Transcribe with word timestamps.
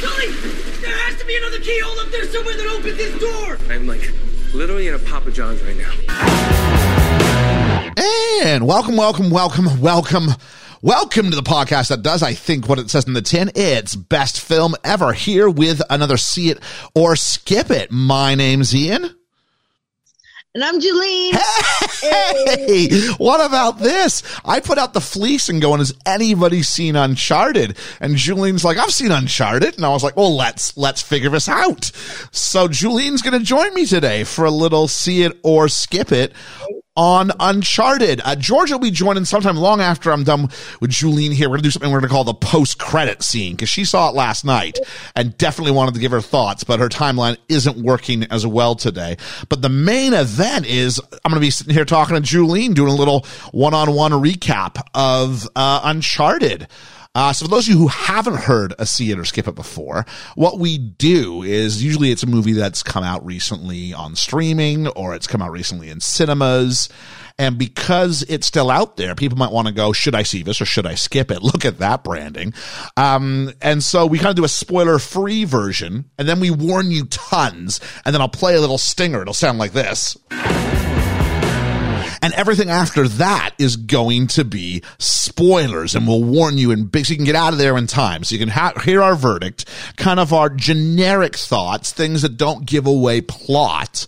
Sully, 0.00 0.28
there 0.80 0.96
has 0.96 1.18
to 1.20 1.26
be 1.26 1.36
another 1.36 1.58
keyhole 1.60 2.00
up 2.00 2.08
there 2.10 2.24
somewhere 2.24 2.56
that 2.56 2.66
opens 2.66 2.96
this 2.96 3.20
door. 3.20 3.58
I'm 3.68 3.86
like 3.86 4.10
literally 4.54 4.88
in 4.88 4.94
a 4.94 4.98
Papa 4.98 5.30
John's 5.30 5.62
right 5.62 5.76
now. 5.76 5.92
And 8.42 8.66
welcome, 8.66 8.96
welcome, 8.96 9.28
welcome, 9.28 9.78
welcome. 9.78 10.28
Welcome 10.80 11.28
to 11.28 11.36
the 11.36 11.42
podcast 11.42 11.88
that 11.88 12.00
does, 12.00 12.22
I 12.22 12.32
think, 12.32 12.66
what 12.66 12.78
it 12.78 12.88
says 12.88 13.06
in 13.06 13.12
the 13.12 13.20
tin. 13.20 13.50
It's 13.54 13.94
best 13.94 14.40
film 14.40 14.74
ever 14.84 15.12
here 15.12 15.50
with 15.50 15.82
another 15.90 16.16
See 16.16 16.48
It 16.48 16.60
or 16.94 17.14
Skip 17.14 17.70
It. 17.70 17.92
My 17.92 18.34
name's 18.34 18.74
Ian. 18.74 19.19
And 20.52 20.64
I'm 20.64 20.80
Julene. 20.80 21.38
Hey, 22.00 22.88
hey, 22.88 23.08
what 23.18 23.44
about 23.44 23.78
this? 23.78 24.22
I 24.44 24.58
put 24.58 24.78
out 24.78 24.94
the 24.94 25.00
fleece 25.00 25.48
and 25.48 25.62
going, 25.62 25.78
has 25.78 25.94
anybody 26.06 26.62
seen 26.62 26.96
Uncharted? 26.96 27.76
And 28.00 28.16
Julene's 28.16 28.64
like, 28.64 28.78
I've 28.78 28.90
seen 28.90 29.12
Uncharted. 29.12 29.76
And 29.76 29.84
I 29.84 29.90
was 29.90 30.02
like, 30.02 30.16
well, 30.16 30.34
let's, 30.34 30.76
let's 30.76 31.02
figure 31.02 31.30
this 31.30 31.48
out. 31.48 31.92
So 32.32 32.66
Julene's 32.66 33.22
going 33.22 33.38
to 33.38 33.44
join 33.44 33.72
me 33.74 33.86
today 33.86 34.24
for 34.24 34.44
a 34.44 34.50
little 34.50 34.88
see 34.88 35.22
it 35.22 35.38
or 35.44 35.68
skip 35.68 36.10
it 36.10 36.32
on 37.00 37.32
Uncharted. 37.40 38.20
Uh, 38.22 38.36
George 38.36 38.70
will 38.70 38.78
be 38.78 38.90
joining 38.90 39.24
sometime 39.24 39.56
long 39.56 39.80
after 39.80 40.12
I'm 40.12 40.22
done 40.22 40.50
with 40.82 40.90
Julene 40.90 41.32
here. 41.32 41.48
We're 41.48 41.54
going 41.54 41.62
to 41.62 41.66
do 41.66 41.70
something 41.70 41.90
we're 41.90 42.00
going 42.00 42.10
to 42.10 42.14
call 42.14 42.24
the 42.24 42.34
post 42.34 42.78
credit 42.78 43.22
scene 43.22 43.56
because 43.56 43.70
she 43.70 43.86
saw 43.86 44.10
it 44.10 44.14
last 44.14 44.44
night 44.44 44.78
and 45.16 45.34
definitely 45.38 45.72
wanted 45.72 45.94
to 45.94 46.00
give 46.00 46.10
her 46.10 46.20
thoughts, 46.20 46.62
but 46.62 46.78
her 46.78 46.90
timeline 46.90 47.38
isn't 47.48 47.78
working 47.78 48.24
as 48.24 48.46
well 48.46 48.74
today. 48.74 49.16
But 49.48 49.62
the 49.62 49.70
main 49.70 50.12
event 50.12 50.66
is 50.66 51.00
I'm 51.24 51.30
going 51.30 51.40
to 51.40 51.40
be 51.40 51.50
sitting 51.50 51.72
here 51.72 51.86
talking 51.86 52.16
to 52.16 52.22
Julene, 52.22 52.74
doing 52.74 52.92
a 52.92 52.96
little 52.96 53.24
one 53.52 53.72
on 53.72 53.94
one 53.94 54.12
recap 54.12 54.76
of 54.92 55.48
uh, 55.56 55.80
Uncharted. 55.84 56.68
Uh, 57.14 57.32
so 57.32 57.44
for 57.44 57.50
those 57.50 57.66
of 57.66 57.74
you 57.74 57.78
who 57.78 57.88
haven't 57.88 58.36
heard 58.36 58.72
a 58.78 58.86
see 58.86 59.10
it 59.10 59.18
or 59.18 59.24
skip 59.24 59.48
it 59.48 59.54
before, 59.56 60.06
what 60.36 60.60
we 60.60 60.78
do 60.78 61.42
is 61.42 61.82
usually 61.82 62.12
it's 62.12 62.22
a 62.22 62.26
movie 62.26 62.52
that's 62.52 62.84
come 62.84 63.02
out 63.02 63.24
recently 63.26 63.92
on 63.92 64.14
streaming 64.14 64.86
or 64.88 65.12
it's 65.14 65.26
come 65.26 65.42
out 65.42 65.50
recently 65.50 65.90
in 65.90 66.00
cinemas. 66.00 66.88
And 67.36 67.58
because 67.58 68.22
it's 68.28 68.46
still 68.46 68.70
out 68.70 68.96
there, 68.96 69.16
people 69.16 69.38
might 69.38 69.50
want 69.50 69.66
to 69.66 69.74
go, 69.74 69.92
should 69.92 70.14
I 70.14 70.22
see 70.22 70.42
this 70.44 70.60
or 70.60 70.66
should 70.66 70.86
I 70.86 70.94
skip 70.94 71.32
it? 71.32 71.42
Look 71.42 71.64
at 71.64 71.78
that 71.78 72.04
branding. 72.04 72.54
Um, 72.96 73.52
and 73.60 73.82
so 73.82 74.06
we 74.06 74.18
kind 74.18 74.30
of 74.30 74.36
do 74.36 74.44
a 74.44 74.48
spoiler 74.48 75.00
free 75.00 75.44
version 75.44 76.10
and 76.16 76.28
then 76.28 76.38
we 76.38 76.52
warn 76.52 76.92
you 76.92 77.06
tons 77.06 77.80
and 78.04 78.14
then 78.14 78.20
I'll 78.20 78.28
play 78.28 78.54
a 78.54 78.60
little 78.60 78.78
stinger. 78.78 79.20
It'll 79.20 79.34
sound 79.34 79.58
like 79.58 79.72
this. 79.72 80.16
And 82.22 82.34
everything 82.34 82.68
after 82.68 83.08
that 83.08 83.54
is 83.58 83.76
going 83.76 84.26
to 84.28 84.44
be 84.44 84.82
spoilers 84.98 85.94
and 85.94 86.06
we'll 86.06 86.22
warn 86.22 86.58
you 86.58 86.70
in 86.70 86.84
big, 86.84 87.06
so 87.06 87.12
you 87.12 87.16
can 87.16 87.24
get 87.24 87.34
out 87.34 87.52
of 87.52 87.58
there 87.58 87.78
in 87.78 87.86
time. 87.86 88.24
So 88.24 88.34
you 88.34 88.38
can 88.38 88.50
ha- 88.50 88.78
hear 88.84 89.02
our 89.02 89.16
verdict, 89.16 89.66
kind 89.96 90.20
of 90.20 90.32
our 90.32 90.50
generic 90.50 91.36
thoughts, 91.36 91.92
things 91.92 92.22
that 92.22 92.36
don't 92.36 92.66
give 92.66 92.86
away 92.86 93.22
plot, 93.22 94.06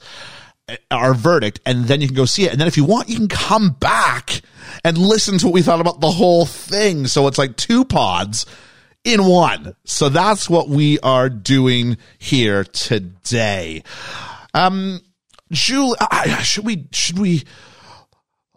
uh, 0.68 0.76
our 0.90 1.14
verdict, 1.14 1.60
and 1.64 1.86
then 1.86 2.00
you 2.00 2.06
can 2.06 2.16
go 2.16 2.26
see 2.26 2.44
it. 2.44 2.52
And 2.52 2.60
then 2.60 2.68
if 2.68 2.76
you 2.76 2.84
want, 2.84 3.08
you 3.08 3.16
can 3.16 3.28
come 3.28 3.70
back 3.70 4.42
and 4.84 4.98
listen 4.98 5.38
to 5.38 5.46
what 5.46 5.54
we 5.54 5.62
thought 5.62 5.80
about 5.80 6.00
the 6.00 6.10
whole 6.10 6.44
thing. 6.44 7.06
So 7.06 7.26
it's 7.28 7.38
like 7.38 7.56
two 7.56 7.84
pods 7.84 8.44
in 9.04 9.24
one. 9.24 9.74
So 9.84 10.08
that's 10.08 10.50
what 10.50 10.68
we 10.68 10.98
are 11.00 11.28
doing 11.28 11.96
here 12.18 12.64
today. 12.64 13.82
Um, 14.54 15.00
Julie, 15.50 15.96
should 16.42 16.64
we, 16.64 16.88
should 16.92 17.18
we, 17.18 17.42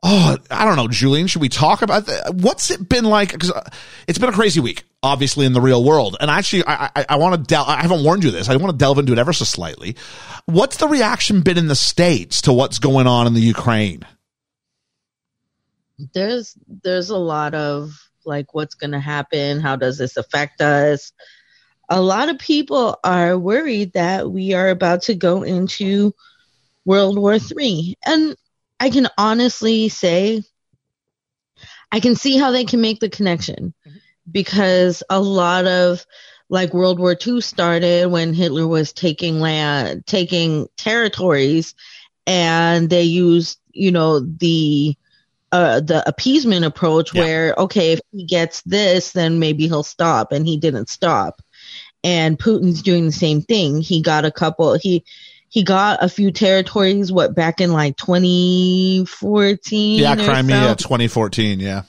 Oh, 0.07 0.37
I 0.51 0.65
don't 0.65 0.75
know, 0.75 0.87
Julian. 0.87 1.25
Should 1.25 1.41
we 1.41 1.49
talk 1.49 1.81
about 1.81 2.05
that? 2.05 2.35
What's 2.35 2.69
it 2.69 2.87
been 2.87 3.05
like? 3.05 3.31
Because 3.31 3.49
uh, 3.49 3.67
it's 4.07 4.19
been 4.19 4.29
a 4.29 4.33
crazy 4.33 4.59
week, 4.59 4.83
obviously 5.01 5.47
in 5.47 5.53
the 5.53 5.61
real 5.61 5.83
world. 5.83 6.15
And 6.19 6.29
actually, 6.29 6.63
I 6.67 6.91
I, 6.95 7.05
I 7.09 7.15
want 7.15 7.33
to 7.33 7.41
delve. 7.41 7.67
I 7.67 7.81
haven't 7.81 8.03
warned 8.03 8.23
you 8.23 8.29
this. 8.29 8.47
I 8.47 8.55
want 8.57 8.71
to 8.71 8.77
delve 8.77 8.99
into 8.99 9.13
it 9.13 9.17
ever 9.17 9.33
so 9.33 9.45
slightly. 9.45 9.95
What's 10.45 10.77
the 10.77 10.87
reaction 10.87 11.41
been 11.41 11.57
in 11.57 11.67
the 11.67 11.75
states 11.75 12.43
to 12.43 12.53
what's 12.53 12.77
going 12.77 13.07
on 13.07 13.25
in 13.25 13.33
the 13.33 13.41
Ukraine? 13.41 14.05
There's 16.13 16.55
there's 16.83 17.09
a 17.09 17.17
lot 17.17 17.55
of 17.55 17.99
like 18.25 18.53
what's 18.53 18.75
going 18.75 18.91
to 18.91 18.99
happen. 18.99 19.59
How 19.59 19.75
does 19.75 19.97
this 19.97 20.17
affect 20.17 20.61
us? 20.61 21.13
A 21.89 21.99
lot 21.99 22.29
of 22.29 22.37
people 22.37 22.99
are 23.03 23.39
worried 23.39 23.93
that 23.93 24.29
we 24.29 24.53
are 24.53 24.69
about 24.69 25.01
to 25.03 25.15
go 25.15 25.41
into 25.41 26.13
World 26.85 27.17
War 27.17 27.39
Three, 27.39 27.95
and 28.05 28.35
I 28.79 28.89
can 28.89 29.07
honestly 29.17 29.89
say 29.89 30.43
I 31.91 31.99
can 31.99 32.15
see 32.15 32.37
how 32.37 32.51
they 32.51 32.65
can 32.65 32.81
make 32.81 32.99
the 32.99 33.09
connection 33.09 33.73
because 34.29 35.03
a 35.09 35.19
lot 35.19 35.65
of 35.65 36.05
like 36.49 36.73
World 36.73 36.99
War 36.99 37.15
II 37.25 37.41
started 37.41 38.07
when 38.11 38.33
Hitler 38.33 38.67
was 38.67 38.93
taking 38.93 39.39
land, 39.39 40.05
taking 40.05 40.67
territories, 40.77 41.73
and 42.27 42.89
they 42.89 43.03
used, 43.03 43.59
you 43.71 43.91
know, 43.91 44.19
the 44.19 44.95
uh, 45.51 45.79
the 45.79 46.03
appeasement 46.07 46.65
approach 46.65 47.13
yeah. 47.13 47.21
where 47.21 47.55
okay, 47.57 47.93
if 47.93 48.01
he 48.11 48.25
gets 48.25 48.61
this, 48.63 49.13
then 49.13 49.39
maybe 49.39 49.67
he'll 49.67 49.83
stop, 49.83 50.31
and 50.31 50.45
he 50.45 50.57
didn't 50.57 50.89
stop. 50.89 51.41
And 52.03 52.37
Putin's 52.37 52.83
doing 52.83 53.05
the 53.05 53.11
same 53.11 53.41
thing. 53.41 53.81
He 53.81 54.01
got 54.01 54.25
a 54.25 54.31
couple. 54.31 54.77
He 54.77 55.03
he 55.55 55.63
got 55.63 56.03
a 56.03 56.09
few 56.09 56.31
territories 56.31 57.13
what 57.13 57.33
back 57.33 57.61
in 57.61 57.71
like 57.71 57.95
2014 57.95 59.99
yeah 59.99 60.15
crimea 60.17 60.67
so. 60.67 60.75
2014 60.75 61.61
yeah. 61.61 61.83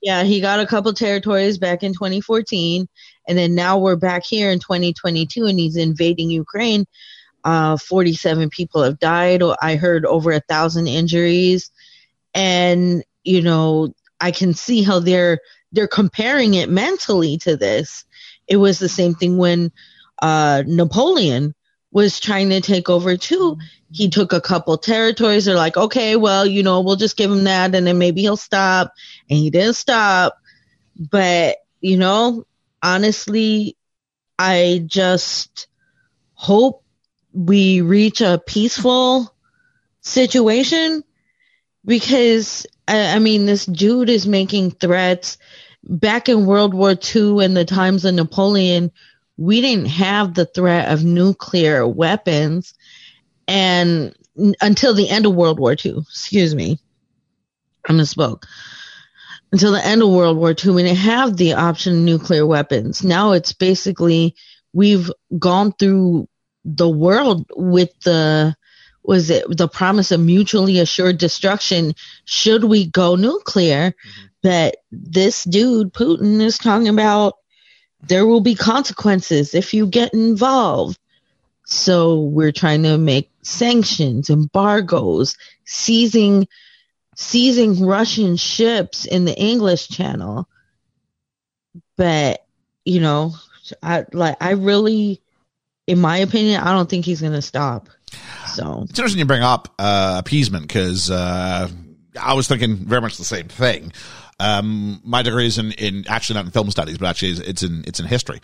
Yeah 0.00 0.22
he 0.22 0.40
got 0.40 0.60
a 0.60 0.66
couple 0.66 0.92
territories 0.92 1.58
back 1.58 1.82
in 1.82 1.92
2014 1.92 2.86
and 3.26 3.36
then 3.36 3.56
now 3.56 3.78
we're 3.78 3.96
back 3.96 4.24
here 4.24 4.52
in 4.52 4.60
2022 4.60 5.46
and 5.46 5.58
he's 5.58 5.76
invading 5.76 6.30
ukraine. 6.30 6.86
Uh, 7.42 7.76
47 7.76 8.50
people 8.50 8.84
have 8.84 9.00
died. 9.00 9.42
I 9.60 9.74
heard 9.74 10.06
over 10.06 10.30
a 10.30 10.40
thousand 10.48 10.86
injuries. 10.86 11.72
And 12.34 13.02
you 13.24 13.42
know 13.42 13.92
i 14.20 14.30
can 14.30 14.54
see 14.54 14.84
how 14.84 15.00
they're 15.00 15.40
they're 15.72 15.88
comparing 15.88 16.54
it 16.54 16.70
mentally 16.70 17.38
to 17.38 17.56
this. 17.56 18.04
It 18.46 18.58
was 18.58 18.78
the 18.78 18.88
same 18.88 19.14
thing 19.14 19.38
when 19.38 19.72
uh, 20.22 20.62
napoleon 20.64 21.52
was 21.90 22.20
trying 22.20 22.50
to 22.50 22.60
take 22.60 22.88
over 22.90 23.16
too. 23.16 23.58
He 23.90 24.10
took 24.10 24.32
a 24.32 24.40
couple 24.40 24.76
territories. 24.76 25.44
They're 25.44 25.54
like, 25.54 25.76
okay, 25.76 26.16
well, 26.16 26.44
you 26.44 26.62
know, 26.62 26.80
we'll 26.80 26.96
just 26.96 27.16
give 27.16 27.30
him 27.30 27.44
that 27.44 27.74
and 27.74 27.86
then 27.86 27.98
maybe 27.98 28.22
he'll 28.22 28.36
stop. 28.36 28.92
And 29.30 29.38
he 29.38 29.50
didn't 29.50 29.76
stop. 29.76 30.36
But, 30.98 31.58
you 31.80 31.96
know, 31.96 32.46
honestly, 32.82 33.76
I 34.38 34.82
just 34.86 35.68
hope 36.34 36.82
we 37.32 37.80
reach 37.80 38.20
a 38.20 38.42
peaceful 38.44 39.34
situation 40.00 41.04
because, 41.84 42.66
I, 42.88 43.14
I 43.14 43.18
mean, 43.18 43.46
this 43.46 43.66
dude 43.66 44.10
is 44.10 44.26
making 44.26 44.72
threats. 44.72 45.38
Back 45.88 46.28
in 46.28 46.46
World 46.46 46.74
War 46.74 46.96
II 47.14 47.44
and 47.44 47.56
the 47.56 47.64
times 47.64 48.04
of 48.04 48.14
Napoleon, 48.14 48.90
we 49.36 49.60
didn't 49.60 49.86
have 49.86 50.34
the 50.34 50.46
threat 50.46 50.90
of 50.90 51.04
nuclear 51.04 51.86
weapons 51.86 52.74
and 53.48 54.16
until 54.60 54.94
the 54.94 55.08
end 55.08 55.26
of 55.26 55.34
World 55.34 55.58
War 55.58 55.72
II, 55.72 55.98
excuse 55.98 56.54
me, 56.54 56.78
I 57.88 57.92
misspoke. 57.92 58.44
Until 59.52 59.72
the 59.72 59.84
end 59.84 60.02
of 60.02 60.10
World 60.10 60.36
War 60.36 60.50
II, 60.50 60.72
we 60.72 60.82
didn't 60.82 60.98
have 60.98 61.36
the 61.36 61.54
option 61.54 61.94
of 61.94 62.02
nuclear 62.02 62.44
weapons. 62.44 63.04
Now 63.04 63.32
it's 63.32 63.52
basically 63.52 64.34
we've 64.72 65.10
gone 65.38 65.72
through 65.72 66.28
the 66.64 66.88
world 66.88 67.50
with 67.56 67.90
the 68.00 68.54
was 69.04 69.30
it 69.30 69.44
the 69.56 69.68
promise 69.68 70.10
of 70.10 70.20
mutually 70.20 70.80
assured 70.80 71.16
destruction 71.16 71.94
should 72.24 72.64
we 72.64 72.90
go 72.90 73.14
nuclear 73.14 73.92
mm-hmm. 73.92 74.26
but 74.42 74.78
this 74.90 75.44
dude 75.44 75.92
putin 75.92 76.40
is 76.40 76.58
talking 76.58 76.88
about 76.88 77.34
there 78.02 78.26
will 78.26 78.40
be 78.40 78.54
consequences 78.54 79.54
if 79.54 79.74
you 79.74 79.86
get 79.86 80.12
involved. 80.12 80.98
So 81.64 82.20
we're 82.20 82.52
trying 82.52 82.84
to 82.84 82.96
make 82.96 83.30
sanctions, 83.42 84.30
embargoes, 84.30 85.36
seizing 85.64 86.46
seizing 87.16 87.84
Russian 87.84 88.36
ships 88.36 89.04
in 89.06 89.24
the 89.24 89.36
English 89.36 89.88
Channel. 89.88 90.48
But 91.96 92.46
you 92.84 93.00
know, 93.00 93.34
I 93.82 94.04
like 94.12 94.36
I 94.40 94.52
really, 94.52 95.20
in 95.86 95.98
my 95.98 96.18
opinion, 96.18 96.60
I 96.60 96.72
don't 96.72 96.88
think 96.88 97.04
he's 97.04 97.20
going 97.20 97.32
to 97.32 97.42
stop. 97.42 97.88
So 98.54 98.86
it's 98.88 98.98
interesting 98.98 99.18
you 99.18 99.24
bring 99.26 99.42
up 99.42 99.74
uh, 99.78 100.16
appeasement 100.18 100.68
because 100.68 101.10
uh, 101.10 101.68
I 102.20 102.34
was 102.34 102.46
thinking 102.48 102.76
very 102.76 103.00
much 103.00 103.16
the 103.16 103.24
same 103.24 103.48
thing. 103.48 103.92
Um, 104.38 105.00
my 105.04 105.22
degree 105.22 105.46
is 105.46 105.58
in, 105.58 105.72
in 105.72 106.04
actually 106.08 106.34
not 106.34 106.44
in 106.44 106.50
film 106.50 106.70
studies, 106.70 106.98
but 106.98 107.08
actually 107.08 107.32
it's 107.32 107.62
in 107.62 107.84
it's 107.86 108.00
in 108.00 108.06
history, 108.06 108.40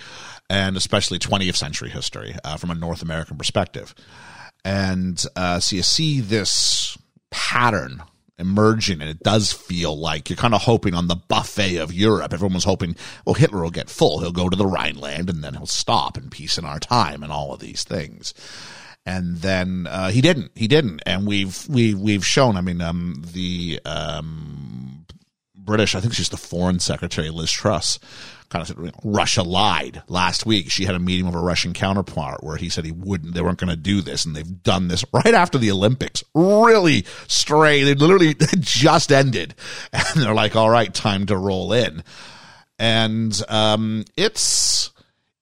and 0.48 0.76
especially 0.76 1.18
20th 1.18 1.56
century 1.56 1.90
history 1.90 2.34
uh, 2.44 2.56
from 2.56 2.70
a 2.70 2.74
North 2.74 3.02
American 3.02 3.36
perspective. 3.36 3.94
And 4.64 5.22
uh, 5.36 5.60
so 5.60 5.76
you 5.76 5.82
see 5.82 6.20
this 6.20 6.96
pattern 7.30 8.02
emerging, 8.38 9.00
and 9.00 9.10
it 9.10 9.20
does 9.20 9.52
feel 9.52 9.96
like 9.96 10.30
you're 10.30 10.36
kind 10.36 10.54
of 10.54 10.62
hoping 10.62 10.94
on 10.94 11.08
the 11.08 11.16
buffet 11.16 11.76
of 11.76 11.92
Europe. 11.92 12.32
Everyone 12.32 12.54
was 12.54 12.64
hoping, 12.64 12.96
well, 13.24 13.34
Hitler 13.34 13.62
will 13.62 13.70
get 13.70 13.90
full. 13.90 14.20
He'll 14.20 14.32
go 14.32 14.48
to 14.48 14.56
the 14.56 14.66
Rhineland, 14.66 15.28
and 15.28 15.44
then 15.44 15.54
he'll 15.54 15.66
stop 15.66 16.16
and 16.16 16.30
peace 16.30 16.58
in 16.58 16.64
our 16.64 16.78
time, 16.78 17.22
and 17.22 17.32
all 17.32 17.52
of 17.52 17.60
these 17.60 17.84
things. 17.84 18.34
And 19.04 19.38
then 19.38 19.88
uh, 19.88 20.10
he 20.10 20.20
didn't. 20.20 20.52
He 20.54 20.68
didn't. 20.68 21.02
And 21.06 21.26
we've 21.26 21.66
we 21.68 21.92
we've 21.94 22.24
shown. 22.24 22.56
I 22.56 22.60
mean, 22.60 22.80
um, 22.80 23.24
the 23.32 23.80
um, 23.84 24.81
British. 25.64 25.94
I 25.94 26.00
think 26.00 26.14
she's 26.14 26.28
the 26.28 26.36
Foreign 26.36 26.80
Secretary, 26.80 27.30
Liz 27.30 27.50
Truss 27.50 27.98
kind 28.52 28.60
of 28.60 28.68
said 28.68 28.92
Russia 29.02 29.42
lied 29.42 30.02
last 30.08 30.44
week. 30.44 30.70
She 30.70 30.84
had 30.84 30.94
a 30.94 30.98
meeting 30.98 31.24
with 31.24 31.34
a 31.34 31.38
Russian 31.38 31.72
counterpart 31.72 32.44
where 32.44 32.56
he 32.56 32.68
said 32.68 32.84
he 32.84 32.92
wouldn't, 32.92 33.34
they 33.34 33.40
weren't 33.40 33.58
going 33.58 33.70
to 33.70 33.76
do 33.76 34.02
this, 34.02 34.26
and 34.26 34.36
they've 34.36 34.62
done 34.62 34.88
this 34.88 35.04
right 35.12 35.34
after 35.34 35.58
the 35.58 35.70
Olympics. 35.70 36.22
Really 36.34 37.06
stray. 37.26 37.82
They 37.82 37.94
literally 37.94 38.34
just 38.58 39.10
ended, 39.10 39.54
and 39.92 40.22
they're 40.22 40.34
like, 40.34 40.54
"All 40.54 40.70
right, 40.70 40.92
time 40.92 41.26
to 41.26 41.36
roll 41.36 41.72
in," 41.72 42.04
and 42.78 43.42
um, 43.48 44.04
it's 44.16 44.90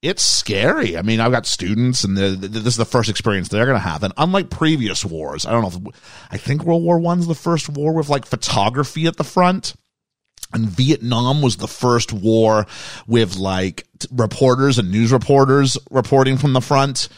it's 0.02 0.22
scary. 0.22 0.96
I 0.96 1.02
mean, 1.02 1.20
I've 1.20 1.32
got 1.32 1.46
students, 1.46 2.04
and 2.04 2.16
this 2.16 2.66
is 2.66 2.76
the 2.76 2.84
first 2.86 3.10
experience 3.10 3.48
they're 3.48 3.66
going 3.66 3.76
to 3.76 3.80
have. 3.80 4.02
And 4.02 4.14
unlike 4.16 4.48
previous 4.48 5.04
wars, 5.04 5.44
I 5.44 5.50
don't 5.50 5.62
know. 5.62 5.90
If, 5.90 6.28
I 6.30 6.36
think 6.38 6.64
World 6.64 6.84
War 6.84 6.98
One's 6.98 7.26
the 7.26 7.34
first 7.34 7.68
war 7.68 7.92
with 7.92 8.08
like 8.08 8.24
photography 8.24 9.06
at 9.06 9.16
the 9.16 9.24
front. 9.24 9.74
And 10.52 10.68
Vietnam 10.68 11.42
was 11.42 11.56
the 11.56 11.68
first 11.68 12.12
war 12.12 12.66
with 13.06 13.36
like 13.36 13.86
reporters 14.10 14.78
and 14.78 14.90
news 14.90 15.12
reporters 15.12 15.78
reporting 15.90 16.36
from 16.36 16.52
the 16.52 16.60
front. 16.60 17.08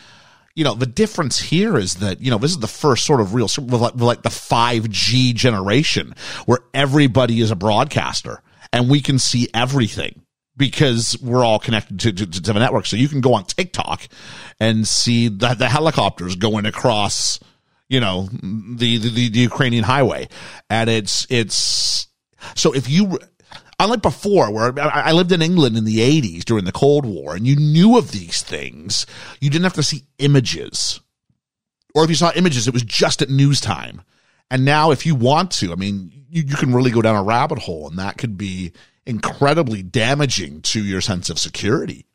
You 0.55 0.64
know, 0.64 0.75
the 0.75 0.87
difference 0.87 1.38
here 1.38 1.79
is 1.79 1.96
that, 1.96 2.20
you 2.20 2.31
know, 2.31 2.37
this 2.37 2.50
is 2.50 2.58
the 2.58 2.67
first 2.67 3.06
sort 3.06 3.20
of 3.23 3.32
real, 3.32 3.49
like, 3.56 4.23
the 4.23 4.29
5G 4.29 5.34
generation 5.34 6.14
where 6.44 6.58
everybody 6.75 7.40
is 7.40 7.50
a 7.50 7.56
broadcaster 7.56 8.43
and 8.70 8.90
we 8.90 9.00
can 9.00 9.19
see 9.19 9.49
everything 9.55 10.23
because 10.56 11.17
we're 11.23 11.44
all 11.44 11.58
connected 11.58 11.99
to, 12.00 12.12
to, 12.12 12.26
to 12.26 12.52
the 12.52 12.58
network. 12.58 12.85
So 12.85 12.96
you 12.96 13.08
can 13.08 13.23
go 13.23 13.32
on 13.35 13.44
TikTok 13.44 14.06
and 14.61 14.87
see 14.87 15.28
the, 15.28 15.55
the 15.55 15.69
helicopters 15.69 16.37
going 16.37 16.67
across, 16.67 17.40
you 17.88 18.00
know, 18.00 18.28
the, 18.31 18.99
the, 18.99 19.28
the 19.31 19.38
Ukrainian 19.40 19.85
highway. 19.85 20.28
And 20.69 20.90
it's, 20.90 21.26
it's, 21.31 22.08
so 22.55 22.73
if 22.75 22.89
you, 22.89 23.19
unlike 23.79 24.03
before 24.03 24.53
where 24.53 24.79
I 24.79 25.12
lived 25.12 25.33
in 25.33 25.43
England 25.43 25.77
in 25.77 25.85
the 25.85 25.99
80s 25.99 26.44
during 26.44 26.65
the 26.65 26.73
Cold 26.73 27.06
War 27.06 27.35
and 27.35 27.47
you 27.47 27.56
knew 27.56 27.97
of 27.97 28.12
these 28.12 28.43
things, 28.43 29.06
you 29.41 29.50
didn't 29.50 29.65
have 29.65 29.73
to 29.75 29.83
see 29.83 30.05
images. 30.19 31.00
Or 31.94 32.05
if 32.05 32.11
you 32.11 32.17
saw 32.17 32.33
images, 32.35 32.67
it 32.67 32.75
was 32.75 32.83
just 32.83 33.23
at 33.23 33.31
news 33.31 33.61
time. 33.61 34.03
And 34.50 34.65
now 34.65 34.91
if 34.91 35.06
you 35.06 35.15
want 35.15 35.50
to, 35.53 35.73
I 35.73 35.77
mean, 35.77 36.11
you, 36.29 36.43
you 36.43 36.56
can 36.56 36.73
really 36.73 36.91
go 36.91 37.03
down 37.03 37.17
a 37.17 37.23
rabbit 37.23 37.59
hole 37.59 37.89
and 37.89 37.99
that 37.99 38.19
could 38.19 38.37
be 38.37 38.73
incredibly 39.06 39.83
damaging 39.83 40.62
to 40.62 40.83
your 40.83 41.00
sense 41.00 41.29
of 41.29 41.38
security 41.38 42.06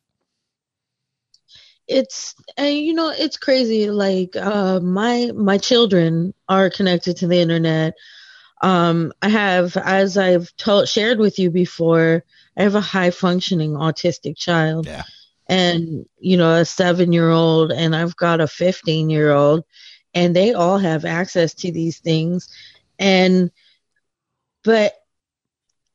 it's 1.88 2.36
and 2.58 2.78
you 2.78 2.94
know 2.94 3.10
it's 3.10 3.38
crazy 3.38 3.90
like 3.90 4.36
uh 4.36 4.80
my 4.82 5.32
my 5.36 5.58
children 5.58 6.34
are 6.50 6.70
connected 6.70 7.16
to 7.16 7.28
the 7.28 7.38
internet 7.38 7.94
um, 8.62 9.14
I 9.22 9.30
have, 9.30 9.78
as 9.78 10.18
I've 10.18 10.56
told, 10.58 10.90
shared 10.90 11.20
with 11.20 11.40
you 11.40 11.50
before, 11.50 12.24
I 12.58 12.64
have 12.64 12.76
a 12.76 12.82
high 12.82 13.12
functioning 13.12 13.74
autistic 13.74 14.38
child. 14.38 14.88
Yeah. 14.88 15.04
And, 15.48 16.06
you 16.20 16.38
know, 16.38 16.56
a 16.56 16.66
seven 16.66 17.14
year 17.14 17.30
old, 17.30 17.72
and 17.72 17.96
I've 17.96 18.16
got 18.16 18.42
a 18.42 18.48
15 18.48 19.10
year 19.10 19.32
old, 19.32 19.64
and 20.14 20.36
they 20.36 20.54
all 20.54 20.78
have 20.78 21.06
access 21.06 21.54
to 21.56 21.72
these 21.72 22.00
things. 22.00 22.50
And, 23.00 23.52
but 24.64 24.94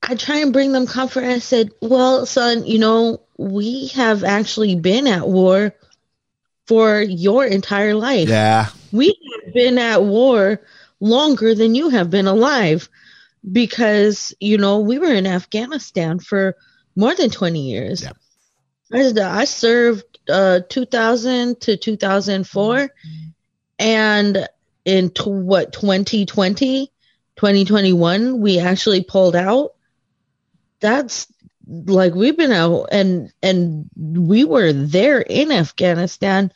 I 0.03 0.15
try 0.15 0.39
and 0.39 0.53
bring 0.53 0.73
them 0.73 0.87
comfort. 0.87 1.25
I 1.25 1.41
said, 1.41 1.71
well, 1.81 2.25
son, 2.27 2.65
you 2.65 2.79
know, 2.79 3.21
we 3.37 3.89
have 3.89 4.25
actually 4.25 4.77
been 4.77 5.07
at 5.07 5.29
war 5.29 5.75
for 6.67 7.01
your 7.01 7.45
entire 7.45 7.95
life. 7.95 8.29
Yeah. 8.29 8.69
We 8.93 9.17
have 9.45 9.53
been 9.53 9.79
at 9.79 10.03
war 10.03 10.61
longer 11.03 11.55
than 11.55 11.75
you 11.75 11.89
have 11.89 12.11
been 12.11 12.29
alive 12.29 12.89
because, 13.51 14.33
you 14.39 14.57
know, 14.57 14.79
we 14.79 14.99
were 14.99 15.13
in 15.13 15.27
Afghanistan 15.27 16.21
for 16.21 16.57
more 16.95 17.15
than 17.15 17.29
20 17.29 17.61
years. 17.61 18.05
Yeah. 18.05 18.13
I, 19.21 19.41
I 19.41 19.45
served 19.45 20.21
uh, 20.29 20.61
2000 20.69 21.61
to 21.63 21.77
2004. 21.77 22.89
And 23.81 24.49
in 24.85 25.11
to, 25.11 25.29
what, 25.29 25.73
2020, 25.73 26.87
2021, 27.37 28.41
we 28.41 28.61
actually 28.61 29.03
pulled 29.03 29.35
out. 29.35 29.73
That's 30.79 31.27
like 31.67 32.15
we've 32.15 32.37
been 32.37 32.53
out 32.53 32.89
and 32.91 33.33
and 33.41 33.89
we 33.97 34.45
were 34.45 34.73
there 34.73 35.21
in 35.21 35.53
Afghanistan 35.53 36.53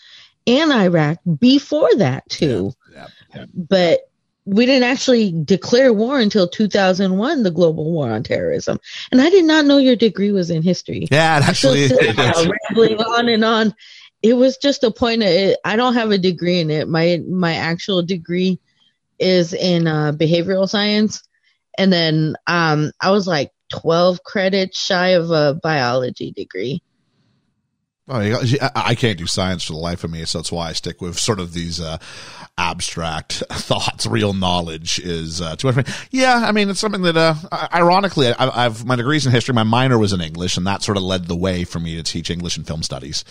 and 0.49 0.73
Iraq 0.73 1.19
before 1.39 1.95
that 1.97 2.29
too. 2.29 2.73
Yeah, 2.93 3.07
yeah, 3.33 3.41
yeah. 3.41 3.45
But 3.55 4.01
we 4.47 4.65
didn't 4.65 4.89
actually 4.89 5.33
declare 5.45 5.93
war 5.93 6.21
until 6.21 6.49
2001, 6.49 7.43
the 7.43 7.51
global 7.51 7.91
war 7.91 8.09
on 8.11 8.23
terrorism. 8.23 8.79
And 9.11 9.21
I 9.21 9.29
did 9.29 9.45
not 9.45 9.67
know 9.67 9.79
your 9.79 9.97
degree 9.97 10.31
was 10.31 10.51
in 10.51 10.63
history. 10.63 11.09
Yeah, 11.11 11.41
actually, 11.43 11.89
so, 11.89 11.97
uh, 12.01 12.47
rambling 12.71 12.99
on 12.99 13.29
and 13.29 13.45
on. 13.45 13.75
It 14.23 14.35
was 14.35 14.57
just 14.57 14.85
a 14.85 14.91
point. 14.91 15.23
Of 15.23 15.29
it. 15.29 15.59
I 15.65 15.77
don't 15.77 15.95
have 15.95 16.13
a 16.13 16.19
degree 16.19 16.61
in 16.61 16.71
it. 16.71 16.89
My 16.89 17.21
my 17.29 17.55
actual 17.55 18.03
degree 18.03 18.61
is 19.19 19.53
in 19.53 19.87
uh, 19.87 20.13
behavioral 20.13 20.69
science, 20.69 21.23
and 21.77 21.93
then 21.93 22.37
um, 22.47 22.93
I 23.01 23.11
was 23.11 23.27
like 23.27 23.51
12 23.71 24.23
credits 24.23 24.79
shy 24.79 25.09
of 25.11 25.31
a 25.31 25.55
biology 25.55 26.33
degree. 26.33 26.83
Oh, 28.09 28.21
I 28.77 28.95
can't 28.95 29.19
do 29.19 29.27
science 29.27 29.65
for 29.65 29.73
the 29.73 29.81
life 29.81 30.05
of 30.05 30.13
me, 30.13 30.25
so 30.27 30.39
that's 30.39 30.53
why 30.53 30.69
I 30.69 30.75
stick 30.75 31.01
with 31.01 31.19
sort 31.19 31.41
of 31.41 31.53
these 31.53 31.81
uh, 31.81 31.99
abstract 32.57 33.33
thoughts. 33.51 34.07
Real 34.07 34.33
knowledge 34.33 35.01
is 35.01 35.41
uh, 35.41 35.57
too 35.57 35.73
much. 35.73 35.89
Yeah, 36.13 36.37
I 36.37 36.53
mean, 36.53 36.71
it's 36.71 36.79
something 36.79 37.03
that, 37.03 37.17
uh, 37.17 37.35
ironically, 37.75 38.29
I, 38.29 38.63
have 38.63 38.85
my 38.85 38.95
degrees 38.95 39.27
in 39.27 39.33
history. 39.33 39.55
My 39.55 39.65
minor 39.65 39.99
was 39.99 40.13
in 40.13 40.21
English, 40.21 40.57
and 40.57 40.65
that 40.69 40.85
sort 40.85 40.97
of 40.97 41.03
led 41.03 41.25
the 41.25 41.35
way 41.35 41.65
for 41.65 41.81
me 41.81 41.97
to 41.97 42.05
teach 42.05 42.31
English 42.31 42.57
and 42.57 42.65
film 42.65 42.85
studies, 42.85 43.25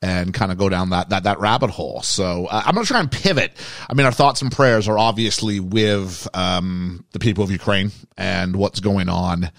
and 0.00 0.32
kind 0.32 0.50
of 0.50 0.56
go 0.56 0.70
down 0.70 0.88
that 0.88 1.10
that 1.10 1.24
that 1.24 1.38
rabbit 1.38 1.68
hole. 1.68 2.00
So 2.00 2.46
uh, 2.46 2.62
I'm 2.64 2.74
going 2.74 2.86
to 2.86 2.90
try 2.90 3.00
and 3.00 3.12
pivot. 3.12 3.52
I 3.90 3.92
mean, 3.92 4.06
our 4.06 4.12
thoughts 4.12 4.40
and 4.40 4.50
prayers 4.50 4.88
are 4.88 4.98
obviously 4.98 5.60
with 5.60 6.26
um, 6.32 7.04
the 7.12 7.18
people 7.18 7.44
of 7.44 7.50
Ukraine 7.50 7.92
and 8.16 8.56
what's 8.56 8.80
going 8.80 9.10
on 9.10 9.50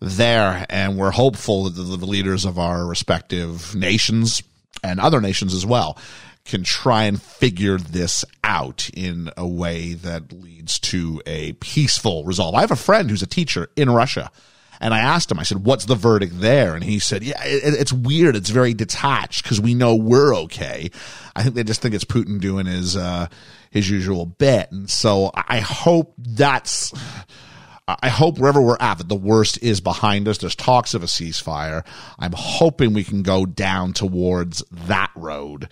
there. 0.00 0.66
And 0.68 0.96
we're 0.96 1.10
hopeful 1.10 1.64
that 1.64 1.70
the, 1.70 2.06
leaders 2.06 2.44
of 2.44 2.58
our 2.58 2.86
respective 2.86 3.74
nations 3.74 4.42
and 4.82 5.00
other 5.00 5.20
nations 5.20 5.54
as 5.54 5.66
well 5.66 5.98
can 6.44 6.62
try 6.62 7.04
and 7.04 7.20
figure 7.20 7.76
this 7.76 8.24
out 8.42 8.88
in 8.94 9.30
a 9.36 9.46
way 9.46 9.92
that 9.92 10.32
leads 10.32 10.78
to 10.78 11.20
a 11.26 11.52
peaceful 11.54 12.24
resolve. 12.24 12.54
I 12.54 12.60
have 12.62 12.70
a 12.70 12.76
friend 12.76 13.10
who's 13.10 13.22
a 13.22 13.26
teacher 13.26 13.68
in 13.76 13.90
Russia. 13.90 14.30
And 14.80 14.94
I 14.94 15.00
asked 15.00 15.30
him, 15.30 15.40
I 15.40 15.42
said, 15.42 15.64
what's 15.64 15.86
the 15.86 15.96
verdict 15.96 16.40
there? 16.40 16.74
And 16.74 16.84
he 16.84 17.00
said, 17.00 17.24
yeah, 17.24 17.42
it, 17.42 17.74
it's 17.74 17.92
weird. 17.92 18.36
It's 18.36 18.50
very 18.50 18.74
detached 18.74 19.42
because 19.42 19.60
we 19.60 19.74
know 19.74 19.96
we're 19.96 20.34
okay. 20.36 20.90
I 21.34 21.42
think 21.42 21.56
they 21.56 21.64
just 21.64 21.82
think 21.82 21.94
it's 21.94 22.04
Putin 22.04 22.40
doing 22.40 22.66
his, 22.66 22.96
uh, 22.96 23.26
his 23.70 23.90
usual 23.90 24.24
bit. 24.24 24.70
And 24.70 24.88
so 24.88 25.32
I 25.34 25.58
hope 25.58 26.14
that's, 26.16 26.92
I 27.88 28.10
hope 28.10 28.38
wherever 28.38 28.60
we're 28.60 28.76
at 28.80 28.98
that 28.98 29.08
the 29.08 29.14
worst 29.14 29.62
is 29.62 29.80
behind 29.80 30.28
us. 30.28 30.38
There's 30.38 30.54
talks 30.54 30.92
of 30.92 31.02
a 31.02 31.06
ceasefire. 31.06 31.86
I'm 32.18 32.34
hoping 32.36 32.92
we 32.92 33.02
can 33.04 33.22
go 33.22 33.46
down 33.46 33.94
towards 33.94 34.62
that 34.70 35.10
road. 35.16 35.68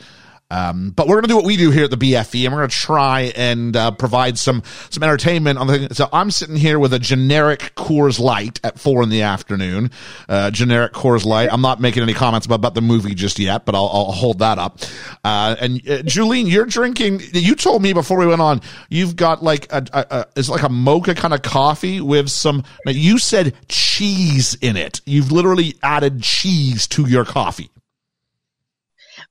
Um, 0.51 0.91
but 0.91 1.09
we're 1.09 1.17
going 1.17 1.25
to 1.25 1.29
do 1.29 1.37
what 1.37 1.45
we 1.45 1.57
do 1.57 1.71
here 1.71 1.85
at 1.85 1.91
the 1.91 1.97
BFE, 1.97 2.45
and 2.45 2.55
we're 2.55 2.61
going 2.61 2.71
to 2.71 2.77
try 2.77 3.33
and 3.35 3.77
uh, 3.77 3.91
provide 3.91 4.39
some 4.39 4.63
some 4.91 5.03
entertainment 5.03 5.59
on 5.59 5.67
the 5.67 5.79
thing. 5.79 5.89
So 5.93 6.09
I'm 6.13 6.31
sitting 6.31 6.55
here 6.55 6.79
with 6.79 6.93
a 6.93 7.01
generic 7.01 7.73
Coors 7.75 8.21
Light 8.21 8.61
at 8.63 8.79
four 8.79 9.03
in 9.03 9.09
the 9.09 9.23
afternoon. 9.23 9.91
Uh, 10.29 10.53
generic 10.53 10.93
Coors 10.93 11.25
Light. 11.25 11.49
I'm 11.53 11.63
not 11.63 11.81
making 11.81 12.05
any 12.05 12.15
comments 12.15 12.47
about, 12.47 12.57
about 12.57 12.75
the 12.75 12.81
movie 12.81 13.15
just 13.15 13.41
yet, 13.41 13.65
but 13.65 13.75
I'll, 13.75 13.91
I'll 13.93 14.13
hold 14.13 14.39
that 14.39 14.59
up. 14.59 14.79
Uh, 15.25 15.57
and 15.59 15.79
uh, 15.79 16.03
Julene, 16.03 16.49
you're 16.49 16.67
drinking. 16.67 17.23
You 17.33 17.57
told 17.57 17.83
me 17.83 17.93
before 17.93 18.19
we 18.19 18.27
went 18.27 18.41
on, 18.41 18.61
you've 18.89 19.17
got 19.17 19.43
like 19.43 19.73
a, 19.73 19.85
a, 19.93 20.07
a 20.11 20.27
it's 20.37 20.49
like 20.49 20.63
a 20.63 20.69
mocha 20.69 21.17
kind 21.17 21.35
of 21.35 21.43
coffee 21.43 22.01
with 22.01 22.29
some. 22.29 22.63
you 22.87 23.19
said 23.19 23.55
cheese 23.69 24.55
in 24.61 24.77
it. 24.77 25.01
You've 25.07 25.33
literally 25.33 25.75
added 25.83 26.23
cheese 26.23 26.87
to 26.89 27.09
your 27.09 27.25
coffee. 27.25 27.71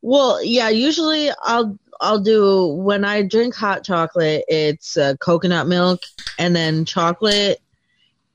Well, 0.06 0.44
yeah, 0.44 0.70
usually 0.70 1.32
I'll 1.42 1.80
I'll 2.00 2.20
do 2.20 2.68
when 2.68 3.04
I 3.04 3.24
drink 3.24 3.56
hot 3.56 3.84
chocolate, 3.84 4.46
it's 4.48 4.98
uh, 4.98 5.16
coconut 5.20 5.66
milk 5.66 6.02
and 6.38 6.56
then 6.56 6.86
chocolate, 6.86 7.60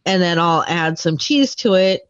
and 0.05 0.21
then 0.21 0.41
I'll 0.41 0.65
add 0.67 0.99
some 0.99 1.17
cheese 1.17 1.55
to 1.57 1.75
it. 1.75 2.09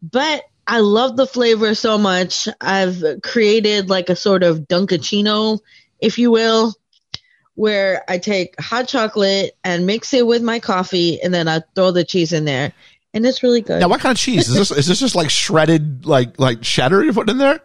But 0.00 0.44
I 0.68 0.78
love 0.78 1.16
the 1.16 1.26
flavor 1.26 1.74
so 1.74 1.98
much. 1.98 2.48
I've 2.60 3.02
created 3.24 3.90
like 3.90 4.08
a 4.08 4.14
sort 4.14 4.44
of 4.44 4.68
Dunkaccino, 4.68 5.58
if 5.98 6.16
you 6.16 6.30
will, 6.30 6.72
where 7.56 8.04
I 8.06 8.18
take 8.18 8.54
hot 8.60 8.86
chocolate 8.86 9.56
and 9.64 9.84
mix 9.84 10.14
it 10.14 10.24
with 10.24 10.42
my 10.42 10.60
coffee, 10.60 11.20
and 11.20 11.34
then 11.34 11.48
I 11.48 11.62
throw 11.74 11.90
the 11.90 12.04
cheese 12.04 12.32
in 12.32 12.44
there, 12.44 12.72
and 13.12 13.26
it's 13.26 13.42
really 13.42 13.62
good. 13.62 13.80
Now, 13.80 13.88
what 13.88 13.98
kind 13.98 14.16
of 14.16 14.20
cheese 14.20 14.48
is 14.48 14.54
this? 14.54 14.70
is 14.70 14.86
this 14.86 15.00
just 15.00 15.16
like 15.16 15.28
shredded, 15.28 16.06
like 16.06 16.38
like 16.38 16.62
cheddar 16.62 17.02
you 17.02 17.12
put 17.12 17.28
in 17.28 17.38
there? 17.38 17.62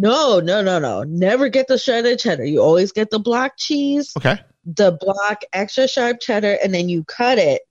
No, 0.00 0.40
no, 0.40 0.62
no, 0.62 0.78
no. 0.78 1.02
Never 1.02 1.48
get 1.48 1.68
the 1.68 1.76
shredded 1.76 2.18
cheddar. 2.18 2.44
You 2.44 2.62
always 2.62 2.92
get 2.92 3.10
the 3.10 3.18
block 3.18 3.52
cheese, 3.58 4.14
Okay. 4.16 4.38
the 4.64 4.92
block 4.92 5.42
extra 5.52 5.86
sharp 5.86 6.20
cheddar, 6.20 6.56
and 6.62 6.72
then 6.72 6.88
you 6.88 7.04
cut 7.04 7.38
it 7.38 7.62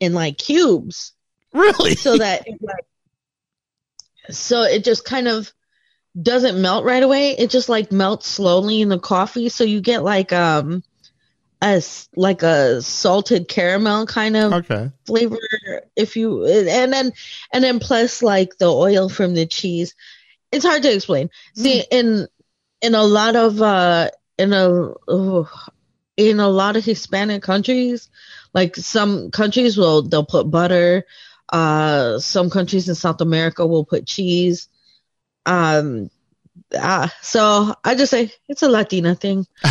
in 0.00 0.12
like 0.12 0.36
cubes 0.36 1.12
Really? 1.52 1.94
so 1.94 2.18
that 2.18 2.46
it 2.46 2.58
like 2.60 2.84
so 4.30 4.62
it 4.62 4.84
just 4.84 5.04
kind 5.06 5.28
of 5.28 5.50
doesn't 6.20 6.60
melt 6.60 6.84
right 6.84 7.02
away. 7.02 7.30
It 7.30 7.48
just 7.48 7.68
like 7.70 7.90
melts 7.90 8.26
slowly 8.26 8.82
in 8.82 8.90
the 8.90 8.98
coffee, 8.98 9.48
so 9.48 9.64
you 9.64 9.80
get 9.80 10.02
like 10.04 10.32
um 10.32 10.82
a 11.62 11.82
like 12.14 12.42
a 12.42 12.82
salted 12.82 13.48
caramel 13.48 14.06
kind 14.06 14.36
of 14.36 14.52
okay. 14.52 14.90
flavor 15.06 15.38
if 15.96 16.16
you 16.16 16.44
and 16.46 16.92
then 16.92 17.12
and 17.52 17.64
then 17.64 17.80
plus 17.80 18.22
like 18.22 18.58
the 18.58 18.66
oil 18.70 19.08
from 19.08 19.34
the 19.34 19.46
cheese 19.46 19.94
it's 20.52 20.64
hard 20.64 20.82
to 20.82 20.94
explain. 20.94 21.30
See 21.54 21.84
in 21.90 22.26
in 22.80 22.94
a 22.94 23.02
lot 23.02 23.36
of 23.36 23.60
uh 23.60 24.10
in 24.38 24.52
a 24.52 24.92
in 26.16 26.40
a 26.40 26.48
lot 26.48 26.76
of 26.76 26.84
hispanic 26.84 27.42
countries 27.42 28.08
like 28.54 28.76
some 28.76 29.30
countries 29.30 29.76
will 29.76 30.02
they'll 30.02 30.24
put 30.24 30.50
butter 30.50 31.04
uh 31.50 32.18
some 32.18 32.50
countries 32.50 32.88
in 32.88 32.94
south 32.94 33.20
america 33.20 33.66
will 33.66 33.84
put 33.84 34.06
cheese. 34.06 34.68
Um 35.46 36.10
ah, 36.76 37.12
so 37.22 37.74
i 37.84 37.94
just 37.94 38.10
say 38.10 38.30
it's 38.48 38.62
a 38.62 38.68
latina 38.68 39.14
thing 39.14 39.46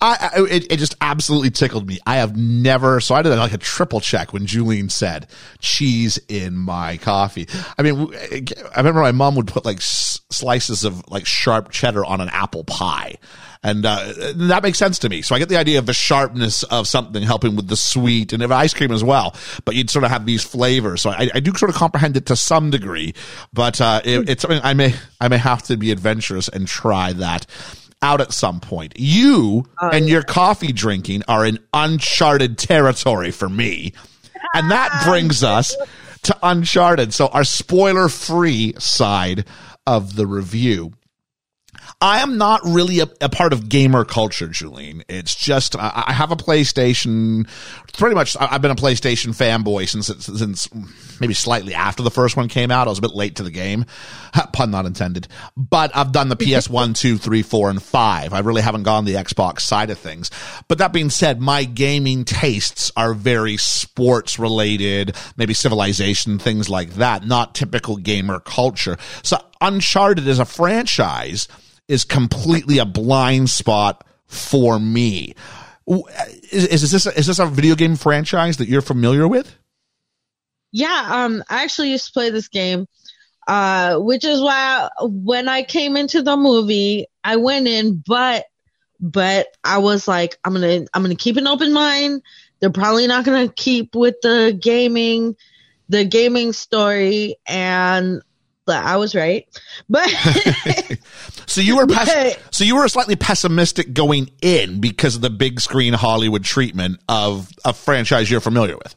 I, 0.00 0.30
I 0.34 0.46
it, 0.50 0.72
it 0.72 0.76
just 0.78 0.96
absolutely 1.00 1.50
tickled 1.50 1.86
me. 1.86 1.98
I 2.06 2.16
have 2.16 2.36
never 2.36 3.00
so 3.00 3.14
I 3.14 3.22
did 3.22 3.30
like 3.36 3.52
a 3.52 3.58
triple 3.58 4.00
check 4.00 4.32
when 4.32 4.46
Julian 4.46 4.88
said 4.88 5.26
cheese 5.60 6.18
in 6.28 6.54
my 6.54 6.96
coffee. 6.98 7.48
I 7.78 7.82
mean, 7.82 8.12
I 8.14 8.76
remember 8.76 9.00
my 9.00 9.12
mom 9.12 9.34
would 9.36 9.46
put 9.46 9.64
like 9.64 9.78
s- 9.78 10.20
slices 10.30 10.84
of 10.84 11.02
like 11.08 11.26
sharp 11.26 11.70
cheddar 11.70 12.04
on 12.04 12.20
an 12.20 12.28
apple 12.28 12.64
pie. 12.64 13.16
And 13.62 13.84
uh, 13.84 14.12
that 14.34 14.62
makes 14.62 14.78
sense 14.78 14.98
to 15.00 15.08
me. 15.08 15.22
So 15.22 15.34
I 15.34 15.38
get 15.38 15.48
the 15.48 15.56
idea 15.56 15.78
of 15.78 15.86
the 15.86 15.92
sharpness 15.92 16.62
of 16.64 16.86
something 16.86 17.22
helping 17.22 17.56
with 17.56 17.68
the 17.68 17.76
sweet 17.76 18.32
and 18.32 18.42
of 18.42 18.52
ice 18.52 18.72
cream 18.72 18.92
as 18.92 19.02
well. 19.02 19.34
But 19.64 19.74
you'd 19.74 19.90
sort 19.90 20.04
of 20.04 20.10
have 20.10 20.26
these 20.26 20.44
flavors. 20.44 21.02
So 21.02 21.10
I, 21.10 21.28
I 21.34 21.40
do 21.40 21.52
sort 21.54 21.70
of 21.70 21.76
comprehend 21.76 22.16
it 22.16 22.26
to 22.26 22.36
some 22.36 22.70
degree. 22.70 23.14
But 23.52 23.80
uh, 23.80 24.00
it, 24.04 24.28
it's 24.28 24.42
something 24.42 24.60
I 24.62 24.74
may 24.74 24.94
I 25.20 25.28
may 25.28 25.38
have 25.38 25.62
to 25.64 25.76
be 25.76 25.90
adventurous 25.90 26.48
and 26.48 26.68
try 26.68 27.12
that 27.14 27.46
out 28.00 28.20
at 28.20 28.32
some 28.32 28.60
point. 28.60 28.94
You 28.96 29.66
and 29.80 30.08
your 30.08 30.22
coffee 30.22 30.72
drinking 30.72 31.24
are 31.26 31.44
in 31.44 31.58
uncharted 31.72 32.58
territory 32.58 33.32
for 33.32 33.48
me. 33.48 33.92
And 34.54 34.70
that 34.70 35.02
brings 35.08 35.42
us 35.42 35.76
to 36.24 36.36
Uncharted. 36.42 37.14
So 37.14 37.28
our 37.28 37.44
spoiler 37.44 38.08
free 38.08 38.74
side 38.78 39.46
of 39.86 40.16
the 40.16 40.26
review. 40.26 40.92
I 42.00 42.20
am 42.20 42.38
not 42.38 42.60
really 42.64 43.00
a, 43.00 43.08
a 43.20 43.28
part 43.28 43.52
of 43.52 43.68
gamer 43.68 44.04
culture, 44.04 44.46
Julian. 44.46 45.02
It's 45.08 45.34
just 45.34 45.74
I, 45.74 46.04
I 46.06 46.12
have 46.12 46.30
a 46.30 46.36
PlayStation. 46.36 47.48
Pretty 47.94 48.14
much, 48.14 48.36
I- 48.36 48.46
I've 48.52 48.62
been 48.62 48.70
a 48.70 48.76
PlayStation 48.76 49.34
fanboy 49.34 49.88
since 49.88 50.06
since 50.06 50.68
maybe 51.20 51.34
slightly 51.34 51.74
after 51.74 52.04
the 52.04 52.10
first 52.12 52.36
one 52.36 52.48
came 52.48 52.70
out. 52.70 52.86
I 52.86 52.90
was 52.90 52.98
a 52.98 53.02
bit 53.02 53.16
late 53.16 53.34
to 53.36 53.42
the 53.42 53.50
game, 53.50 53.84
pun 54.52 54.70
not 54.70 54.86
intended. 54.86 55.26
But 55.56 55.90
I've 55.96 56.12
done 56.12 56.28
the 56.28 56.36
PS 56.58 56.70
one, 56.70 56.94
two, 56.94 57.18
three, 57.18 57.42
four, 57.42 57.68
and 57.68 57.82
five. 57.82 58.32
I 58.32 58.40
really 58.40 58.62
haven't 58.62 58.84
gone 58.84 59.04
the 59.04 59.14
Xbox 59.14 59.62
side 59.62 59.90
of 59.90 59.98
things. 59.98 60.30
But 60.68 60.78
that 60.78 60.92
being 60.92 61.10
said, 61.10 61.40
my 61.40 61.64
gaming 61.64 62.24
tastes 62.24 62.92
are 62.96 63.12
very 63.12 63.56
sports 63.56 64.38
related, 64.38 65.16
maybe 65.36 65.52
civilization, 65.52 66.38
things 66.38 66.68
like 66.70 66.90
that. 66.94 67.26
Not 67.26 67.56
typical 67.56 67.96
gamer 67.96 68.38
culture. 68.38 68.98
So 69.24 69.38
Uncharted 69.60 70.28
is 70.28 70.38
a 70.38 70.44
franchise 70.44 71.48
is 71.88 72.04
completely 72.04 72.78
a 72.78 72.84
blind 72.84 73.50
spot 73.50 74.04
for 74.26 74.78
me. 74.78 75.34
Is, 75.86 76.82
is 76.82 76.90
this 76.90 77.06
is 77.06 77.26
this 77.26 77.38
a 77.38 77.46
video 77.46 77.74
game 77.74 77.96
franchise 77.96 78.58
that 78.58 78.68
you're 78.68 78.82
familiar 78.82 79.26
with? 79.26 79.56
Yeah, 80.70 81.08
um, 81.10 81.42
I 81.48 81.64
actually 81.64 81.90
used 81.90 82.06
to 82.06 82.12
play 82.12 82.28
this 82.28 82.48
game, 82.48 82.86
uh, 83.46 83.96
which 83.96 84.24
is 84.24 84.42
why 84.42 84.90
when 85.00 85.48
I 85.48 85.62
came 85.62 85.96
into 85.96 86.20
the 86.20 86.36
movie, 86.36 87.06
I 87.24 87.36
went 87.36 87.66
in, 87.66 88.02
but 88.06 88.44
but 89.00 89.46
I 89.64 89.78
was 89.78 90.06
like, 90.06 90.38
I'm 90.44 90.52
gonna 90.52 90.84
I'm 90.92 91.02
gonna 91.02 91.14
keep 91.14 91.38
an 91.38 91.46
open 91.46 91.72
mind. 91.72 92.22
They're 92.60 92.70
probably 92.70 93.06
not 93.06 93.24
gonna 93.24 93.48
keep 93.48 93.94
with 93.94 94.16
the 94.20 94.58
gaming, 94.60 95.36
the 95.88 96.04
gaming 96.04 96.52
story, 96.52 97.36
and 97.46 98.20
I 98.76 98.96
was 98.96 99.14
right. 99.14 99.46
But 99.88 100.08
So 101.46 101.60
you 101.60 101.76
were 101.76 101.86
pes- 101.88 102.08
Right. 102.08 102.38
so 102.50 102.64
you 102.64 102.76
were 102.76 102.88
slightly 102.88 103.16
pessimistic 103.16 103.92
going 103.94 104.30
in 104.42 104.80
because 104.80 105.16
of 105.16 105.22
the 105.22 105.30
big 105.30 105.60
screen 105.60 105.92
Hollywood 105.94 106.44
treatment 106.44 107.00
of 107.08 107.50
a 107.64 107.72
franchise 107.72 108.30
you're 108.30 108.40
familiar 108.40 108.76
with. 108.76 108.94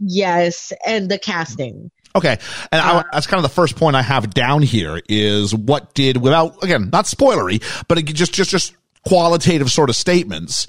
yes, 0.00 0.72
and 0.86 1.10
the 1.10 1.18
casting. 1.18 1.90
Okay, 2.14 2.38
and 2.70 2.80
I, 2.80 2.96
uh, 2.98 3.02
that's 3.12 3.26
kind 3.26 3.38
of 3.38 3.42
the 3.50 3.54
first 3.54 3.76
point 3.76 3.96
I 3.96 4.02
have 4.02 4.34
down 4.34 4.60
here 4.62 5.00
is 5.08 5.54
what 5.54 5.94
did 5.94 6.18
without 6.18 6.62
again 6.62 6.90
not 6.92 7.06
spoilery, 7.06 7.62
but 7.88 8.04
just 8.04 8.34
just 8.34 8.50
just 8.50 8.74
qualitative 9.06 9.70
sort 9.70 9.88
of 9.88 9.96
statements. 9.96 10.66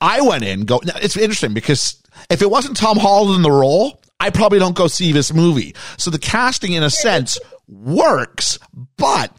I 0.00 0.20
went 0.22 0.44
in 0.44 0.64
go. 0.64 0.80
It's 1.02 1.16
interesting 1.16 1.52
because 1.54 2.00
if 2.30 2.40
it 2.40 2.50
wasn't 2.50 2.76
Tom 2.78 2.96
Holland 2.98 3.36
in 3.36 3.42
the 3.42 3.50
role, 3.50 4.00
I 4.20 4.30
probably 4.30 4.58
don't 4.58 4.74
go 4.76 4.86
see 4.86 5.12
this 5.12 5.34
movie. 5.34 5.74
So 5.98 6.10
the 6.10 6.18
casting, 6.18 6.72
in 6.72 6.82
a 6.82 6.90
sense, 6.90 7.38
works, 7.68 8.58
but 8.96 9.32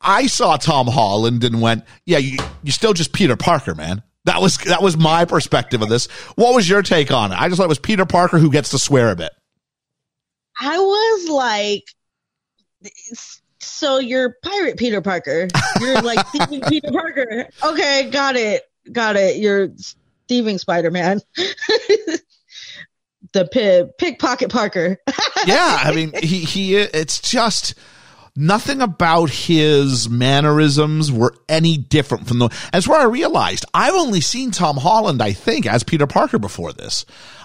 I 0.00 0.26
saw 0.26 0.56
Tom 0.56 0.86
Holland 0.86 1.44
and 1.44 1.60
went, 1.60 1.84
"Yeah, 2.06 2.18
you, 2.18 2.38
you're 2.62 2.72
still 2.72 2.92
just 2.92 3.12
Peter 3.12 3.36
Parker, 3.36 3.74
man." 3.74 4.02
That 4.24 4.40
was 4.40 4.58
that 4.58 4.82
was 4.82 4.96
my 4.96 5.24
perspective 5.24 5.82
of 5.82 5.88
this. 5.88 6.06
What 6.36 6.54
was 6.54 6.68
your 6.68 6.82
take 6.82 7.10
on 7.10 7.32
it? 7.32 7.40
I 7.40 7.48
just 7.48 7.58
thought 7.58 7.64
it 7.64 7.68
was 7.68 7.78
Peter 7.78 8.04
Parker 8.04 8.38
who 8.38 8.50
gets 8.50 8.70
to 8.70 8.78
swear 8.78 9.10
a 9.10 9.16
bit. 9.16 9.32
I 10.60 10.78
was 10.78 11.28
like, 11.30 11.84
so 13.58 13.98
you're 13.98 14.36
pirate 14.42 14.76
Peter 14.76 15.00
Parker. 15.00 15.48
You're 15.80 16.02
like 16.02 16.26
thieving 16.32 16.62
Peter 16.68 16.90
Parker. 16.90 17.46
Okay, 17.62 18.10
got 18.10 18.36
it. 18.36 18.64
Got 18.90 19.16
it. 19.16 19.36
You're 19.36 19.70
thieving 20.28 20.58
Spider 20.58 20.90
Man. 20.90 21.20
the 23.32 23.92
pickpocket 23.98 24.50
Parker. 24.50 24.98
yeah, 25.46 25.78
I 25.82 25.92
mean, 25.94 26.12
he 26.22 26.40
he. 26.40 26.76
It's 26.76 27.20
just 27.20 27.74
nothing 28.36 28.80
about 28.80 29.30
his 29.30 30.08
mannerisms 30.08 31.10
were 31.10 31.34
any 31.48 31.76
different 31.76 32.28
from 32.28 32.38
the. 32.38 32.48
That's 32.72 32.88
where 32.88 33.00
I 33.00 33.04
realized 33.04 33.64
I've 33.74 33.94
only 33.94 34.20
seen 34.20 34.50
Tom 34.50 34.76
Holland, 34.76 35.20
I 35.22 35.32
think, 35.32 35.66
as 35.66 35.82
Peter 35.82 36.06
Parker 36.06 36.38
before 36.38 36.72
this. 36.72 37.04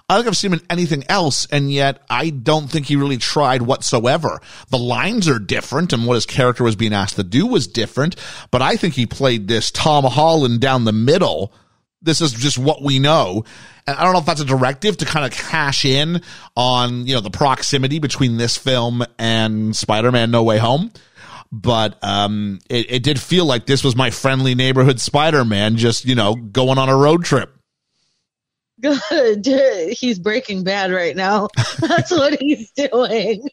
I 0.10 0.18
think 0.18 0.28
I've 0.28 0.38
seen 0.38 0.52
him 0.54 0.60
in 0.60 0.66
anything 0.70 1.06
else, 1.08 1.48
and 1.50 1.72
yet 1.72 2.04
I 2.10 2.30
don't 2.30 2.68
think 2.70 2.88
he 2.88 2.98
really 2.98 3.18
tried 3.18 3.62
whatsoever. 3.62 4.42
The 4.70 4.78
lines 4.78 5.30
are 5.30 5.40
different, 5.40 5.94
and 5.94 6.06
what 6.06 6.16
his 6.16 6.26
character 6.26 6.64
was 6.64 6.76
being 6.76 6.94
asked 6.94 7.16
to 7.16 7.24
do 7.24 7.48
was 7.48 7.68
different. 7.68 8.18
But 8.52 8.62
I 8.62 8.76
think 8.76 8.96
he 8.96 9.06
played 9.06 9.48
this 9.48 9.72
Tom 9.72 10.04
Holland 10.04 10.60
down 10.60 10.84
the 10.84 10.92
middle 10.92 11.54
this 12.04 12.22
is 12.22 12.34
just 12.34 12.58
what 12.58 12.84
we 12.84 13.00
know. 13.00 13.46
And 13.88 13.98
I 13.98 14.04
don't 14.04 14.14
know 14.14 14.20
if 14.20 14.26
that's 14.26 14.42
a 14.42 14.46
directive 14.46 14.98
to 14.98 15.06
kind 15.06 15.26
of 15.26 15.32
cash 15.32 15.86
in 15.86 16.22
on, 16.56 17.08
you 17.08 17.16
know, 17.16 17.22
the 17.22 17.32
proximity 17.32 18.00
between 18.00 18.38
this 18.38 18.58
film 18.58 19.04
and 19.18 19.76
Spider-Man 19.76 20.32
No 20.32 20.44
Way 20.44 20.58
Home. 20.58 20.92
But 21.52 21.98
um, 22.04 22.60
it, 22.70 22.92
it 22.92 23.04
did 23.04 23.20
feel 23.20 23.46
like 23.46 23.66
this 23.66 23.84
was 23.84 23.96
my 23.96 24.10
friendly 24.10 24.56
neighborhood 24.56 25.00
Spider-Man 25.00 25.78
just, 25.78 26.06
you 26.06 26.16
know, 26.16 26.36
going 26.36 26.78
on 26.78 26.90
a 26.90 26.96
road 26.96 27.26
trip. 27.26 27.56
Good. 28.84 29.46
He's 30.00 30.20
breaking 30.20 30.64
bad 30.64 30.92
right 30.92 31.16
now. 31.16 31.48
That's 31.80 32.12
what 32.12 32.40
he's 32.40 32.72
doing. 32.72 33.48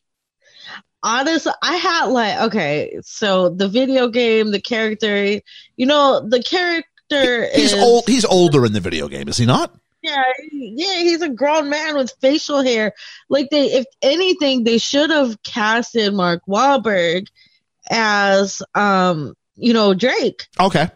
Honestly, 1.02 1.52
I 1.62 1.76
had 1.76 2.06
like 2.06 2.40
okay, 2.48 2.98
so 3.02 3.48
the 3.48 3.68
video 3.68 4.08
game, 4.08 4.50
the 4.50 4.60
character, 4.60 5.40
you 5.76 5.86
know, 5.86 6.26
the 6.28 6.42
character 6.42 6.89
He's 7.10 7.72
is 7.72 7.74
old. 7.74 8.06
He's 8.06 8.24
older 8.24 8.64
in 8.64 8.72
the 8.72 8.80
video 8.80 9.08
game, 9.08 9.28
is 9.28 9.36
he 9.36 9.46
not? 9.46 9.74
Yeah, 10.02 10.22
yeah, 10.50 11.00
he's 11.00 11.20
a 11.20 11.28
grown 11.28 11.68
man 11.68 11.96
with 11.96 12.12
facial 12.20 12.62
hair. 12.62 12.94
Like 13.28 13.50
they, 13.50 13.66
if 13.72 13.86
anything, 14.00 14.64
they 14.64 14.78
should 14.78 15.10
have 15.10 15.42
casted 15.42 16.14
Mark 16.14 16.42
Wahlberg 16.48 17.26
as, 17.90 18.62
um, 18.74 19.34
you 19.56 19.74
know, 19.74 19.92
Drake. 19.92 20.46
Okay. 20.58 20.88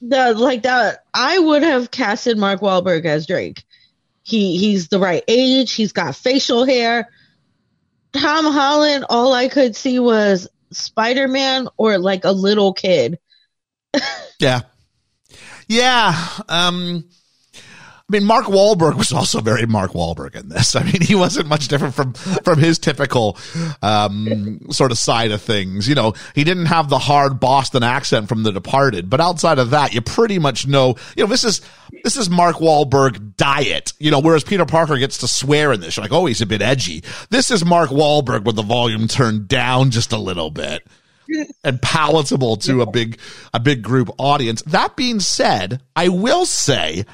The 0.00 0.32
like 0.32 0.62
that, 0.62 1.04
I 1.12 1.38
would 1.38 1.62
have 1.62 1.90
casted 1.90 2.38
Mark 2.38 2.60
Wahlberg 2.60 3.04
as 3.04 3.26
Drake. 3.26 3.64
He 4.22 4.56
he's 4.56 4.88
the 4.88 4.98
right 4.98 5.22
age. 5.28 5.72
He's 5.72 5.92
got 5.92 6.16
facial 6.16 6.64
hair. 6.64 7.10
Tom 8.12 8.46
Holland, 8.46 9.04
all 9.10 9.34
I 9.34 9.48
could 9.48 9.76
see 9.76 9.98
was 9.98 10.48
Spider 10.72 11.28
Man 11.28 11.68
or 11.76 11.98
like 11.98 12.24
a 12.24 12.32
little 12.32 12.72
kid. 12.72 13.18
Yeah. 14.40 14.62
Yeah. 15.70 16.16
Um, 16.48 17.04
I 17.54 18.12
mean, 18.12 18.24
Mark 18.24 18.46
Wahlberg 18.46 18.96
was 18.96 19.12
also 19.12 19.40
very 19.40 19.66
Mark 19.66 19.92
Wahlberg 19.92 20.34
in 20.34 20.48
this. 20.48 20.74
I 20.76 20.82
mean, 20.82 21.00
he 21.00 21.14
wasn't 21.14 21.46
much 21.46 21.68
different 21.68 21.94
from, 21.94 22.12
from 22.12 22.58
his 22.58 22.80
typical, 22.80 23.38
um, 23.80 24.66
sort 24.72 24.90
of 24.90 24.98
side 24.98 25.30
of 25.30 25.40
things. 25.40 25.86
You 25.86 25.94
know, 25.94 26.14
he 26.34 26.42
didn't 26.42 26.66
have 26.66 26.88
the 26.88 26.98
hard 26.98 27.38
Boston 27.38 27.84
accent 27.84 28.28
from 28.28 28.42
The 28.42 28.50
Departed, 28.50 29.08
but 29.08 29.20
outside 29.20 29.60
of 29.60 29.70
that, 29.70 29.94
you 29.94 30.00
pretty 30.00 30.40
much 30.40 30.66
know, 30.66 30.96
you 31.16 31.22
know, 31.22 31.30
this 31.30 31.44
is, 31.44 31.60
this 32.02 32.16
is 32.16 32.28
Mark 32.28 32.56
Wahlberg 32.56 33.36
diet, 33.36 33.92
you 34.00 34.10
know, 34.10 34.18
whereas 34.18 34.42
Peter 34.42 34.66
Parker 34.66 34.98
gets 34.98 35.18
to 35.18 35.28
swear 35.28 35.72
in 35.72 35.80
this. 35.80 35.96
You're 35.96 36.02
like, 36.02 36.12
oh, 36.12 36.26
he's 36.26 36.40
a 36.40 36.46
bit 36.46 36.62
edgy. 36.62 37.04
This 37.28 37.52
is 37.52 37.64
Mark 37.64 37.90
Wahlberg 37.90 38.42
with 38.42 38.56
the 38.56 38.62
volume 38.62 39.06
turned 39.06 39.46
down 39.46 39.92
just 39.92 40.12
a 40.12 40.18
little 40.18 40.50
bit 40.50 40.84
and 41.64 41.80
palatable 41.82 42.56
to 42.56 42.82
a 42.82 42.90
big 42.90 43.18
a 43.52 43.60
big 43.60 43.82
group 43.82 44.10
audience. 44.18 44.62
That 44.62 44.96
being 44.96 45.20
said, 45.20 45.82
I 45.96 46.08
will 46.08 46.46
say 46.46 47.04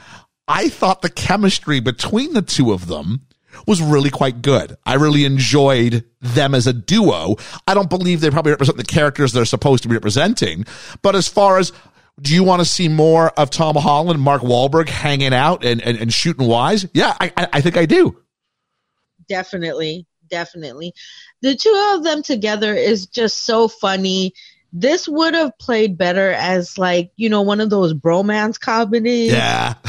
I 0.48 0.68
thought 0.68 1.02
the 1.02 1.10
chemistry 1.10 1.80
between 1.80 2.32
the 2.32 2.42
two 2.42 2.72
of 2.72 2.86
them 2.86 3.26
was 3.66 3.80
really 3.80 4.10
quite 4.10 4.42
good. 4.42 4.76
I 4.84 4.94
really 4.94 5.24
enjoyed 5.24 6.04
them 6.20 6.54
as 6.54 6.66
a 6.66 6.72
duo. 6.72 7.36
I 7.66 7.74
don't 7.74 7.88
believe 7.88 8.20
they 8.20 8.30
probably 8.30 8.52
represent 8.52 8.76
the 8.76 8.84
characters 8.84 9.32
they're 9.32 9.44
supposed 9.44 9.82
to 9.84 9.88
be 9.88 9.94
representing, 9.94 10.66
but 11.02 11.14
as 11.14 11.26
far 11.26 11.58
as 11.58 11.72
do 12.20 12.34
you 12.34 12.44
want 12.44 12.60
to 12.60 12.64
see 12.64 12.88
more 12.88 13.28
of 13.30 13.50
Tom 13.50 13.76
Holland, 13.76 14.16
and 14.16 14.22
Mark 14.22 14.42
Wahlberg 14.42 14.88
hanging 14.88 15.34
out 15.34 15.64
and, 15.64 15.82
and, 15.82 15.98
and 15.98 16.12
shooting 16.12 16.46
wise? 16.46 16.86
Yeah, 16.94 17.14
I, 17.20 17.30
I 17.52 17.60
think 17.60 17.76
I 17.76 17.84
do. 17.84 18.22
Definitely. 19.28 20.06
Definitely. 20.28 20.92
The 21.42 21.54
two 21.54 21.92
of 21.94 22.04
them 22.04 22.22
together 22.22 22.74
is 22.74 23.06
just 23.06 23.44
so 23.44 23.68
funny. 23.68 24.32
This 24.72 25.08
would 25.08 25.34
have 25.34 25.56
played 25.58 25.96
better 25.96 26.32
as 26.32 26.76
like, 26.78 27.12
you 27.16 27.28
know, 27.28 27.42
one 27.42 27.60
of 27.60 27.70
those 27.70 27.94
bromance 27.94 28.58
comedies. 28.58 29.32
Yeah. 29.32 29.74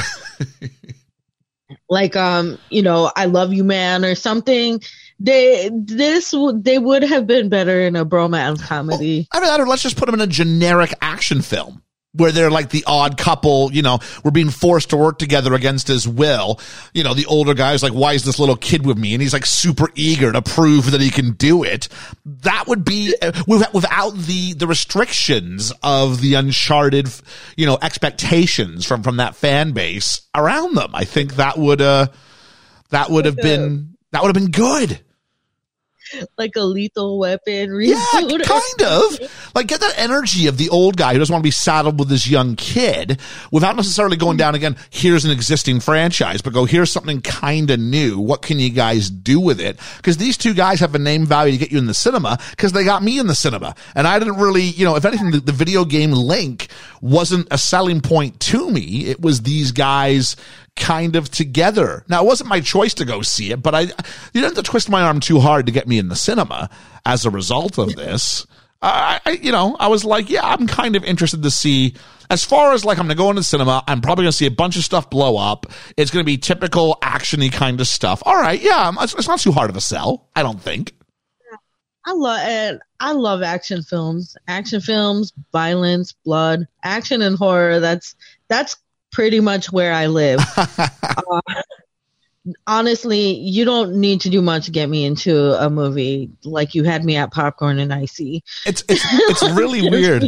like 1.89 2.15
um 2.15 2.57
you 2.69 2.81
know 2.81 3.11
i 3.15 3.25
love 3.25 3.53
you 3.53 3.63
man 3.63 4.03
or 4.03 4.15
something 4.15 4.81
they 5.19 5.69
this 5.73 6.33
they 6.55 6.77
would 6.77 7.03
have 7.03 7.25
been 7.25 7.49
better 7.49 7.81
in 7.81 7.95
a 7.95 8.05
bromance 8.05 8.61
comedy 8.61 9.27
well, 9.33 9.51
i 9.51 9.57
mean 9.57 9.67
let's 9.67 9.83
just 9.83 9.97
put 9.97 10.05
them 10.05 10.15
in 10.15 10.21
a 10.21 10.27
generic 10.27 10.93
action 11.01 11.41
film 11.41 11.81
where 12.17 12.31
they're 12.31 12.51
like 12.51 12.69
the 12.69 12.83
odd 12.85 13.17
couple, 13.17 13.71
you 13.71 13.81
know, 13.81 13.99
we're 14.23 14.31
being 14.31 14.49
forced 14.49 14.89
to 14.89 14.97
work 14.97 15.19
together 15.19 15.53
against 15.53 15.87
his 15.87 16.07
will. 16.07 16.59
You 16.93 17.03
know, 17.03 17.13
the 17.13 17.25
older 17.25 17.53
guy's 17.53 17.83
like, 17.83 17.93
why 17.93 18.13
is 18.13 18.23
this 18.23 18.39
little 18.39 18.55
kid 18.55 18.85
with 18.85 18.97
me? 18.97 19.13
And 19.13 19.21
he's 19.21 19.33
like 19.33 19.45
super 19.45 19.89
eager 19.95 20.31
to 20.31 20.41
prove 20.41 20.91
that 20.91 21.01
he 21.01 21.09
can 21.09 21.31
do 21.33 21.63
it. 21.63 21.87
That 22.25 22.65
would 22.67 22.83
be 22.83 23.15
without 23.47 24.15
the, 24.15 24.53
the 24.53 24.67
restrictions 24.67 25.71
of 25.83 26.21
the 26.21 26.33
uncharted, 26.33 27.09
you 27.55 27.65
know, 27.65 27.77
expectations 27.81 28.85
from, 28.85 29.03
from 29.03 29.17
that 29.17 29.35
fan 29.35 29.71
base 29.71 30.21
around 30.35 30.75
them. 30.75 30.91
I 30.93 31.05
think 31.05 31.35
that 31.35 31.57
would, 31.57 31.81
uh, 31.81 32.07
that 32.89 33.09
would 33.09 33.25
have 33.25 33.37
been, 33.37 33.95
that 34.11 34.23
would 34.23 34.35
have 34.35 34.41
been 34.43 34.51
good 34.51 35.01
like 36.37 36.55
a 36.55 36.61
lethal 36.61 37.19
weapon 37.19 37.69
reboot. 37.69 37.87
Yeah, 37.87 38.37
kind 38.43 38.81
of. 38.83 39.51
Like 39.55 39.67
get 39.67 39.81
that 39.81 39.93
energy 39.97 40.47
of 40.47 40.57
the 40.57 40.69
old 40.69 40.97
guy 40.97 41.13
who 41.13 41.19
doesn't 41.19 41.33
want 41.33 41.41
to 41.41 41.47
be 41.47 41.51
saddled 41.51 41.99
with 41.99 42.09
this 42.09 42.27
young 42.27 42.55
kid 42.55 43.19
without 43.51 43.75
necessarily 43.75 44.17
going 44.17 44.37
down 44.37 44.55
again, 44.55 44.77
here's 44.89 45.25
an 45.25 45.31
existing 45.31 45.79
franchise, 45.79 46.41
but 46.41 46.53
go, 46.53 46.65
here's 46.65 46.91
something 46.91 47.21
kind 47.21 47.71
of 47.71 47.79
new. 47.79 48.19
What 48.19 48.41
can 48.41 48.59
you 48.59 48.69
guys 48.69 49.09
do 49.09 49.39
with 49.39 49.59
it? 49.59 49.79
Because 49.97 50.17
these 50.17 50.37
two 50.37 50.53
guys 50.53 50.79
have 50.79 50.95
a 50.95 50.99
name 50.99 51.25
value 51.25 51.53
to 51.53 51.57
get 51.57 51.71
you 51.71 51.77
in 51.77 51.87
the 51.87 51.93
cinema 51.93 52.37
because 52.51 52.71
they 52.71 52.83
got 52.83 53.03
me 53.03 53.19
in 53.19 53.27
the 53.27 53.35
cinema. 53.35 53.75
And 53.95 54.07
I 54.07 54.19
didn't 54.19 54.37
really, 54.37 54.63
you 54.63 54.85
know, 54.85 54.95
if 54.95 55.05
anything, 55.05 55.31
the, 55.31 55.39
the 55.39 55.51
video 55.51 55.85
game 55.85 56.11
link 56.11 56.67
wasn't 57.01 57.47
a 57.51 57.57
selling 57.57 58.01
point 58.01 58.39
to 58.39 58.69
me. 58.69 59.05
It 59.05 59.21
was 59.21 59.41
these 59.41 59.71
guys 59.71 60.35
kind 60.77 61.15
of 61.15 61.29
together. 61.29 62.03
Now, 62.07 62.23
it 62.23 62.25
wasn't 62.25 62.49
my 62.49 62.61
choice 62.61 62.93
to 62.95 63.05
go 63.05 63.21
see 63.21 63.51
it, 63.51 63.61
but 63.61 63.75
I, 63.75 63.81
you 63.81 63.89
didn't 64.33 64.55
have 64.55 64.63
to 64.63 64.63
twist 64.63 64.89
my 64.89 65.01
arm 65.01 65.19
too 65.19 65.39
hard 65.39 65.65
to 65.65 65.71
get 65.71 65.87
me 65.87 65.97
in 65.97 66.09
the 66.09 66.15
cinema 66.15 66.69
as 67.05 67.25
a 67.25 67.29
result 67.29 67.77
of 67.77 67.95
this. 67.95 68.47
I, 68.81 69.19
I, 69.25 69.31
you 69.31 69.51
know, 69.51 69.75
I 69.79 69.87
was 69.87 70.05
like, 70.05 70.29
yeah, 70.29 70.45
I'm 70.45 70.67
kind 70.67 70.95
of 70.95 71.03
interested 71.03 71.43
to 71.43 71.51
see. 71.51 71.95
As 72.29 72.43
far 72.43 72.73
as 72.73 72.85
like, 72.85 72.99
I'm 72.99 73.07
going 73.07 73.17
to 73.17 73.21
go 73.21 73.29
into 73.29 73.39
the 73.39 73.45
cinema. 73.45 73.83
I'm 73.87 74.01
probably 74.01 74.23
going 74.23 74.31
to 74.31 74.37
see 74.37 74.45
a 74.45 74.51
bunch 74.51 74.77
of 74.77 74.83
stuff 74.83 75.09
blow 75.09 75.37
up. 75.37 75.65
It's 75.95 76.11
going 76.11 76.23
to 76.23 76.25
be 76.25 76.37
typical 76.37 76.97
actiony 77.01 77.51
kind 77.51 77.81
of 77.81 77.87
stuff. 77.87 78.21
All 78.25 78.35
right, 78.35 78.61
yeah, 78.61 78.91
it's, 78.99 79.15
it's 79.15 79.27
not 79.27 79.39
too 79.39 79.51
hard 79.51 79.69
of 79.69 79.75
a 79.75 79.81
sell. 79.81 80.29
I 80.35 80.43
don't 80.43 80.61
think. 80.61 80.93
I 82.05 82.13
love 82.13 82.39
it. 82.41 82.75
Uh, 82.75 82.77
I 83.01 83.11
love 83.11 83.43
action 83.43 83.83
films. 83.83 84.37
Action 84.47 84.79
films, 84.79 85.33
violence, 85.51 86.13
blood, 86.13 86.65
action 86.81 87.21
and 87.21 87.37
horror. 87.37 87.81
That's 87.81 88.15
that's 88.47 88.77
pretty 89.17 89.39
much 89.39 89.71
where 89.71 89.91
I 89.93 90.05
live. 90.05 90.39
uh, 90.57 91.41
honestly, 92.65 93.35
you 93.35 93.65
don't 93.65 93.95
need 93.95 94.21
to 94.21 94.29
do 94.29 94.41
much 94.41 94.65
to 94.65 94.71
get 94.71 94.89
me 94.89 95.05
into 95.05 95.53
a 95.63 95.69
movie. 95.69 96.29
Like 96.43 96.75
you 96.75 96.83
had 96.83 97.03
me 97.03 97.17
at 97.17 97.31
popcorn 97.31 97.79
and 97.79 97.93
ICEE. 97.93 98.43
It's 98.65 98.83
it's 98.87 99.03
it's 99.05 99.43
really 99.51 99.89
weird 99.89 100.25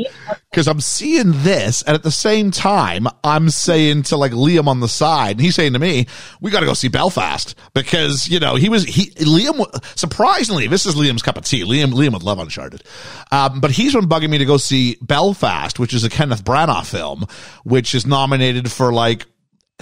because 0.49 0.67
I'm 0.67 0.81
seeing 0.81 1.31
this, 1.43 1.81
and 1.83 1.95
at 1.95 2.03
the 2.03 2.11
same 2.11 2.51
time, 2.51 3.07
I'm 3.23 3.49
saying 3.49 4.03
to 4.03 4.17
like 4.17 4.31
Liam 4.31 4.67
on 4.67 4.79
the 4.79 4.87
side, 4.87 5.31
and 5.31 5.41
he's 5.41 5.55
saying 5.55 5.73
to 5.73 5.79
me, 5.79 6.07
"We 6.41 6.51
got 6.51 6.61
to 6.61 6.65
go 6.65 6.73
see 6.73 6.87
Belfast," 6.87 7.55
because 7.73 8.27
you 8.27 8.39
know 8.39 8.55
he 8.55 8.69
was 8.69 8.83
he 8.83 9.11
Liam 9.11 9.65
surprisingly 9.97 10.67
this 10.67 10.85
is 10.85 10.95
Liam's 10.95 11.21
cup 11.21 11.37
of 11.37 11.45
tea. 11.45 11.63
Liam 11.63 11.93
Liam 11.93 12.13
would 12.13 12.23
love 12.23 12.39
Uncharted, 12.39 12.83
um, 13.31 13.59
but 13.59 13.71
he's 13.71 13.93
been 13.93 14.09
bugging 14.09 14.29
me 14.29 14.37
to 14.37 14.45
go 14.45 14.57
see 14.57 14.97
Belfast, 15.01 15.79
which 15.79 15.93
is 15.93 16.03
a 16.03 16.09
Kenneth 16.09 16.43
Branagh 16.43 16.85
film, 16.85 17.25
which 17.63 17.93
is 17.95 18.05
nominated 18.05 18.71
for 18.71 18.91
like 18.91 19.25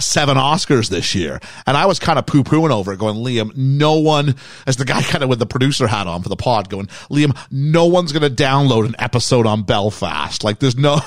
seven 0.00 0.36
Oscars 0.36 0.88
this 0.88 1.14
year. 1.14 1.40
And 1.66 1.76
I 1.76 1.86
was 1.86 1.98
kind 1.98 2.18
of 2.18 2.26
poo 2.26 2.44
pooing 2.44 2.70
over 2.70 2.92
it 2.92 2.98
going, 2.98 3.16
Liam, 3.16 3.56
no 3.56 3.98
one, 3.98 4.36
as 4.66 4.76
the 4.76 4.84
guy 4.84 5.02
kind 5.04 5.22
of 5.24 5.28
with 5.28 5.38
the 5.38 5.46
producer 5.46 5.86
hat 5.86 6.06
on 6.06 6.22
for 6.22 6.28
the 6.28 6.36
pod 6.36 6.68
going, 6.68 6.86
Liam, 7.10 7.36
no 7.50 7.86
one's 7.86 8.12
going 8.12 8.22
to 8.22 8.42
download 8.42 8.86
an 8.86 8.94
episode 8.98 9.46
on 9.46 9.62
Belfast. 9.62 10.44
Like 10.44 10.60
there's 10.60 10.76
no, 10.76 11.00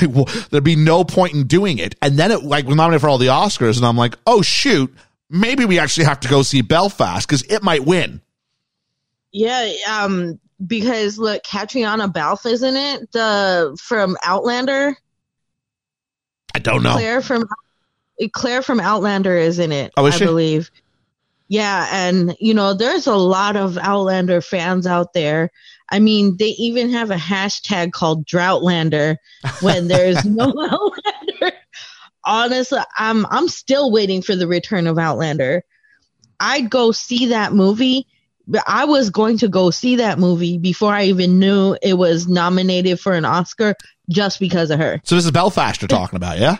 there'd 0.50 0.64
be 0.64 0.76
no 0.76 1.04
point 1.04 1.34
in 1.34 1.46
doing 1.46 1.78
it. 1.78 1.94
And 2.02 2.18
then 2.18 2.30
it 2.30 2.42
like 2.42 2.66
was 2.66 2.76
nominated 2.76 3.02
for 3.02 3.08
all 3.08 3.18
the 3.18 3.26
Oscars. 3.26 3.76
And 3.76 3.86
I'm 3.86 3.96
like, 3.96 4.16
oh 4.26 4.42
shoot, 4.42 4.94
maybe 5.28 5.64
we 5.64 5.78
actually 5.78 6.04
have 6.04 6.20
to 6.20 6.28
go 6.28 6.42
see 6.42 6.62
Belfast 6.62 7.26
because 7.26 7.42
it 7.42 7.62
might 7.62 7.84
win. 7.84 8.20
Yeah. 9.30 9.70
Um, 9.88 10.40
because 10.66 11.18
look, 11.18 11.42
Catriona 11.44 12.08
Balfe, 12.08 12.46
isn't 12.46 12.76
it? 12.76 13.12
The, 13.12 13.78
from 13.80 14.16
Outlander. 14.24 14.96
I 16.54 16.58
don't 16.60 16.82
know. 16.82 16.94
Claire 16.94 17.20
from 17.20 17.44
Claire 18.32 18.62
from 18.62 18.80
Outlander 18.80 19.36
is 19.36 19.58
in 19.58 19.72
it. 19.72 19.92
Oh, 19.96 20.06
is 20.06 20.14
I 20.14 20.18
she? 20.18 20.24
believe. 20.24 20.70
Yeah, 21.48 21.88
and 21.90 22.36
you 22.40 22.52
know, 22.52 22.74
there's 22.74 23.06
a 23.06 23.14
lot 23.14 23.56
of 23.56 23.78
Outlander 23.78 24.40
fans 24.40 24.86
out 24.86 25.12
there. 25.14 25.50
I 25.90 25.98
mean, 25.98 26.36
they 26.38 26.50
even 26.58 26.90
have 26.90 27.10
a 27.10 27.16
hashtag 27.16 27.92
called 27.92 28.26
Droughtlander 28.26 29.16
when 29.62 29.88
there's 29.88 30.24
no 30.24 30.44
Outlander. 30.60 31.56
Honestly, 32.24 32.80
I'm 32.98 33.24
I'm 33.26 33.48
still 33.48 33.90
waiting 33.90 34.20
for 34.20 34.36
the 34.36 34.46
return 34.46 34.86
of 34.86 34.98
Outlander. 34.98 35.62
I'd 36.40 36.68
go 36.70 36.92
see 36.92 37.26
that 37.26 37.52
movie. 37.52 38.06
But 38.50 38.64
I 38.66 38.86
was 38.86 39.10
going 39.10 39.36
to 39.38 39.48
go 39.48 39.70
see 39.70 39.96
that 39.96 40.18
movie 40.18 40.56
before 40.56 40.94
I 40.94 41.04
even 41.04 41.38
knew 41.38 41.76
it 41.82 41.94
was 41.94 42.26
nominated 42.26 42.98
for 42.98 43.12
an 43.12 43.26
Oscar 43.26 43.74
just 44.08 44.40
because 44.40 44.70
of 44.70 44.78
her. 44.78 45.02
So 45.04 45.16
this 45.16 45.26
is 45.26 45.30
Belfast 45.30 45.82
you're 45.82 45.88
talking 45.88 46.16
about, 46.16 46.38
yeah? 46.38 46.56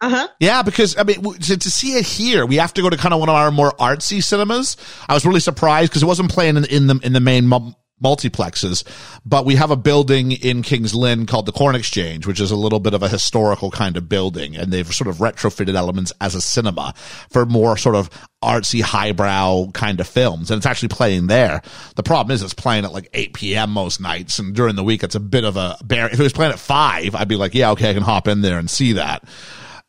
Uh-huh. 0.00 0.28
Yeah, 0.38 0.62
because 0.62 0.96
I 0.98 1.04
mean, 1.04 1.22
to, 1.22 1.56
to, 1.56 1.70
see 1.70 1.96
it 1.96 2.04
here, 2.04 2.44
we 2.44 2.56
have 2.56 2.74
to 2.74 2.82
go 2.82 2.90
to 2.90 2.96
kind 2.96 3.14
of 3.14 3.20
one 3.20 3.28
of 3.28 3.36
our 3.36 3.50
more 3.50 3.72
artsy 3.72 4.22
cinemas. 4.22 4.76
I 5.08 5.14
was 5.14 5.24
really 5.24 5.40
surprised 5.40 5.90
because 5.90 6.02
it 6.02 6.06
wasn't 6.06 6.30
playing 6.30 6.56
in, 6.56 6.64
in 6.66 6.86
the 6.88 7.00
in 7.02 7.12
the 7.12 7.20
main 7.20 7.46
mu- 7.46 7.72
multiplexes, 8.02 8.84
but 9.24 9.46
we 9.46 9.54
have 9.54 9.70
a 9.70 9.76
building 9.76 10.32
in 10.32 10.62
Kings 10.62 10.94
Lynn 10.94 11.26
called 11.26 11.46
the 11.46 11.52
Corn 11.52 11.74
Exchange, 11.74 12.26
which 12.26 12.40
is 12.40 12.50
a 12.50 12.56
little 12.56 12.80
bit 12.80 12.92
of 12.92 13.02
a 13.02 13.08
historical 13.08 13.70
kind 13.70 13.96
of 13.96 14.08
building, 14.08 14.56
and 14.56 14.72
they've 14.72 14.92
sort 14.92 15.08
of 15.08 15.18
retrofitted 15.18 15.74
elements 15.74 16.12
as 16.20 16.34
a 16.34 16.40
cinema 16.40 16.92
for 17.30 17.46
more 17.46 17.76
sort 17.76 17.94
of 17.94 18.10
artsy, 18.42 18.82
highbrow 18.82 19.70
kind 19.72 20.00
of 20.00 20.08
films, 20.08 20.50
and 20.50 20.58
it's 20.58 20.66
actually 20.66 20.88
playing 20.88 21.28
there. 21.28 21.62
The 21.96 22.02
problem 22.02 22.34
is 22.34 22.42
it's 22.42 22.52
playing 22.52 22.84
at 22.84 22.92
like 22.92 23.08
8 23.14 23.32
p.m. 23.32 23.70
most 23.70 24.00
nights, 24.00 24.38
and 24.38 24.54
during 24.54 24.76
the 24.76 24.84
week 24.84 25.02
it's 25.02 25.14
a 25.14 25.20
bit 25.20 25.44
of 25.44 25.56
a 25.56 25.78
bear. 25.82 26.06
If 26.06 26.18
it 26.18 26.22
was 26.22 26.32
playing 26.32 26.52
at 26.52 26.58
five, 26.58 27.14
I'd 27.14 27.28
be 27.28 27.36
like, 27.36 27.54
yeah, 27.54 27.70
okay, 27.70 27.90
I 27.90 27.94
can 27.94 28.02
hop 28.02 28.28
in 28.28 28.42
there 28.42 28.58
and 28.58 28.68
see 28.68 28.94
that. 28.94 29.24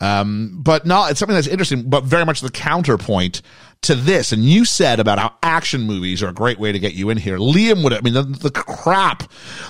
Um, 0.02 0.60
but 0.62 0.86
no, 0.86 1.06
it's 1.06 1.20
something 1.20 1.36
that's 1.36 1.48
interesting, 1.48 1.90
but 1.90 2.04
very 2.04 2.26
much 2.26 2.42
the 2.42 2.52
counterpoint 2.52 3.42
to 3.84 3.96
this. 3.96 4.32
And 4.32 4.44
you 4.44 4.66
said 4.66 5.00
about 5.00 5.20
how 5.20 5.34
action 5.42 5.82
movies 5.82 6.22
are 6.22 6.30
a 6.30 6.34
great 6.34 6.60
way 6.60 6.72
to 6.72 6.80
get 6.80 6.94
you 6.94 7.10
in 7.10 7.18
here. 7.18 7.38
Liam 7.38 7.84
would, 7.84 7.94
I 7.94 8.02
mean, 8.02 8.14
the, 8.14 8.24
the 8.24 8.52
crap 8.52 9.24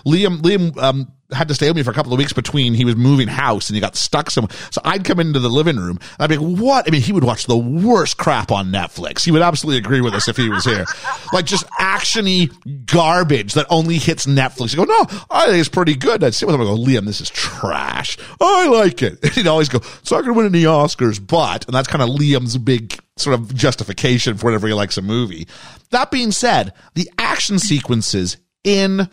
Liam, 0.06 0.42
Liam, 0.42 0.76
um, 0.78 1.12
had 1.32 1.48
to 1.48 1.56
stay 1.56 1.68
with 1.68 1.76
me 1.76 1.84
for 1.84 1.92
a 1.92 1.94
couple 1.94 2.14
of 2.14 2.20
weeks 2.20 2.34
between 2.34 2.74
he 2.74 2.86
was 2.86 2.96
moving 2.96 3.28
house 3.28 3.70
and 3.70 3.76
he 3.76 3.82
got 3.82 3.96
stuck 3.96 4.30
somewhere. 4.30 4.56
So 4.72 4.82
I'd 4.84 5.04
come 5.04 5.20
into 5.20 5.40
the 5.40 5.50
living 5.50 5.78
room 5.78 5.98
and 5.98 6.20
I'd 6.20 6.30
be 6.30 6.38
like, 6.38 6.60
what? 6.60 6.88
I 6.88 6.92
mean, 6.92 7.02
he 7.02 7.12
would 7.12 7.24
watch 7.24 7.46
the 7.46 7.58
worst 7.58 8.18
crap 8.18 8.52
on 8.52 8.72
Netflix. 8.72 9.26
He 9.26 9.32
would 9.32 9.42
absolutely 9.42 9.80
agree 9.80 10.02
with 10.02 10.14
us 10.14 10.28
if 10.28 10.38
he 10.38 10.50
was 10.50 10.66
here. 10.66 10.86
like 11.34 11.46
just 11.46 11.68
actiony 11.72 12.52
garbage 12.86 13.54
that 13.56 13.66
only 13.70 13.98
hits 13.98 14.26
Netflix. 14.28 14.72
You 14.72 14.86
go, 14.86 14.92
no, 14.92 15.06
I 15.32 15.48
think 15.48 15.60
it's 15.60 15.70
pretty 15.70 15.96
good. 15.96 16.24
I'd 16.24 16.36
sit 16.36 16.46
with 16.46 16.56
him 16.56 16.62
and 16.62 16.70
go, 16.70 16.78
Liam, 16.78 17.06
this 17.06 17.22
is 17.22 17.30
trash. 17.32 18.18
I 18.40 18.68
like 18.68 19.02
it. 19.02 19.24
And 19.24 19.32
he'd 19.34 19.48
always 19.48 19.70
go, 19.70 19.78
it's 19.78 20.12
not 20.12 20.24
going 20.24 20.34
to 20.34 20.38
win 20.38 20.46
any 20.46 20.64
Oscars, 20.64 21.26
but, 21.26 21.66
and 21.66 21.74
that's 21.74 21.88
kind 21.88 22.04
of 22.04 22.10
Liam's 22.10 22.58
big 22.58 23.00
sort 23.18 23.34
of 23.34 23.54
justification 23.56 24.38
for 24.38 24.48
whenever 24.48 24.68
he 24.68 24.74
likes 24.74 24.98
a 24.98 25.02
movie. 25.02 25.48
That 25.90 26.12
being 26.12 26.32
said, 26.32 26.74
the 26.94 27.10
action 27.18 27.58
sequences 27.58 28.38
in 28.64 29.10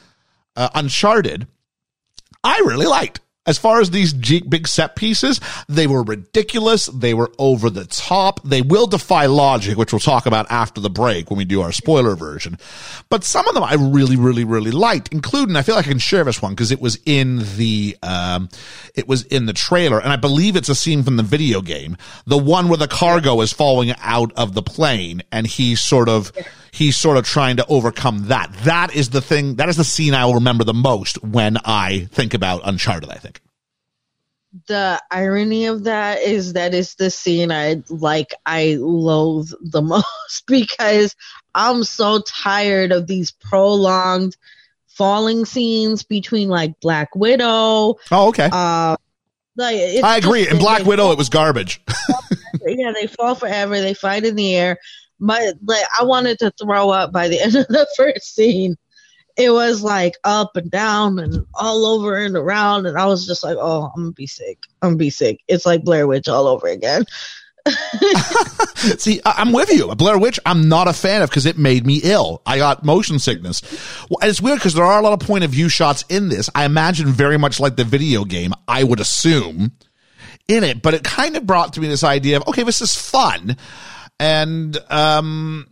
uh, 0.57 0.69
Uncharted 0.75 1.47
I 2.45 2.59
really 2.67 2.87
liked. 2.87 3.21
As 3.45 3.59
far 3.59 3.81
as 3.81 3.91
these 3.91 4.13
big 4.13 4.69
set 4.69 4.95
pieces, 4.95 5.41
they 5.69 5.89
were 5.89 6.05
ridiculous. 6.05 6.87
They 6.87 7.13
were 7.13 7.33
over 7.41 7.71
the 7.71 7.87
top. 7.87 8.41
They 8.45 8.63
will 8.63 8.87
defy 8.87 9.27
logic, 9.27 9.77
which 9.77 9.93
we'll 9.93 9.99
talk 9.99 10.27
about 10.27 10.49
after 10.49 10.81
the 10.81 10.89
break 10.89 11.29
when 11.29 11.39
we 11.39 11.45
do 11.45 11.61
our 11.61 11.73
spoiler 11.73 12.15
version. 12.15 12.57
But 13.09 13.25
some 13.25 13.49
of 13.49 13.55
them 13.55 13.65
I 13.65 13.75
really, 13.75 14.15
really, 14.15 14.45
really 14.45 14.71
liked, 14.71 15.09
including, 15.13 15.57
I 15.57 15.63
feel 15.63 15.75
like 15.75 15.87
I 15.87 15.91
can 15.91 15.99
share 15.99 16.23
this 16.23 16.41
one 16.41 16.53
because 16.53 16.71
it 16.71 16.81
was 16.81 17.01
in 17.05 17.41
the, 17.57 17.97
um, 18.05 18.49
it 18.95 19.09
was 19.09 19.25
in 19.25 19.47
the 19.47 19.53
trailer 19.53 20.01
and 20.01 20.13
I 20.13 20.17
believe 20.17 20.55
it's 20.55 20.69
a 20.69 20.77
scene 20.77 21.03
from 21.03 21.17
the 21.17 21.25
video 21.25 21.63
game. 21.63 21.97
The 22.27 22.39
one 22.39 22.69
where 22.69 22.79
the 22.79 22.87
cargo 22.87 23.41
is 23.41 23.53
falling 23.53 23.93
out 23.99 24.33
of 24.37 24.55
the 24.55 24.63
plane 24.63 25.23
and 25.33 25.49
he's 25.49 25.81
sort 25.81 26.09
of, 26.09 26.31
he's 26.73 26.97
sort 26.97 27.19
of 27.19 27.25
trying 27.25 27.59
to 27.59 27.67
overcome 27.67 28.29
that. 28.29 28.53
That 28.65 28.97
is 28.97 29.11
the 29.11 29.21
thing, 29.21 29.57
that 29.57 29.69
is 29.69 29.77
the 29.77 29.85
scene 29.85 30.15
I 30.15 30.25
will 30.25 30.35
remember 30.35 30.65
the 30.65 30.75
most 30.75 31.23
when 31.23 31.59
I 31.65 32.09
think 32.11 32.35
about 32.35 32.63
Uncharted, 32.65 33.11
I 33.11 33.17
think. 33.17 33.41
The 34.67 35.01
irony 35.11 35.67
of 35.67 35.85
that 35.85 36.21
is 36.23 36.55
that 36.55 36.75
it's 36.75 36.97
the 36.97 37.11
scene 37.11 37.53
I 37.53 37.83
like, 37.89 38.35
I 38.45 38.77
loathe 38.81 39.51
the 39.61 39.83
most 39.83 40.47
because 40.47 41.15
I'm 41.55 41.85
so 41.85 42.21
tired 42.27 42.91
of 42.91 43.07
these 43.07 43.31
prolonged 43.31 44.37
falling 44.89 45.45
scenes 45.45 46.03
between 46.03 46.49
like 46.49 46.81
Black 46.81 47.15
Widow. 47.15 47.97
Oh, 48.11 48.29
okay. 48.29 48.49
Uh, 48.51 48.97
like 49.57 49.77
I 50.03 50.17
agree. 50.17 50.49
In 50.49 50.59
Black 50.59 50.85
Widow, 50.85 51.13
it 51.13 51.19
was 51.19 51.29
garbage. 51.29 51.83
yeah, 52.67 52.93
they 52.93 53.07
fall 53.07 53.35
forever. 53.35 53.81
They 53.81 53.95
fight 53.95 54.25
in 54.25 54.37
the 54.37 54.55
air 54.55 54.79
my 55.23 55.53
like 55.65 55.85
I 55.99 56.05
wanted 56.05 56.39
to 56.41 56.51
throw 56.51 56.91
up 56.91 57.13
by 57.13 57.29
the 57.29 57.41
end 57.43 57.55
of 57.55 57.69
the 57.69 57.87
first 57.97 58.35
scene. 58.35 58.77
It 59.35 59.51
was 59.51 59.83
like 59.83 60.15
up 60.25 60.57
and 60.57 60.71
down 60.71 61.19
and 61.19 61.47
all 61.55 61.87
over 61.87 62.17
and 62.17 62.37
around, 62.37 62.85
and 62.85 62.99
I 62.99 63.07
was 63.07 63.27
just 63.27 63.43
like, 63.43 63.57
"Oh, 63.59 63.91
I'm 63.95 64.03
gonna 64.03 64.13
be 64.13 64.27
sick. 64.27 64.59
I'm 64.83 64.91
gonna 64.91 64.97
be 64.97 65.11
sick." 65.11 65.41
It's 65.49 65.65
like 65.65 65.85
Blair 65.85 66.07
Witch 66.07 66.29
all 66.29 66.47
over 66.47 66.67
again. 66.67 67.05
See, 68.99 69.23
I'm 69.25 69.53
with 69.53 69.71
you. 69.71 69.95
Blair 69.95 70.19
Witch, 70.19 70.39
I'm 70.45 70.69
not 70.69 70.89
a 70.89 70.93
fan 70.93 71.23
of 71.23 71.31
because 71.31 71.47
it 71.47 71.57
made 71.57 71.87
me 71.87 72.01
ill. 72.03 72.43
I 72.45 72.59
got 72.59 72.85
motion 72.85 73.19
sickness. 73.19 73.63
Well, 74.11 74.29
it's 74.29 74.43
weird 74.43 74.59
because 74.59 74.75
there 74.75 74.85
are 74.85 74.99
a 74.99 75.03
lot 75.03 75.13
of 75.13 75.27
point 75.27 75.45
of 75.45 75.51
view 75.51 75.69
shots 75.69 76.05
in 76.09 76.29
this. 76.29 76.51
I 76.55 76.65
imagine 76.65 77.07
very 77.07 77.39
much 77.39 77.61
like 77.61 77.77
the 77.77 77.85
video 77.85 78.25
game, 78.25 78.53
I 78.67 78.83
would 78.83 79.01
assume 79.01 79.73
in 80.49 80.65
it, 80.65 80.83
but 80.83 80.93
it 80.93 81.05
kind 81.05 81.37
of 81.37 81.47
brought 81.47 81.75
to 81.75 81.81
me 81.81 81.87
this 81.87 82.05
idea 82.05 82.37
of, 82.37 82.49
okay, 82.49 82.65
this 82.65 82.81
is 82.81 82.95
fun 82.95 83.57
and 84.19 84.77
um, 84.91 85.67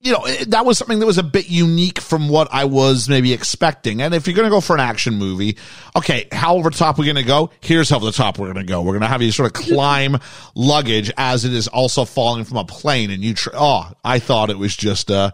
you 0.00 0.12
know 0.12 0.26
that 0.48 0.66
was 0.66 0.76
something 0.76 0.98
that 0.98 1.06
was 1.06 1.18
a 1.18 1.22
bit 1.22 1.48
unique 1.48 2.00
from 2.00 2.28
what 2.28 2.48
I 2.52 2.66
was 2.66 3.08
maybe 3.08 3.32
expecting. 3.32 4.02
And 4.02 4.14
if 4.14 4.26
you're 4.26 4.36
going 4.36 4.46
to 4.46 4.50
go 4.50 4.60
for 4.60 4.74
an 4.74 4.80
action 4.80 5.14
movie, 5.14 5.56
okay, 5.96 6.28
how 6.30 6.56
over 6.56 6.70
the 6.70 6.76
top 6.76 6.98
we're 6.98 7.04
going 7.04 7.16
to 7.16 7.22
go? 7.22 7.50
Here's 7.60 7.88
how 7.88 7.96
over 7.96 8.06
the 8.06 8.12
top 8.12 8.38
we're 8.38 8.52
going 8.52 8.66
to 8.66 8.70
go. 8.70 8.82
We're 8.82 8.92
going 8.92 9.02
to 9.02 9.08
have 9.08 9.22
you 9.22 9.32
sort 9.32 9.46
of 9.46 9.66
climb 9.66 10.18
luggage 10.54 11.10
as 11.16 11.44
it 11.44 11.52
is 11.52 11.68
also 11.68 12.04
falling 12.04 12.44
from 12.44 12.58
a 12.58 12.64
plane, 12.64 13.10
and 13.10 13.22
you. 13.22 13.34
Tr- 13.34 13.50
oh, 13.54 13.90
I 14.04 14.18
thought 14.18 14.50
it 14.50 14.58
was 14.58 14.76
just 14.76 15.10
a 15.10 15.32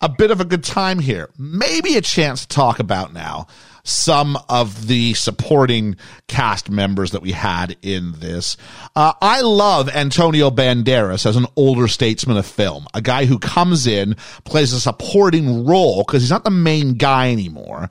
a 0.00 0.08
bit 0.08 0.30
of 0.30 0.40
a 0.40 0.44
good 0.44 0.62
time 0.62 0.98
here. 0.98 1.30
Maybe 1.38 1.96
a 1.96 2.00
chance 2.00 2.42
to 2.42 2.48
talk 2.48 2.78
about 2.78 3.12
now 3.12 3.48
some 3.84 4.38
of 4.48 4.88
the 4.88 5.14
supporting 5.14 5.96
cast 6.26 6.70
members 6.70 7.12
that 7.12 7.22
we 7.22 7.32
had 7.32 7.76
in 7.82 8.12
this. 8.18 8.56
Uh, 8.96 9.12
I 9.20 9.42
love 9.42 9.88
Antonio 9.94 10.50
Banderas 10.50 11.26
as 11.26 11.36
an 11.36 11.46
older 11.54 11.86
statesman 11.86 12.38
of 12.38 12.46
film, 12.46 12.86
a 12.94 13.02
guy 13.02 13.26
who 13.26 13.38
comes 13.38 13.86
in, 13.86 14.16
plays 14.44 14.72
a 14.72 14.80
supporting 14.80 15.66
role 15.66 16.02
because 16.02 16.22
he's 16.22 16.30
not 16.30 16.44
the 16.44 16.50
main 16.50 16.94
guy 16.94 17.30
anymore, 17.30 17.90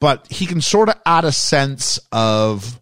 but 0.00 0.26
he 0.30 0.46
can 0.46 0.60
sort 0.60 0.88
of 0.88 0.94
add 1.04 1.24
a 1.24 1.32
sense 1.32 1.98
of 2.12 2.80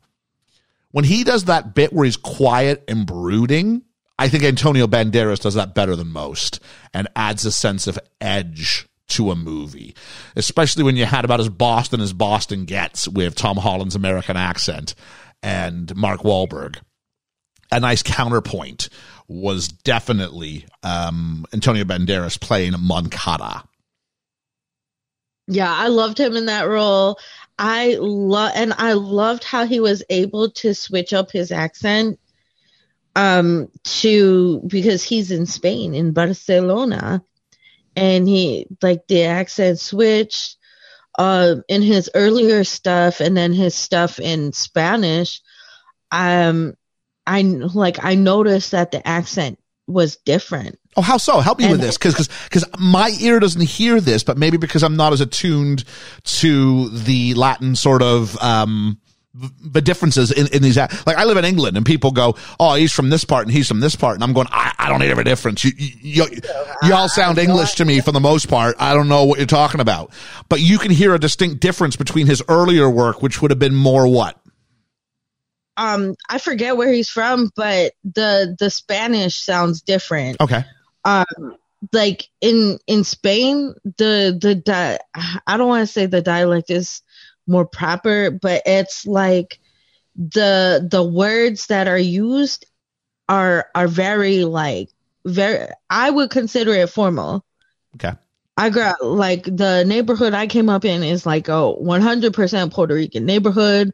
when 0.92 1.04
he 1.04 1.24
does 1.24 1.46
that 1.46 1.74
bit 1.74 1.92
where 1.92 2.04
he's 2.04 2.16
quiet 2.16 2.84
and 2.88 3.06
brooding. 3.06 3.82
I 4.18 4.28
think 4.28 4.44
Antonio 4.44 4.86
Banderas 4.86 5.40
does 5.40 5.54
that 5.54 5.74
better 5.74 5.96
than 5.96 6.08
most 6.08 6.60
and 6.92 7.08
adds 7.16 7.46
a 7.46 7.52
sense 7.52 7.86
of 7.86 7.98
edge 8.20 8.86
to 9.10 9.30
a 9.30 9.36
movie, 9.36 9.94
especially 10.36 10.82
when 10.84 10.96
you 10.96 11.04
had 11.04 11.24
about 11.24 11.40
as 11.40 11.48
Boston 11.48 12.00
as 12.00 12.12
Boston 12.12 12.64
gets 12.64 13.06
with 13.06 13.34
Tom 13.34 13.56
Holland's 13.56 13.94
American 13.94 14.36
accent 14.36 14.94
and 15.42 15.94
Mark 15.96 16.20
Wahlberg. 16.20 16.78
A 17.72 17.78
nice 17.78 18.02
counterpoint 18.02 18.88
was 19.28 19.68
definitely 19.68 20.66
um, 20.82 21.46
Antonio 21.52 21.84
Banderas 21.84 22.40
playing 22.40 22.74
Moncada. 22.80 23.62
Yeah, 25.46 25.72
I 25.72 25.88
loved 25.88 26.18
him 26.18 26.36
in 26.36 26.46
that 26.46 26.68
role. 26.68 27.18
I 27.58 27.96
love 28.00 28.52
and 28.54 28.72
I 28.78 28.94
loved 28.94 29.44
how 29.44 29.66
he 29.66 29.80
was 29.80 30.02
able 30.08 30.50
to 30.52 30.74
switch 30.74 31.12
up 31.12 31.30
his 31.30 31.52
accent 31.52 32.18
um 33.16 33.68
to 33.82 34.62
because 34.66 35.02
he's 35.02 35.30
in 35.30 35.44
Spain 35.44 35.94
in 35.94 36.12
Barcelona 36.12 37.22
and 38.00 38.26
he 38.26 38.66
like 38.80 39.06
the 39.08 39.24
accent 39.24 39.78
switched 39.78 40.56
uh, 41.18 41.56
in 41.68 41.82
his 41.82 42.10
earlier 42.14 42.64
stuff 42.64 43.20
and 43.20 43.36
then 43.36 43.52
his 43.52 43.74
stuff 43.74 44.18
in 44.18 44.52
Spanish. 44.52 45.42
Um, 46.10 46.74
I 47.26 47.42
like 47.42 48.02
I 48.02 48.14
noticed 48.14 48.70
that 48.70 48.90
the 48.90 49.06
accent 49.06 49.60
was 49.86 50.16
different. 50.16 50.78
Oh, 50.96 51.02
how 51.02 51.18
so? 51.18 51.40
Help 51.40 51.58
me 51.58 51.66
and 51.66 51.72
with 51.72 51.80
this, 51.82 51.98
because 51.98 52.28
because 52.44 52.64
my 52.78 53.14
ear 53.20 53.38
doesn't 53.38 53.60
hear 53.60 54.00
this, 54.00 54.24
but 54.24 54.38
maybe 54.38 54.56
because 54.56 54.82
I'm 54.82 54.96
not 54.96 55.12
as 55.12 55.20
attuned 55.20 55.84
to 56.24 56.88
the 56.88 57.34
Latin 57.34 57.76
sort 57.76 58.02
of 58.02 58.36
um, 58.42 58.98
the 59.32 59.80
differences 59.80 60.32
in, 60.32 60.48
in 60.48 60.62
these 60.62 60.76
like 60.76 61.16
I 61.16 61.24
live 61.24 61.36
in 61.36 61.44
England 61.44 61.76
and 61.76 61.86
people 61.86 62.10
go 62.10 62.34
oh 62.58 62.74
he's 62.74 62.92
from 62.92 63.10
this 63.10 63.24
part 63.24 63.46
and 63.46 63.52
he's 63.52 63.68
from 63.68 63.80
this 63.80 63.94
part. 63.94 64.14
And 64.14 64.24
I'm 64.24 64.32
going 64.32 64.48
I, 64.50 64.72
I 64.78 64.88
don't 64.88 65.00
hear 65.00 65.18
a 65.18 65.24
difference. 65.24 65.64
You, 65.64 65.70
you, 65.76 66.26
you, 66.82 66.94
all 66.94 67.08
sound 67.08 67.38
English 67.38 67.74
to 67.74 67.84
me 67.84 68.00
for 68.00 68.10
the 68.10 68.20
most 68.20 68.48
part. 68.48 68.74
I 68.80 68.92
don't 68.92 69.08
know 69.08 69.24
what 69.24 69.38
you're 69.38 69.46
talking 69.46 69.80
about. 69.80 70.12
But 70.48 70.60
you 70.60 70.78
can 70.78 70.90
hear 70.90 71.14
a 71.14 71.18
distinct 71.18 71.60
difference 71.60 71.94
between 71.94 72.26
his 72.26 72.42
earlier 72.48 72.90
work 72.90 73.22
which 73.22 73.40
would 73.40 73.52
have 73.52 73.60
been 73.60 73.74
more 73.74 74.08
what? 74.08 74.40
Um 75.76 76.16
I 76.28 76.38
forget 76.38 76.76
where 76.76 76.92
he's 76.92 77.08
from 77.08 77.50
but 77.54 77.92
the 78.02 78.56
the 78.58 78.68
Spanish 78.68 79.36
sounds 79.36 79.82
different. 79.82 80.40
Okay. 80.40 80.64
Um 81.04 81.56
like 81.92 82.26
in 82.40 82.78
in 82.88 83.04
Spain 83.04 83.74
the 83.96 84.36
the 84.40 84.56
di- 84.56 84.98
I 85.46 85.56
don't 85.56 85.68
want 85.68 85.86
to 85.86 85.92
say 85.92 86.06
the 86.06 86.20
dialect 86.20 86.70
is 86.70 87.02
more 87.50 87.66
proper, 87.66 88.30
but 88.30 88.62
it's 88.64 89.06
like 89.06 89.60
the 90.16 90.86
the 90.90 91.02
words 91.02 91.66
that 91.66 91.88
are 91.88 91.98
used 91.98 92.66
are 93.28 93.68
are 93.74 93.88
very 93.88 94.44
like 94.44 94.90
very 95.24 95.66
I 95.88 96.10
would 96.10 96.30
consider 96.30 96.72
it 96.72 96.90
formal. 96.90 97.44
Okay. 97.96 98.12
I 98.56 98.70
got 98.70 99.02
like 99.04 99.44
the 99.44 99.84
neighborhood 99.84 100.34
I 100.34 100.46
came 100.46 100.68
up 100.68 100.84
in 100.84 101.02
is 101.02 101.24
like 101.24 101.48
a 101.48 101.52
100% 101.52 102.72
Puerto 102.72 102.94
Rican 102.94 103.24
neighborhood 103.24 103.92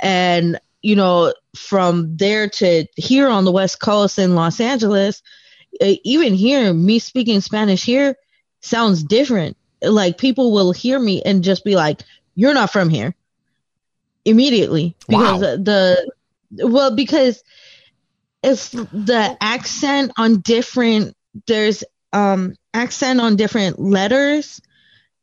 and 0.00 0.60
you 0.82 0.96
know 0.96 1.32
from 1.56 2.16
there 2.16 2.48
to 2.48 2.86
here 2.96 3.28
on 3.28 3.44
the 3.44 3.52
west 3.52 3.80
coast 3.80 4.18
in 4.18 4.34
Los 4.34 4.60
Angeles 4.60 5.22
even 5.80 6.34
here 6.34 6.74
me 6.74 6.98
speaking 6.98 7.40
Spanish 7.40 7.84
here 7.84 8.16
sounds 8.60 9.02
different 9.02 9.56
like 9.82 10.18
people 10.18 10.52
will 10.52 10.72
hear 10.72 10.98
me 10.98 11.22
and 11.22 11.44
just 11.44 11.64
be 11.64 11.76
like 11.76 12.02
you're 12.36 12.54
not 12.54 12.70
from 12.70 12.88
here. 12.88 13.16
Immediately. 14.24 14.94
Because 15.08 15.40
wow. 15.40 15.56
the 15.56 16.10
well 16.50 16.94
because 16.94 17.42
it's 18.42 18.70
the 18.70 19.36
accent 19.40 20.12
on 20.16 20.40
different 20.40 21.16
there's 21.46 21.82
um 22.12 22.54
accent 22.72 23.20
on 23.20 23.34
different 23.34 23.80
letters 23.80 24.60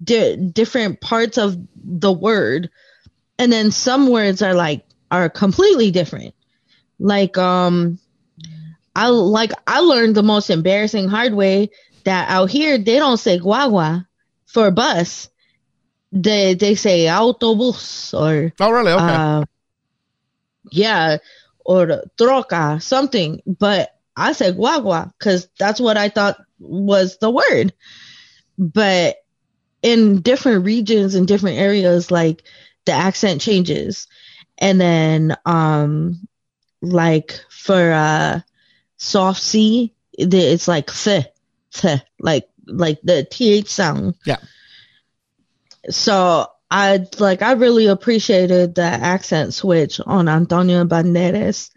di- 0.04 0.36
different 0.36 1.00
parts 1.00 1.38
of 1.38 1.58
the 1.76 2.12
word 2.12 2.70
and 3.40 3.52
then 3.52 3.72
some 3.72 4.10
words 4.10 4.42
are 4.42 4.54
like 4.54 4.86
are 5.10 5.30
completely 5.30 5.92
different. 5.92 6.36
Like 7.00 7.38
um 7.38 8.00
i 8.96 9.08
like 9.08 9.52
i 9.66 9.80
learned 9.80 10.16
the 10.16 10.24
most 10.24 10.50
embarrassing 10.50 11.08
hard 11.08 11.34
way 11.34 11.70
that 12.04 12.30
out 12.30 12.50
here 12.50 12.78
they 12.78 12.98
don't 12.98 13.18
say 13.18 13.40
guagua 13.40 14.06
for 14.46 14.70
bus 14.72 15.30
they 16.14 16.54
they 16.54 16.76
say 16.76 17.06
autobus 17.06 18.14
or 18.14 18.54
Oh, 18.60 18.72
really? 18.72 18.92
Okay. 18.92 19.04
uh, 19.04 19.44
yeah, 20.72 21.18
or 21.66 22.04
troca, 22.18 22.82
something. 22.82 23.42
But 23.46 23.96
I 24.16 24.34
said 24.34 24.58
guagua 24.58 25.12
because 25.18 25.50
that's 25.58 25.80
what 25.80 25.98
I 25.98 26.10
thought 26.10 26.38
was 26.60 27.18
the 27.18 27.32
word. 27.32 27.74
But 28.58 29.18
in 29.82 30.22
different 30.22 30.66
regions 30.66 31.16
and 31.16 31.28
different 31.28 31.58
areas, 31.58 32.12
like 32.12 32.44
the 32.86 32.92
accent 32.94 33.42
changes. 33.42 34.08
And 34.60 34.80
then, 34.80 35.36
um, 35.46 36.28
like 36.82 37.40
for 37.50 37.92
uh, 37.92 38.42
soft 38.98 39.42
C, 39.42 39.94
it's 40.14 40.68
like 40.68 40.92
th, 40.94 41.26
th, 41.74 42.02
like 42.20 42.48
like 42.68 43.00
the 43.04 43.24
th 43.24 43.68
sound. 43.68 44.16
Yeah. 44.26 44.38
So 45.90 46.48
I 46.72 47.06
like 47.20 47.42
I 47.42 47.54
really 47.54 47.88
appreciated 47.88 48.76
the 48.76 48.82
accent 48.82 49.54
switch 49.54 50.00
on 50.06 50.28
Antonio 50.28 50.86
Banderas 50.86 51.70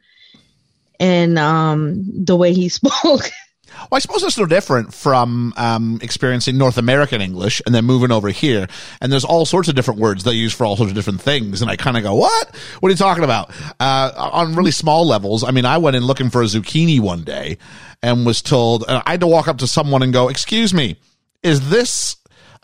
and 0.99 1.39
um 1.39 2.25
the 2.25 2.37
way 2.37 2.53
he 2.53 2.69
spoke. 2.71 3.31
Well, 3.79 3.97
I 3.97 3.99
suppose 3.99 4.23
it's 4.23 4.39
no 4.39 4.47
different 4.47 4.95
from 4.95 5.53
um, 5.57 5.99
experiencing 6.01 6.57
North 6.57 6.79
American 6.79 7.21
English 7.21 7.61
and 7.67 7.75
then 7.75 7.85
moving 7.85 8.11
over 8.11 8.31
here. 8.31 8.69
And 9.01 9.13
there's 9.13 9.25
all 9.25 9.45
sorts 9.45 9.69
of 9.69 9.75
different 9.75 10.01
words 10.01 10.25
they 10.25 10.33
use 10.33 10.55
for 10.55 10.65
all 10.65 10.77
sorts 10.77 10.91
of 10.91 10.97
different 10.97 11.21
things. 11.21 11.61
And 11.61 11.71
I 11.71 11.77
kind 11.77 11.97
of 11.97 12.03
go, 12.03 12.15
what? 12.15 12.57
What 12.81 12.89
are 12.89 12.91
you 12.91 12.97
talking 12.97 13.23
about? 13.23 13.51
Uh, 13.79 14.31
on 14.33 14.55
really 14.55 14.71
small 14.71 15.07
levels, 15.07 15.45
I 15.45 15.51
mean, 15.51 15.67
I 15.67 15.77
went 15.79 15.95
in 15.95 16.05
looking 16.05 16.31
for 16.31 16.43
a 16.43 16.47
zucchini 16.47 17.01
one 17.01 17.23
day 17.23 17.59
and 18.03 18.25
was 18.25 18.41
told, 18.41 18.85
and 18.89 19.03
I 19.05 19.13
had 19.13 19.21
to 19.21 19.27
walk 19.27 19.47
up 19.47 19.59
to 19.59 19.67
someone 19.67 20.03
and 20.03 20.13
go, 20.13 20.29
excuse 20.29 20.73
me, 20.73 20.97
is 21.43 21.69
this 21.69 22.17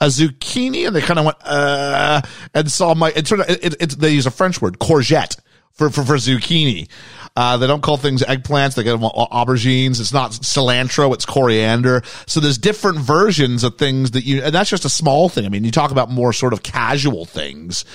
a 0.03 0.07
zucchini? 0.07 0.87
And 0.87 0.97
they 0.97 1.01
kind 1.01 1.19
of 1.19 1.25
went, 1.25 1.39
uh, 1.45 2.21
and 2.55 2.71
saw 2.71 2.95
my, 2.95 3.13
it 3.15 3.27
sort 3.27 3.41
of, 3.41 3.49
it, 3.49 3.81
it, 3.81 3.91
they 3.99 4.11
use 4.11 4.27
a 4.27 4.31
French 4.31 4.61
word, 4.61 4.79
courgette 4.79 5.39
for, 5.73 5.91
for, 5.91 6.05
for 6.05 6.15
zucchini. 6.17 6.89
Uh, 7.35 7.57
they 7.57 7.67
don't 7.67 7.83
call 7.83 7.97
things 7.97 8.23
eggplants. 8.23 8.75
They 8.75 8.83
get 8.83 8.93
them 8.93 9.09
aubergines. 9.09 10.01
It's 10.01 10.13
not 10.13 10.33
cilantro. 10.33 11.15
It's 11.15 11.25
coriander. 11.25 12.03
So 12.27 12.41
there's 12.41 12.59
different 12.59 12.99
versions 12.99 13.65
of 13.65 13.79
things 13.79 14.11
that 14.11 14.25
you, 14.25 14.43
and 14.43 14.55
that's 14.55 14.69
just 14.69 14.85
a 14.85 14.91
small 14.91 15.31
thing. 15.31 15.47
I 15.47 15.49
mean, 15.49 15.65
you 15.65 15.71
talk 15.71 15.91
about 15.91 16.11
more 16.11 16.35
sort 16.35 16.53
of 16.53 16.63
casual 16.63 17.25
things. 17.25 17.87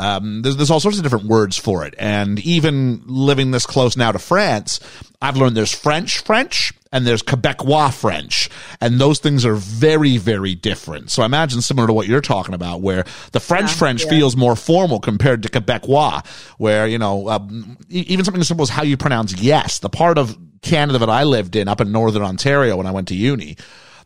Um, 0.00 0.42
there's, 0.42 0.56
there's 0.56 0.70
all 0.70 0.80
sorts 0.80 0.96
of 0.96 1.04
different 1.04 1.26
words 1.26 1.56
for 1.56 1.84
it. 1.84 1.94
And 1.98 2.40
even 2.40 3.02
living 3.06 3.52
this 3.52 3.66
close 3.66 3.96
now 3.96 4.10
to 4.10 4.18
France, 4.18 4.80
I've 5.22 5.36
learned 5.36 5.56
there's 5.56 5.74
French 5.74 6.18
French 6.18 6.72
and 6.92 7.06
there's 7.06 7.22
Quebecois 7.22 7.92
French. 7.92 8.48
And 8.80 9.00
those 9.00 9.18
things 9.18 9.44
are 9.44 9.54
very, 9.54 10.16
very 10.16 10.54
different. 10.54 11.10
So 11.10 11.22
I 11.22 11.26
imagine 11.26 11.62
similar 11.62 11.86
to 11.86 11.92
what 11.92 12.08
you're 12.08 12.20
talking 12.20 12.54
about, 12.54 12.80
where 12.80 13.04
the 13.32 13.40
French 13.40 13.72
French 13.72 14.04
feels 14.04 14.36
more 14.36 14.56
formal 14.56 14.98
compared 14.98 15.42
to 15.42 15.48
Quebecois, 15.48 16.26
where, 16.58 16.86
you 16.86 16.98
know, 16.98 17.28
um, 17.28 17.76
even 17.88 18.24
something 18.24 18.40
as 18.40 18.48
simple 18.48 18.62
as 18.62 18.70
how 18.70 18.82
you 18.82 18.96
pronounce 18.96 19.40
yes. 19.40 19.78
The 19.78 19.90
part 19.90 20.18
of 20.18 20.36
Canada 20.62 20.98
that 20.98 21.10
I 21.10 21.24
lived 21.24 21.54
in 21.54 21.68
up 21.68 21.80
in 21.80 21.92
Northern 21.92 22.22
Ontario 22.22 22.76
when 22.76 22.86
I 22.86 22.92
went 22.92 23.08
to 23.08 23.14
uni, 23.14 23.56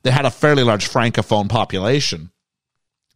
they 0.02 0.10
had 0.10 0.26
a 0.26 0.30
fairly 0.30 0.62
large 0.62 0.88
Francophone 0.88 1.48
population 1.48 2.30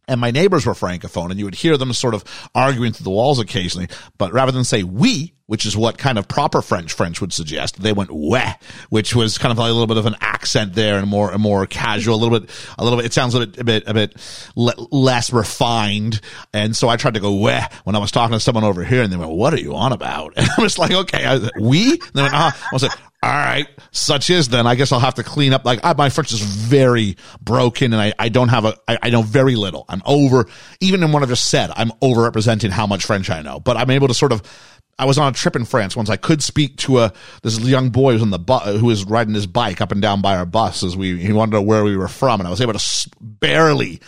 and 0.09 0.19
my 0.19 0.31
neighbors 0.31 0.65
were 0.65 0.73
francophone 0.73 1.29
and 1.29 1.37
you 1.37 1.45
would 1.45 1.55
hear 1.55 1.77
them 1.77 1.93
sort 1.93 2.15
of 2.15 2.23
arguing 2.55 2.91
through 2.91 3.03
the 3.03 3.09
walls 3.11 3.39
occasionally 3.39 3.87
but 4.17 4.33
rather 4.33 4.51
than 4.51 4.63
say 4.63 4.81
oui 4.81 5.33
which 5.49 5.65
is 5.65 5.75
what 5.75 5.97
kind 5.97 6.19
of 6.19 6.27
proper 6.27 6.61
french 6.61 6.93
french 6.93 7.19
would 7.19 7.33
suggest 7.33 7.81
they 7.81 7.91
went 7.91 8.11
ouais 8.11 8.53
which 8.89 9.15
was 9.15 9.37
kind 9.39 9.51
of 9.51 9.57
like 9.57 9.69
a 9.69 9.73
little 9.73 9.87
bit 9.87 9.97
of 9.97 10.05
an 10.05 10.15
accent 10.21 10.73
there 10.75 10.99
and 10.99 11.07
more 11.07 11.35
more 11.39 11.65
casual 11.65 12.15
a 12.15 12.17
little 12.17 12.39
bit 12.39 12.49
a 12.77 12.83
little 12.83 12.97
bit 12.97 13.05
it 13.05 13.13
sounds 13.13 13.33
a 13.33 13.47
bit 13.47 13.57
a 13.57 13.63
bit 13.63 13.83
a 13.87 13.93
bit 13.93 14.15
le- 14.55 14.87
less 14.91 15.33
refined 15.33 16.21
and 16.53 16.77
so 16.77 16.87
i 16.87 16.95
tried 16.95 17.15
to 17.15 17.19
go 17.19 17.33
ouais 17.35 17.65
when 17.83 17.95
i 17.95 17.99
was 17.99 18.11
talking 18.11 18.33
to 18.35 18.39
someone 18.39 18.63
over 18.63 18.83
here 18.83 19.01
and 19.01 19.11
they 19.11 19.17
went 19.17 19.31
what 19.31 19.53
are 19.53 19.59
you 19.59 19.75
on 19.75 19.91
about 19.91 20.33
and 20.37 20.47
i 20.57 20.61
was 20.61 20.77
like 20.77 20.91
okay 20.91 21.25
I, 21.25 21.49
oui 21.59 21.91
and 21.91 22.13
they 22.13 22.21
went 22.21 22.35
uh 22.35 22.51
i 22.53 22.69
was 22.71 22.83
like 22.83 22.93
all 23.21 23.29
right, 23.29 23.67
such 23.91 24.29
is 24.29 24.47
then. 24.47 24.65
I 24.65 24.75
guess 24.75 24.93
I'll 24.93 25.01
have 25.01 25.15
to 25.15 25.23
clean 25.23 25.51
up. 25.51 25.65
Like 25.65 25.81
I, 25.83 25.91
my 25.91 26.09
French 26.09 26.31
is 26.31 26.39
very 26.39 27.17
broken, 27.41 27.91
and 27.91 28.01
I, 28.01 28.13
I 28.17 28.29
don't 28.29 28.47
have 28.47 28.63
a. 28.63 28.77
I, 28.87 28.97
I 29.03 29.09
know 29.09 29.23
very 29.23 29.57
little. 29.57 29.83
I'm 29.89 30.01
over. 30.05 30.45
Even 30.79 31.03
in 31.03 31.11
what 31.11 31.21
I've 31.21 31.27
just 31.27 31.49
said, 31.49 31.69
I'm 31.75 31.89
overrepresenting 32.01 32.69
how 32.69 32.87
much 32.87 33.03
French 33.03 33.29
I 33.29 33.41
know. 33.41 33.59
But 33.59 33.75
I'm 33.75 33.89
able 33.89 34.07
to 34.07 34.13
sort 34.13 34.31
of. 34.31 34.41
I 34.99 35.05
was 35.05 35.17
on 35.17 35.31
a 35.31 35.35
trip 35.35 35.55
in 35.55 35.65
France 35.65 35.95
once. 35.95 36.09
I 36.09 36.17
could 36.17 36.43
speak 36.43 36.75
to 36.77 36.99
a 36.99 37.13
this 37.41 37.57
young 37.59 37.89
boy 37.89 38.11
who 38.11 38.15
was 38.15 38.21
on 38.21 38.29
the 38.31 38.39
bu- 38.39 38.77
who 38.77 38.87
was 38.87 39.05
riding 39.05 39.33
his 39.33 39.47
bike 39.47 39.79
up 39.81 39.91
and 39.91 40.01
down 40.01 40.21
by 40.21 40.35
our 40.35 40.45
bus 40.45 40.83
as 40.83 40.95
we 40.95 41.17
he 41.17 41.31
wanted 41.31 41.51
to 41.51 41.57
know 41.57 41.61
where 41.63 41.83
we 41.83 41.97
were 41.97 42.09
from, 42.09 42.41
and 42.41 42.47
I 42.47 42.51
was 42.51 42.61
able 42.61 42.73
to 42.73 43.09
barely 43.21 44.01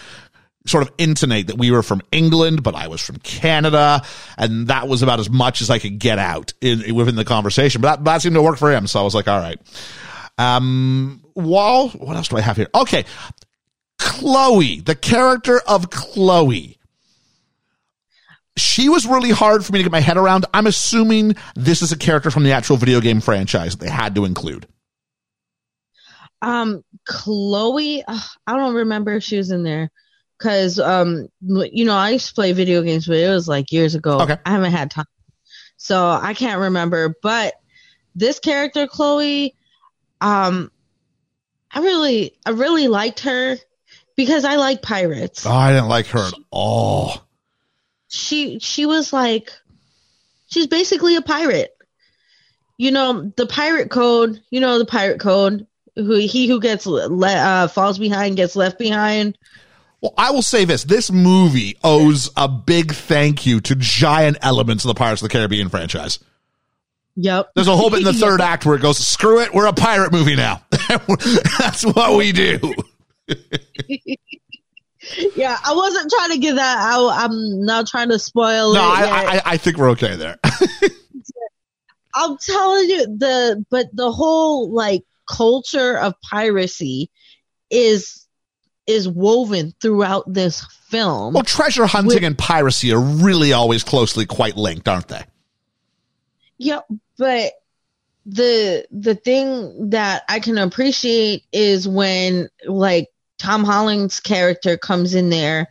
sort 0.67 0.83
of 0.83 0.93
intonate 0.97 1.47
that 1.47 1.57
we 1.57 1.71
were 1.71 1.81
from 1.81 2.01
England, 2.11 2.61
but 2.61 2.75
I 2.75 2.87
was 2.87 3.01
from 3.01 3.17
Canada, 3.17 4.01
and 4.37 4.67
that 4.67 4.87
was 4.87 5.01
about 5.01 5.19
as 5.19 5.29
much 5.29 5.61
as 5.61 5.69
I 5.69 5.79
could 5.79 5.97
get 5.97 6.19
out 6.19 6.53
in, 6.61 6.93
within 6.93 7.15
the 7.15 7.25
conversation. 7.25 7.81
But 7.81 7.95
that, 7.95 8.03
that 8.03 8.21
seemed 8.21 8.35
to 8.35 8.41
work 8.41 8.57
for 8.57 8.71
him, 8.71 8.85
so 8.85 8.99
I 8.99 9.03
was 9.03 9.15
like, 9.15 9.27
all 9.27 9.39
right. 9.39 9.59
Um, 10.37 11.23
Wall, 11.35 11.89
what 11.89 12.15
else 12.15 12.27
do 12.27 12.37
I 12.37 12.41
have 12.41 12.57
here? 12.57 12.67
Okay, 12.75 13.05
Chloe, 13.97 14.81
the 14.81 14.95
character 14.95 15.59
of 15.67 15.89
Chloe. 15.89 16.77
She 18.57 18.89
was 18.89 19.05
really 19.05 19.31
hard 19.31 19.63
for 19.65 19.71
me 19.71 19.79
to 19.79 19.83
get 19.83 19.91
my 19.91 20.01
head 20.01 20.17
around. 20.17 20.45
I'm 20.53 20.67
assuming 20.67 21.35
this 21.55 21.81
is 21.81 21.91
a 21.91 21.97
character 21.97 22.31
from 22.31 22.43
the 22.43 22.51
actual 22.51 22.77
video 22.77 22.99
game 22.99 23.21
franchise 23.21 23.75
that 23.75 23.85
they 23.85 23.91
had 23.91 24.15
to 24.15 24.25
include. 24.25 24.67
Um, 26.41 26.83
Chloe, 27.07 28.03
ugh, 28.07 28.29
I 28.47 28.57
don't 28.57 28.75
remember 28.75 29.13
if 29.13 29.23
she 29.23 29.37
was 29.37 29.51
in 29.51 29.63
there 29.63 29.91
because 30.37 30.79
um, 30.79 31.27
you 31.41 31.85
know, 31.85 31.95
I 31.95 32.11
used 32.11 32.29
to 32.29 32.33
play 32.33 32.51
video 32.51 32.81
games, 32.81 33.05
but 33.05 33.17
it 33.17 33.29
was 33.29 33.47
like 33.47 33.71
years 33.71 33.95
ago. 33.95 34.19
Okay. 34.21 34.37
I 34.45 34.51
haven't 34.51 34.71
had 34.71 34.91
time, 34.91 35.05
so 35.77 36.09
I 36.09 36.33
can't 36.33 36.59
remember. 36.59 37.15
But 37.21 37.53
this 38.15 38.39
character, 38.39 38.87
Chloe, 38.87 39.55
um, 40.19 40.71
I 41.71 41.79
really, 41.79 42.37
I 42.45 42.51
really 42.51 42.87
liked 42.87 43.21
her 43.21 43.55
because 44.15 44.43
I 44.43 44.55
like 44.55 44.81
pirates. 44.81 45.45
Oh, 45.45 45.51
I 45.51 45.71
didn't 45.71 45.89
like 45.89 46.07
her 46.07 46.27
at 46.27 46.33
all. 46.49 47.27
She 48.11 48.59
she 48.59 48.85
was 48.85 49.11
like 49.13 49.51
she's 50.47 50.67
basically 50.67 51.15
a 51.15 51.21
pirate 51.21 51.75
you 52.77 52.91
know 52.91 53.31
the 53.37 53.47
pirate 53.47 53.89
code 53.89 54.41
you 54.49 54.59
know 54.59 54.77
the 54.77 54.85
pirate 54.85 55.19
code 55.19 55.65
who 55.95 56.15
he 56.15 56.47
who 56.47 56.59
gets 56.59 56.85
le- 56.85 57.07
uh, 57.27 57.67
falls 57.69 57.97
behind 57.97 58.35
gets 58.35 58.55
left 58.55 58.77
behind 58.77 59.37
Well, 60.01 60.13
I 60.17 60.31
will 60.31 60.41
say 60.41 60.65
this. 60.65 60.83
This 60.83 61.11
movie 61.11 61.77
owes 61.83 62.29
a 62.35 62.47
big 62.47 62.93
thank 62.93 63.45
you 63.45 63.59
to 63.61 63.75
giant 63.75 64.37
elements 64.41 64.83
of 64.83 64.89
the 64.89 64.95
Pirates 64.95 65.21
of 65.21 65.29
the 65.29 65.33
Caribbean 65.33 65.69
franchise. 65.69 66.17
yep 67.15 67.51
There's 67.55 67.67
a 67.67 67.75
whole 67.75 67.89
bit 67.89 67.99
in 67.99 68.05
the 68.05 68.13
third 68.25 68.41
act 68.41 68.65
where 68.65 68.75
it 68.75 68.81
goes, 68.81 68.97
screw 68.97 69.41
it, 69.41 69.53
we're 69.53 69.67
a 69.67 69.73
pirate 69.73 70.11
movie 70.11 70.35
now. 70.35 70.63
That's 71.59 71.85
what 71.85 72.17
we 72.17 72.31
do. 72.31 72.73
yeah 75.35 75.57
i 75.65 75.73
wasn't 75.73 76.11
trying 76.11 76.31
to 76.31 76.37
get 76.37 76.55
that 76.55 76.77
out 76.79 77.09
i'm 77.09 77.63
not 77.65 77.87
trying 77.87 78.09
to 78.09 78.19
spoil 78.19 78.73
No, 78.73 78.79
it 78.79 78.83
I. 78.83 79.37
I, 79.37 79.41
I 79.45 79.57
think 79.57 79.77
we're 79.77 79.89
okay 79.91 80.15
there. 80.15 80.37
i'm 82.15 82.37
telling 82.37 82.89
you 82.89 83.05
the 83.17 83.65
but 83.69 83.87
the 83.93 84.11
whole 84.11 84.71
like 84.73 85.03
culture 85.29 85.97
of 85.97 86.13
piracy 86.21 87.09
is 87.69 88.27
is 88.87 89.07
woven 89.07 89.73
throughout 89.81 90.31
this 90.31 90.65
film 90.89 91.33
well, 91.33 91.43
treasure 91.43 91.85
hunting 91.85 92.23
and 92.25 92.37
piracy 92.37 92.91
are 92.91 92.99
really 92.99 93.53
always 93.53 93.83
closely 93.83 94.25
quite 94.25 94.57
linked, 94.57 94.87
aren't 94.89 95.07
they? 95.07 95.23
Yeah, 96.57 96.81
but 97.17 97.53
the 98.25 98.85
the 98.91 99.15
thing 99.15 99.91
that 99.91 100.23
I 100.27 100.39
can 100.41 100.57
appreciate 100.57 101.43
is 101.53 101.87
when 101.87 102.49
like 102.67 103.07
Tom 103.41 103.63
Holland's 103.63 104.19
character 104.19 104.77
comes 104.77 105.15
in 105.15 105.29
there. 105.29 105.67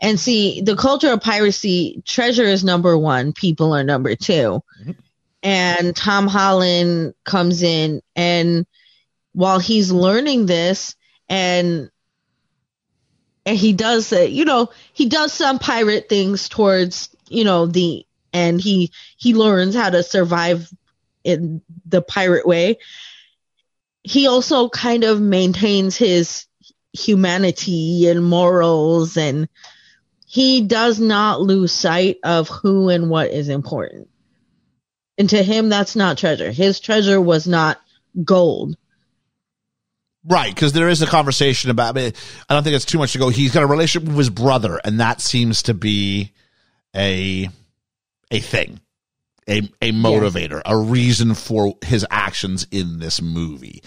And 0.00 0.18
see 0.18 0.60
the 0.60 0.74
culture 0.74 1.12
of 1.12 1.20
piracy, 1.20 2.02
treasure 2.04 2.42
is 2.42 2.64
number 2.64 2.98
one, 2.98 3.32
people 3.32 3.72
are 3.72 3.84
number 3.84 4.16
2 4.16 4.32
mm-hmm. 4.32 4.90
And 5.44 5.94
Tom 5.94 6.26
Holland 6.26 7.14
comes 7.24 7.62
in 7.62 8.02
and 8.16 8.66
while 9.32 9.60
he's 9.60 9.92
learning 9.92 10.46
this 10.46 10.96
and 11.28 11.88
and 13.46 13.56
he 13.56 13.72
does 13.72 14.12
it, 14.12 14.30
you 14.30 14.44
know, 14.44 14.70
he 14.92 15.08
does 15.08 15.32
some 15.32 15.58
pirate 15.58 16.08
things 16.08 16.48
towards, 16.48 17.08
you 17.28 17.44
know, 17.44 17.66
the 17.66 18.04
and 18.32 18.60
he 18.60 18.90
he 19.16 19.34
learns 19.34 19.76
how 19.76 19.90
to 19.90 20.02
survive 20.02 20.68
in 21.22 21.62
the 21.86 22.02
pirate 22.02 22.46
way. 22.46 22.78
He 24.02 24.26
also 24.26 24.68
kind 24.68 25.04
of 25.04 25.20
maintains 25.20 25.96
his 25.96 26.46
humanity 26.92 28.08
and 28.08 28.24
morals 28.24 29.16
and 29.16 29.48
he 30.26 30.62
does 30.62 30.98
not 30.98 31.40
lose 31.40 31.72
sight 31.72 32.18
of 32.24 32.48
who 32.48 32.88
and 32.88 33.10
what 33.10 33.30
is 33.30 33.48
important. 33.48 34.08
And 35.18 35.28
to 35.30 35.42
him 35.42 35.68
that's 35.68 35.94
not 35.94 36.18
treasure. 36.18 36.50
His 36.50 36.80
treasure 36.80 37.20
was 37.20 37.46
not 37.46 37.80
gold. 38.24 38.76
Right, 40.24 40.54
because 40.54 40.72
there 40.72 40.88
is 40.88 41.02
a 41.02 41.06
conversation 41.06 41.70
about. 41.70 41.98
I 41.98 42.12
don't 42.48 42.62
think 42.62 42.76
it's 42.76 42.84
too 42.84 42.98
much 42.98 43.12
to 43.12 43.18
go. 43.18 43.28
He's 43.28 43.52
got 43.52 43.64
a 43.64 43.66
relationship 43.66 44.08
with 44.08 44.16
his 44.16 44.30
brother, 44.30 44.80
and 44.84 45.00
that 45.00 45.20
seems 45.20 45.64
to 45.64 45.74
be 45.74 46.32
a 46.94 47.48
a 48.30 48.38
thing, 48.38 48.80
a 49.48 49.58
a 49.80 49.92
motivator, 49.92 50.54
yes. 50.54 50.62
a 50.66 50.76
reason 50.76 51.34
for 51.34 51.76
his 51.82 52.06
actions 52.10 52.66
in 52.70 52.98
this 52.98 53.20
movie, 53.20 53.82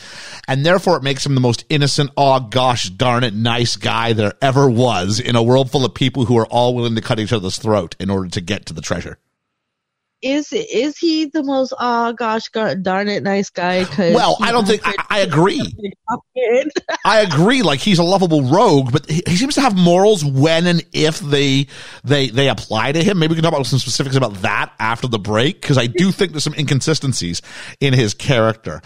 and 0.48 0.66
therefore 0.66 0.98
it 0.98 1.04
makes 1.04 1.26
him 1.26 1.36
the 1.36 1.42
most 1.42 1.66
innocent. 1.70 2.12
Oh 2.18 2.40
gosh, 2.40 2.90
darn 2.90 3.24
it, 3.24 3.34
nice 3.34 3.76
guy 3.76 4.14
there 4.14 4.34
ever 4.42 4.70
was 4.70 5.20
in 5.20 5.36
a 5.36 5.44
world 5.44 5.72
full 5.72 5.86
of 5.86 5.94
people 5.94 6.26
who 6.26 6.38
are 6.38 6.48
all 6.48 6.76
willing 6.76 6.96
to 6.96 7.02
cut 7.02 7.20
each 7.20 7.34
other's 7.34 7.58
throat 7.58 7.96
in 8.00 8.10
order 8.10 8.30
to 8.30 8.42
get 8.42 8.66
to 8.68 8.74
the 8.74 8.82
treasure 8.82 9.18
is 10.26 10.52
is 10.52 10.98
he 10.98 11.26
the 11.26 11.44
most 11.44 11.74
oh 11.80 12.12
gosh 12.14 12.50
God, 12.50 12.82
darn 12.82 13.08
it 13.08 13.22
nice 13.22 13.52
guy? 13.52 13.86
Well, 13.98 14.38
I 14.42 14.52
don't 14.52 14.66
think 14.66 14.82
I, 14.84 14.96
I 15.10 15.20
agree. 15.20 15.62
I 17.06 17.20
agree. 17.20 17.62
Like 17.62 17.80
he's 17.80 18.00
a 18.00 18.04
lovable 18.04 18.42
rogue, 18.44 18.92
but 18.92 19.10
he, 19.10 19.22
he, 19.28 19.36
seems 19.36 19.56
to 19.56 19.62
have 19.62 19.76
morals 19.76 20.26
when 20.26 20.66
and 20.66 20.84
if 20.94 21.20
they 21.20 21.68
they 22.04 22.30
they 22.30 22.50
apply 22.50 22.92
to 22.94 23.04
him. 23.04 23.20
Maybe 23.20 23.32
we 23.32 23.36
can 23.36 23.44
talk 23.44 23.54
about 23.54 23.68
some 23.68 23.80
specifics 23.80 24.16
about 24.16 24.34
that 24.42 24.74
after 24.80 25.08
the 25.08 25.20
break 25.20 25.62
because 25.62 25.78
I 25.78 25.88
do 25.88 26.12
think 26.12 26.32
there's 26.32 26.44
some 26.44 26.56
inconsistencies 26.56 27.42
in 27.80 27.94
his 27.94 28.14
character. 28.16 28.82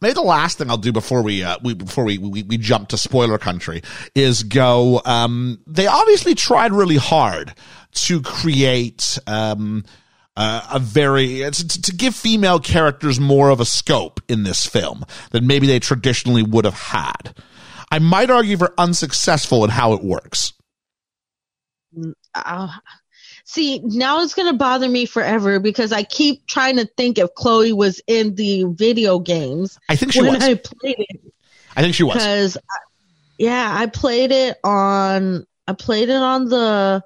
Maybe 0.00 0.14
the 0.14 0.22
last 0.22 0.58
thing 0.58 0.70
I'll 0.70 0.78
do 0.78 0.92
before 0.92 1.22
we, 1.22 1.44
uh, 1.44 1.58
we 1.62 1.74
before 1.74 2.04
we, 2.04 2.16
we, 2.16 2.42
we 2.42 2.56
jump 2.56 2.88
to 2.88 2.98
spoiler 2.98 3.36
country 3.36 3.82
is 4.14 4.42
go. 4.42 5.02
Um, 5.04 5.60
they 5.66 5.86
obviously 5.86 6.34
tried 6.34 6.72
really 6.72 6.96
hard 6.96 7.54
to 7.92 8.22
create 8.22 9.18
um, 9.26 9.84
uh, 10.40 10.66
a 10.72 10.78
very 10.78 11.40
to, 11.50 11.82
to 11.82 11.94
give 11.94 12.14
female 12.14 12.58
characters 12.58 13.20
more 13.20 13.50
of 13.50 13.60
a 13.60 13.66
scope 13.66 14.22
in 14.26 14.42
this 14.42 14.64
film 14.64 15.04
than 15.32 15.46
maybe 15.46 15.66
they 15.66 15.78
traditionally 15.78 16.42
would 16.42 16.64
have 16.64 16.78
had. 16.78 17.34
I 17.92 17.98
might 17.98 18.30
argue 18.30 18.56
for 18.56 18.72
unsuccessful 18.78 19.64
in 19.64 19.70
how 19.70 19.92
it 19.92 20.02
works. 20.02 20.54
Uh, 22.34 22.68
see, 23.44 23.80
now 23.84 24.22
it's 24.22 24.32
going 24.32 24.50
to 24.50 24.56
bother 24.56 24.88
me 24.88 25.04
forever 25.04 25.60
because 25.60 25.92
I 25.92 26.04
keep 26.04 26.46
trying 26.46 26.76
to 26.76 26.86
think 26.96 27.18
if 27.18 27.34
Chloe 27.34 27.74
was 27.74 28.00
in 28.06 28.34
the 28.34 28.64
video 28.64 29.18
games. 29.18 29.78
I 29.90 29.96
think 29.96 30.12
she 30.12 30.22
was. 30.22 30.42
I 30.42 30.54
played 30.54 30.96
it. 31.00 31.20
I 31.76 31.82
think 31.82 31.94
she 31.94 32.04
was. 32.04 32.14
Because, 32.14 32.56
yeah, 33.36 33.70
I 33.76 33.88
played 33.88 34.32
it 34.32 34.56
on. 34.64 35.44
I 35.68 35.74
played 35.74 36.08
it 36.08 36.16
on 36.16 36.46
the 36.46 37.04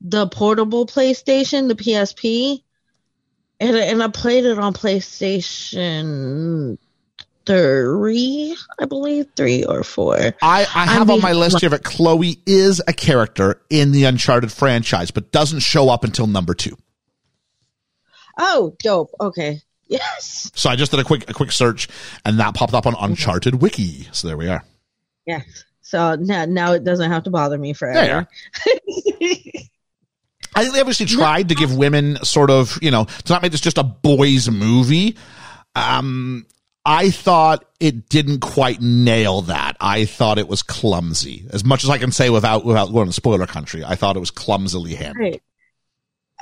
the 0.00 0.26
portable 0.26 0.86
PlayStation, 0.86 1.68
the 1.68 1.76
PSP, 1.76 2.63
and 3.60 3.76
and 3.76 4.02
I 4.02 4.08
played 4.08 4.44
it 4.44 4.58
on 4.58 4.72
PlayStation 4.72 6.78
three, 7.46 8.56
I 8.78 8.84
believe, 8.86 9.26
three 9.36 9.64
or 9.64 9.82
four. 9.82 10.16
I, 10.16 10.60
I 10.60 10.86
have 10.86 11.10
on 11.10 11.20
my 11.20 11.32
list 11.32 11.60
here 11.60 11.70
that 11.70 11.84
Chloe 11.84 12.38
is 12.46 12.82
a 12.86 12.92
character 12.92 13.60
in 13.70 13.92
the 13.92 14.04
Uncharted 14.04 14.50
franchise, 14.50 15.10
but 15.10 15.30
doesn't 15.30 15.60
show 15.60 15.90
up 15.90 16.04
until 16.04 16.26
number 16.26 16.54
two. 16.54 16.76
Oh, 18.38 18.74
dope. 18.82 19.10
Okay. 19.20 19.60
Yes. 19.86 20.50
So 20.54 20.70
I 20.70 20.76
just 20.76 20.90
did 20.90 21.00
a 21.00 21.04
quick 21.04 21.28
a 21.28 21.34
quick 21.34 21.52
search 21.52 21.88
and 22.24 22.40
that 22.40 22.54
popped 22.54 22.74
up 22.74 22.86
on 22.86 22.94
mm-hmm. 22.94 23.04
Uncharted 23.04 23.56
Wiki. 23.56 24.08
So 24.12 24.26
there 24.26 24.36
we 24.36 24.48
are. 24.48 24.64
Yes. 25.26 25.64
So 25.82 26.16
now 26.16 26.46
now 26.46 26.72
it 26.72 26.84
doesn't 26.84 27.10
have 27.10 27.24
to 27.24 27.30
bother 27.30 27.58
me 27.58 27.74
forever. 27.74 28.26
I 30.54 30.62
think 30.62 30.74
they 30.74 30.80
obviously 30.80 31.06
tried 31.06 31.48
to 31.48 31.54
give 31.54 31.76
women 31.76 32.16
sort 32.24 32.50
of, 32.50 32.78
you 32.80 32.90
know, 32.90 33.04
to 33.04 33.32
not 33.32 33.42
make 33.42 33.52
this 33.52 33.60
just 33.60 33.78
a 33.78 33.82
boys 33.82 34.48
movie. 34.50 35.16
Um, 35.74 36.46
I 36.84 37.10
thought 37.10 37.64
it 37.80 38.08
didn't 38.08 38.40
quite 38.40 38.80
nail 38.80 39.42
that. 39.42 39.76
I 39.80 40.04
thought 40.04 40.38
it 40.38 40.48
was 40.48 40.62
clumsy. 40.62 41.46
As 41.50 41.64
much 41.64 41.82
as 41.82 41.90
I 41.90 41.98
can 41.98 42.12
say 42.12 42.30
without 42.30 42.64
without 42.64 42.92
going 42.92 43.06
to 43.06 43.12
spoiler 43.12 43.46
country, 43.46 43.84
I 43.84 43.94
thought 43.94 44.16
it 44.16 44.20
was 44.20 44.30
clumsily 44.30 44.94
handled. 44.94 45.18
Right. 45.18 45.42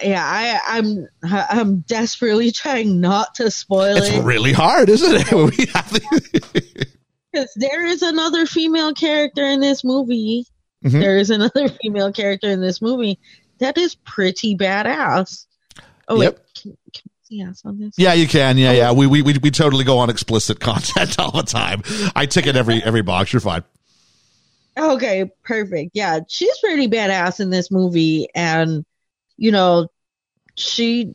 Yeah, 0.02 0.24
I, 0.24 0.78
I'm 0.78 1.06
I'm 1.22 1.80
desperately 1.80 2.50
trying 2.50 3.00
not 3.00 3.36
to 3.36 3.50
spoil 3.50 3.98
it's 3.98 4.08
it. 4.08 4.14
It's 4.16 4.24
really 4.24 4.52
hard, 4.52 4.88
isn't 4.88 5.26
it? 5.28 6.18
Because 7.32 7.50
there 7.56 7.86
is 7.86 8.02
another 8.02 8.44
female 8.44 8.92
character 8.92 9.46
in 9.46 9.60
this 9.60 9.82
movie. 9.82 10.44
Mm-hmm. 10.84 11.00
There 11.00 11.16
is 11.16 11.30
another 11.30 11.68
female 11.82 12.12
character 12.12 12.50
in 12.50 12.60
this 12.60 12.82
movie 12.82 13.18
that 13.62 13.78
is 13.78 13.94
pretty 13.94 14.56
badass. 14.56 15.46
Oh, 16.08 16.20
yep. 16.20 16.34
wait. 16.34 16.54
Can, 16.54 16.76
can 16.92 17.10
see 17.22 17.42
ass 17.42 17.62
on 17.64 17.78
this? 17.78 17.94
Yeah, 17.96 18.12
you 18.12 18.28
can. 18.28 18.58
Yeah, 18.58 18.70
oh. 18.70 18.72
yeah. 18.72 18.92
We, 18.92 19.06
we, 19.06 19.22
we, 19.22 19.38
we 19.42 19.50
totally 19.50 19.84
go 19.84 19.98
on 19.98 20.10
explicit 20.10 20.60
content 20.60 21.18
all 21.18 21.30
the 21.30 21.42
time. 21.42 21.82
I 22.14 22.26
ticket 22.26 22.56
every, 22.56 22.82
every 22.82 23.02
box. 23.02 23.32
You're 23.32 23.40
fine. 23.40 23.64
Okay, 24.76 25.30
perfect. 25.44 25.90
Yeah, 25.94 26.20
she's 26.28 26.58
pretty 26.58 26.88
badass 26.88 27.40
in 27.40 27.50
this 27.50 27.70
movie. 27.70 28.28
And, 28.34 28.84
you 29.36 29.52
know, 29.52 29.88
she, 30.54 31.12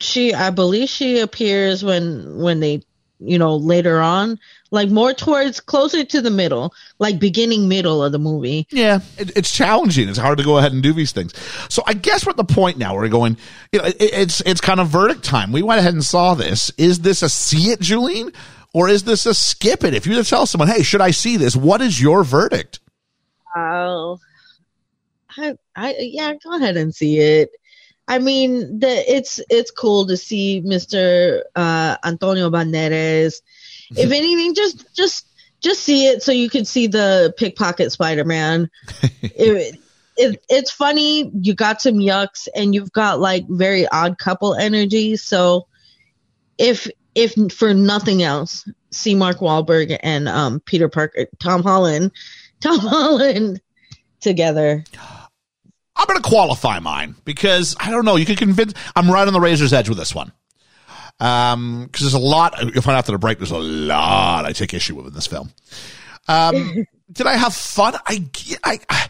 she, 0.00 0.34
I 0.34 0.50
believe 0.50 0.88
she 0.88 1.20
appears 1.20 1.84
when, 1.84 2.38
when 2.38 2.60
they 2.60 2.82
you 3.20 3.38
know, 3.38 3.56
later 3.56 4.00
on, 4.00 4.38
like 4.74 4.90
more 4.90 5.14
towards 5.14 5.60
closer 5.60 6.04
to 6.04 6.20
the 6.20 6.30
middle, 6.30 6.74
like 6.98 7.20
beginning 7.20 7.68
middle 7.68 8.02
of 8.02 8.10
the 8.10 8.18
movie. 8.18 8.66
Yeah, 8.70 9.00
it, 9.16 9.36
it's 9.36 9.52
challenging. 9.52 10.08
It's 10.08 10.18
hard 10.18 10.36
to 10.38 10.44
go 10.44 10.58
ahead 10.58 10.72
and 10.72 10.82
do 10.82 10.92
these 10.92 11.12
things. 11.12 11.32
So 11.70 11.82
I 11.86 11.94
guess 11.94 12.26
we're 12.26 12.30
at 12.30 12.36
the 12.36 12.44
point 12.44 12.76
now 12.76 12.92
where 12.92 13.02
we're 13.02 13.08
going, 13.08 13.36
you 13.72 13.78
know, 13.78 13.86
it, 13.86 13.96
it's 14.00 14.40
it's 14.40 14.60
kind 14.60 14.80
of 14.80 14.88
verdict 14.88 15.24
time. 15.24 15.52
We 15.52 15.62
went 15.62 15.78
ahead 15.78 15.94
and 15.94 16.04
saw 16.04 16.34
this. 16.34 16.72
Is 16.76 17.00
this 17.00 17.22
a 17.22 17.28
see 17.28 17.70
it, 17.70 17.80
Julene, 17.80 18.34
or 18.74 18.88
is 18.88 19.04
this 19.04 19.26
a 19.26 19.34
skip 19.34 19.84
it? 19.84 19.94
If 19.94 20.06
you 20.06 20.16
were 20.16 20.22
to 20.22 20.28
tell 20.28 20.44
someone, 20.44 20.68
hey, 20.68 20.82
should 20.82 21.00
I 21.00 21.12
see 21.12 21.36
this? 21.36 21.54
What 21.54 21.80
is 21.80 22.02
your 22.02 22.24
verdict? 22.24 22.80
Oh, 23.56 24.18
I, 25.38 25.54
I 25.76 25.94
yeah, 26.00 26.32
go 26.42 26.56
ahead 26.56 26.76
and 26.76 26.92
see 26.92 27.20
it. 27.20 27.50
I 28.08 28.18
mean, 28.18 28.80
the 28.80 28.88
it's 28.88 29.40
it's 29.48 29.70
cool 29.70 30.06
to 30.08 30.16
see 30.16 30.62
Mr. 30.62 31.42
Uh, 31.54 31.96
Antonio 32.04 32.50
Banderas. 32.50 33.40
If 33.90 34.10
anything, 34.10 34.54
just 34.54 34.94
just 34.94 35.26
just 35.60 35.82
see 35.82 36.06
it 36.06 36.22
so 36.22 36.30
you 36.30 36.50
can 36.50 36.64
see 36.64 36.86
the 36.86 37.34
pickpocket 37.36 37.90
Spider 37.90 38.24
Man. 38.24 38.70
it, 39.22 39.78
it, 40.16 40.44
it's 40.48 40.70
funny. 40.70 41.30
You 41.34 41.54
got 41.54 41.80
some 41.80 41.94
yucks, 41.94 42.46
and 42.54 42.74
you've 42.74 42.92
got 42.92 43.20
like 43.20 43.46
very 43.48 43.88
odd 43.88 44.18
couple 44.18 44.54
energy. 44.54 45.16
So, 45.16 45.66
if 46.58 46.88
if 47.14 47.34
for 47.52 47.74
nothing 47.74 48.22
else, 48.22 48.68
see 48.90 49.14
Mark 49.14 49.38
Wahlberg 49.38 49.96
and 50.02 50.28
um, 50.28 50.60
Peter 50.60 50.88
Parker, 50.88 51.26
Tom 51.40 51.62
Holland, 51.62 52.12
Tom 52.60 52.78
Holland 52.78 53.60
together. 54.20 54.84
I'm 55.96 56.06
going 56.06 56.20
to 56.20 56.28
qualify 56.28 56.80
mine 56.80 57.14
because 57.24 57.76
I 57.78 57.90
don't 57.90 58.04
know. 58.04 58.16
You 58.16 58.26
can 58.26 58.36
convince. 58.36 58.74
I'm 58.96 59.10
right 59.10 59.26
on 59.26 59.32
the 59.32 59.40
razor's 59.40 59.72
edge 59.72 59.88
with 59.88 59.98
this 59.98 60.14
one. 60.14 60.32
Um, 61.20 61.84
because 61.86 62.02
there's 62.02 62.14
a 62.14 62.26
lot. 62.26 62.60
You'll 62.60 62.82
find 62.82 62.98
after 62.98 63.12
the 63.12 63.18
break. 63.18 63.38
There's 63.38 63.50
a 63.50 63.58
lot 63.58 64.44
I 64.44 64.52
take 64.52 64.74
issue 64.74 64.96
with 64.96 65.06
in 65.06 65.14
this 65.14 65.26
film. 65.26 65.50
Um, 66.28 66.86
did 67.12 67.26
I 67.26 67.36
have 67.36 67.54
fun? 67.54 67.94
I, 68.06 68.24
I, 68.64 68.78
I 68.90 69.08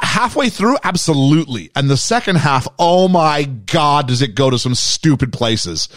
halfway 0.00 0.48
through, 0.48 0.76
absolutely. 0.84 1.70
And 1.74 1.90
the 1.90 1.96
second 1.96 2.36
half, 2.36 2.68
oh 2.78 3.08
my 3.08 3.44
God, 3.44 4.06
does 4.08 4.22
it 4.22 4.34
go 4.34 4.48
to 4.48 4.58
some 4.58 4.76
stupid 4.76 5.32
places. 5.32 5.88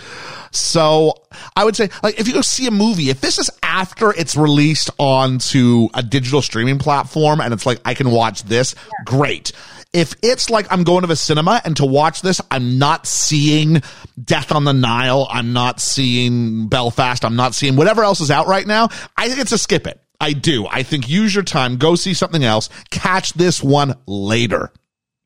So 0.52 1.14
I 1.56 1.66
would 1.66 1.76
say, 1.76 1.90
like, 2.02 2.20
if 2.20 2.28
you 2.28 2.34
go 2.34 2.42
see 2.42 2.66
a 2.66 2.72
movie, 2.72 3.12
if 3.12 3.22
this 3.22 3.38
is 3.38 3.52
after 3.62 4.12
it's 4.12 4.36
released 4.36 4.90
onto 4.98 5.88
a 5.94 6.02
digital 6.02 6.42
streaming 6.42 6.80
platform 6.80 7.42
and 7.42 7.54
it's 7.54 7.68
like, 7.68 7.80
I 7.86 7.94
can 7.94 8.10
watch 8.10 8.44
this, 8.44 8.74
yeah. 8.76 8.92
great. 9.06 9.52
If 9.92 10.14
it's 10.22 10.52
like 10.52 10.72
I'm 10.72 10.84
going 10.84 11.02
to 11.02 11.08
the 11.08 11.16
cinema 11.16 11.62
and 11.66 11.76
to 11.78 11.86
watch 11.86 12.22
this, 12.22 12.40
I'm 12.52 12.78
not 12.78 13.08
seeing 13.08 13.82
Death 14.24 14.52
on 14.52 14.64
the 14.64 14.74
Nile. 14.74 15.28
I'm 15.32 15.52
not 15.52 15.80
seeing 15.80 16.68
Belfast. 16.68 17.26
I'm 17.26 17.36
not 17.36 17.56
seeing 17.56 17.76
whatever 17.76 18.04
else 18.04 18.22
is 18.22 18.30
out 18.30 18.48
right 18.48 18.68
now. 18.68 18.90
I 19.18 19.28
think 19.28 19.40
it's 19.40 19.52
a 19.52 19.58
skip 19.58 19.88
it. 19.88 20.00
I 20.22 20.34
do. 20.34 20.68
I 20.68 20.84
think 20.84 21.10
use 21.10 21.34
your 21.34 21.44
time, 21.44 21.78
go 21.78 21.96
see 21.96 22.14
something 22.14 22.44
else, 22.44 22.70
catch 22.92 23.34
this 23.34 23.64
one 23.64 23.96
later. 24.06 24.72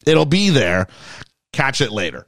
It'll 0.05 0.25
be 0.25 0.49
there. 0.49 0.87
Catch 1.51 1.81
it 1.81 1.91
later. 1.91 2.27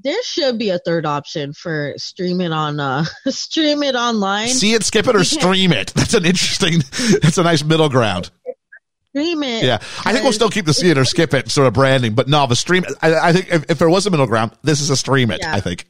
There 0.00 0.22
should 0.22 0.58
be 0.58 0.68
a 0.70 0.78
third 0.78 1.06
option 1.06 1.54
for 1.54 1.94
stream 1.96 2.42
it 2.42 2.52
on 2.52 2.78
uh 2.78 3.04
stream 3.28 3.82
it 3.82 3.94
online. 3.94 4.48
See 4.48 4.74
it, 4.74 4.82
skip 4.82 5.06
it, 5.06 5.16
or 5.16 5.24
stream 5.24 5.72
it. 5.72 5.94
That's 5.94 6.14
an 6.14 6.26
interesting 6.26 6.80
that's 7.22 7.38
a 7.38 7.42
nice 7.42 7.64
middle 7.64 7.88
ground 7.88 8.30
stream 9.14 9.42
it. 9.42 9.64
Yeah, 9.64 9.78
I 10.04 10.12
think 10.12 10.24
we'll 10.24 10.32
still 10.32 10.50
keep 10.50 10.66
the 10.66 10.74
see 10.74 10.90
it 10.90 10.98
or 10.98 11.04
skip 11.04 11.34
it 11.34 11.50
sort 11.50 11.68
of 11.68 11.74
branding, 11.74 12.14
but 12.14 12.28
no, 12.28 12.46
the 12.46 12.56
stream. 12.56 12.84
I, 13.00 13.14
I 13.14 13.32
think 13.32 13.48
if, 13.50 13.70
if, 13.70 13.78
there 13.78 13.88
was 13.88 14.06
a 14.06 14.10
middle 14.10 14.26
ground, 14.26 14.52
this 14.62 14.80
is 14.80 14.90
a 14.90 14.96
stream 14.96 15.30
it. 15.30 15.40
Yeah. 15.40 15.54
I 15.54 15.60
think 15.60 15.86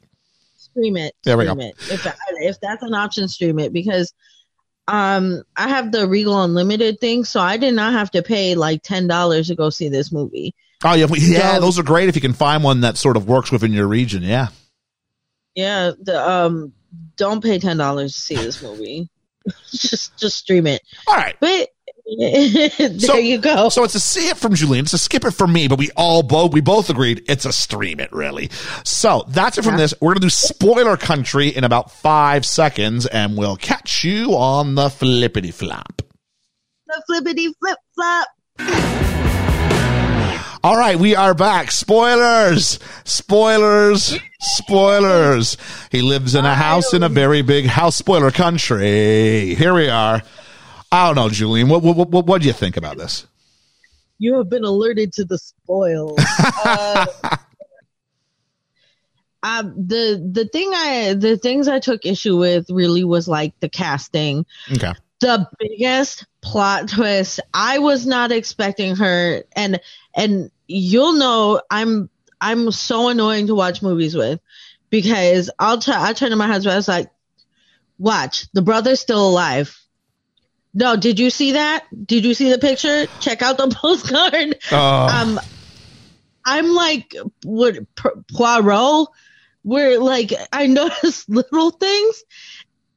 stream 0.56 0.96
it. 0.96 1.14
There 1.24 1.38
we 1.38 1.44
go. 1.46 1.52
It. 1.52 1.74
If 1.90 2.06
if 2.40 2.60
that's 2.60 2.82
an 2.82 2.94
option, 2.94 3.28
stream 3.28 3.58
it 3.58 3.72
because 3.72 4.12
um 4.86 5.42
I 5.56 5.68
have 5.68 5.92
the 5.92 6.06
Regal 6.06 6.42
Unlimited 6.42 7.00
thing, 7.00 7.24
so 7.24 7.40
I 7.40 7.56
did 7.56 7.74
not 7.74 7.94
have 7.94 8.10
to 8.12 8.22
pay 8.22 8.54
like 8.54 8.82
ten 8.82 9.06
dollars 9.06 9.48
to 9.48 9.54
go 9.54 9.70
see 9.70 9.88
this 9.88 10.12
movie. 10.12 10.54
Oh 10.84 10.92
yeah, 10.92 11.06
yeah, 11.12 11.54
so, 11.54 11.60
those 11.60 11.78
are 11.78 11.82
great 11.82 12.10
if 12.10 12.14
you 12.14 12.20
can 12.20 12.34
find 12.34 12.62
one 12.62 12.82
that 12.82 12.98
sort 12.98 13.16
of 13.16 13.26
works 13.26 13.50
within 13.50 13.72
your 13.72 13.86
region. 13.86 14.22
Yeah. 14.22 14.48
Yeah, 15.54 15.92
the 15.98 16.28
um, 16.28 16.72
don't 17.16 17.42
pay 17.42 17.58
ten 17.58 17.78
dollars 17.78 18.12
to 18.14 18.20
see 18.20 18.36
this 18.36 18.62
movie. 18.62 19.08
just 19.70 20.16
just 20.18 20.36
stream 20.36 20.66
it. 20.66 20.82
All 21.06 21.14
right. 21.14 21.36
But 21.40 21.70
there 22.18 22.98
So- 22.98 23.16
you 23.16 23.38
go. 23.38 23.68
So 23.70 23.82
it's 23.84 23.94
a 23.94 24.00
see 24.00 24.28
it 24.28 24.36
from 24.36 24.54
Julian. 24.54 24.84
It's 24.84 24.92
a 24.92 24.98
skip 24.98 25.24
it 25.24 25.30
from 25.32 25.52
me, 25.52 25.68
but 25.68 25.78
we 25.78 25.90
all 25.96 26.22
both 26.22 26.52
we 26.52 26.60
both 26.60 26.90
agreed 26.90 27.24
it's 27.28 27.44
a 27.46 27.52
stream 27.52 27.98
it 28.00 28.12
really. 28.12 28.50
So 28.84 29.24
that's 29.28 29.58
it 29.58 29.64
from 29.64 29.76
this. 29.76 29.94
We're 30.00 30.12
gonna 30.14 30.20
do 30.20 30.30
spoiler 30.30 30.96
country 30.96 31.48
in 31.48 31.64
about 31.64 31.90
five 31.90 32.44
seconds, 32.44 33.06
and 33.06 33.36
we'll 33.38 33.56
catch 33.56 34.04
you 34.04 34.34
on 34.36 34.74
the 34.74 34.90
flippity 34.90 35.50
flop. 35.50 36.02
the 36.86 37.02
flippity 37.06 37.48
flip 37.58 37.78
flop. 37.94 38.28
All 40.62 40.78
right, 40.78 40.98
we 40.98 41.14
are 41.14 41.34
back. 41.34 41.70
Spoilers, 41.70 42.78
spoilers, 43.04 44.14
spoilers. 44.40 45.58
He 45.90 46.00
lives 46.00 46.34
in 46.34 46.46
a 46.46 46.54
house 46.54 46.94
in 46.94 47.02
a 47.02 47.08
very 47.10 47.42
big 47.42 47.66
house. 47.66 47.96
Spoiler 47.96 48.30
country. 48.30 49.54
Here 49.56 49.74
we 49.74 49.90
are. 49.90 50.22
I 50.94 51.06
don't 51.06 51.16
know, 51.16 51.28
Julian. 51.28 51.68
What 51.68 51.82
what 51.82 52.08
what, 52.08 52.26
what 52.26 52.40
do 52.40 52.46
you 52.46 52.52
think 52.52 52.76
about 52.76 52.96
this? 52.96 53.26
You 54.18 54.36
have 54.38 54.48
been 54.48 54.64
alerted 54.64 55.12
to 55.14 55.24
the 55.24 55.38
spoils. 55.38 56.18
uh, 56.64 57.06
um, 59.42 59.74
the 59.76 60.30
the 60.32 60.46
thing 60.46 60.70
I 60.72 61.14
the 61.14 61.36
things 61.36 61.66
I 61.66 61.80
took 61.80 62.06
issue 62.06 62.38
with 62.38 62.70
really 62.70 63.02
was 63.02 63.26
like 63.26 63.58
the 63.58 63.68
casting. 63.68 64.46
Okay. 64.72 64.92
the 65.20 65.48
biggest 65.58 66.26
plot 66.42 66.88
twist. 66.88 67.40
I 67.52 67.78
was 67.78 68.06
not 68.06 68.30
expecting 68.30 68.94
her 68.96 69.42
and 69.56 69.80
and 70.14 70.50
you'll 70.68 71.14
know 71.14 71.60
I'm 71.70 72.08
I'm 72.40 72.70
so 72.70 73.08
annoying 73.08 73.48
to 73.48 73.54
watch 73.54 73.82
movies 73.82 74.14
with 74.14 74.38
because 74.90 75.50
I'll 75.58 75.78
t- 75.78 75.92
I 75.92 76.12
turn 76.12 76.30
to 76.30 76.36
my 76.36 76.46
husband 76.46 76.72
I 76.72 76.76
was 76.76 76.88
like 76.88 77.10
watch 77.98 78.46
the 78.52 78.62
brother's 78.62 79.00
still 79.00 79.28
alive. 79.28 79.76
No, 80.74 80.96
did 80.96 81.20
you 81.20 81.30
see 81.30 81.52
that? 81.52 81.84
Did 82.06 82.24
you 82.24 82.34
see 82.34 82.50
the 82.50 82.58
picture? 82.58 83.06
Check 83.20 83.42
out 83.42 83.56
the 83.56 83.68
postcard. 83.74 84.58
Uh, 84.70 85.06
Um 85.06 85.40
I'm 86.44 86.74
like 86.74 87.14
what 87.42 87.76
Poirot 88.34 89.08
where 89.62 89.98
like 89.98 90.32
I 90.52 90.66
notice 90.66 91.26
little 91.28 91.70
things 91.70 92.24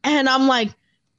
and 0.03 0.27
I'm 0.27 0.47
like 0.47 0.69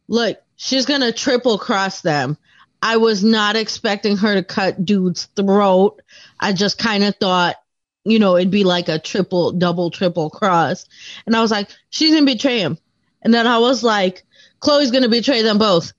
look, 0.09 0.38
she's 0.56 0.86
gonna 0.86 1.12
triple 1.12 1.59
cross 1.59 2.00
them. 2.02 2.36
I 2.82 2.96
was 2.98 3.24
not 3.24 3.56
expecting 3.56 4.16
her 4.18 4.34
to 4.34 4.42
cut 4.42 4.84
dude's 4.84 5.24
throat. 5.36 6.00
I 6.38 6.52
just 6.52 6.78
kind 6.78 7.02
of 7.04 7.16
thought, 7.16 7.56
you 8.04 8.18
know, 8.18 8.36
it'd 8.36 8.50
be 8.50 8.64
like 8.64 8.88
a 8.88 8.98
triple, 8.98 9.52
double, 9.52 9.90
triple 9.90 10.30
cross. 10.30 10.86
And 11.26 11.34
I 11.34 11.40
was 11.40 11.50
like, 11.50 11.70
she's 11.90 12.14
gonna 12.14 12.26
betray 12.26 12.61
him. 12.61 12.78
And 13.22 13.32
then 13.34 13.46
I 13.46 13.59
was 13.59 13.82
like, 13.82 14.24
Chloe's 14.61 14.90
gonna 14.90 15.09
betray 15.09 15.42
them 15.42 15.59
both. 15.59 15.92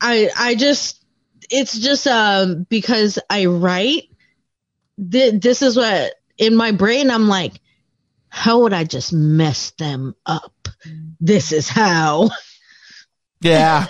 I, 0.00 0.30
I 0.36 0.54
just, 0.54 1.04
it's 1.50 1.78
just, 1.78 2.06
um, 2.06 2.66
because 2.68 3.18
I 3.28 3.46
write, 3.46 4.04
th- 5.10 5.40
this 5.40 5.62
is 5.62 5.76
what, 5.76 6.14
in 6.38 6.54
my 6.54 6.72
brain, 6.72 7.10
I'm 7.10 7.28
like, 7.28 7.60
how 8.28 8.60
would 8.60 8.72
I 8.72 8.84
just 8.84 9.12
mess 9.12 9.72
them 9.72 10.14
up? 10.24 10.68
This 11.20 11.52
is 11.52 11.68
how. 11.68 12.30
Yeah. 13.40 13.86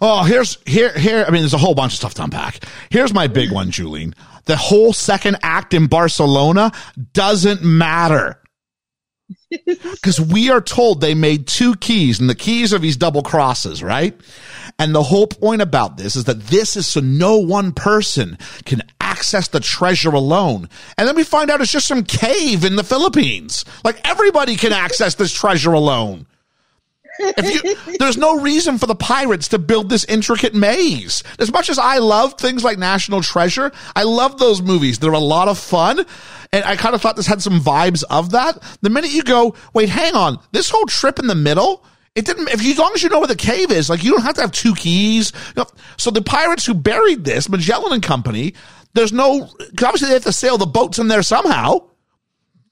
Oh, 0.00 0.22
here's 0.22 0.58
here 0.64 0.92
here. 0.92 1.24
I 1.26 1.30
mean, 1.30 1.42
there's 1.42 1.54
a 1.54 1.58
whole 1.58 1.74
bunch 1.74 1.92
of 1.92 1.96
stuff 1.96 2.14
to 2.14 2.24
unpack. 2.24 2.64
Here's 2.90 3.12
my 3.12 3.26
big 3.26 3.50
one, 3.50 3.70
Julian. 3.70 4.14
The 4.44 4.56
whole 4.56 4.92
second 4.92 5.38
act 5.42 5.74
in 5.74 5.86
Barcelona 5.86 6.72
doesn't 7.12 7.62
matter. 7.64 8.40
Because 9.66 10.20
we 10.20 10.50
are 10.50 10.60
told 10.60 11.00
they 11.00 11.14
made 11.14 11.46
two 11.46 11.74
keys, 11.76 12.20
and 12.20 12.28
the 12.28 12.34
keys 12.34 12.72
are 12.72 12.78
these 12.78 12.96
double 12.96 13.22
crosses, 13.22 13.82
right? 13.82 14.18
And 14.78 14.94
the 14.94 15.02
whole 15.02 15.26
point 15.26 15.62
about 15.62 15.96
this 15.96 16.16
is 16.16 16.24
that 16.24 16.40
this 16.46 16.76
is 16.76 16.86
so 16.86 17.00
no 17.00 17.36
one 17.38 17.72
person 17.72 18.38
can 18.64 18.82
access 19.00 19.48
the 19.48 19.60
treasure 19.60 20.10
alone. 20.10 20.68
And 20.96 21.08
then 21.08 21.16
we 21.16 21.24
find 21.24 21.50
out 21.50 21.60
it's 21.60 21.72
just 21.72 21.88
some 21.88 22.04
cave 22.04 22.64
in 22.64 22.76
the 22.76 22.84
Philippines. 22.84 23.64
Like 23.84 24.00
everybody 24.08 24.56
can 24.56 24.72
access 24.72 25.14
this 25.14 25.32
treasure 25.32 25.72
alone. 25.72 26.26
If 27.18 27.64
you, 27.64 27.96
there's 27.98 28.16
no 28.16 28.40
reason 28.40 28.78
for 28.78 28.86
the 28.86 28.94
pirates 28.94 29.48
to 29.48 29.58
build 29.58 29.88
this 29.90 30.04
intricate 30.04 30.54
maze. 30.54 31.22
As 31.38 31.52
much 31.52 31.68
as 31.68 31.78
I 31.78 31.98
love 31.98 32.34
things 32.34 32.62
like 32.62 32.78
National 32.78 33.22
Treasure, 33.22 33.72
I 33.96 34.04
love 34.04 34.38
those 34.38 34.62
movies. 34.62 34.98
They're 34.98 35.12
a 35.12 35.18
lot 35.18 35.48
of 35.48 35.58
fun. 35.58 36.04
And 36.52 36.64
I 36.64 36.76
kind 36.76 36.94
of 36.94 37.02
thought 37.02 37.16
this 37.16 37.26
had 37.26 37.42
some 37.42 37.60
vibes 37.60 38.04
of 38.08 38.30
that. 38.30 38.62
The 38.80 38.90
minute 38.90 39.12
you 39.12 39.22
go, 39.22 39.54
wait, 39.74 39.88
hang 39.88 40.14
on, 40.14 40.38
this 40.52 40.70
whole 40.70 40.86
trip 40.86 41.18
in 41.18 41.26
the 41.26 41.34
middle, 41.34 41.84
it 42.14 42.24
didn't, 42.24 42.48
if 42.48 42.62
you, 42.62 42.72
as 42.72 42.78
long 42.78 42.92
as 42.94 43.02
you 43.02 43.08
know 43.08 43.18
where 43.18 43.28
the 43.28 43.36
cave 43.36 43.70
is, 43.70 43.90
like 43.90 44.02
you 44.02 44.12
don't 44.12 44.22
have 44.22 44.34
to 44.36 44.40
have 44.40 44.52
two 44.52 44.74
keys. 44.74 45.32
You 45.48 45.62
know, 45.62 45.66
so 45.98 46.10
the 46.10 46.22
pirates 46.22 46.64
who 46.64 46.74
buried 46.74 47.24
this, 47.24 47.48
Magellan 47.48 47.92
and 47.92 48.02
Company, 48.02 48.54
there's 48.94 49.12
no, 49.12 49.40
'cause 49.46 49.84
obviously 49.84 50.08
they 50.08 50.14
have 50.14 50.24
to 50.24 50.32
sail 50.32 50.56
the 50.56 50.66
boats 50.66 50.98
in 50.98 51.08
there 51.08 51.22
somehow. 51.22 51.82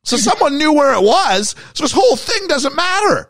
So 0.05 0.17
someone 0.17 0.57
knew 0.57 0.73
where 0.73 0.95
it 0.95 1.03
was. 1.03 1.55
So 1.75 1.83
this 1.85 1.93
whole 1.93 2.15
thing 2.17 2.47
doesn't 2.47 2.77
matter. 2.77 3.29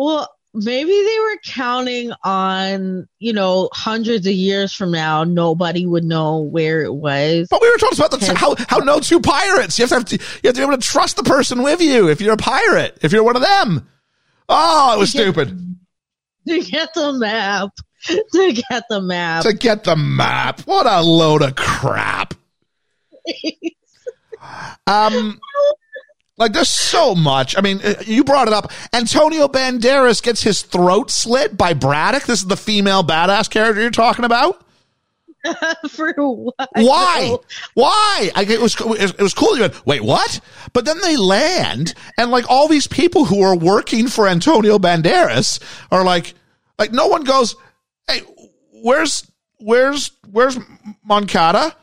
Well, 0.00 0.34
maybe 0.54 0.90
they 0.90 1.18
were 1.18 1.36
counting 1.44 2.10
on, 2.24 3.06
you 3.18 3.34
know, 3.34 3.68
hundreds 3.74 4.26
of 4.26 4.32
years 4.32 4.72
from 4.72 4.92
now, 4.92 5.24
nobody 5.24 5.84
would 5.84 6.04
know 6.04 6.38
where 6.38 6.80
it 6.80 6.94
was. 6.94 7.48
But 7.50 7.60
we 7.60 7.70
were 7.70 7.76
talking 7.76 7.98
about 7.98 8.18
the, 8.18 8.34
how 8.34 8.54
how 8.66 8.78
no 8.78 9.00
two 9.00 9.20
pirates. 9.20 9.78
You 9.78 9.86
have 9.86 9.90
to, 9.90 9.94
have 9.96 10.04
to 10.06 10.16
you 10.16 10.48
have 10.48 10.54
to 10.54 10.60
be 10.60 10.62
able 10.62 10.78
to 10.78 10.82
trust 10.82 11.16
the 11.16 11.22
person 11.22 11.62
with 11.62 11.82
you 11.82 12.08
if 12.08 12.22
you're 12.22 12.32
a 12.32 12.38
pirate. 12.38 12.96
If 13.02 13.12
you're 13.12 13.22
one 13.22 13.36
of 13.36 13.42
them. 13.42 13.86
Oh, 14.48 14.96
it 14.96 14.98
was 14.98 15.10
stupid. 15.10 15.76
To 16.48 16.60
get 16.62 16.94
the 16.94 17.12
map. 17.12 17.68
To 18.06 18.52
get 18.70 18.84
the 18.88 19.02
map. 19.02 19.42
To 19.42 19.52
get 19.52 19.84
the 19.84 19.94
map. 19.94 20.60
What 20.60 20.86
a 20.86 21.02
load 21.02 21.42
of 21.42 21.54
crap. 21.56 22.32
Um, 24.86 25.38
like 26.40 26.54
there's 26.54 26.70
so 26.70 27.14
much. 27.14 27.56
I 27.56 27.60
mean, 27.60 27.80
uh, 27.84 27.94
you 28.04 28.24
brought 28.24 28.48
it 28.48 28.54
up. 28.54 28.72
Antonio 28.94 29.46
Banderas 29.46 30.22
gets 30.22 30.42
his 30.42 30.62
throat 30.62 31.10
slit 31.10 31.56
by 31.56 31.74
Braddock. 31.74 32.24
This 32.24 32.40
is 32.40 32.46
the 32.46 32.56
female 32.56 33.04
badass 33.04 33.50
character 33.50 33.82
you're 33.82 33.90
talking 33.90 34.24
about. 34.24 34.64
For 35.90 36.12
what? 36.14 36.68
Why? 36.74 37.36
Why? 37.74 38.30
I, 38.34 38.46
it 38.48 38.60
was 38.60 38.74
it 38.80 39.20
was 39.20 39.34
cool. 39.34 39.54
You 39.54 39.62
went, 39.62 39.86
wait, 39.86 40.02
what? 40.02 40.40
But 40.72 40.86
then 40.86 40.98
they 41.02 41.16
land, 41.16 41.94
and 42.16 42.30
like 42.30 42.46
all 42.48 42.68
these 42.68 42.86
people 42.86 43.26
who 43.26 43.42
are 43.42 43.56
working 43.56 44.08
for 44.08 44.26
Antonio 44.26 44.78
Banderas 44.78 45.62
are 45.90 46.04
like, 46.04 46.34
like 46.78 46.92
no 46.92 47.08
one 47.08 47.24
goes, 47.24 47.54
hey, 48.08 48.20
where's 48.82 49.30
where's 49.58 50.10
where's 50.30 50.58
Moncada? 51.04 51.76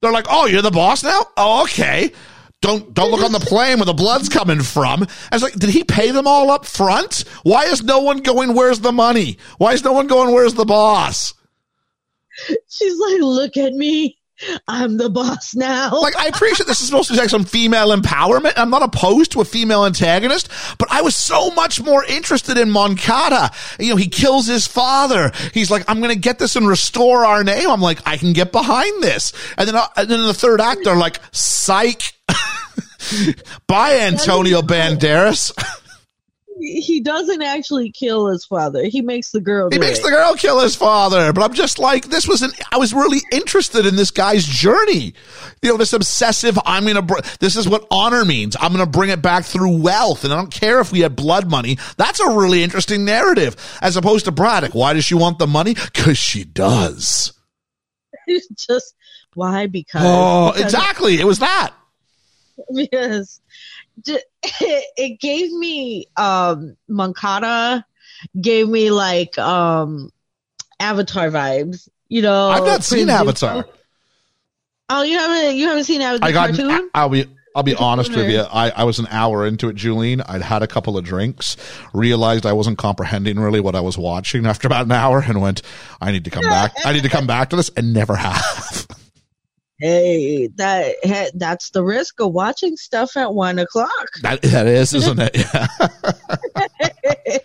They're 0.00 0.12
like, 0.12 0.26
oh, 0.28 0.46
you're 0.46 0.62
the 0.62 0.70
boss 0.70 1.02
now. 1.02 1.26
Oh, 1.36 1.64
okay. 1.64 2.12
Don't 2.60 2.92
don't 2.92 3.10
look 3.12 3.22
on 3.22 3.32
the 3.32 3.38
plane 3.38 3.78
where 3.78 3.86
the 3.86 3.92
blood's 3.92 4.28
coming 4.28 4.62
from. 4.62 5.04
I 5.30 5.36
was 5.36 5.42
like, 5.42 5.54
did 5.54 5.70
he 5.70 5.84
pay 5.84 6.10
them 6.10 6.26
all 6.26 6.50
up 6.50 6.66
front? 6.66 7.24
Why 7.44 7.64
is 7.64 7.84
no 7.84 8.00
one 8.00 8.18
going? 8.18 8.54
Where's 8.54 8.80
the 8.80 8.92
money? 8.92 9.38
Why 9.58 9.74
is 9.74 9.84
no 9.84 9.92
one 9.92 10.08
going? 10.08 10.34
Where's 10.34 10.54
the 10.54 10.64
boss? 10.64 11.34
She's 12.68 12.98
like, 12.98 13.20
look 13.20 13.56
at 13.56 13.72
me. 13.74 14.18
I'm 14.68 14.96
the 14.96 15.10
boss 15.10 15.54
now. 15.54 16.00
like 16.00 16.16
I 16.16 16.26
appreciate 16.26 16.66
this 16.66 16.80
is 16.80 16.86
supposed 16.86 17.08
to 17.08 17.14
be 17.14 17.20
like 17.20 17.28
some 17.28 17.44
female 17.44 17.94
empowerment. 17.94 18.52
I'm 18.56 18.70
not 18.70 18.82
opposed 18.82 19.32
to 19.32 19.40
a 19.40 19.44
female 19.44 19.84
antagonist, 19.84 20.48
but 20.78 20.90
I 20.92 21.02
was 21.02 21.16
so 21.16 21.50
much 21.50 21.82
more 21.82 22.04
interested 22.04 22.56
in 22.56 22.70
Moncada. 22.70 23.50
You 23.80 23.90
know, 23.90 23.96
he 23.96 24.08
kills 24.08 24.46
his 24.46 24.66
father. 24.66 25.32
He's 25.52 25.70
like, 25.70 25.84
I'm 25.88 25.98
going 26.00 26.14
to 26.14 26.20
get 26.20 26.38
this 26.38 26.54
and 26.54 26.68
restore 26.68 27.24
our 27.26 27.42
name. 27.42 27.68
I'm 27.68 27.80
like, 27.80 28.00
I 28.06 28.16
can 28.16 28.32
get 28.32 28.52
behind 28.52 29.02
this. 29.02 29.32
And 29.56 29.68
then, 29.68 29.74
uh, 29.76 29.88
and 29.96 30.08
then 30.08 30.20
in 30.20 30.26
the 30.26 30.34
third 30.34 30.60
act, 30.60 30.84
they're 30.84 30.96
like, 30.96 31.20
psych. 31.32 32.02
Bye, 33.66 33.98
Antonio 34.00 34.60
Banderas. 34.62 35.52
he 36.60 37.00
doesn't 37.00 37.40
actually 37.42 37.92
kill 37.92 38.26
his 38.26 38.44
father. 38.44 38.84
He 38.84 39.00
makes 39.00 39.30
the 39.30 39.40
girl. 39.40 39.68
He 39.70 39.78
makes 39.78 40.00
it. 40.00 40.02
the 40.02 40.10
girl 40.10 40.34
kill 40.34 40.58
his 40.60 40.74
father. 40.74 41.32
But 41.32 41.44
I'm 41.44 41.54
just 41.54 41.78
like, 41.78 42.06
this 42.06 42.26
was 42.26 42.42
an, 42.42 42.50
I 42.72 42.78
was 42.78 42.92
really 42.92 43.20
interested 43.30 43.86
in 43.86 43.94
this 43.94 44.10
guy's 44.10 44.44
journey. 44.44 45.14
You 45.62 45.70
know, 45.70 45.76
this 45.76 45.92
obsessive, 45.92 46.58
I'm 46.66 46.82
going 46.82 46.96
to, 46.96 47.02
br- 47.02 47.20
this 47.38 47.54
is 47.54 47.68
what 47.68 47.86
honor 47.92 48.24
means. 48.24 48.56
I'm 48.60 48.72
going 48.72 48.84
to 48.84 48.90
bring 48.90 49.10
it 49.10 49.22
back 49.22 49.44
through 49.44 49.78
wealth. 49.80 50.24
And 50.24 50.32
I 50.32 50.36
don't 50.36 50.52
care 50.52 50.80
if 50.80 50.90
we 50.90 51.00
had 51.00 51.14
blood 51.14 51.48
money. 51.48 51.78
That's 51.96 52.18
a 52.18 52.30
really 52.30 52.64
interesting 52.64 53.04
narrative 53.04 53.54
as 53.80 53.96
opposed 53.96 54.24
to 54.24 54.32
Braddock. 54.32 54.74
Why 54.74 54.94
does 54.94 55.04
she 55.04 55.14
want 55.14 55.38
the 55.38 55.46
money? 55.46 55.74
Cause 55.94 56.18
she 56.18 56.42
does. 56.42 57.32
just 58.68 58.94
why? 59.34 59.68
Because 59.68 60.02
Oh, 60.04 60.50
because- 60.52 60.64
exactly. 60.74 61.20
It 61.20 61.24
was 61.24 61.38
that. 61.38 61.72
because 62.74 63.40
it 64.06 65.20
gave 65.20 65.52
me 65.52 66.06
um 66.16 66.76
Moncada 66.88 67.84
gave 68.40 68.68
me 68.68 68.90
like 68.90 69.38
um 69.38 70.10
Avatar 70.80 71.28
vibes. 71.28 71.88
You 72.08 72.22
know, 72.22 72.48
I've 72.48 72.64
not 72.64 72.84
seen 72.84 73.10
Avatar. 73.10 73.66
Oh, 74.88 75.02
you 75.02 75.18
haven't 75.18 75.56
you 75.56 75.68
haven't 75.68 75.84
seen 75.84 76.00
Avatar 76.00 76.28
I 76.28 76.32
got, 76.32 76.48
cartoon? 76.54 76.90
I'll 76.94 77.08
be, 77.10 77.26
I'll 77.54 77.62
be 77.62 77.74
honest 77.74 78.14
with 78.14 78.30
you. 78.30 78.40
I, 78.40 78.70
I 78.70 78.84
was 78.84 78.98
an 78.98 79.06
hour 79.10 79.46
into 79.46 79.68
it, 79.68 79.76
Julian. 79.76 80.22
I'd 80.22 80.42
had 80.42 80.62
a 80.62 80.66
couple 80.66 80.96
of 80.96 81.04
drinks, 81.04 81.56
realized 81.92 82.46
I 82.46 82.52
wasn't 82.52 82.78
comprehending 82.78 83.38
really 83.38 83.60
what 83.60 83.74
I 83.74 83.80
was 83.80 83.98
watching 83.98 84.46
after 84.46 84.66
about 84.66 84.86
an 84.86 84.92
hour, 84.92 85.22
and 85.26 85.42
went, 85.42 85.62
I 86.00 86.12
need 86.12 86.24
to 86.24 86.30
come 86.30 86.44
back. 86.44 86.72
I 86.84 86.92
need 86.92 87.02
to 87.02 87.08
come 87.08 87.26
back 87.26 87.50
to 87.50 87.56
this, 87.56 87.68
and 87.76 87.92
never 87.92 88.16
have. 88.16 88.86
Hey, 89.78 90.48
that 90.56 90.96
he- 91.02 91.30
that's 91.34 91.70
the 91.70 91.84
risk 91.84 92.20
of 92.20 92.32
watching 92.32 92.76
stuff 92.76 93.16
at 93.16 93.32
one 93.32 93.58
o'clock. 93.58 94.08
That, 94.22 94.42
that 94.42 94.66
is, 94.66 94.92
isn't 94.94 95.18
it? 95.20 95.36
Yeah. 95.36 95.66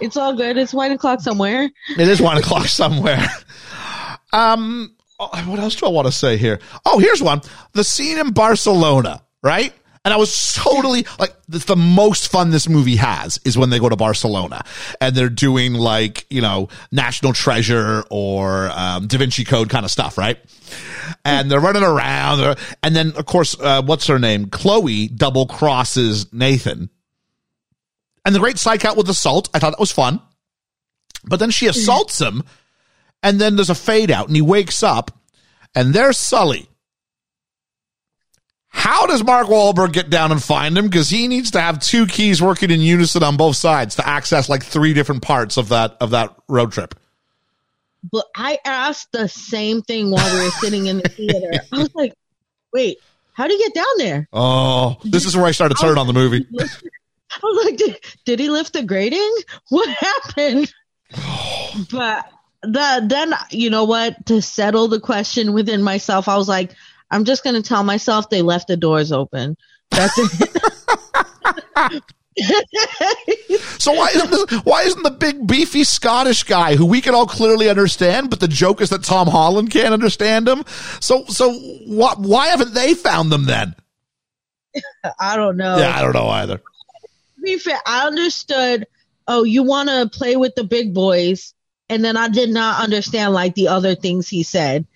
It's 0.00 0.16
all 0.16 0.36
good. 0.36 0.58
It's 0.58 0.74
one 0.74 0.92
o'clock 0.92 1.20
somewhere. 1.22 1.70
It 1.96 2.08
is 2.08 2.20
one 2.20 2.36
o'clock 2.36 2.66
somewhere. 2.66 3.26
Um, 4.32 4.94
oh, 5.18 5.28
what 5.46 5.58
else 5.58 5.74
do 5.76 5.86
I 5.86 5.88
want 5.88 6.06
to 6.06 6.12
say 6.12 6.36
here? 6.36 6.58
Oh, 6.84 6.98
here's 6.98 7.22
one. 7.22 7.40
The 7.72 7.82
scene 7.82 8.18
in 8.18 8.32
Barcelona, 8.32 9.22
right? 9.42 9.72
And 10.04 10.12
I 10.12 10.18
was 10.18 10.52
totally 10.54 11.06
like, 11.18 11.34
it's 11.50 11.64
the 11.64 11.76
most 11.76 12.30
fun 12.30 12.50
this 12.50 12.68
movie 12.68 12.96
has 12.96 13.38
is 13.44 13.56
when 13.56 13.70
they 13.70 13.78
go 13.78 13.88
to 13.88 13.96
Barcelona 13.96 14.64
and 15.00 15.16
they're 15.16 15.28
doing 15.30 15.72
like, 15.74 16.26
you 16.30 16.42
know, 16.42 16.68
National 16.92 17.32
Treasure 17.32 18.04
or 18.10 18.68
um, 18.74 19.06
Da 19.06 19.18
Vinci 19.18 19.44
Code 19.44 19.68
kind 19.70 19.84
of 19.84 19.90
stuff, 19.90 20.16
right? 20.18 20.38
And 21.24 21.50
they're 21.50 21.60
running 21.60 21.82
around. 21.82 22.56
And 22.82 22.96
then, 22.96 23.12
of 23.16 23.26
course, 23.26 23.58
uh, 23.58 23.82
what's 23.82 24.06
her 24.06 24.18
name? 24.18 24.46
Chloe 24.46 25.08
double 25.08 25.46
crosses 25.46 26.32
Nathan. 26.32 26.90
And 28.24 28.34
the 28.34 28.40
great 28.40 28.58
psych 28.58 28.84
out 28.84 28.96
with 28.96 29.08
assault. 29.08 29.48
I 29.54 29.58
thought 29.58 29.70
that 29.70 29.80
was 29.80 29.92
fun. 29.92 30.20
But 31.24 31.40
then 31.40 31.50
she 31.50 31.66
assaults 31.66 32.20
him, 32.20 32.44
and 33.22 33.40
then 33.40 33.56
there's 33.56 33.70
a 33.70 33.74
fade 33.74 34.10
out, 34.10 34.28
and 34.28 34.36
he 34.36 34.42
wakes 34.42 34.82
up, 34.82 35.10
and 35.74 35.92
there's 35.92 36.18
Sully. 36.18 36.68
How 38.68 39.06
does 39.06 39.24
Mark 39.24 39.48
Wahlberg 39.48 39.92
get 39.92 40.10
down 40.10 40.32
and 40.32 40.42
find 40.42 40.76
him? 40.76 40.86
Because 40.86 41.08
he 41.08 41.28
needs 41.28 41.50
to 41.52 41.60
have 41.60 41.80
two 41.80 42.06
keys 42.06 42.42
working 42.42 42.70
in 42.70 42.80
unison 42.80 43.22
on 43.22 43.36
both 43.36 43.56
sides 43.56 43.96
to 43.96 44.06
access 44.06 44.48
like 44.48 44.62
three 44.62 44.92
different 44.92 45.22
parts 45.22 45.56
of 45.56 45.70
that 45.70 45.96
of 46.00 46.10
that 46.10 46.36
road 46.48 46.72
trip. 46.72 46.94
But 48.10 48.26
I 48.36 48.58
asked 48.64 49.12
the 49.12 49.28
same 49.28 49.82
thing 49.82 50.10
while 50.10 50.34
we 50.34 50.44
were 50.44 50.50
sitting 50.52 50.86
in 50.86 50.98
the 50.98 51.08
theater. 51.08 51.64
I 51.72 51.78
was 51.78 51.94
like, 51.94 52.12
"Wait, 52.72 52.98
how 53.32 53.46
do 53.46 53.54
you 53.54 53.58
get 53.58 53.74
down 53.74 53.98
there?" 53.98 54.28
Oh, 54.32 54.96
this 55.04 55.24
is 55.24 55.36
where 55.36 55.46
I 55.46 55.52
started 55.52 55.76
turning 55.80 55.98
on 55.98 56.06
the 56.06 56.12
movie. 56.12 56.46
I 56.58 57.38
was 57.42 57.64
like, 57.66 57.76
did, 57.76 57.98
did 58.24 58.40
he 58.40 58.48
lift 58.48 58.72
the 58.72 58.82
grating? 58.82 59.32
What 59.68 59.88
happened? 59.88 60.72
but 61.90 62.30
the 62.62 63.04
then 63.06 63.34
you 63.50 63.70
know 63.70 63.84
what? 63.84 64.26
To 64.26 64.40
settle 64.40 64.88
the 64.88 65.00
question 65.00 65.52
within 65.52 65.82
myself, 65.82 66.28
I 66.28 66.36
was 66.36 66.48
like, 66.48 66.72
I'm 67.10 67.24
just 67.24 67.44
gonna 67.44 67.62
tell 67.62 67.82
myself 67.82 68.30
they 68.30 68.42
left 68.42 68.68
the 68.68 68.76
doors 68.76 69.12
open. 69.12 69.56
That's 69.90 70.18
it. 70.18 70.62
So 73.78 73.92
why 73.92 74.08
isn't 74.08 74.30
this, 74.30 74.64
why 74.64 74.82
isn't 74.82 75.02
the 75.02 75.10
big 75.12 75.46
beefy 75.46 75.84
Scottish 75.84 76.42
guy 76.42 76.74
who 76.74 76.86
we 76.86 77.00
can 77.00 77.14
all 77.14 77.26
clearly 77.26 77.68
understand, 77.68 78.30
but 78.30 78.40
the 78.40 78.48
joke 78.48 78.80
is 78.80 78.90
that 78.90 79.04
Tom 79.04 79.28
Holland 79.28 79.70
can't 79.70 79.94
understand 79.94 80.48
him? 80.48 80.64
So 81.00 81.24
so 81.26 81.52
what? 81.86 82.18
Why 82.18 82.48
haven't 82.48 82.74
they 82.74 82.94
found 82.94 83.30
them 83.30 83.44
then? 83.44 83.74
I 85.20 85.36
don't 85.36 85.56
know. 85.56 85.78
Yeah, 85.78 85.96
I 85.96 86.02
don't 86.02 86.14
know 86.14 86.28
either. 86.28 86.56
To 86.56 87.42
be 87.42 87.58
fair, 87.58 87.78
I 87.86 88.06
understood. 88.06 88.86
Oh, 89.28 89.44
you 89.44 89.62
want 89.62 89.88
to 89.88 90.08
play 90.12 90.36
with 90.36 90.54
the 90.54 90.64
big 90.64 90.94
boys, 90.94 91.54
and 91.88 92.04
then 92.04 92.16
I 92.16 92.28
did 92.28 92.50
not 92.50 92.82
understand 92.82 93.34
like 93.34 93.54
the 93.54 93.68
other 93.68 93.94
things 93.94 94.28
he 94.28 94.42
said. 94.42 94.86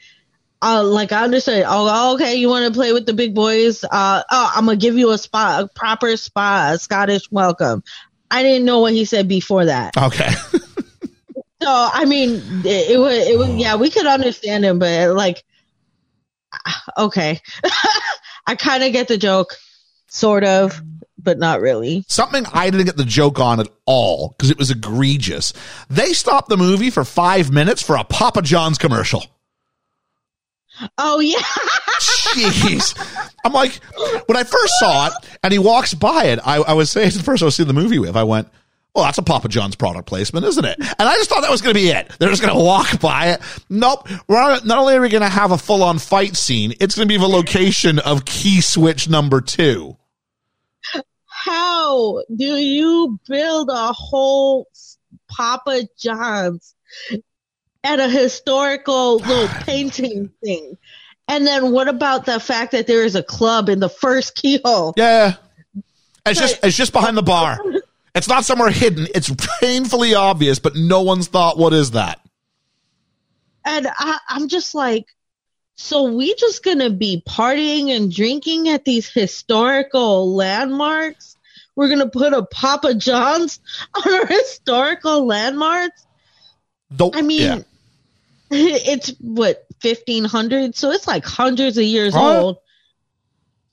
Uh, 0.62 0.84
like 0.84 1.12
I 1.12 1.24
understand. 1.24 1.64
Oh, 1.66 2.14
okay, 2.14 2.34
you 2.36 2.48
want 2.48 2.66
to 2.66 2.78
play 2.78 2.92
with 2.92 3.06
the 3.06 3.14
big 3.14 3.34
boys? 3.34 3.82
Uh, 3.84 4.22
oh, 4.30 4.52
I'm 4.54 4.66
gonna 4.66 4.76
give 4.76 4.98
you 4.98 5.10
a 5.10 5.18
spot, 5.18 5.64
a 5.64 5.68
proper 5.68 6.16
spot, 6.16 6.74
a 6.74 6.78
Scottish 6.78 7.30
welcome. 7.30 7.82
I 8.30 8.42
didn't 8.42 8.66
know 8.66 8.80
what 8.80 8.92
he 8.92 9.04
said 9.04 9.26
before 9.26 9.64
that. 9.64 9.96
Okay. 9.96 10.28
So 11.62 11.68
I 11.68 12.06
mean, 12.06 12.36
it, 12.64 12.92
it 12.92 12.98
was, 12.98 13.14
it 13.14 13.38
was, 13.38 13.50
yeah, 13.50 13.76
we 13.76 13.90
could 13.90 14.06
understand 14.06 14.64
him, 14.64 14.78
but 14.78 15.14
like, 15.14 15.44
okay, 16.96 17.38
I 18.46 18.54
kind 18.54 18.82
of 18.82 18.92
get 18.92 19.08
the 19.08 19.18
joke, 19.18 19.54
sort 20.08 20.42
of, 20.42 20.80
but 21.18 21.38
not 21.38 21.60
really. 21.60 22.02
Something 22.08 22.46
I 22.54 22.70
didn't 22.70 22.86
get 22.86 22.96
the 22.96 23.04
joke 23.04 23.38
on 23.38 23.60
at 23.60 23.68
all 23.84 24.30
because 24.30 24.50
it 24.50 24.56
was 24.56 24.70
egregious. 24.70 25.52
They 25.90 26.14
stopped 26.14 26.48
the 26.48 26.56
movie 26.56 26.88
for 26.88 27.04
five 27.04 27.52
minutes 27.52 27.82
for 27.82 27.96
a 27.96 28.04
Papa 28.04 28.40
John's 28.40 28.78
commercial. 28.78 29.26
Oh 30.98 31.20
yeah. 31.20 31.38
Jeez. 32.34 33.28
I'm 33.44 33.52
like, 33.52 33.74
when 34.26 34.36
I 34.36 34.44
first 34.44 34.72
saw 34.80 35.08
it 35.08 35.12
and 35.42 35.52
he 35.52 35.58
walks 35.58 35.94
by 35.94 36.24
it, 36.26 36.38
I, 36.44 36.56
I 36.56 36.72
was 36.74 36.90
saying 36.90 37.10
the 37.10 37.22
person 37.22 37.44
I 37.44 37.46
was 37.46 37.56
seeing 37.56 37.66
the 37.66 37.74
movie 37.74 37.98
with, 37.98 38.16
I 38.16 38.24
went, 38.24 38.48
well, 38.94 39.04
that's 39.04 39.18
a 39.18 39.22
Papa 39.22 39.48
John's 39.48 39.76
product 39.76 40.08
placement, 40.08 40.46
isn't 40.46 40.64
it? 40.64 40.76
And 40.78 41.08
I 41.08 41.14
just 41.14 41.30
thought 41.30 41.42
that 41.42 41.50
was 41.50 41.62
going 41.62 41.74
to 41.74 41.80
be 41.80 41.90
it. 41.90 42.10
They're 42.18 42.28
just 42.28 42.42
going 42.42 42.56
to 42.56 42.62
walk 42.62 43.00
by 43.00 43.28
it. 43.32 43.40
Nope. 43.68 44.08
We're 44.26 44.40
not, 44.40 44.64
not 44.64 44.78
only 44.78 44.94
are 44.94 45.00
we 45.00 45.08
going 45.08 45.22
to 45.22 45.28
have 45.28 45.52
a 45.52 45.58
full 45.58 45.82
on 45.84 45.98
fight 45.98 46.36
scene, 46.36 46.74
it's 46.80 46.96
going 46.96 47.06
to 47.06 47.12
be 47.12 47.18
the 47.18 47.28
location 47.28 47.98
of 48.00 48.24
key 48.24 48.60
switch 48.60 49.08
number 49.08 49.40
two. 49.40 49.96
How 51.26 52.22
do 52.34 52.44
you 52.44 53.18
build 53.28 53.70
a 53.70 53.92
whole 53.92 54.66
Papa 55.30 55.82
John's 55.96 56.74
at 57.84 58.00
a 58.00 58.08
historical 58.08 59.16
little 59.16 59.48
painting 59.64 60.30
thing? 60.42 60.76
And 61.28 61.46
then 61.46 61.70
what 61.72 61.88
about 61.88 62.26
the 62.26 62.40
fact 62.40 62.72
that 62.72 62.86
there 62.86 63.04
is 63.04 63.14
a 63.14 63.22
club 63.22 63.68
in 63.68 63.78
the 63.78 63.88
first 63.88 64.34
keyhole? 64.34 64.94
Yeah. 64.96 65.34
It's 66.26 66.40
just, 66.40 66.58
it's 66.62 66.76
just 66.76 66.92
behind 66.92 67.16
the 67.16 67.22
bar. 67.22 67.58
It's 68.14 68.28
not 68.28 68.44
somewhere 68.44 68.70
hidden. 68.70 69.06
It's 69.14 69.32
painfully 69.60 70.14
obvious, 70.14 70.58
but 70.58 70.74
no 70.74 71.02
one's 71.02 71.28
thought, 71.28 71.56
what 71.56 71.72
is 71.72 71.92
that? 71.92 72.20
And 73.64 73.86
I, 73.88 74.18
I'm 74.28 74.48
just 74.48 74.74
like, 74.74 75.06
so 75.76 76.12
we 76.12 76.34
just 76.34 76.62
gonna 76.62 76.90
be 76.90 77.22
partying 77.26 77.88
and 77.96 78.12
drinking 78.12 78.68
at 78.68 78.84
these 78.84 79.08
historical 79.08 80.34
landmarks? 80.34 81.36
We're 81.74 81.88
gonna 81.88 82.10
put 82.10 82.34
a 82.34 82.42
Papa 82.42 82.94
John's 82.94 83.60
on 83.94 84.12
our 84.12 84.26
historical 84.26 85.26
landmarks? 85.26 86.06
Though, 86.90 87.12
I 87.14 87.22
mean, 87.22 87.40
yeah. 87.40 87.62
it's 88.54 89.12
what 89.20 89.66
fifteen 89.80 90.24
hundred, 90.24 90.74
so 90.76 90.90
it's 90.90 91.06
like 91.06 91.24
hundreds 91.24 91.78
of 91.78 91.84
years 91.84 92.14
Right. 92.14 92.36
old, 92.38 92.56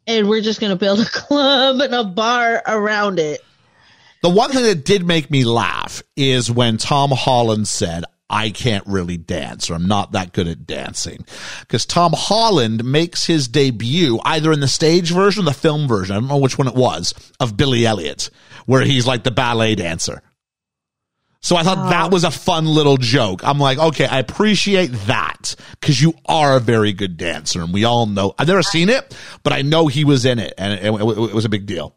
and 0.05 0.29
we're 0.29 0.41
just 0.41 0.59
gonna 0.59 0.75
build 0.75 0.99
a 0.99 1.05
club 1.11 1.79
and 1.81 1.93
a 1.93 2.03
bar 2.03 2.61
around 2.65 3.19
it. 3.19 3.41
The 4.23 4.29
one 4.29 4.51
thing 4.51 4.63
that 4.63 4.83
did 4.85 5.05
make 5.05 5.29
me 5.29 5.43
laugh 5.45 6.01
is 6.15 6.49
when 6.51 6.77
Tom 6.77 7.11
Holland 7.11 7.67
said, 7.67 8.03
I 8.29 8.49
can't 8.49 8.85
really 8.87 9.15
dance 9.15 9.69
or 9.69 9.75
I'm 9.75 9.87
not 9.87 10.11
that 10.13 10.33
good 10.33 10.47
at 10.47 10.65
dancing. 10.65 11.23
Because 11.61 11.85
Tom 11.85 12.13
Holland 12.15 12.83
makes 12.83 13.25
his 13.25 13.47
debut 13.47 14.19
either 14.25 14.51
in 14.51 14.59
the 14.59 14.67
stage 14.67 15.11
version 15.11 15.43
or 15.43 15.45
the 15.45 15.53
film 15.53 15.87
version. 15.87 16.15
I 16.15 16.19
don't 16.19 16.27
know 16.27 16.37
which 16.39 16.57
one 16.57 16.67
it 16.67 16.75
was 16.75 17.13
of 17.39 17.55
Billy 17.55 17.85
Elliot, 17.85 18.29
where 18.65 18.81
he's 18.83 19.05
like 19.07 19.23
the 19.23 19.31
ballet 19.31 19.75
dancer. 19.75 20.21
So 21.39 21.55
I 21.55 21.63
thought 21.63 21.89
that 21.89 22.07
oh. 22.07 22.09
was 22.09 22.23
a 22.23 22.31
fun 22.31 22.65
little 22.65 22.97
joke. 22.97 23.41
I'm 23.43 23.59
like, 23.59 23.77
okay, 23.77 24.05
I 24.05 24.19
appreciate 24.19 24.87
that 25.05 25.55
because 25.79 26.01
you 26.01 26.13
are 26.25 26.57
a 26.57 26.59
very 26.59 26.93
good 26.93 27.15
dancer 27.15 27.61
and 27.61 27.71
we 27.73 27.83
all 27.85 28.05
know. 28.05 28.33
I've 28.37 28.47
never 28.47 28.63
seen 28.63 28.89
it, 28.89 29.15
but 29.43 29.53
I 29.53 29.61
know 29.61 29.87
he 29.87 30.03
was 30.03 30.25
in 30.25 30.39
it 30.39 30.53
and 30.57 30.73
it, 30.73 30.83
it- 30.83 31.17
it 31.29 31.33
was 31.33 31.45
a 31.45 31.49
big 31.49 31.65
deal. 31.65 31.95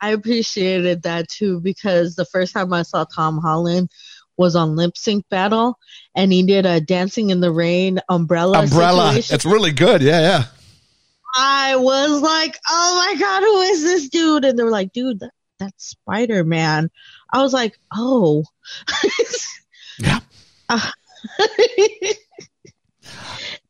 I 0.00 0.10
appreciated 0.10 1.04
that 1.04 1.28
too 1.28 1.60
because 1.60 2.14
the 2.14 2.26
first 2.26 2.52
time 2.52 2.72
I 2.72 2.82
saw 2.82 3.04
Tom 3.04 3.38
Holland 3.38 3.88
was 4.36 4.56
on 4.56 4.76
Lip 4.76 4.96
Sync 4.96 5.24
Battle, 5.30 5.78
and 6.14 6.32
he 6.32 6.42
did 6.42 6.66
a 6.66 6.80
Dancing 6.80 7.30
in 7.30 7.40
the 7.40 7.52
Rain 7.52 8.00
umbrella. 8.08 8.64
Umbrella. 8.64 9.06
situation. 9.08 9.34
It's 9.34 9.44
really 9.44 9.72
good. 9.72 10.02
Yeah, 10.02 10.20
yeah. 10.20 10.44
I 11.36 11.76
was 11.76 12.20
like, 12.20 12.58
oh 12.68 13.06
my 13.06 13.18
god, 13.18 13.42
who 13.42 13.60
is 13.62 13.82
this 13.82 14.08
dude? 14.08 14.44
And 14.44 14.58
they 14.58 14.62
were 14.62 14.70
like, 14.70 14.92
dude, 14.92 15.20
that, 15.20 15.32
that's 15.58 15.86
Spider 15.86 16.44
Man. 16.44 16.90
I 17.34 17.42
was 17.42 17.52
like, 17.52 17.78
oh. 17.92 18.44
Yeah. 19.98 20.20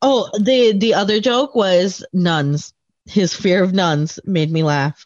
oh, 0.01 0.29
the 0.39 0.73
the 0.77 0.93
other 0.93 1.19
joke 1.19 1.55
was 1.55 2.05
nuns. 2.13 2.73
His 3.05 3.33
fear 3.33 3.63
of 3.63 3.73
nuns 3.73 4.19
made 4.23 4.51
me 4.51 4.63
laugh. 4.63 5.05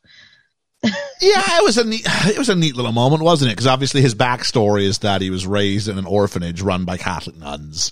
Yeah, 0.84 1.57
it 1.57 1.64
was 1.64 1.78
a 1.78 1.84
neat, 1.84 2.05
it 2.05 2.38
was 2.38 2.47
a 2.47 2.55
neat 2.55 2.76
little 2.76 2.93
moment, 2.93 3.22
wasn't 3.22 3.51
it? 3.51 3.55
Because 3.55 3.68
obviously 3.68 4.01
his 4.01 4.16
backstory 4.16 4.84
is 4.84 4.99
that 4.99 5.22
he 5.22 5.30
was 5.30 5.45
raised 5.45 5.89
in 5.89 5.97
an 5.97 6.05
orphanage 6.05 6.62
run 6.62 6.86
by 6.86 6.97
Catholic 6.97 7.38
nuns, 7.38 7.91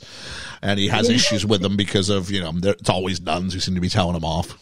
and 0.62 0.80
he 0.80 0.88
has 0.88 1.10
issues 1.10 1.46
with 1.46 1.62
them 1.62 1.76
because 1.76 2.10
of 2.10 2.32
you 2.32 2.40
know 2.40 2.54
it's 2.64 2.90
always 2.90 3.20
nuns 3.20 3.54
who 3.54 3.60
seem 3.60 3.76
to 3.76 3.82
be 3.82 3.90
telling 3.90 4.16
him 4.16 4.24
off. 4.24 4.58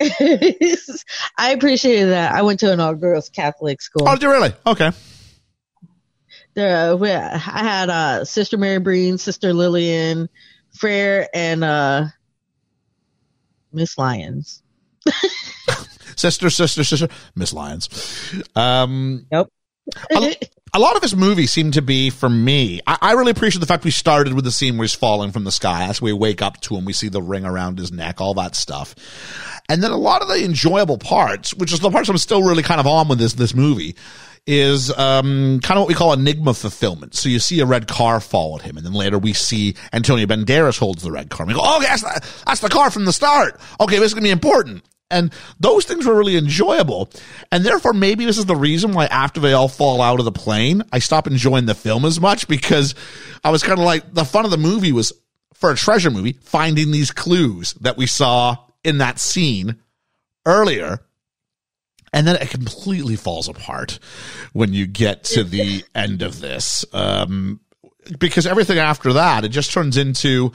I 1.38 1.50
appreciated 1.52 2.08
that. 2.10 2.32
I 2.32 2.42
went 2.42 2.60
to 2.60 2.72
an 2.72 2.80
all 2.80 2.94
girls 2.94 3.28
Catholic 3.28 3.82
school. 3.82 4.08
Oh, 4.08 4.14
did 4.14 4.22
you 4.22 4.30
really? 4.30 4.52
Okay. 4.66 4.90
there 6.54 6.96
we, 6.96 7.10
I 7.10 7.36
had 7.38 7.90
uh 7.90 8.24
sister 8.24 8.56
Mary 8.56 8.78
Breen, 8.78 9.18
sister 9.18 9.52
Lillian, 9.52 10.28
Frere, 10.74 11.28
and 11.34 11.62
uh 11.64 12.06
Miss 13.72 13.96
Lyons. 13.98 14.62
sister, 16.16 16.50
sister, 16.50 16.84
sister, 16.84 17.08
Miss 17.34 17.52
Lyons. 17.52 17.88
Um, 18.56 19.26
Yep. 19.30 19.48
a, 20.12 20.36
a 20.74 20.78
lot 20.78 20.94
of 20.96 21.02
this 21.02 21.14
movie 21.14 21.46
seemed 21.46 21.74
to 21.74 21.82
be 21.82 22.10
for 22.10 22.28
me. 22.28 22.80
I, 22.86 22.98
I 23.00 23.12
really 23.12 23.30
appreciate 23.30 23.60
the 23.60 23.66
fact 23.66 23.84
we 23.84 23.90
started 23.90 24.34
with 24.34 24.44
the 24.44 24.50
scene 24.50 24.76
where 24.76 24.84
he's 24.84 24.94
falling 24.94 25.32
from 25.32 25.44
the 25.44 25.52
sky. 25.52 25.84
As 25.84 26.02
we 26.02 26.12
wake 26.12 26.42
up 26.42 26.60
to 26.62 26.76
him, 26.76 26.84
we 26.84 26.92
see 26.92 27.08
the 27.08 27.22
ring 27.22 27.44
around 27.44 27.78
his 27.78 27.90
neck, 27.92 28.20
all 28.20 28.34
that 28.34 28.54
stuff. 28.56 28.94
And 29.70 29.84
then 29.84 29.92
a 29.92 29.96
lot 29.96 30.20
of 30.20 30.26
the 30.26 30.44
enjoyable 30.44 30.98
parts, 30.98 31.54
which 31.54 31.72
is 31.72 31.78
the 31.78 31.90
parts 31.90 32.08
I'm 32.08 32.18
still 32.18 32.42
really 32.42 32.64
kind 32.64 32.80
of 32.80 32.88
on 32.88 33.06
with 33.06 33.20
this 33.20 33.34
this 33.34 33.54
movie, 33.54 33.94
is 34.44 34.90
um, 34.98 35.60
kind 35.60 35.78
of 35.78 35.82
what 35.82 35.88
we 35.88 35.94
call 35.94 36.12
enigma 36.12 36.54
fulfillment. 36.54 37.14
So 37.14 37.28
you 37.28 37.38
see 37.38 37.60
a 37.60 37.66
red 37.66 37.86
car 37.86 38.20
fall 38.20 38.56
at 38.56 38.62
him, 38.62 38.76
and 38.76 38.84
then 38.84 38.94
later 38.94 39.16
we 39.16 39.32
see 39.32 39.76
Antonio 39.92 40.26
Banderas 40.26 40.76
holds 40.76 41.04
the 41.04 41.12
red 41.12 41.30
car. 41.30 41.44
And 41.44 41.48
we 41.48 41.54
go, 41.54 41.60
oh, 41.62 41.80
that's 41.80 42.02
the, 42.02 42.42
that's 42.46 42.60
the 42.60 42.68
car 42.68 42.90
from 42.90 43.04
the 43.04 43.12
start. 43.12 43.60
Okay, 43.80 43.98
this 43.98 44.06
is 44.06 44.14
going 44.14 44.24
to 44.24 44.26
be 44.26 44.32
important. 44.32 44.84
And 45.08 45.32
those 45.60 45.84
things 45.84 46.04
were 46.04 46.16
really 46.16 46.36
enjoyable. 46.36 47.10
And 47.52 47.64
therefore, 47.64 47.92
maybe 47.92 48.24
this 48.24 48.38
is 48.38 48.46
the 48.46 48.56
reason 48.56 48.92
why 48.92 49.06
after 49.06 49.38
they 49.38 49.52
all 49.52 49.68
fall 49.68 50.02
out 50.02 50.18
of 50.18 50.24
the 50.24 50.32
plane, 50.32 50.82
I 50.92 50.98
stop 50.98 51.28
enjoying 51.28 51.66
the 51.66 51.74
film 51.76 52.04
as 52.04 52.20
much 52.20 52.48
because 52.48 52.96
I 53.44 53.50
was 53.50 53.62
kind 53.62 53.78
of 53.78 53.84
like, 53.84 54.14
the 54.14 54.24
fun 54.24 54.44
of 54.44 54.50
the 54.50 54.56
movie 54.56 54.90
was 54.90 55.12
for 55.54 55.70
a 55.70 55.76
treasure 55.76 56.10
movie, 56.10 56.32
finding 56.42 56.90
these 56.90 57.12
clues 57.12 57.74
that 57.74 57.96
we 57.96 58.06
saw 58.06 58.56
in 58.84 58.98
that 58.98 59.18
scene 59.18 59.76
earlier. 60.46 61.00
And 62.12 62.26
then 62.26 62.36
it 62.36 62.50
completely 62.50 63.14
falls 63.16 63.48
apart 63.48 63.98
when 64.52 64.72
you 64.74 64.86
get 64.86 65.24
to 65.24 65.44
the 65.44 65.84
end 65.94 66.22
of 66.22 66.40
this. 66.40 66.84
Um, 66.92 67.60
because 68.18 68.46
everything 68.46 68.78
after 68.78 69.12
that, 69.12 69.44
it 69.44 69.50
just 69.50 69.72
turns 69.72 69.96
into 69.96 70.52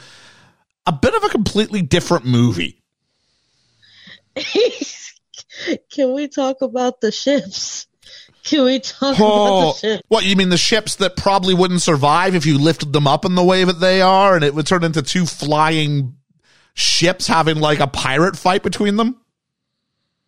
a 0.85 0.91
bit 0.91 1.13
of 1.15 1.23
a 1.23 1.29
completely 1.29 1.81
different 1.81 2.25
movie. 2.25 2.81
Can 5.91 6.13
we 6.13 6.27
talk 6.27 6.61
about 6.61 6.99
the 7.01 7.11
ships? 7.11 7.87
Can 8.43 8.65
we 8.65 8.79
talk 8.79 9.15
about 9.15 9.21
Oh, 9.21 9.71
the 9.73 9.79
ships? 9.79 10.03
what 10.09 10.25
you 10.25 10.35
mean 10.35 10.49
the 10.49 10.57
ships 10.57 10.95
that 10.97 11.15
probably 11.15 11.53
wouldn't 11.53 11.81
survive 11.81 12.35
if 12.35 12.45
you 12.45 12.57
lifted 12.59 12.91
them 12.93 13.07
up 13.07 13.25
in 13.25 13.35
the 13.35 13.43
way 13.43 13.63
that 13.63 13.79
they 13.79 14.01
are, 14.01 14.35
and 14.35 14.43
it 14.43 14.53
would 14.53 14.67
turn 14.67 14.83
into 14.83 15.01
two 15.01 15.25
flying 15.25 16.14
ships 16.75 17.27
having 17.27 17.57
like 17.57 17.79
a 17.79 17.87
pirate 17.87 18.37
fight 18.37 18.63
between 18.63 18.95
them? 18.97 19.19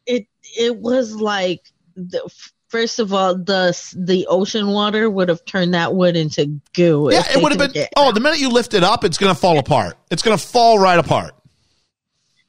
It 0.06 0.28
it 0.58 0.78
was 0.78 1.16
like 1.16 1.62
the, 1.95 2.30
first 2.70 3.00
of 3.00 3.14
all 3.14 3.36
the 3.36 3.78
the 3.95 4.28
ocean 4.28 4.68
water 4.68 5.10
would 5.10 5.30
have 5.30 5.43
turned 5.45 5.74
that 5.74 5.93
wood 5.93 6.16
into 6.16 6.60
goo. 6.74 7.10
Yeah, 7.12 7.24
it 7.32 7.41
would 7.41 7.52
have 7.58 7.74
been. 7.74 7.86
Oh, 7.95 8.12
the 8.12 8.20
minute 8.20 8.39
you 8.39 8.50
lift 8.50 8.74
it 8.74 8.84
up, 8.84 9.04
it's 9.04 9.18
going 9.18 9.34
to 9.34 9.39
fall 9.39 9.60
apart. 9.60 9.98
It's 10.10 10.24
going 10.24 10.38
to 10.38 10.43
fall 10.43 10.80
right 10.80 10.98
apart. 10.98 11.34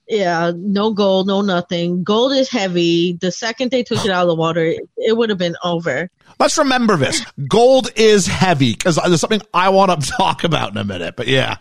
Yeah, 0.08 0.52
no 0.56 0.94
gold, 0.94 1.26
no 1.26 1.42
nothing. 1.42 2.02
Gold 2.02 2.32
is 2.32 2.48
heavy. 2.48 3.18
The 3.20 3.30
second 3.30 3.70
they 3.70 3.82
took 3.82 4.02
it 4.04 4.10
out 4.10 4.22
of 4.22 4.28
the 4.28 4.34
water, 4.34 4.64
it, 4.64 4.80
it 4.96 5.16
would 5.16 5.28
have 5.28 5.38
been 5.38 5.56
over. 5.62 6.10
Let's 6.38 6.56
remember 6.56 6.96
this: 6.96 7.24
gold 7.46 7.90
is 7.94 8.26
heavy 8.26 8.72
because 8.72 8.96
there's 8.96 9.20
something 9.20 9.42
I 9.52 9.68
want 9.68 10.00
to 10.00 10.10
talk 10.16 10.44
about 10.44 10.70
in 10.70 10.78
a 10.78 10.84
minute. 10.84 11.14
But 11.14 11.26
yeah, 11.26 11.56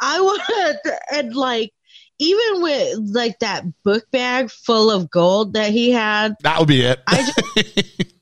I 0.00 0.20
would, 0.20 0.94
and 1.12 1.34
like, 1.34 1.72
even 2.18 2.62
with 2.62 2.98
like 3.12 3.38
that 3.40 3.64
book 3.84 4.10
bag 4.10 4.50
full 4.50 4.90
of 4.90 5.10
gold 5.10 5.54
that 5.54 5.70
he 5.70 5.90
had, 5.90 6.34
that 6.42 6.58
would 6.58 6.68
be 6.68 6.82
it. 6.82 7.00
I 7.06 7.22
just, 7.22 7.40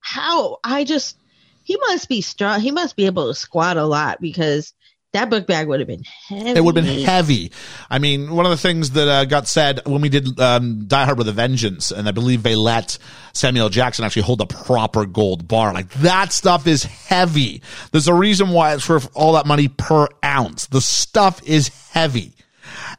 how, 0.00 0.58
I 0.64 0.84
just, 0.84 1.16
he 1.64 1.76
must 1.76 2.08
be 2.08 2.20
strong. 2.20 2.60
He 2.60 2.70
must 2.70 2.96
be 2.96 3.06
able 3.06 3.28
to 3.28 3.34
squat 3.34 3.76
a 3.76 3.84
lot 3.84 4.20
because 4.20 4.72
that 5.12 5.28
book 5.28 5.46
bag 5.46 5.68
would 5.68 5.80
have 5.80 5.86
been 5.86 6.04
heavy. 6.28 6.50
It 6.50 6.64
would 6.64 6.76
have 6.76 6.86
been 6.86 7.04
heavy. 7.04 7.52
I 7.90 7.98
mean, 7.98 8.34
one 8.34 8.46
of 8.46 8.50
the 8.50 8.56
things 8.56 8.92
that 8.92 9.08
uh, 9.08 9.24
got 9.26 9.46
said 9.46 9.80
when 9.86 10.00
we 10.00 10.08
did 10.08 10.40
um, 10.40 10.86
Die 10.86 11.04
Hard 11.04 11.18
with 11.18 11.28
a 11.28 11.32
Vengeance, 11.32 11.90
and 11.90 12.08
I 12.08 12.12
believe 12.12 12.42
they 12.42 12.54
let 12.54 12.96
Samuel 13.34 13.68
Jackson 13.68 14.04
actually 14.04 14.22
hold 14.22 14.40
a 14.40 14.46
proper 14.46 15.04
gold 15.04 15.46
bar. 15.46 15.74
Like 15.74 15.90
that 15.94 16.32
stuff 16.32 16.66
is 16.66 16.84
heavy. 16.84 17.62
There's 17.90 18.08
a 18.08 18.14
reason 18.14 18.50
why 18.50 18.74
it's 18.74 18.88
worth 18.88 19.10
all 19.14 19.34
that 19.34 19.46
money 19.46 19.68
per 19.68 20.08
ounce. 20.24 20.66
The 20.66 20.80
stuff 20.80 21.42
is 21.44 21.68
heavy. 21.90 22.34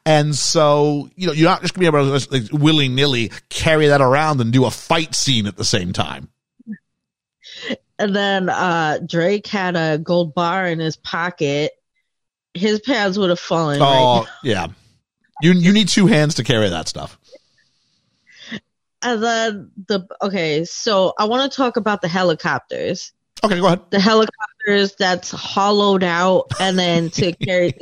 And 0.06 0.36
so, 0.36 1.10
you 1.16 1.28
know, 1.28 1.34
you're 1.34 1.50
not 1.50 1.62
just 1.62 1.74
gonna 1.74 1.90
be 1.90 1.98
able 1.98 2.20
to 2.20 2.32
like, 2.32 2.52
willy 2.52 2.90
nilly 2.90 3.32
carry 3.50 3.88
that 3.88 4.02
around 4.02 4.40
and 4.42 4.52
do 4.52 4.66
a 4.66 4.72
fight 4.72 5.16
scene 5.16 5.48
at 5.48 5.56
the 5.56 5.64
same 5.64 5.94
time. 5.94 6.30
And 7.98 8.16
then 8.16 8.50
uh 8.50 9.00
Drake 9.06 9.48
had 9.48 9.76
a 9.76 9.98
gold 9.98 10.36
bar 10.36 10.68
in 10.68 10.80
his 10.80 10.96
pocket. 10.98 11.72
His 12.54 12.80
pants 12.80 13.18
would 13.18 13.30
have 13.30 13.40
fallen. 13.40 13.82
Oh, 13.82 13.86
right 13.86 14.28
Oh, 14.28 14.28
yeah. 14.44 14.68
You, 15.42 15.54
you 15.54 15.74
need 15.74 15.90
two 15.90 16.08
hands 16.08 16.36
to 16.36 16.44
carry 16.44 16.70
that 16.70 16.88
stuff. 16.88 17.18
And 19.02 19.22
then 19.22 19.72
the 19.88 20.08
okay, 20.22 20.64
so 20.64 21.14
I 21.20 21.26
want 21.26 21.52
to 21.52 21.56
talk 21.56 21.76
about 21.76 22.02
the 22.02 22.08
helicopters. 22.08 23.12
Okay, 23.44 23.60
go 23.60 23.66
ahead. 23.66 23.82
The 23.90 24.00
helicopters 24.00 24.96
that's 24.98 25.30
hollowed 25.30 26.04
out, 26.04 26.54
and 26.62 26.80
then 26.80 27.10
to 27.12 27.34
carry. 27.46 27.74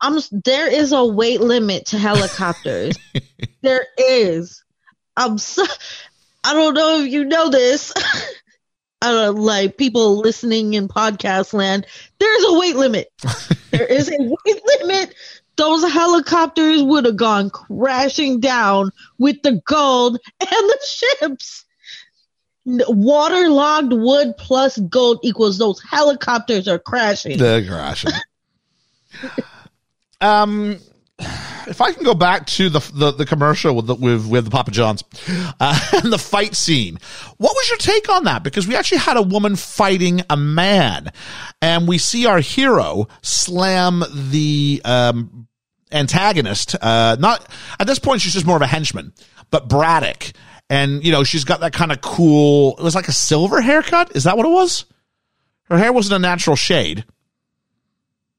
I'm. 0.00 0.20
There 0.30 0.72
is 0.72 0.92
a 0.92 1.04
weight 1.04 1.40
limit 1.40 1.86
to 1.86 1.98
helicopters. 1.98 2.96
there 3.62 3.84
is. 3.98 4.62
I'm. 5.16 5.38
So, 5.38 5.64
I 6.44 6.54
don't 6.54 6.74
know 6.74 7.00
if 7.00 7.10
you 7.10 7.24
know 7.24 7.50
this. 7.50 7.92
Don't 9.02 9.36
like 9.36 9.76
people 9.76 10.18
listening 10.18 10.74
in 10.74 10.88
podcast 10.88 11.52
land. 11.52 11.86
There's 12.18 12.44
a 12.44 12.58
weight 12.58 12.76
limit. 12.76 13.08
there 13.70 13.86
is 13.86 14.08
a 14.08 14.16
weight 14.18 14.62
limit. 14.80 15.14
Those 15.56 15.82
helicopters 15.92 16.82
would 16.82 17.04
have 17.04 17.16
gone 17.16 17.50
crashing 17.50 18.40
down 18.40 18.90
with 19.18 19.42
the 19.42 19.60
gold 19.66 20.18
and 20.40 20.50
the 20.50 20.78
ships. 20.86 21.64
Waterlogged 22.64 23.92
wood 23.92 24.36
plus 24.38 24.78
gold 24.78 25.18
equals 25.22 25.58
those 25.58 25.82
helicopters 25.82 26.68
are 26.68 26.78
crashing. 26.78 27.38
The 27.38 27.64
crashing. 27.68 28.12
um, 30.20 30.78
if 31.68 31.80
I 31.80 31.92
can 31.92 32.04
go 32.04 32.14
back 32.14 32.46
to 32.46 32.68
the 32.68 32.80
the, 32.92 33.12
the 33.12 33.26
commercial 33.26 33.74
with 33.74 33.86
the, 33.86 33.94
with 33.94 34.26
with 34.26 34.44
the 34.44 34.50
Papa 34.50 34.70
Johns 34.70 35.04
uh, 35.60 35.80
and 36.02 36.12
the 36.12 36.18
fight 36.18 36.54
scene, 36.54 36.98
what 37.38 37.54
was 37.54 37.68
your 37.68 37.78
take 37.78 38.08
on 38.08 38.24
that? 38.24 38.42
Because 38.42 38.66
we 38.66 38.76
actually 38.76 38.98
had 38.98 39.16
a 39.16 39.22
woman 39.22 39.56
fighting 39.56 40.22
a 40.28 40.36
man, 40.36 41.12
and 41.60 41.88
we 41.88 41.98
see 41.98 42.26
our 42.26 42.40
hero 42.40 43.08
slam 43.22 44.02
the 44.12 44.80
um, 44.84 45.48
antagonist. 45.92 46.76
Uh, 46.80 47.16
not 47.18 47.46
at 47.78 47.86
this 47.86 47.98
point, 47.98 48.20
she's 48.20 48.34
just 48.34 48.46
more 48.46 48.56
of 48.56 48.62
a 48.62 48.66
henchman, 48.66 49.12
but 49.50 49.68
Braddock. 49.68 50.32
And, 50.70 51.04
you 51.04 51.12
know, 51.12 51.22
she's 51.22 51.44
got 51.44 51.60
that 51.60 51.74
kind 51.74 51.92
of 51.92 52.00
cool, 52.00 52.76
it 52.78 52.82
was 52.82 52.94
like 52.94 53.08
a 53.08 53.12
silver 53.12 53.60
haircut. 53.60 54.16
Is 54.16 54.24
that 54.24 54.38
what 54.38 54.46
it 54.46 54.50
was? 54.50 54.86
Her 55.64 55.76
hair 55.76 55.92
wasn't 55.92 56.16
a 56.16 56.18
natural 56.18 56.56
shade. 56.56 57.04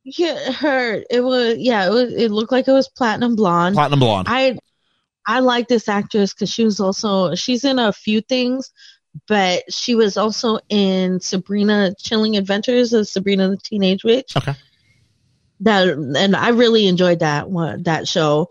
Yeah, 0.03 0.51
her. 0.51 1.03
It 1.09 1.21
was. 1.21 1.57
Yeah, 1.57 1.87
it 1.87 1.91
was. 1.91 2.13
It 2.13 2.31
looked 2.31 2.51
like 2.51 2.67
it 2.67 2.73
was 2.73 2.89
platinum 2.89 3.35
blonde. 3.35 3.75
Platinum 3.75 3.99
blonde. 3.99 4.27
I 4.29 4.57
I 5.25 5.39
like 5.39 5.67
this 5.67 5.87
actress 5.87 6.33
because 6.33 6.51
she 6.51 6.65
was 6.65 6.79
also 6.79 7.35
she's 7.35 7.63
in 7.63 7.79
a 7.79 7.93
few 7.93 8.21
things, 8.21 8.71
but 9.27 9.63
she 9.71 9.95
was 9.95 10.17
also 10.17 10.59
in 10.69 11.19
Sabrina 11.21 11.93
Chilling 11.97 12.35
Adventures 12.35 12.93
of 12.93 13.07
Sabrina 13.07 13.49
the 13.49 13.57
Teenage 13.57 14.03
Witch. 14.03 14.35
Okay. 14.35 14.53
That 15.61 15.87
and 15.87 16.35
I 16.35 16.49
really 16.49 16.87
enjoyed 16.87 17.19
that 17.19 17.49
one 17.49 17.83
that 17.83 18.07
show. 18.07 18.49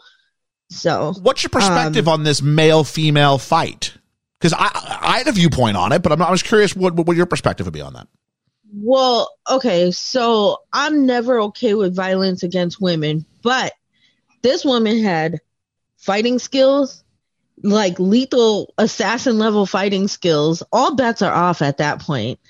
So 0.71 1.13
What's 1.21 1.43
your 1.43 1.51
perspective 1.51 2.09
um, 2.09 2.15
on 2.15 2.23
this 2.25 2.41
male 2.41 2.83
female 2.83 3.37
fight? 3.37 3.93
Because 4.41 4.55
I, 4.55 4.99
I 5.03 5.19
had 5.19 5.29
a 5.29 5.33
viewpoint 5.33 5.77
on 5.77 5.93
it, 5.93 6.03
but 6.03 6.13
I'm 6.13 6.23
I 6.23 6.31
was 6.31 6.43
curious 6.43 6.75
what, 6.75 6.95
what 6.95 7.15
your 7.15 7.27
perspective 7.27 7.67
would 7.67 7.75
be 7.75 7.83
on 7.83 7.93
that. 7.93 8.09
Well, 8.75 9.31
okay, 9.51 9.91
so 9.91 10.59
I'm 10.73 11.05
never 11.05 11.41
okay 11.43 11.75
with 11.75 11.95
violence 11.95 12.43
against 12.43 12.81
women, 12.81 13.27
but 13.43 13.73
this 14.43 14.65
woman 14.65 15.03
had 15.03 15.41
fighting 15.99 16.39
skills, 16.39 17.05
like 17.63 18.01
lethal 18.01 18.73
assassin 18.79 19.39
level 19.39 19.67
fighting 19.67 20.09
skills. 20.09 20.63
All 20.73 20.97
bets 20.97 21.21
are 21.21 21.33
off 21.33 21.61
at 21.61 21.79
that 21.79 22.01
point. 22.01 22.41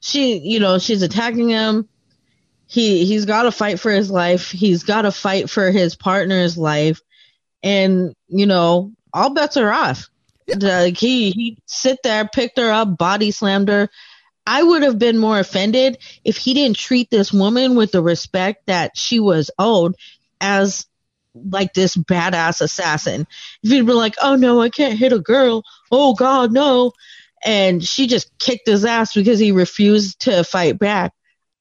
She, 0.00 0.38
you 0.38 0.60
know, 0.60 0.78
she's 0.78 1.02
attacking 1.02 1.48
him. 1.48 1.88
He 2.66 3.06
he's 3.06 3.24
got 3.24 3.42
to 3.44 3.52
fight 3.52 3.80
for 3.80 3.90
his 3.90 4.10
life. 4.10 4.50
He's 4.50 4.84
got 4.84 5.02
to 5.02 5.12
fight 5.12 5.48
for 5.48 5.70
his 5.70 5.96
partner's 5.96 6.58
life, 6.58 7.00
and 7.62 8.14
you 8.28 8.46
know, 8.46 8.92
all 9.12 9.30
bets 9.30 9.56
are 9.56 9.72
off. 9.72 10.08
Like 10.46 10.96
he 10.96 11.30
he 11.30 11.58
sit 11.66 11.98
there, 12.04 12.28
picked 12.28 12.58
her 12.58 12.70
up, 12.70 12.98
body 12.98 13.30
slammed 13.30 13.68
her. 13.68 13.88
I 14.50 14.64
would 14.64 14.82
have 14.82 14.98
been 14.98 15.16
more 15.16 15.38
offended 15.38 15.98
if 16.24 16.36
he 16.36 16.54
didn't 16.54 16.76
treat 16.76 17.08
this 17.08 17.32
woman 17.32 17.76
with 17.76 17.92
the 17.92 18.02
respect 18.02 18.66
that 18.66 18.96
she 18.96 19.20
was 19.20 19.48
owed 19.60 19.94
as 20.40 20.86
like 21.32 21.72
this 21.72 21.96
badass 21.96 22.60
assassin. 22.60 23.28
If 23.62 23.70
he'd 23.70 23.86
been 23.86 23.94
like, 23.94 24.16
oh 24.20 24.34
no, 24.34 24.60
I 24.60 24.68
can't 24.68 24.98
hit 24.98 25.12
a 25.12 25.20
girl. 25.20 25.62
Oh 25.92 26.14
God, 26.14 26.50
no. 26.50 26.90
And 27.44 27.82
she 27.82 28.08
just 28.08 28.36
kicked 28.40 28.66
his 28.66 28.84
ass 28.84 29.14
because 29.14 29.38
he 29.38 29.52
refused 29.52 30.22
to 30.22 30.42
fight 30.42 30.80
back. 30.80 31.12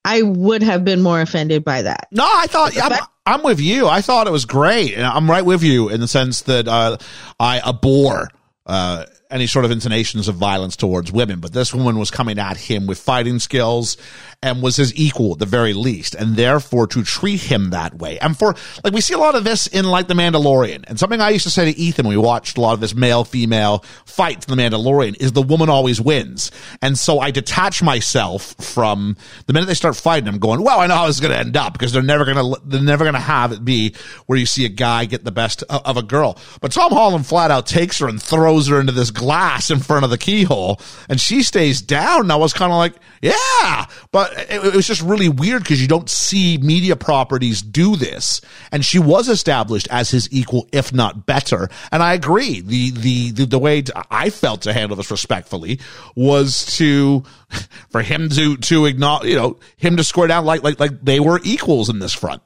I 0.03 0.23
would 0.23 0.63
have 0.63 0.83
been 0.83 1.03
more 1.03 1.21
offended 1.21 1.63
by 1.63 1.83
that. 1.83 2.07
No, 2.11 2.23
I 2.23 2.47
thought 2.47 2.75
I'm, 2.75 3.05
I'm 3.23 3.43
with 3.43 3.59
you. 3.59 3.87
I 3.87 4.01
thought 4.01 4.25
it 4.25 4.31
was 4.31 4.45
great, 4.45 4.95
and 4.95 5.05
I'm 5.05 5.29
right 5.29 5.45
with 5.45 5.61
you 5.61 5.89
in 5.89 6.01
the 6.01 6.07
sense 6.07 6.41
that 6.43 6.67
uh, 6.67 6.97
I 7.39 7.59
abhor 7.59 8.29
uh, 8.65 9.05
any 9.31 9.45
sort 9.45 9.63
of 9.63 9.71
intonations 9.71 10.27
of 10.27 10.35
violence 10.35 10.75
towards 10.75 11.11
women. 11.11 11.39
But 11.39 11.53
this 11.53 11.73
woman 11.73 11.99
was 11.99 12.09
coming 12.09 12.39
at 12.39 12.57
him 12.57 12.87
with 12.87 12.99
fighting 12.99 13.39
skills 13.39 13.97
and 14.41 14.61
was 14.61 14.77
his 14.77 14.95
equal 14.95 15.33
at 15.33 15.39
the 15.39 15.45
very 15.45 15.73
least. 15.73 16.15
And 16.15 16.35
therefore 16.35 16.87
to 16.87 17.03
treat 17.03 17.41
him 17.41 17.71
that 17.71 17.95
way. 17.95 18.17
And 18.19 18.37
for, 18.37 18.55
like, 18.83 18.93
we 18.93 19.01
see 19.01 19.13
a 19.13 19.17
lot 19.17 19.35
of 19.35 19.43
this 19.43 19.67
in 19.67 19.85
like 19.85 20.07
The 20.07 20.13
Mandalorian. 20.13 20.85
And 20.87 20.97
something 20.97 21.19
I 21.19 21.31
used 21.31 21.43
to 21.43 21.49
say 21.49 21.71
to 21.71 21.77
Ethan, 21.77 22.07
we 22.07 22.15
watched 22.15 22.57
a 22.57 22.61
lot 22.61 22.73
of 22.73 22.79
this 22.79 22.95
male 22.95 23.25
female 23.25 23.83
fight 24.05 24.47
in 24.47 24.55
The 24.55 24.61
Mandalorian 24.61 25.17
is 25.19 25.33
the 25.33 25.41
woman 25.41 25.69
always 25.69 25.99
wins. 25.99 26.51
And 26.81 26.97
so 26.97 27.19
I 27.19 27.31
detach 27.31 27.83
myself 27.83 28.55
from 28.59 29.17
the 29.47 29.53
minute 29.53 29.65
they 29.65 29.73
start 29.73 29.97
fighting, 29.97 30.29
I'm 30.29 30.39
going, 30.39 30.63
well, 30.63 30.79
I 30.79 30.87
know 30.87 30.95
how 30.95 31.07
this 31.07 31.17
is 31.17 31.21
going 31.21 31.33
to 31.33 31.39
end 31.39 31.57
up 31.57 31.73
because 31.73 31.91
they're 31.91 32.01
never 32.01 32.23
going 32.23 32.37
to, 32.37 32.61
they're 32.63 32.81
never 32.81 33.03
going 33.03 33.15
to 33.15 33.19
have 33.19 33.51
it 33.51 33.65
be 33.65 33.93
where 34.27 34.39
you 34.39 34.45
see 34.45 34.65
a 34.65 34.69
guy 34.69 35.03
get 35.03 35.25
the 35.25 35.31
best 35.31 35.63
of 35.63 35.97
a 35.97 36.03
girl. 36.03 36.37
But 36.61 36.71
Tom 36.71 36.91
Holland 36.91 37.27
flat 37.27 37.51
out 37.51 37.65
takes 37.65 37.99
her 37.99 38.07
and 38.07 38.21
throws 38.21 38.67
her 38.67 38.79
into 38.79 38.93
this 38.93 39.11
glass 39.11 39.69
in 39.69 39.79
front 39.79 40.05
of 40.05 40.11
the 40.11 40.17
keyhole 40.17 40.79
and 41.09 41.19
she 41.19 41.43
stays 41.43 41.81
down. 41.81 42.21
And 42.21 42.31
I 42.31 42.37
was 42.37 42.53
kind 42.53 42.71
of 42.71 42.77
like, 42.77 42.93
yeah, 43.21 43.85
but 44.11 44.28
it, 44.37 44.65
it 44.65 44.75
was 44.75 44.87
just 44.87 45.01
really 45.01 45.29
weird 45.29 45.63
because 45.63 45.81
you 45.81 45.87
don't 45.87 46.09
see 46.09 46.57
media 46.57 46.95
properties 46.95 47.61
do 47.61 47.95
this. 47.95 48.41
And 48.71 48.83
she 48.83 48.99
was 48.99 49.29
established 49.29 49.87
as 49.91 50.11
his 50.11 50.27
equal, 50.31 50.67
if 50.71 50.93
not 50.93 51.25
better. 51.25 51.69
And 51.91 52.03
I 52.03 52.13
agree. 52.13 52.61
The, 52.61 52.91
the, 52.91 53.31
the, 53.31 53.45
the 53.45 53.59
way 53.59 53.81
to, 53.81 54.05
I 54.11 54.29
felt 54.29 54.63
to 54.63 54.73
handle 54.73 54.95
this 54.95 55.11
respectfully 55.11 55.79
was 56.15 56.65
to, 56.77 57.23
for 57.89 58.01
him 58.01 58.29
to, 58.29 58.57
to 58.57 58.85
acknowledge, 58.85 59.29
you 59.29 59.35
know, 59.35 59.59
him 59.77 59.97
to 59.97 60.03
square 60.03 60.27
down 60.27 60.45
like, 60.45 60.63
like, 60.63 60.79
like 60.79 61.01
they 61.01 61.19
were 61.19 61.39
equals 61.43 61.89
in 61.89 61.99
this 61.99 62.13
front. 62.13 62.41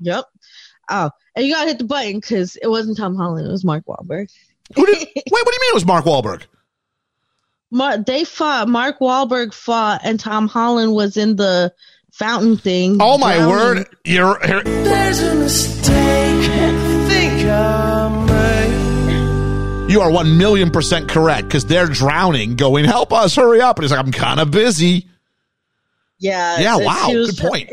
Yep. 0.00 0.24
Oh, 0.90 1.10
and 1.34 1.46
you 1.46 1.52
gotta 1.52 1.68
hit 1.68 1.78
the 1.78 1.84
button 1.84 2.20
because 2.20 2.56
it 2.56 2.68
wasn't 2.68 2.96
Tom 2.96 3.16
Holland; 3.16 3.46
it 3.46 3.50
was 3.50 3.64
Mark 3.64 3.84
Wahlberg. 3.86 4.30
Who 4.74 4.86
did, 4.86 4.98
wait, 4.98 5.06
what 5.14 5.46
do 5.46 5.52
you 5.52 5.60
mean 5.60 5.70
it 5.70 5.74
was 5.74 5.86
Mark 5.86 6.04
Wahlberg? 6.04 6.42
Mar- 7.70 7.98
they 7.98 8.24
fought. 8.24 8.68
Mark 8.68 8.98
Wahlberg 9.00 9.52
fought, 9.52 10.00
and 10.04 10.18
Tom 10.20 10.48
Holland 10.48 10.92
was 10.92 11.16
in 11.16 11.36
the 11.36 11.72
fountain 12.12 12.56
thing. 12.56 12.98
Oh 13.00 13.18
my 13.18 13.36
drowning. 13.36 13.50
word! 13.50 13.86
You're, 14.04 14.38
you're 14.46 14.62
There's 14.62 15.22
a 15.22 15.34
mistake. 15.34 16.50
I 16.50 17.08
think 17.08 17.48
I 17.48 18.26
made. 18.26 19.90
you 19.92 20.00
are 20.00 20.10
one 20.10 20.38
million 20.38 20.70
percent 20.70 21.08
correct 21.08 21.48
because 21.48 21.64
they're 21.66 21.86
drowning, 21.88 22.56
going, 22.56 22.84
"Help 22.84 23.12
us! 23.12 23.34
Hurry 23.36 23.60
up!" 23.60 23.76
And 23.78 23.84
he's 23.84 23.90
like, 23.90 24.00
"I'm 24.04 24.12
kind 24.12 24.40
of 24.40 24.50
busy." 24.50 25.08
Yeah. 26.18 26.58
Yeah, 26.60 26.76
wow, 26.78 27.08
good 27.08 27.36
point. 27.36 27.70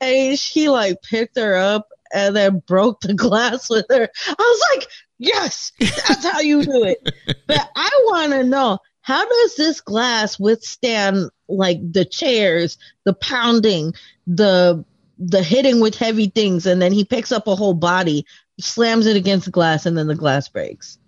And 0.00 0.38
she 0.38 0.68
like 0.70 1.02
picked 1.02 1.36
her 1.38 1.54
up 1.56 1.86
and 2.12 2.34
then 2.34 2.62
broke 2.66 3.00
the 3.02 3.14
glass 3.14 3.68
with 3.70 3.84
her. 3.90 4.08
I 4.26 4.34
was 4.38 4.62
like, 4.74 4.88
yes, 5.18 5.72
that's 5.80 6.24
how 6.24 6.40
you 6.40 6.62
do 6.62 6.84
it. 6.84 6.98
but 7.46 7.70
I 7.76 7.90
want 8.06 8.32
to 8.32 8.44
know 8.44 8.78
how 9.00 9.26
does 9.26 9.56
this 9.56 9.80
glass 9.80 10.38
withstand 10.38 11.30
like 11.48 11.78
the 11.92 12.04
chairs, 12.04 12.76
the 13.04 13.14
pounding, 13.14 13.94
the 14.26 14.84
the 15.18 15.42
hitting 15.42 15.80
with 15.80 15.94
heavy 15.94 16.26
things, 16.28 16.66
and 16.66 16.82
then 16.82 16.92
he 16.92 17.04
picks 17.04 17.32
up 17.32 17.46
a 17.46 17.56
whole 17.56 17.72
body, 17.74 18.26
slams 18.60 19.06
it 19.06 19.16
against 19.16 19.46
the 19.46 19.50
glass, 19.52 19.86
and 19.86 19.96
then 19.96 20.08
the 20.08 20.14
glass 20.14 20.48
breaks. 20.48 20.98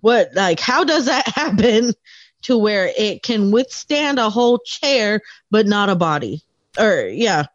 What 0.00 0.30
like 0.34 0.60
how 0.60 0.84
does 0.84 1.06
that 1.06 1.26
happen 1.34 1.92
to 2.42 2.58
where 2.58 2.92
it 2.96 3.22
can 3.22 3.50
withstand 3.50 4.18
a 4.18 4.30
whole 4.30 4.58
chair 4.58 5.20
but 5.50 5.66
not 5.66 5.88
a 5.88 5.96
body? 5.96 6.42
Or 6.78 7.06
yeah, 7.06 7.46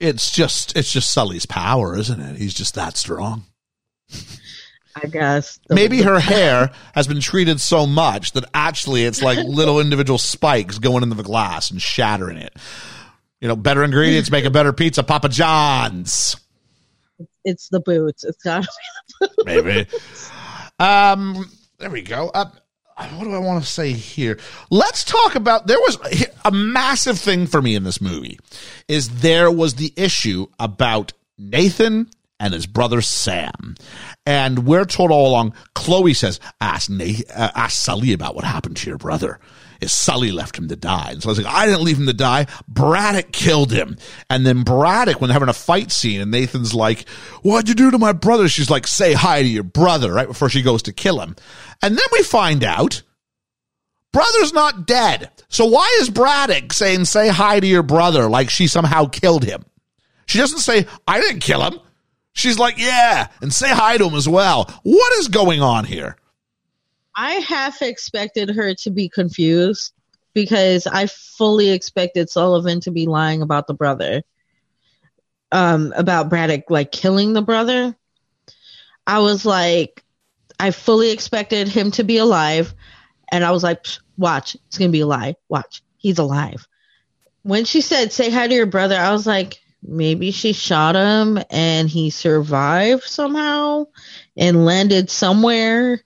It's 0.00 0.30
just, 0.30 0.76
it's 0.76 0.92
just 0.92 1.10
Sully's 1.12 1.46
power, 1.46 1.96
isn't 1.98 2.20
it? 2.20 2.36
He's 2.36 2.54
just 2.54 2.74
that 2.74 2.96
strong. 2.96 3.44
I 5.02 5.06
guess 5.06 5.58
Maybe 5.70 6.02
her 6.02 6.20
hair 6.20 6.70
has 6.94 7.06
been 7.06 7.20
treated 7.20 7.60
so 7.60 7.86
much 7.86 8.32
that 8.32 8.44
actually 8.54 9.04
it's 9.04 9.22
like 9.22 9.38
little 9.38 9.80
individual 9.80 10.18
spikes 10.18 10.78
going 10.78 11.02
into 11.02 11.14
the 11.14 11.22
glass 11.22 11.70
and 11.70 11.80
shattering 11.80 12.38
it. 12.38 12.54
You 13.40 13.48
know, 13.48 13.56
better 13.56 13.84
ingredients 13.84 14.30
make 14.30 14.44
a 14.44 14.50
better 14.50 14.72
pizza. 14.72 15.02
Papa 15.02 15.28
John's. 15.28 16.36
it's 17.44 17.68
the 17.68 17.80
boots. 17.80 18.24
It's 18.24 18.42
got 18.42 18.64
to 18.64 18.68
be 19.46 19.54
the 19.56 19.62
boots. 19.62 19.64
maybe. 19.64 19.86
um, 20.78 21.50
there 21.78 21.90
we 21.90 22.02
go. 22.02 22.30
Uh, 22.34 22.46
what 23.14 23.24
do 23.24 23.32
I 23.32 23.38
want 23.38 23.62
to 23.62 23.70
say 23.70 23.92
here? 23.92 24.38
Let's 24.70 25.04
talk 25.04 25.36
about. 25.36 25.68
There 25.68 25.78
was 25.78 25.98
a 26.44 26.50
massive 26.50 27.18
thing 27.18 27.46
for 27.46 27.62
me 27.62 27.76
in 27.76 27.84
this 27.84 28.00
movie. 28.00 28.40
Is 28.88 29.20
there 29.20 29.50
was 29.50 29.74
the 29.74 29.92
issue 29.96 30.48
about 30.58 31.12
Nathan 31.38 32.10
and 32.40 32.54
his 32.54 32.66
brother 32.66 33.00
Sam, 33.00 33.74
and 34.26 34.66
we're 34.66 34.84
told 34.84 35.10
all 35.10 35.28
along. 35.28 35.54
Chloe 35.74 36.14
says, 36.14 36.40
"Ask 36.60 36.90
Nathan, 36.90 37.24
uh, 37.34 37.50
ask 37.54 37.76
Sully 37.76 38.12
about 38.12 38.34
what 38.34 38.44
happened 38.44 38.76
to 38.78 38.88
your 38.88 38.98
brother." 38.98 39.40
Is 39.80 39.92
Sully 39.92 40.32
left 40.32 40.58
him 40.58 40.66
to 40.68 40.76
die? 40.76 41.10
And 41.12 41.22
so 41.22 41.28
I 41.28 41.30
was 41.30 41.38
like, 41.38 41.54
I 41.54 41.64
didn't 41.66 41.84
leave 41.84 41.98
him 41.98 42.06
to 42.06 42.12
die. 42.12 42.46
Braddock 42.66 43.30
killed 43.30 43.70
him. 43.70 43.96
And 44.28 44.44
then 44.44 44.64
Braddock, 44.64 45.20
when 45.20 45.28
they're 45.28 45.34
having 45.34 45.48
a 45.48 45.52
fight 45.52 45.92
scene, 45.92 46.20
and 46.20 46.32
Nathan's 46.32 46.74
like, 46.74 47.08
What'd 47.42 47.68
you 47.68 47.76
do 47.76 47.92
to 47.92 47.98
my 47.98 48.12
brother? 48.12 48.48
She's 48.48 48.70
like, 48.70 48.88
Say 48.88 49.12
hi 49.12 49.42
to 49.42 49.48
your 49.48 49.62
brother, 49.62 50.12
right 50.12 50.26
before 50.26 50.48
she 50.48 50.62
goes 50.62 50.82
to 50.82 50.92
kill 50.92 51.20
him. 51.20 51.36
And 51.80 51.96
then 51.96 52.06
we 52.10 52.22
find 52.24 52.64
out 52.64 53.02
brother's 54.12 54.52
not 54.52 54.84
dead. 54.84 55.30
So 55.48 55.66
why 55.66 55.96
is 56.00 56.10
Braddock 56.10 56.72
saying, 56.72 57.04
Say 57.04 57.28
hi 57.28 57.60
to 57.60 57.66
your 57.66 57.84
brother 57.84 58.28
like 58.28 58.50
she 58.50 58.66
somehow 58.66 59.06
killed 59.06 59.44
him? 59.44 59.64
She 60.26 60.38
doesn't 60.38 60.58
say, 60.58 60.86
I 61.06 61.20
didn't 61.20 61.40
kill 61.40 61.62
him. 61.62 61.78
She's 62.32 62.58
like, 62.58 62.78
Yeah, 62.78 63.28
and 63.40 63.52
say 63.52 63.70
hi 63.70 63.98
to 63.98 64.08
him 64.08 64.14
as 64.14 64.28
well. 64.28 64.70
What 64.82 65.12
is 65.14 65.28
going 65.28 65.60
on 65.60 65.84
here? 65.84 66.16
I 67.16 67.32
half 67.32 67.82
expected 67.82 68.50
her 68.50 68.74
to 68.74 68.90
be 68.90 69.08
confused 69.08 69.92
because 70.34 70.86
I 70.86 71.06
fully 71.06 71.70
expected 71.70 72.30
Sullivan 72.30 72.80
to 72.82 72.92
be 72.92 73.06
lying 73.06 73.42
about 73.42 73.66
the 73.66 73.74
brother. 73.74 74.22
Um, 75.50 75.92
about 75.96 76.28
Braddock 76.28 76.70
like 76.70 76.92
killing 76.92 77.32
the 77.32 77.42
brother. 77.42 77.96
I 79.06 79.20
was 79.20 79.44
like, 79.46 80.04
I 80.60 80.70
fully 80.70 81.10
expected 81.10 81.66
him 81.66 81.90
to 81.92 82.04
be 82.04 82.18
alive, 82.18 82.74
and 83.32 83.42
I 83.42 83.50
was 83.50 83.62
like, 83.62 83.86
watch, 84.18 84.54
it's 84.66 84.76
gonna 84.76 84.90
be 84.90 85.00
a 85.00 85.06
lie. 85.06 85.34
Watch, 85.48 85.82
he's 85.96 86.18
alive. 86.18 86.68
When 87.42 87.64
she 87.64 87.80
said, 87.80 88.12
say 88.12 88.30
hi 88.30 88.46
to 88.46 88.54
your 88.54 88.66
brother, 88.66 88.96
I 88.96 89.10
was 89.12 89.26
like, 89.26 89.60
maybe 89.82 90.30
she 90.30 90.52
shot 90.52 90.94
him 90.94 91.38
and 91.50 91.88
he 91.88 92.10
survived 92.10 93.04
somehow 93.04 93.84
and 94.36 94.64
landed 94.64 95.10
somewhere 95.10 96.02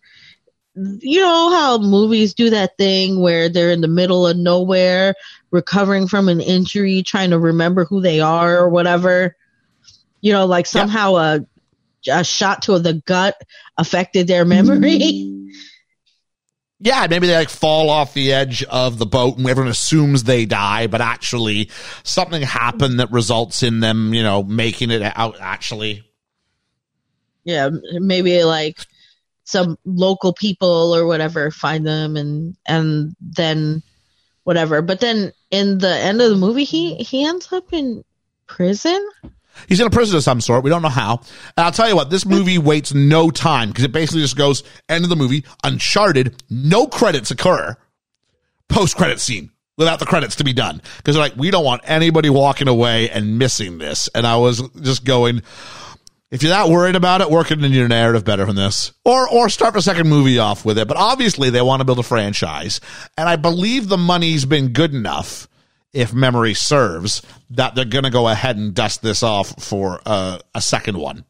you 0.74 1.20
know 1.20 1.50
how 1.50 1.78
movies 1.78 2.34
do 2.34 2.50
that 2.50 2.76
thing 2.78 3.20
where 3.20 3.48
they're 3.48 3.70
in 3.70 3.82
the 3.82 3.88
middle 3.88 4.26
of 4.26 4.36
nowhere, 4.36 5.14
recovering 5.50 6.08
from 6.08 6.28
an 6.28 6.40
injury, 6.40 7.02
trying 7.02 7.30
to 7.30 7.38
remember 7.38 7.84
who 7.84 8.00
they 8.00 8.20
are 8.20 8.56
or 8.56 8.68
whatever. 8.68 9.36
You 10.22 10.32
know, 10.32 10.46
like 10.46 10.66
somehow 10.66 11.16
a 11.16 11.46
a 12.10 12.24
shot 12.24 12.62
to 12.62 12.78
the 12.78 12.94
gut 12.94 13.36
affected 13.76 14.26
their 14.26 14.44
memory. 14.44 15.38
Yeah, 16.84 17.06
maybe 17.08 17.28
they 17.28 17.36
like 17.36 17.48
fall 17.48 17.90
off 17.90 18.12
the 18.12 18.32
edge 18.32 18.64
of 18.64 18.98
the 18.98 19.06
boat 19.06 19.38
and 19.38 19.48
everyone 19.48 19.70
assumes 19.70 20.24
they 20.24 20.46
die, 20.46 20.88
but 20.88 21.00
actually 21.00 21.70
something 22.02 22.42
happened 22.42 22.98
that 22.98 23.12
results 23.12 23.62
in 23.62 23.78
them, 23.78 24.12
you 24.12 24.24
know, 24.24 24.42
making 24.42 24.90
it 24.90 25.00
out 25.14 25.36
actually. 25.40 26.02
yeah, 27.44 27.70
maybe 27.94 28.42
like 28.42 28.78
some 29.44 29.78
local 29.84 30.32
people 30.32 30.92
or 30.94 31.06
whatever 31.06 31.50
find 31.50 31.86
them 31.86 32.16
and 32.16 32.56
and 32.66 33.14
then 33.20 33.82
whatever. 34.44 34.82
But 34.82 35.00
then 35.00 35.32
in 35.50 35.78
the 35.78 35.94
end 35.94 36.20
of 36.20 36.30
the 36.30 36.36
movie, 36.36 36.64
he 36.64 36.96
he 36.96 37.24
ends 37.24 37.52
up 37.52 37.72
in 37.72 38.04
prison. 38.46 39.08
He's 39.68 39.80
in 39.80 39.86
a 39.86 39.90
prison 39.90 40.16
of 40.16 40.22
some 40.22 40.40
sort. 40.40 40.64
We 40.64 40.70
don't 40.70 40.82
know 40.82 40.88
how. 40.88 41.20
And 41.56 41.64
I'll 41.64 41.72
tell 41.72 41.88
you 41.88 41.96
what, 41.96 42.10
this 42.10 42.26
movie 42.26 42.58
waits 42.58 42.94
no 42.94 43.30
time 43.30 43.68
because 43.68 43.84
it 43.84 43.92
basically 43.92 44.22
just 44.22 44.36
goes 44.36 44.62
end 44.88 45.04
of 45.04 45.10
the 45.10 45.16
movie, 45.16 45.44
uncharted, 45.64 46.42
no 46.50 46.86
credits 46.86 47.30
occur, 47.30 47.76
post 48.68 48.96
credit 48.96 49.20
scene 49.20 49.50
without 49.76 49.98
the 49.98 50.06
credits 50.06 50.36
to 50.36 50.44
be 50.44 50.52
done. 50.52 50.80
Because 50.98 51.14
they're 51.14 51.24
like, 51.24 51.36
we 51.36 51.50
don't 51.50 51.64
want 51.64 51.82
anybody 51.84 52.30
walking 52.30 52.68
away 52.68 53.10
and 53.10 53.38
missing 53.38 53.78
this. 53.78 54.08
And 54.14 54.26
I 54.26 54.36
was 54.36 54.62
just 54.80 55.04
going, 55.04 55.42
if 56.30 56.42
you're 56.42 56.50
that 56.50 56.68
worried 56.68 56.96
about 56.96 57.20
it, 57.20 57.30
work 57.30 57.50
it 57.50 57.62
into 57.62 57.76
your 57.76 57.88
narrative 57.88 58.24
better 58.24 58.46
than 58.46 58.56
this. 58.56 58.92
Or 59.04 59.28
or 59.28 59.48
start 59.48 59.74
the 59.74 59.82
second 59.82 60.08
movie 60.08 60.38
off 60.38 60.64
with 60.64 60.78
it. 60.78 60.88
But 60.88 60.96
obviously 60.96 61.50
they 61.50 61.62
want 61.62 61.80
to 61.80 61.84
build 61.84 61.98
a 61.98 62.02
franchise. 62.02 62.80
And 63.18 63.28
I 63.28 63.36
believe 63.36 63.88
the 63.88 63.98
money's 63.98 64.44
been 64.44 64.68
good 64.68 64.94
enough, 64.94 65.46
if 65.92 66.12
memory 66.14 66.54
serves, 66.54 67.22
that 67.50 67.74
they're 67.74 67.84
gonna 67.84 68.10
go 68.10 68.28
ahead 68.28 68.56
and 68.56 68.74
dust 68.74 69.02
this 69.02 69.22
off 69.22 69.62
for 69.62 70.00
uh, 70.06 70.38
a 70.54 70.60
second 70.60 70.96
one. 70.98 71.24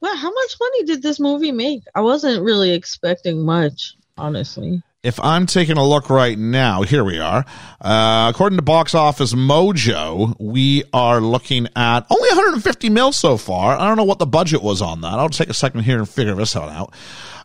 Well, 0.00 0.16
how 0.16 0.32
much 0.32 0.56
money 0.58 0.84
did 0.84 1.02
this 1.02 1.20
movie 1.20 1.52
make? 1.52 1.82
I 1.94 2.00
wasn't 2.00 2.42
really 2.42 2.72
expecting 2.72 3.44
much, 3.44 3.94
honestly. 4.16 4.82
if 5.02 5.18
I'm 5.20 5.46
taking 5.46 5.76
a 5.76 5.86
look 5.86 6.08
right 6.10 6.38
now, 6.38 6.82
here 6.82 7.04
we 7.04 7.18
are. 7.18 7.44
Uh, 7.80 8.30
according 8.32 8.56
to 8.56 8.62
Box 8.62 8.94
Office 8.94 9.34
Mojo, 9.34 10.34
we 10.38 10.84
are 10.92 11.20
looking 11.20 11.68
at 11.76 12.06
only 12.10 12.28
150 12.30 12.88
mil 12.90 13.12
so 13.12 13.36
far. 13.36 13.76
I 13.76 13.88
don't 13.88 13.96
know 13.98 14.04
what 14.04 14.18
the 14.18 14.26
budget 14.26 14.62
was 14.62 14.80
on 14.80 15.02
that. 15.02 15.18
I'll 15.18 15.28
take 15.28 15.50
a 15.50 15.54
second 15.54 15.82
here 15.82 15.98
and 15.98 16.08
figure 16.08 16.34
this 16.34 16.54
one 16.54 16.70
out. 16.70 16.94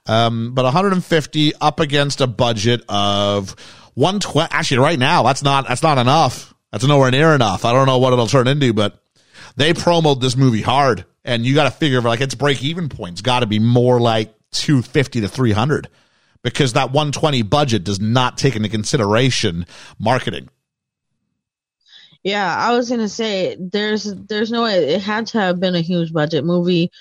Um, 0.05 0.53
but 0.53 0.63
150 0.65 1.53
up 1.59 1.79
against 1.79 2.21
a 2.21 2.27
budget 2.27 2.83
of 2.87 3.55
120. 3.95 4.49
Actually, 4.51 4.79
right 4.79 4.99
now, 4.99 5.23
that's 5.23 5.43
not 5.43 5.67
that's 5.67 5.83
not 5.83 5.97
enough. 5.97 6.53
That's 6.71 6.85
nowhere 6.85 7.11
near 7.11 7.33
enough. 7.33 7.65
I 7.65 7.73
don't 7.73 7.87
know 7.87 7.97
what 7.97 8.13
it'll 8.13 8.27
turn 8.27 8.47
into, 8.47 8.73
but 8.73 9.01
they 9.55 9.73
promoted 9.73 10.21
this 10.21 10.35
movie 10.35 10.61
hard, 10.61 11.05
and 11.23 11.45
you 11.45 11.55
got 11.55 11.65
to 11.65 11.71
figure 11.71 12.01
like 12.01 12.21
its 12.21 12.35
break 12.35 12.63
even 12.63 12.89
point's 12.89 13.21
got 13.21 13.39
to 13.39 13.45
be 13.45 13.59
more 13.59 13.99
like 13.99 14.33
250 14.51 15.21
to 15.21 15.27
300 15.27 15.89
because 16.41 16.73
that 16.73 16.91
120 16.91 17.41
budget 17.43 17.83
does 17.83 17.99
not 17.99 18.37
take 18.37 18.55
into 18.55 18.69
consideration 18.69 19.65
marketing. 19.97 20.49
Yeah, 22.23 22.55
I 22.57 22.75
was 22.75 22.89
gonna 22.89 23.07
say 23.07 23.55
there's 23.59 24.03
there's 24.03 24.51
no 24.51 24.63
way 24.63 24.95
it 24.95 25.01
had 25.01 25.27
to 25.27 25.39
have 25.39 25.59
been 25.59 25.75
a 25.75 25.81
huge 25.81 26.11
budget 26.11 26.43
movie. 26.43 26.91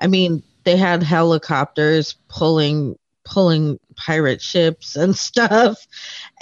I 0.00 0.08
mean, 0.08 0.42
they 0.64 0.76
had 0.76 1.02
helicopters 1.02 2.16
pulling 2.28 2.98
pulling 3.24 3.78
pirate 3.96 4.42
ships 4.42 4.96
and 4.96 5.16
stuff, 5.28 5.86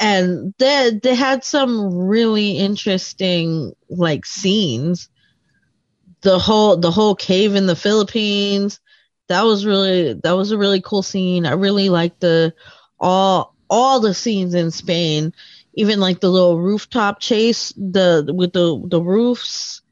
and 0.01 0.55
they 0.59 0.99
they 1.03 1.15
had 1.15 1.45
some 1.45 1.95
really 1.95 2.53
interesting 2.53 3.73
like 3.91 4.25
scenes. 4.25 5.11
The 6.23 6.39
whole 6.39 6.79
the 6.79 6.91
whole 6.91 7.15
cave 7.15 7.55
in 7.55 7.67
the 7.67 7.77
Philippines, 7.77 8.81
that 9.29 9.43
was 9.43 9.67
really 9.67 10.15
that 10.15 10.33
was 10.33 10.53
a 10.53 10.59
really 10.59 10.81
cool 10.81 11.03
scene. 11.03 11.45
I 11.45 11.53
really 11.53 11.91
liked 11.91 12.21
the 12.21 12.55
all 12.99 13.55
all 13.69 14.01
the 14.01 14.15
scenes 14.15 14.55
in 14.55 14.71
Spain, 14.71 15.35
even 15.75 16.01
like 16.01 16.21
the 16.21 16.31
little 16.31 16.59
rooftop 16.59 17.21
chase, 17.21 17.73
the 17.77 18.33
with 18.35 18.55
the 18.55 18.83
the 18.89 19.03
roofs, 19.03 19.83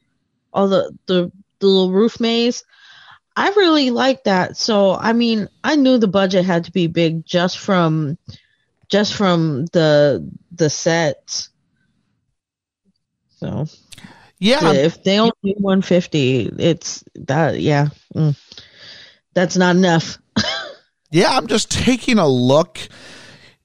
all 0.55 0.69
the 0.69 0.91
the, 1.07 1.31
the 1.59 1.67
little 1.67 1.93
roof 1.93 2.19
maze. 2.19 2.65
I 3.37 3.51
really 3.51 3.91
liked 3.91 4.25
that. 4.25 4.57
So 4.57 4.95
I 4.95 5.13
mean, 5.13 5.49
I 5.63 5.77
knew 5.77 5.99
the 5.99 6.09
budget 6.09 6.47
had 6.47 6.65
to 6.65 6.73
be 6.73 6.87
big 6.87 7.27
just 7.27 7.59
from 7.59 8.17
just 8.89 9.15
from 9.15 9.67
the 9.67 10.29
the 10.53 10.71
sets. 10.71 11.51
So 13.37 13.67
yeah, 14.39 14.73
if 14.73 15.03
they 15.05 15.19
only 15.19 15.33
do 15.43 15.55
150, 15.59 16.53
it's 16.59 17.05
that 17.15 17.61
yeah. 17.61 17.89
Mm 18.15 18.37
that's 19.39 19.57
not 19.57 19.77
enough. 19.77 20.19
yeah, 21.11 21.31
I'm 21.31 21.47
just 21.47 21.71
taking 21.71 22.19
a 22.19 22.27
look 22.27 22.81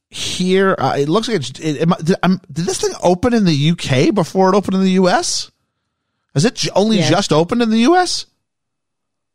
here. 0.10 0.76
Uh, 0.78 0.98
it 1.00 1.10
looks 1.10 1.28
like 1.28 1.38
it's. 1.38 1.60
It, 1.60 1.82
it, 1.82 2.06
did, 2.06 2.16
um, 2.22 2.40
did, 2.52 2.66
this 2.66 2.80
thing 2.80 2.94
open 3.02 3.34
in 3.34 3.46
the 3.46 3.72
UK 3.72 4.14
before 4.14 4.54
it 4.54 4.56
opened 4.56 4.76
in 4.76 4.84
the 4.84 4.92
US? 4.92 5.52
Is 6.36 6.46
it 6.46 6.68
only 6.76 6.98
yes. 6.98 7.10
just 7.10 7.34
opened 7.34 7.64
in 7.64 7.72
the 7.72 7.92
US? 7.92 8.28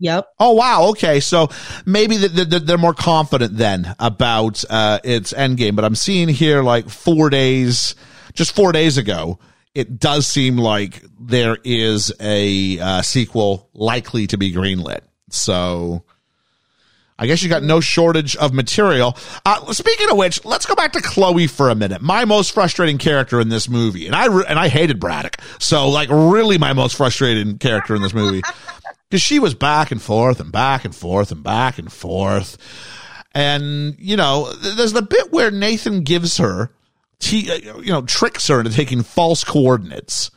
Yep. 0.01 0.28
Oh 0.38 0.53
wow. 0.53 0.88
Okay, 0.90 1.20
so 1.20 1.49
maybe 1.84 2.16
they're 2.16 2.78
more 2.78 2.94
confident 2.94 3.57
then 3.57 3.94
about 3.99 4.62
uh, 4.70 5.01
its 5.03 5.32
end 5.32 5.57
game. 5.57 5.74
But 5.74 5.84
I'm 5.84 5.96
seeing 5.96 6.28
here 6.28 6.62
like 6.62 6.88
four 6.88 7.30
days, 7.30 7.94
just 8.32 8.55
four 8.55 8.70
days 8.72 8.96
ago, 8.96 9.38
it 9.74 9.99
does 9.99 10.26
seem 10.26 10.57
like 10.57 11.03
there 11.18 11.57
is 11.64 12.12
a 12.20 12.78
uh, 12.78 13.03
sequel 13.03 13.68
likely 13.74 14.28
to 14.28 14.38
be 14.38 14.53
greenlit. 14.53 15.01
So 15.30 16.05
I 17.18 17.26
guess 17.26 17.42
you 17.42 17.49
got 17.49 17.64
no 17.64 17.80
shortage 17.80 18.36
of 18.36 18.55
material. 18.55 19.16
Uh, 19.44 19.72
speaking 19.72 20.09
of 20.11 20.16
which, 20.16 20.44
let's 20.44 20.66
go 20.66 20.76
back 20.76 20.92
to 20.92 21.03
Chloe 21.03 21.49
for 21.49 21.68
a 21.68 21.74
minute. 21.74 22.01
My 22.01 22.24
most 22.24 22.53
frustrating 22.53 22.96
character 22.96 23.40
in 23.40 23.49
this 23.49 23.68
movie, 23.68 24.07
and 24.07 24.14
I 24.14 24.26
re- 24.26 24.44
and 24.49 24.59
I 24.59 24.68
hated 24.68 25.01
Braddock. 25.01 25.38
So 25.59 25.88
like, 25.88 26.09
really, 26.11 26.59
my 26.59 26.72
most 26.74 26.96
frustrating 26.96 27.59
character 27.59 27.96
in 27.96 28.03
this 28.03 28.14
movie 28.14 28.42
because 29.09 29.22
she 29.22 29.38
was 29.38 29.54
back 29.54 29.90
and 29.90 30.00
forth 30.02 30.40
and 30.40 30.52
back 30.52 30.84
and 30.84 30.94
forth 30.94 31.32
and 31.32 31.42
back 31.42 31.78
and 31.78 31.92
forth, 31.92 32.59
and 33.34 33.96
you 33.98 34.16
know, 34.16 34.52
there's 34.52 34.92
the 34.92 35.02
bit 35.02 35.32
where 35.32 35.50
Nathan 35.50 36.02
gives 36.02 36.38
her, 36.38 36.62
uh, 36.62 36.70
you 37.26 37.92
know, 37.92 38.02
tricks 38.02 38.48
her 38.48 38.61
into 38.61 38.72
taking 38.72 39.02
false 39.02 39.44
coordinates 39.44 40.30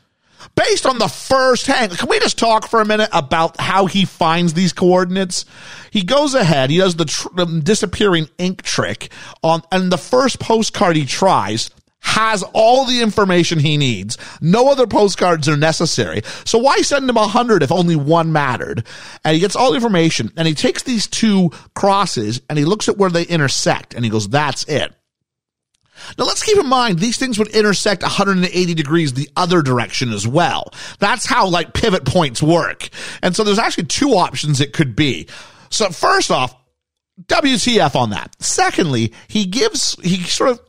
based 0.56 0.86
on 0.86 0.98
the 0.98 1.08
first 1.08 1.68
hang. 1.68 1.90
Can 1.90 2.10
we 2.10 2.20
just 2.20 2.38
talk 2.38 2.68
for 2.68 2.82
a 2.82 2.86
minute 2.86 3.10
about 3.14 3.60
how 3.60 3.86
he 3.86 4.06
finds 4.06 4.54
these 4.54 4.74
coordinates? 4.74 5.46
He 5.92 6.04
goes 6.04 6.34
ahead, 6.34 6.70
he 6.70 6.78
does 6.78 6.96
the 6.96 7.06
tr- 7.06 7.30
disappearing 7.64 8.30
ink 8.38 8.62
trick 8.62 9.12
on, 9.44 9.62
and 9.72 9.92
the 9.92 9.98
first 9.98 10.40
postcard 10.40 10.96
he 10.96 11.06
tries 11.06 11.70
has 12.02 12.44
all 12.54 12.86
the 12.86 13.02
information 13.02 13.60
he 13.60 13.78
needs. 13.78 14.18
No 14.42 14.70
other 14.70 14.88
postcards 14.88 15.48
are 15.48 15.58
necessary. 15.58 16.22
So 16.46 16.58
why 16.58 16.78
send 16.78 17.10
him 17.10 17.18
a 17.18 17.28
hundred 17.28 17.64
if 17.64 17.72
only 17.72 17.96
one 17.96 18.32
mattered? 18.32 18.86
And 19.24 19.34
he 19.34 19.40
gets 19.40 19.56
all 19.56 19.70
the 19.70 19.76
information 19.76 20.32
and 20.36 20.48
he 20.48 20.54
takes 20.54 20.84
these 20.84 21.08
two 21.08 21.52
crosses 21.76 22.42
and 22.50 22.58
he 22.58 22.66
looks 22.66 22.90
at 22.90 22.98
where 22.98 23.10
they 23.10 23.24
intersect 23.24 23.94
and 23.94 24.04
he 24.04 24.12
goes, 24.12 24.28
that's 24.28 24.64
it. 24.66 24.94
Now 26.18 26.26
let's 26.26 26.44
keep 26.44 26.58
in 26.58 26.68
mind 26.68 26.98
these 26.98 27.18
things 27.18 27.38
would 27.38 27.50
intersect 27.50 28.02
180 28.02 28.74
degrees 28.74 29.14
the 29.14 29.30
other 29.38 29.62
direction 29.62 30.12
as 30.12 30.28
well. 30.28 30.74
That's 31.00 31.26
how 31.26 31.48
like 31.48 31.74
pivot 31.74 32.06
points 32.06 32.42
work. 32.42 32.90
And 33.22 33.36
so 33.36 33.44
there's 33.44 33.60
actually 33.60 33.86
two 33.86 34.16
options 34.16 34.60
it 34.60 34.74
could 34.74 34.96
be. 34.96 35.28
So 35.70 35.90
first 35.90 36.32
off, 36.32 36.56
WTF 37.28 37.96
on 37.96 38.10
that. 38.12 38.36
Secondly, 38.40 39.14
he 39.28 39.46
gives, 39.46 39.96
he 40.02 40.18
sort 40.24 40.50
of 40.50 40.62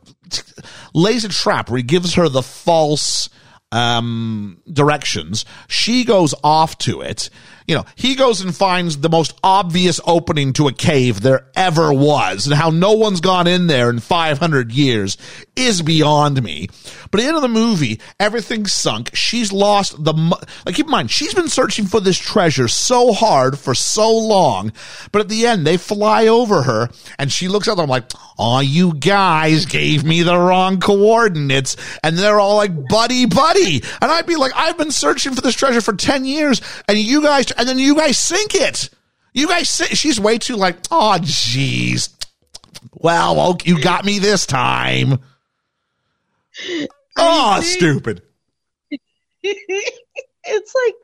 lays 0.93 1.25
a 1.25 1.29
trap 1.29 1.69
where 1.69 1.77
he 1.77 1.83
gives 1.83 2.15
her 2.15 2.29
the 2.29 2.43
false, 2.43 3.29
um, 3.71 4.61
directions. 4.71 5.45
She 5.67 6.05
goes 6.05 6.33
off 6.43 6.77
to 6.79 7.01
it 7.01 7.29
you 7.67 7.75
know, 7.75 7.85
he 7.95 8.15
goes 8.15 8.41
and 8.41 8.55
finds 8.55 8.97
the 8.97 9.09
most 9.09 9.37
obvious 9.43 9.99
opening 10.05 10.53
to 10.53 10.67
a 10.67 10.73
cave 10.73 11.21
there 11.21 11.47
ever 11.55 11.93
was 11.93 12.45
and 12.45 12.55
how 12.55 12.69
no 12.69 12.93
one's 12.93 13.21
gone 13.21 13.47
in 13.47 13.67
there 13.67 13.89
in 13.89 13.99
500 13.99 14.71
years 14.71 15.17
is 15.55 15.81
beyond 15.81 16.41
me. 16.41 16.67
But 17.11 17.19
at 17.19 17.23
the 17.23 17.27
end 17.27 17.35
of 17.35 17.41
the 17.41 17.47
movie, 17.47 17.99
everything's 18.19 18.73
sunk. 18.73 19.11
She's 19.13 19.51
lost 19.51 20.03
the, 20.03 20.13
like, 20.65 20.75
keep 20.75 20.87
in 20.87 20.91
mind, 20.91 21.11
she's 21.11 21.33
been 21.33 21.49
searching 21.49 21.85
for 21.85 21.99
this 21.99 22.17
treasure 22.17 22.67
so 22.67 23.13
hard 23.13 23.59
for 23.59 23.75
so 23.75 24.11
long. 24.17 24.71
But 25.11 25.21
at 25.21 25.29
the 25.29 25.45
end, 25.45 25.65
they 25.65 25.77
fly 25.77 26.27
over 26.27 26.63
her 26.63 26.89
and 27.19 27.31
she 27.31 27.47
looks 27.47 27.67
at 27.67 27.77
them 27.77 27.89
like, 27.89 28.05
oh, 28.39 28.61
you 28.61 28.95
guys 28.95 29.65
gave 29.65 30.03
me 30.03 30.23
the 30.23 30.37
wrong 30.37 30.79
coordinates. 30.79 31.75
And 32.03 32.17
they're 32.17 32.39
all 32.39 32.55
like, 32.55 32.87
buddy, 32.87 33.25
buddy. 33.25 33.83
And 34.01 34.11
I'd 34.11 34.25
be 34.25 34.35
like, 34.35 34.53
I've 34.55 34.77
been 34.77 34.91
searching 34.91 35.35
for 35.35 35.41
this 35.41 35.55
treasure 35.55 35.81
for 35.81 35.93
10 35.93 36.25
years 36.25 36.61
and 36.87 36.97
you 36.97 37.21
guys 37.21 37.51
and 37.51 37.67
then 37.67 37.79
you 37.79 37.95
guys 37.95 38.17
sink 38.17 38.55
it. 38.55 38.89
You 39.33 39.47
guys, 39.47 39.69
sink. 39.69 39.91
she's 39.91 40.19
way 40.19 40.37
too 40.37 40.55
like, 40.55 40.77
oh, 40.91 41.17
jeez. 41.21 42.09
Well, 42.93 43.57
you 43.65 43.81
got 43.81 44.05
me 44.05 44.19
this 44.19 44.45
time. 44.45 45.19
Oh, 47.15 47.61
stupid. 47.61 48.23
it's 49.43 50.73
like 50.75 50.95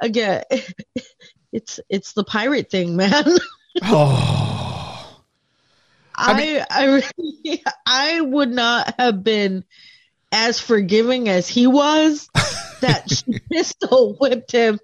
again, 0.00 0.44
it's 1.52 1.80
it's 1.88 2.12
the 2.12 2.22
pirate 2.22 2.70
thing, 2.70 2.94
man. 2.94 3.24
oh. 3.82 5.22
I 6.14 6.36
mean, 6.36 6.64
I, 6.70 6.84
really, 6.84 7.64
I 7.86 8.20
would 8.20 8.50
not 8.50 8.94
have 8.98 9.24
been 9.24 9.64
as 10.30 10.60
forgiving 10.60 11.28
as 11.28 11.48
he 11.48 11.66
was 11.66 12.28
that 12.80 13.10
she 13.10 13.40
pistol 13.50 14.14
whipped 14.20 14.52
him 14.52 14.78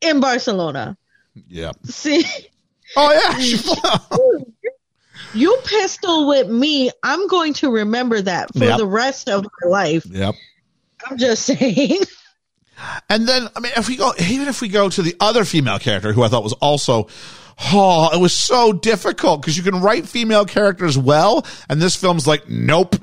in 0.00 0.20
Barcelona. 0.20 0.96
Yeah. 1.34 1.72
See. 1.84 2.24
Oh 2.96 3.12
yeah. 3.12 3.38
You 5.34 5.56
pistol 5.64 6.28
with 6.28 6.48
me. 6.48 6.90
I'm 7.02 7.26
going 7.28 7.54
to 7.54 7.70
remember 7.70 8.20
that 8.20 8.52
for 8.52 8.64
yep. 8.64 8.78
the 8.78 8.86
rest 8.86 9.28
of 9.28 9.44
my 9.44 9.68
life. 9.68 10.06
Yep. 10.06 10.34
I'm 11.06 11.18
just 11.18 11.42
saying. 11.46 12.00
And 13.08 13.28
then, 13.28 13.48
I 13.54 13.60
mean, 13.60 13.72
if 13.76 13.88
we 13.88 13.96
go, 13.96 14.12
even 14.18 14.48
if 14.48 14.60
we 14.60 14.68
go 14.68 14.88
to 14.88 15.02
the 15.02 15.14
other 15.20 15.44
female 15.44 15.78
character 15.78 16.12
who 16.12 16.22
I 16.22 16.28
thought 16.28 16.42
was 16.42 16.52
also 16.54 17.08
Oh, 17.72 18.10
it 18.12 18.20
was 18.20 18.32
so 18.32 18.72
difficult 18.72 19.40
because 19.40 19.56
you 19.56 19.62
can 19.62 19.80
write 19.80 20.08
female 20.08 20.44
characters 20.44 20.98
well, 20.98 21.46
and 21.68 21.80
this 21.80 21.94
film's 21.94 22.26
like, 22.26 22.48
nope. 22.48 22.96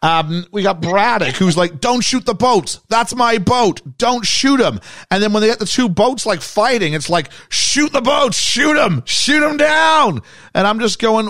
Um, 0.00 0.46
we 0.52 0.62
got 0.62 0.80
Braddock 0.80 1.34
who's 1.34 1.56
like, 1.56 1.80
don't 1.80 2.02
shoot 2.02 2.24
the 2.24 2.34
boats. 2.34 2.80
That's 2.88 3.14
my 3.14 3.38
boat. 3.38 3.80
Don't 3.98 4.24
shoot 4.24 4.58
them. 4.58 4.80
And 5.10 5.22
then 5.22 5.32
when 5.32 5.40
they 5.40 5.48
get 5.48 5.58
the 5.58 5.66
two 5.66 5.88
boats 5.88 6.24
like 6.24 6.40
fighting, 6.40 6.92
it's 6.92 7.10
like, 7.10 7.30
shoot 7.48 7.92
the 7.92 8.00
boats, 8.00 8.38
shoot 8.38 8.74
them, 8.74 9.02
shoot 9.06 9.40
them 9.40 9.56
down. 9.56 10.22
And 10.54 10.66
I'm 10.66 10.78
just 10.78 11.00
going, 11.00 11.28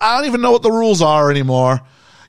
I 0.00 0.16
don't 0.16 0.26
even 0.26 0.40
know 0.40 0.52
what 0.52 0.62
the 0.62 0.70
rules 0.70 1.02
are 1.02 1.30
anymore. 1.30 1.80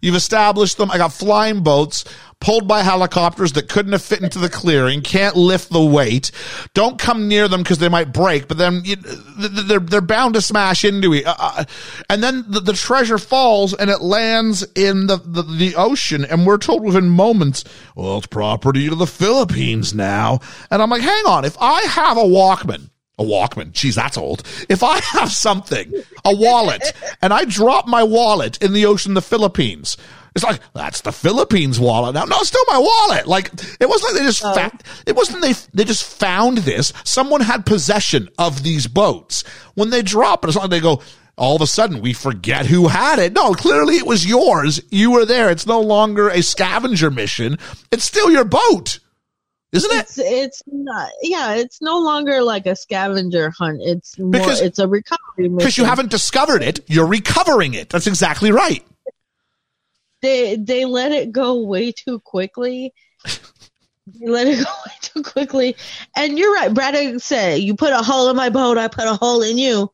You've 0.01 0.15
established 0.15 0.77
them. 0.77 0.91
I 0.91 0.97
got 0.97 1.13
flying 1.13 1.61
boats 1.61 2.05
pulled 2.39 2.67
by 2.67 2.83
helicopters 2.83 3.51
that 3.53 3.67
couldn't 3.67 3.91
have 3.91 4.01
fit 4.01 4.21
into 4.21 4.39
the 4.39 4.49
clearing, 4.49 5.01
can't 5.01 5.35
lift 5.35 5.69
the 5.71 5.83
weight. 5.83 6.31
Don't 6.73 6.97
come 6.97 7.27
near 7.27 7.49
them 7.49 7.63
because 7.63 7.79
they 7.79 7.89
might 7.89 8.13
break, 8.13 8.47
but 8.47 8.57
then 8.57 8.81
you, 8.85 8.95
they're, 8.95 9.79
they're 9.79 10.01
bound 10.01 10.35
to 10.35 10.41
smash 10.41 10.85
into 10.85 11.13
it. 11.13 11.25
Uh, 11.25 11.35
uh, 11.37 11.65
and 12.09 12.23
then 12.23 12.45
the, 12.47 12.61
the, 12.61 12.73
treasure 12.73 13.17
falls 13.17 13.73
and 13.73 13.89
it 13.89 13.99
lands 13.99 14.65
in 14.75 15.07
the, 15.07 15.17
the, 15.17 15.41
the 15.41 15.75
ocean 15.75 16.23
and 16.23 16.45
we're 16.45 16.57
told 16.57 16.81
within 16.83 17.09
moments, 17.09 17.65
well, 17.95 18.19
it's 18.19 18.27
property 18.27 18.87
of 18.87 18.99
the 18.99 19.07
Philippines 19.07 19.93
now. 19.93 20.39
And 20.71 20.81
I'm 20.81 20.89
like, 20.89 21.01
hang 21.01 21.25
on. 21.25 21.43
If 21.43 21.57
I 21.59 21.81
have 21.81 22.17
a 22.17 22.21
Walkman, 22.21 22.89
a 23.19 23.23
Walkman. 23.23 23.73
Geez, 23.73 23.95
that's 23.95 24.17
old. 24.17 24.43
If 24.69 24.81
I 24.81 24.99
have 25.11 25.31
something, 25.31 25.93
a 26.25 26.35
wallet, 26.35 26.93
and 27.21 27.33
I 27.33 27.45
drop 27.45 27.87
my 27.87 28.03
wallet 28.03 28.61
in 28.63 28.73
the 28.73 28.85
ocean, 28.85 29.13
the 29.13 29.21
Philippines, 29.21 29.97
it's 30.35 30.45
like 30.45 30.61
that's 30.73 31.01
the 31.01 31.11
Philippines 31.11 31.79
wallet 31.79 32.13
now. 32.13 32.23
No, 32.23 32.37
it's 32.39 32.49
still 32.49 32.63
my 32.67 32.77
wallet. 32.77 33.27
Like 33.27 33.51
it 33.79 33.89
wasn't 33.89 34.13
like 34.13 34.21
they 34.21 34.27
just 34.27 34.43
oh. 34.45 34.69
it 35.05 35.15
wasn't 35.15 35.41
they 35.41 35.53
they 35.73 35.83
just 35.83 36.03
found 36.03 36.59
this. 36.59 36.93
Someone 37.03 37.41
had 37.41 37.65
possession 37.65 38.29
of 38.37 38.63
these 38.63 38.87
boats. 38.87 39.43
When 39.73 39.89
they 39.89 40.01
drop 40.01 40.43
it, 40.43 40.47
it's 40.47 40.55
not 40.55 40.63
like 40.63 40.71
they 40.71 40.79
go. 40.79 41.01
All 41.37 41.55
of 41.55 41.61
a 41.61 41.67
sudden, 41.67 42.01
we 42.01 42.11
forget 42.11 42.65
who 42.65 42.89
had 42.89 43.17
it. 43.17 43.31
No, 43.31 43.53
clearly 43.53 43.95
it 43.95 44.05
was 44.05 44.25
yours. 44.25 44.81
You 44.91 45.11
were 45.11 45.25
there. 45.25 45.49
It's 45.49 45.65
no 45.65 45.79
longer 45.79 46.27
a 46.27 46.43
scavenger 46.43 47.09
mission. 47.09 47.57
It's 47.91 48.03
still 48.03 48.29
your 48.29 48.43
boat 48.43 48.99
isn't 49.71 49.91
it? 49.91 49.99
It's, 49.99 50.17
it's 50.17 50.63
not. 50.65 51.11
Yeah, 51.21 51.55
it's 51.55 51.81
no 51.81 51.99
longer 51.99 52.41
like 52.41 52.65
a 52.65 52.75
scavenger 52.75 53.51
hunt. 53.51 53.79
It's 53.81 54.17
more. 54.17 54.31
Because, 54.31 54.61
it's 54.61 54.79
a 54.79 54.87
recovery 54.87 55.49
because 55.49 55.77
you 55.77 55.85
haven't 55.85 56.09
discovered 56.09 56.63
it. 56.63 56.79
You're 56.87 57.05
recovering 57.05 57.75
it. 57.75 57.89
That's 57.89 58.07
exactly 58.07 58.51
right. 58.51 58.83
They 60.21 60.55
they 60.55 60.85
let 60.85 61.11
it 61.11 61.31
go 61.31 61.61
way 61.63 61.91
too 61.91 62.19
quickly. 62.19 62.93
they 63.25 64.27
let 64.27 64.47
it 64.47 64.63
go 64.63 64.71
way 64.87 64.93
too 65.01 65.23
quickly. 65.23 65.75
And 66.15 66.37
you're 66.37 66.53
right. 66.53 66.73
Brad 66.73 67.21
said, 67.21 67.59
"You 67.59 67.75
put 67.75 67.93
a 67.93 67.97
hole 67.97 68.29
in 68.29 68.35
my 68.35 68.49
boat. 68.49 68.77
I 68.77 68.87
put 68.87 69.05
a 69.05 69.13
hole 69.13 69.43
in 69.43 69.57
you." 69.57 69.91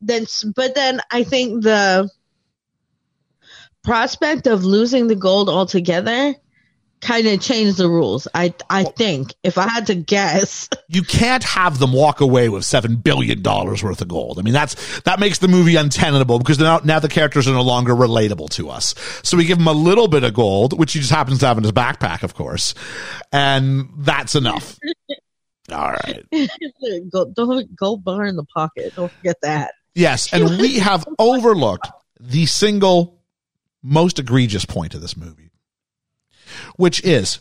Then, 0.00 0.26
but 0.54 0.74
then 0.74 1.00
I 1.10 1.24
think 1.24 1.64
the 1.64 2.08
prospect 3.82 4.46
of 4.46 4.64
losing 4.64 5.08
the 5.08 5.16
gold 5.16 5.48
altogether 5.48 6.34
kind 7.00 7.26
of 7.26 7.40
change 7.40 7.76
the 7.76 7.88
rules. 7.88 8.26
I 8.34 8.54
I 8.70 8.84
think 8.84 9.34
if 9.42 9.58
I 9.58 9.68
had 9.68 9.86
to 9.86 9.94
guess, 9.94 10.68
you 10.88 11.02
can't 11.02 11.44
have 11.44 11.78
them 11.78 11.92
walk 11.92 12.20
away 12.20 12.48
with 12.48 12.64
seven 12.64 12.96
billion 12.96 13.42
dollars 13.42 13.82
worth 13.82 14.00
of 14.00 14.08
gold. 14.08 14.38
I 14.38 14.42
mean, 14.42 14.54
that's 14.54 15.00
that 15.00 15.20
makes 15.20 15.38
the 15.38 15.48
movie 15.48 15.76
untenable 15.76 16.38
because 16.38 16.58
now 16.58 16.80
now 16.84 16.98
the 16.98 17.08
characters 17.08 17.46
are 17.48 17.54
no 17.54 17.62
longer 17.62 17.94
relatable 17.94 18.50
to 18.50 18.70
us. 18.70 18.94
So 19.22 19.36
we 19.36 19.44
give 19.44 19.58
him 19.58 19.68
a 19.68 19.72
little 19.72 20.08
bit 20.08 20.24
of 20.24 20.34
gold, 20.34 20.78
which 20.78 20.92
he 20.92 21.00
just 21.00 21.12
happens 21.12 21.40
to 21.40 21.46
have 21.46 21.58
in 21.58 21.64
his 21.64 21.72
backpack, 21.72 22.22
of 22.22 22.34
course, 22.34 22.74
and 23.32 23.88
that's 23.98 24.34
enough. 24.34 24.78
All 25.72 25.90
right, 25.90 26.24
go, 27.10 27.24
don't 27.24 27.74
go 27.74 27.96
bar 27.96 28.24
in 28.24 28.36
the 28.36 28.44
pocket. 28.44 28.94
Don't 28.94 29.10
forget 29.10 29.36
that. 29.42 29.72
Yes, 29.96 30.32
and 30.32 30.60
we 30.60 30.78
have 30.78 31.04
overlooked 31.18 31.90
the 32.20 32.46
single 32.46 33.20
most 33.82 34.18
egregious 34.18 34.64
point 34.64 34.94
of 34.94 35.00
this 35.00 35.16
movie 35.16 35.45
which 36.76 37.02
is 37.04 37.40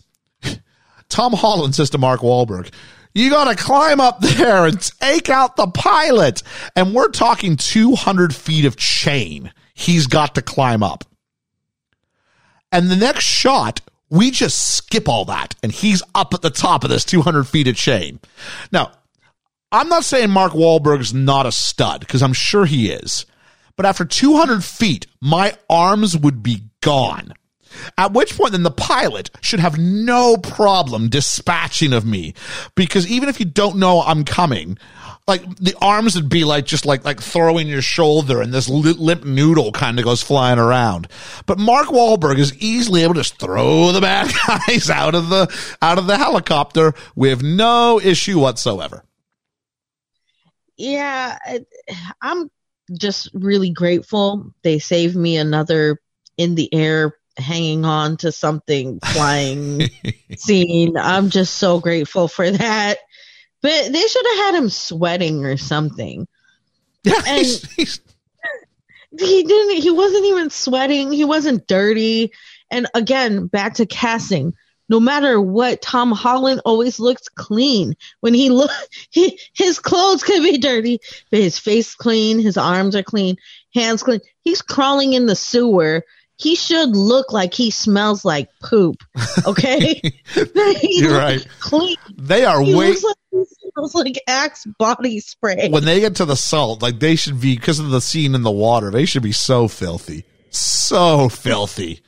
Tom 1.09 1.33
Holland 1.33 1.75
says 1.75 1.89
to 1.91 1.97
Mark 1.97 2.21
Wahlberg, 2.21 2.71
you 3.13 3.29
got 3.29 3.45
to 3.45 3.55
climb 3.61 4.01
up 4.01 4.19
there 4.19 4.65
and 4.65 4.79
take 4.81 5.29
out 5.29 5.55
the 5.55 5.67
pilot. 5.67 6.43
And 6.75 6.93
we're 6.93 7.09
talking 7.09 7.55
200 7.55 8.35
feet 8.35 8.65
of 8.65 8.75
chain 8.75 9.51
he's 9.75 10.07
got 10.07 10.35
to 10.35 10.41
climb 10.41 10.81
up. 10.81 11.03
And 12.71 12.89
the 12.89 12.95
next 12.95 13.25
shot, 13.25 13.81
we 14.09 14.31
just 14.31 14.75
skip 14.75 15.07
all 15.07 15.25
that 15.25 15.55
and 15.61 15.71
he's 15.71 16.01
up 16.15 16.33
at 16.33 16.41
the 16.41 16.49
top 16.49 16.83
of 16.83 16.89
this 16.89 17.05
200 17.05 17.43
feet 17.43 17.67
of 17.67 17.75
chain. 17.75 18.19
Now, 18.71 18.91
I'm 19.71 19.89
not 19.89 20.05
saying 20.05 20.29
Mark 20.29 20.53
Wahlberg's 20.53 21.13
not 21.13 21.45
a 21.45 21.51
stud 21.51 21.99
because 21.99 22.23
I'm 22.23 22.33
sure 22.33 22.65
he 22.65 22.89
is. 22.89 23.25
But 23.75 23.85
after 23.85 24.05
200 24.05 24.63
feet, 24.63 25.05
my 25.21 25.57
arms 25.69 26.17
would 26.17 26.41
be 26.41 26.63
gone. 26.81 27.33
At 27.97 28.13
which 28.13 28.37
point, 28.37 28.51
then 28.51 28.63
the 28.63 28.71
pilot 28.71 29.31
should 29.41 29.59
have 29.59 29.77
no 29.77 30.37
problem 30.37 31.09
dispatching 31.09 31.93
of 31.93 32.05
me 32.05 32.33
because 32.75 33.07
even 33.07 33.29
if 33.29 33.39
you 33.39 33.45
don't 33.45 33.77
know 33.77 34.01
I'm 34.01 34.23
coming, 34.23 34.77
like 35.27 35.43
the 35.57 35.75
arms 35.81 36.15
would 36.15 36.29
be 36.29 36.43
like 36.43 36.65
just 36.65 36.85
like 36.85 37.03
like 37.03 37.21
throwing 37.21 37.67
your 37.67 37.81
shoulder 37.81 38.41
and 38.41 38.53
this 38.53 38.69
limp 38.69 39.23
noodle 39.23 39.71
kind 39.71 39.97
of 39.97 40.05
goes 40.05 40.21
flying 40.21 40.59
around. 40.59 41.07
But 41.45 41.57
Mark 41.57 41.87
Wahlberg 41.87 42.37
is 42.37 42.55
easily 42.57 43.03
able 43.03 43.15
to 43.15 43.21
just 43.21 43.39
throw 43.39 43.91
the 43.91 44.01
bad 44.01 44.31
guys 44.47 44.89
out 44.89 45.15
of 45.15 45.29
the 45.29 45.47
out 45.81 45.97
of 45.97 46.07
the 46.07 46.17
helicopter 46.17 46.93
with 47.15 47.41
no 47.41 47.99
issue 47.99 48.39
whatsoever. 48.39 49.03
Yeah, 50.77 51.37
I'm 52.21 52.51
just 52.91 53.29
really 53.33 53.71
grateful 53.71 54.53
they 54.63 54.77
saved 54.77 55.15
me 55.15 55.37
another 55.37 55.99
in 56.37 56.55
the 56.55 56.71
air 56.73 57.15
hanging 57.37 57.85
on 57.85 58.17
to 58.17 58.31
something 58.31 58.99
flying 59.05 59.89
scene. 60.37 60.97
I'm 60.97 61.29
just 61.29 61.55
so 61.55 61.79
grateful 61.79 62.27
for 62.27 62.49
that. 62.49 62.97
But 63.61 63.91
they 63.91 64.01
should 64.07 64.25
have 64.27 64.37
had 64.37 64.55
him 64.55 64.69
sweating 64.69 65.45
or 65.45 65.57
something. 65.57 66.27
Yeah, 67.07 67.21
and 67.27 67.45
he 69.19 69.43
didn't. 69.43 69.77
He 69.83 69.91
wasn't 69.91 70.25
even 70.25 70.49
sweating. 70.49 71.11
He 71.11 71.23
wasn't 71.23 71.67
dirty. 71.67 72.31
And 72.71 72.87
again, 72.95 73.45
back 73.45 73.75
to 73.75 73.85
casting. 73.85 74.55
No 74.87 74.99
matter 74.99 75.41
what, 75.41 75.81
Tom 75.81 76.11
Holland 76.11 76.61
always 76.63 76.99
looks 76.99 77.27
clean. 77.29 77.95
When 78.19 78.33
he 78.33 78.49
look, 78.49 78.71
he, 79.09 79.39
his 79.53 79.79
clothes 79.79 80.23
could 80.23 80.43
be 80.43 80.57
dirty, 80.57 80.99
but 81.31 81.39
his 81.39 81.57
face 81.57 81.95
clean, 81.95 82.39
his 82.39 82.57
arms 82.57 82.95
are 82.95 83.03
clean, 83.03 83.37
hands 83.73 84.03
clean. 84.03 84.19
He's 84.41 84.61
crawling 84.61 85.13
in 85.13 85.25
the 85.25 85.35
sewer 85.35 86.03
he 86.37 86.55
should 86.55 86.95
look 86.95 87.31
like 87.31 87.53
he 87.53 87.71
smells 87.71 88.25
like 88.25 88.49
poop. 88.61 88.97
Okay, 89.45 90.01
you're 90.83 91.17
right. 91.17 91.45
Clean. 91.59 91.95
They 92.17 92.45
are 92.45 92.61
he 92.61 92.75
way. 92.75 92.89
Like, 92.89 93.15
he 93.31 93.45
smells 93.45 93.95
like 93.95 94.19
Axe 94.27 94.65
body 94.77 95.19
spray. 95.19 95.69
When 95.69 95.85
they 95.85 95.99
get 95.99 96.15
to 96.17 96.25
the 96.25 96.35
salt, 96.35 96.81
like 96.81 96.99
they 96.99 97.15
should 97.15 97.39
be 97.39 97.55
because 97.55 97.79
of 97.79 97.89
the 97.89 98.01
scene 98.01 98.35
in 98.35 98.43
the 98.43 98.51
water. 98.51 98.91
They 98.91 99.05
should 99.05 99.23
be 99.23 99.31
so 99.31 99.67
filthy, 99.67 100.25
so 100.49 101.29
filthy. 101.29 102.01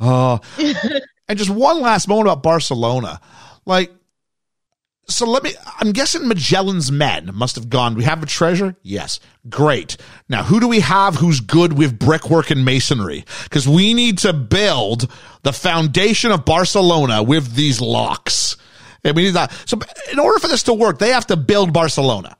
Oh, 0.00 0.40
and 1.28 1.38
just 1.38 1.50
one 1.50 1.80
last 1.80 2.06
moment 2.06 2.28
about 2.28 2.42
Barcelona, 2.42 3.20
like 3.66 3.92
so 5.08 5.26
let 5.26 5.42
me, 5.42 5.52
I'm 5.80 5.92
guessing 5.92 6.28
Magellan's 6.28 6.92
men 6.92 7.30
must 7.34 7.56
have 7.56 7.70
gone, 7.70 7.94
we 7.94 8.04
have 8.04 8.22
a 8.22 8.26
treasure? 8.26 8.76
Yes. 8.82 9.20
Great. 9.48 9.96
Now, 10.28 10.42
who 10.42 10.60
do 10.60 10.68
we 10.68 10.80
have 10.80 11.16
who's 11.16 11.40
good 11.40 11.72
with 11.72 11.98
brickwork 11.98 12.50
and 12.50 12.64
masonry? 12.64 13.24
Because 13.44 13.66
we 13.66 13.94
need 13.94 14.18
to 14.18 14.32
build 14.32 15.10
the 15.42 15.52
foundation 15.52 16.30
of 16.30 16.44
Barcelona 16.44 17.22
with 17.22 17.54
these 17.54 17.80
locks. 17.80 18.56
And 19.02 19.16
we 19.16 19.22
need 19.22 19.34
that. 19.34 19.52
So 19.66 19.78
in 20.12 20.18
order 20.18 20.38
for 20.38 20.48
this 20.48 20.64
to 20.64 20.74
work, 20.74 20.98
they 20.98 21.10
have 21.10 21.26
to 21.28 21.36
build 21.36 21.72
Barcelona 21.72 22.36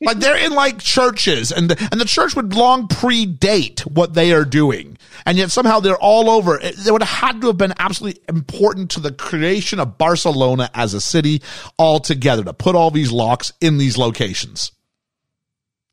like 0.00 0.18
they're 0.18 0.36
in 0.36 0.52
like 0.52 0.78
churches 0.78 1.52
and 1.52 1.70
the, 1.70 1.88
and 1.90 2.00
the 2.00 2.04
church 2.04 2.36
would 2.36 2.54
long 2.54 2.88
predate 2.88 3.80
what 3.80 4.14
they 4.14 4.32
are 4.32 4.44
doing. 4.44 4.98
And 5.26 5.38
yet 5.38 5.50
somehow 5.50 5.80
they're 5.80 5.96
all 5.96 6.30
over. 6.30 6.58
It, 6.58 6.86
it 6.86 6.90
would 6.90 7.02
have 7.02 7.32
had 7.32 7.40
to 7.40 7.48
have 7.48 7.56
been 7.56 7.74
absolutely 7.78 8.22
important 8.28 8.90
to 8.92 9.00
the 9.00 9.12
creation 9.12 9.80
of 9.80 9.98
barcelona 9.98 10.70
as 10.74 10.94
a 10.94 11.00
city 11.00 11.42
altogether 11.78 12.44
to 12.44 12.52
put 12.52 12.74
all 12.74 12.90
these 12.90 13.12
locks 13.12 13.52
in 13.60 13.78
these 13.78 13.96
locations 13.98 14.72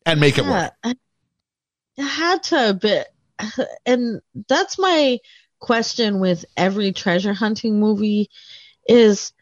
and 0.05 0.19
make 0.19 0.37
yeah, 0.37 0.43
it 0.43 0.49
work. 0.49 0.97
I 1.99 2.01
had 2.03 2.43
to 2.43 2.79
but 2.81 3.07
and 3.85 4.21
that's 4.47 4.77
my 4.77 5.19
question 5.59 6.19
with 6.19 6.45
every 6.55 6.91
treasure 6.91 7.33
hunting 7.33 7.79
movie 7.79 8.29
is 8.87 9.33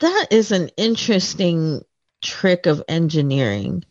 that 0.00 0.26
is 0.30 0.52
an 0.52 0.68
interesting 0.76 1.82
trick 2.24 2.66
of 2.66 2.82
engineering. 2.88 3.84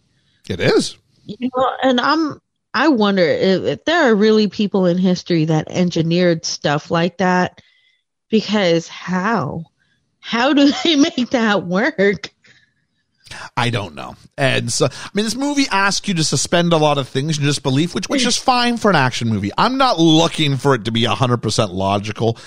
It 0.50 0.60
is. 0.60 0.98
You 1.26 1.50
know, 1.56 1.72
and 1.82 2.02
I'm 2.02 2.42
I 2.74 2.88
wonder 2.88 3.24
if, 3.24 3.64
if 3.64 3.86
there 3.86 4.12
are 4.12 4.16
really 4.16 4.48
people 4.48 4.86
in 4.86 4.98
history 4.98 5.46
that 5.46 5.70
engineered 5.70 6.44
stuff 6.44 6.90
like 6.90 7.20
that 7.20 7.62
because 8.30 8.88
how? 8.88 9.66
How 10.20 10.54
do 10.54 10.72
they 10.84 10.96
make 10.96 11.30
that 11.30 11.66
work? 11.66 12.33
I 13.56 13.70
don't 13.70 13.96
know. 13.96 14.16
And 14.38 14.72
so, 14.72 14.86
I 14.86 15.10
mean, 15.14 15.26
this 15.26 15.36
movie 15.36 15.66
asks 15.72 16.08
you 16.08 16.14
to 16.16 16.24
suspend 16.24 16.74
a 16.74 16.78
lot 16.78 16.98
of 16.98 17.08
things 17.08 17.38
in 17.38 17.44
disbelief, 17.44 17.94
which, 17.94 18.10
which 18.10 18.26
is 18.26 18.38
fine 18.38 18.78
for 18.78 18.90
an 18.90 18.96
action 18.96 19.30
movie. 19.30 19.52
I'm 19.58 19.78
not 19.78 20.00
looking 20.00 20.58
for 20.58 20.74
it 20.76 20.86
to 20.86 20.92
be 20.92 21.04
100% 21.04 21.74
logical, 21.74 22.38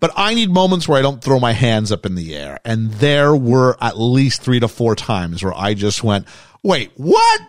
but 0.00 0.12
I 0.16 0.34
need 0.34 0.50
moments 0.50 0.86
where 0.88 0.98
I 0.98 1.02
don't 1.02 1.22
throw 1.22 1.40
my 1.40 1.52
hands 1.52 1.92
up 1.92 2.04
in 2.04 2.14
the 2.14 2.36
air. 2.36 2.58
And 2.64 2.90
there 2.92 3.34
were 3.34 3.76
at 3.80 3.98
least 3.98 4.42
three 4.42 4.60
to 4.60 4.68
four 4.68 4.94
times 4.94 5.42
where 5.42 5.56
I 5.56 5.74
just 5.74 6.04
went, 6.04 6.26
wait, 6.62 6.92
what? 6.96 7.40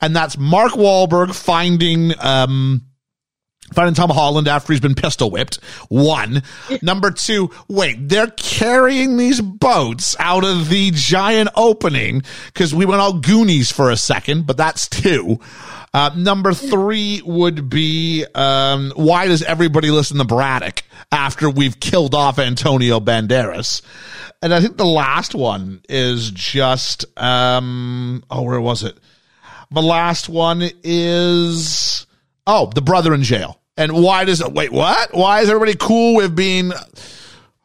And 0.00 0.14
that's 0.14 0.38
Mark 0.38 0.72
Wahlberg 0.72 1.34
finding, 1.34 2.12
um, 2.20 2.82
Finding 3.72 3.94
Tom 3.94 4.10
Holland 4.10 4.46
after 4.46 4.72
he's 4.72 4.80
been 4.80 4.94
pistol 4.94 5.30
whipped. 5.30 5.56
One. 5.88 6.42
Number 6.82 7.10
two, 7.10 7.50
wait, 7.66 8.08
they're 8.08 8.26
carrying 8.28 9.16
these 9.16 9.40
boats 9.40 10.14
out 10.18 10.44
of 10.44 10.68
the 10.68 10.90
giant 10.92 11.48
opening 11.56 12.22
because 12.46 12.74
we 12.74 12.84
went 12.84 13.00
all 13.00 13.14
Goonies 13.14 13.72
for 13.72 13.90
a 13.90 13.96
second, 13.96 14.46
but 14.46 14.56
that's 14.56 14.86
two. 14.88 15.40
Uh, 15.94 16.10
number 16.16 16.52
three 16.52 17.22
would 17.24 17.70
be 17.70 18.26
um, 18.34 18.92
why 18.96 19.28
does 19.28 19.42
everybody 19.42 19.90
listen 19.90 20.18
to 20.18 20.24
Braddock 20.24 20.82
after 21.10 21.48
we've 21.48 21.78
killed 21.78 22.14
off 22.14 22.38
Antonio 22.38 23.00
Banderas? 23.00 23.80
And 24.42 24.52
I 24.52 24.60
think 24.60 24.76
the 24.76 24.84
last 24.84 25.34
one 25.34 25.82
is 25.88 26.30
just 26.32 27.06
um, 27.16 28.24
oh, 28.30 28.42
where 28.42 28.60
was 28.60 28.82
it? 28.82 28.98
The 29.70 29.82
last 29.82 30.28
one 30.28 30.68
is 30.82 32.06
oh, 32.46 32.70
the 32.74 32.82
brother 32.82 33.14
in 33.14 33.22
jail. 33.22 33.60
And 33.76 33.92
why 33.92 34.24
does 34.24 34.40
it 34.40 34.52
wait? 34.52 34.72
What? 34.72 35.14
Why 35.14 35.40
is 35.40 35.48
everybody 35.48 35.74
cool 35.74 36.16
with 36.16 36.36
being? 36.36 36.72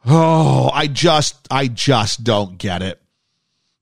Oh, 0.04 0.70
I 0.72 0.86
just 0.86 1.36
I 1.50 1.68
just 1.68 2.24
don't 2.24 2.58
get 2.58 2.82
it. 2.82 3.00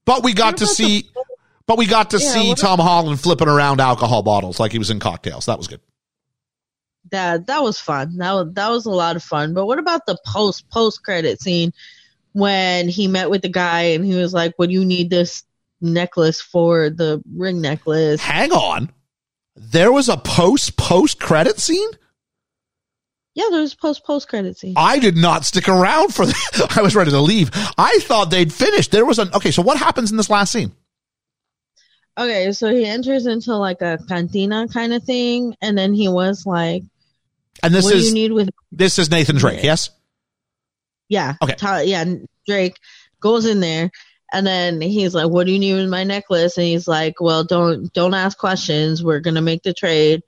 But 0.05 0.23
we 0.23 0.35
got 0.35 0.59
to 0.59 0.67
see. 0.67 1.03
The- 1.03 1.25
but 1.69 1.77
we 1.77 1.87
got 1.87 2.11
to 2.11 2.19
yeah, 2.19 2.33
see 2.33 2.55
Tom 2.55 2.79
Holland 2.79 3.21
flipping 3.21 3.47
around 3.47 3.79
alcohol 3.79 4.23
bottles 4.23 4.59
like 4.59 4.73
he 4.73 4.79
was 4.79 4.89
in 4.89 4.99
cocktails. 5.01 5.45
That 5.47 5.59
was 5.59 5.69
good. 5.69 5.81
That 7.11 7.47
that 7.47 7.63
was 7.63 7.79
fun. 7.79 8.17
That 8.17 8.33
was, 8.33 8.55
that 8.55 8.71
was 8.71 8.87
a 8.87 8.91
lot 8.91 9.17
of 9.17 9.23
fun. 9.23 9.53
But 9.53 9.67
what 9.67 9.79
about 9.79 10.07
the 10.07 10.19
post 10.27 10.69
post 10.71 11.05
credit 11.05 11.43
scene 11.43 11.75
when 12.33 12.89
he 12.89 13.07
met 13.07 13.29
with 13.29 13.43
the 13.43 13.51
guy 13.51 13.83
and 13.83 14.05
he 14.05 14.15
was 14.15 14.33
like, 14.33 14.55
"What 14.57 14.71
do 14.71 14.73
you 14.73 14.85
need 14.85 15.11
this 15.11 15.45
necklace 15.83 16.41
for? 16.41 16.89
The 16.89 17.23
ring 17.35 17.61
necklace?" 17.61 18.23
Hang 18.23 18.53
on, 18.53 18.91
there 19.59 19.93
was 19.93 20.09
a 20.09 20.17
post 20.17 20.77
post 20.77 21.21
credit 21.21 21.59
scene. 21.59 21.91
Yeah, 23.35 23.45
there 23.51 23.61
was 23.61 23.75
post 23.75 24.05
post 24.05 24.29
credit 24.29 24.59
scene. 24.59 24.75
I 24.77 24.99
did 24.99 25.17
not 25.17 25.45
stick 25.45 25.69
around 25.69 26.15
for 26.15 26.27
that. 26.27 26.73
I 26.77 26.83
was 26.83 26.97
ready 26.97 27.11
to 27.11 27.21
leave. 27.21 27.51
I 27.77 27.99
thought 28.01 28.31
they'd 28.31 28.53
finished. 28.53 28.91
There 28.91 29.05
was 29.05 29.19
an 29.19 29.31
okay. 29.35 29.51
So 29.51 29.63
what 29.63 29.79
happens 29.79 30.11
in 30.11 30.17
this 30.17 30.31
last 30.31 30.53
scene? 30.53 30.73
Okay, 32.19 32.51
so 32.51 32.75
he 32.75 32.85
enters 32.85 33.27
into 33.27 33.55
like 33.55 33.81
a 33.81 33.99
cantina 34.09 34.67
kind 34.67 34.93
of 34.93 35.05
thing, 35.05 35.55
and 35.63 35.79
then 35.79 35.95
he 35.95 36.09
was 36.09 36.45
like, 36.47 36.83
"And 37.63 37.73
this 37.73 37.89
is 37.91 38.09
you 38.09 38.15
need 38.15 38.33
with 38.33 38.51
this 38.73 38.99
is 38.99 39.11
Nathan 39.11 39.37
Drake, 39.37 39.63
yes? 39.63 39.91
Yeah. 41.09 41.35
Okay. 41.41 41.85
yeah, 41.85 42.05
Drake 42.47 42.77
goes 43.21 43.47
in 43.47 43.61
there, 43.61 43.91
and 44.33 44.47
then 44.47 44.81
he's 44.81 45.15
like, 45.15 45.29
"What 45.29 45.47
do 45.47 45.53
you 45.53 45.59
need 45.59 45.75
with 45.75 45.89
my 45.89 46.05
necklace?" 46.05 46.57
And 46.57 46.67
he's 46.67 46.89
like, 46.89 47.21
"Well, 47.21 47.45
don't 47.45 47.93
don't 47.93 48.15
ask 48.15 48.37
questions. 48.39 49.03
We're 49.03 49.21
gonna 49.21 49.43
make 49.43 49.63
the 49.63 49.75
trade." 49.75 50.23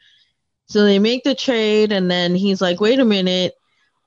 So 0.66 0.84
they 0.84 0.98
make 0.98 1.24
the 1.24 1.34
trade, 1.34 1.92
and 1.92 2.11
then 2.11 2.34
he's 2.34 2.61
like, 2.61 2.80
"Wait 2.80 2.98
a 2.98 3.05
minute." 3.05 3.55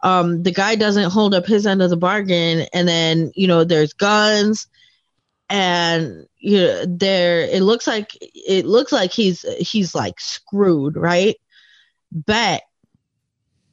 Um, 0.01 0.43
the 0.43 0.51
guy 0.51 0.75
doesn't 0.75 1.11
hold 1.11 1.33
up 1.33 1.45
his 1.45 1.65
end 1.65 1.81
of 1.81 1.89
the 1.89 1.97
bargain, 1.97 2.67
and 2.73 2.87
then 2.87 3.31
you 3.35 3.47
know 3.47 3.63
there's 3.63 3.93
guns 3.93 4.67
and 5.49 6.25
you 6.39 6.57
know, 6.57 6.85
there 6.87 7.41
it 7.41 7.61
looks 7.61 7.85
like 7.85 8.17
it 8.19 8.65
looks 8.65 8.91
like 8.91 9.11
he's 9.11 9.45
he's 9.59 9.93
like 9.93 10.19
screwed, 10.19 10.97
right? 10.97 11.35
But 12.11 12.63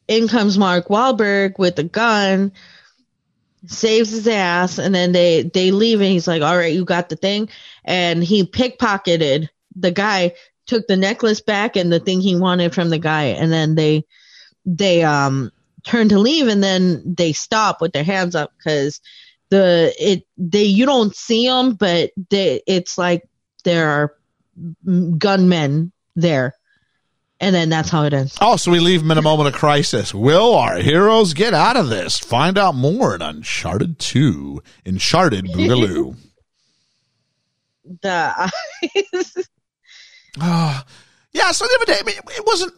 in 0.06 0.28
comes 0.28 0.58
Mark 0.58 0.88
Wahlberg 0.88 1.58
with 1.58 1.78
a 1.78 1.84
gun, 1.84 2.52
saves 3.66 4.10
his 4.10 4.26
ass, 4.26 4.78
and 4.78 4.94
then 4.94 5.12
they 5.12 5.42
they 5.42 5.70
leave, 5.70 6.00
and 6.00 6.10
he's 6.10 6.28
like, 6.28 6.42
"All 6.42 6.56
right, 6.56 6.72
you 6.72 6.84
got 6.84 7.08
the 7.08 7.16
thing," 7.16 7.48
and 7.84 8.22
he 8.24 8.44
pickpocketed 8.44 9.48
the 9.76 9.90
guy, 9.90 10.34
took 10.66 10.86
the 10.86 10.96
necklace 10.96 11.40
back 11.40 11.76
and 11.76 11.92
the 11.92 12.00
thing 12.00 12.20
he 12.20 12.36
wanted 12.36 12.74
from 12.74 12.90
the 12.90 12.98
guy, 12.98 13.24
and 13.24 13.52
then 13.52 13.74
they 13.74 14.04
they 14.64 15.02
um 15.02 15.50
turn 15.84 16.08
to 16.08 16.18
leave, 16.18 16.48
and 16.48 16.62
then 16.62 17.02
they 17.16 17.32
stop 17.32 17.80
with 17.80 17.92
their 17.92 18.04
hands 18.04 18.34
up 18.34 18.52
because 18.58 19.00
the 19.50 19.94
it 19.98 20.24
they 20.38 20.64
you 20.64 20.86
don't 20.86 21.14
see 21.14 21.46
them, 21.46 21.74
but 21.74 22.10
they 22.30 22.62
it's 22.66 22.96
like 22.96 23.28
there 23.64 23.88
are 23.88 24.14
gunmen 25.18 25.92
there. 26.16 26.54
And 27.42 27.54
then 27.54 27.70
that's 27.70 27.88
how 27.88 28.04
it 28.04 28.12
ends. 28.12 28.36
Oh, 28.40 28.56
so 28.56 28.70
we 28.70 28.80
leave 28.80 29.00
them 29.00 29.10
in 29.10 29.18
a 29.18 29.22
moment 29.22 29.48
of 29.48 29.54
crisis. 29.54 30.12
Will 30.12 30.54
our 30.54 30.76
heroes 30.76 31.32
get 31.32 31.54
out 31.54 31.76
of 31.76 31.88
this? 31.88 32.18
Find 32.18 32.58
out 32.58 32.74
more 32.74 33.14
in 33.14 33.22
Uncharted 33.22 33.98
2. 33.98 34.62
Uncharted 34.84 35.46
Boogaloo. 35.46 36.16
the 38.02 38.34
eyes. 38.36 39.48
uh, 40.40 40.82
yeah, 41.32 41.50
so 41.52 41.64
the 41.64 41.78
other 41.80 42.04
day, 42.04 42.12
it 42.36 42.46
wasn't. 42.46 42.74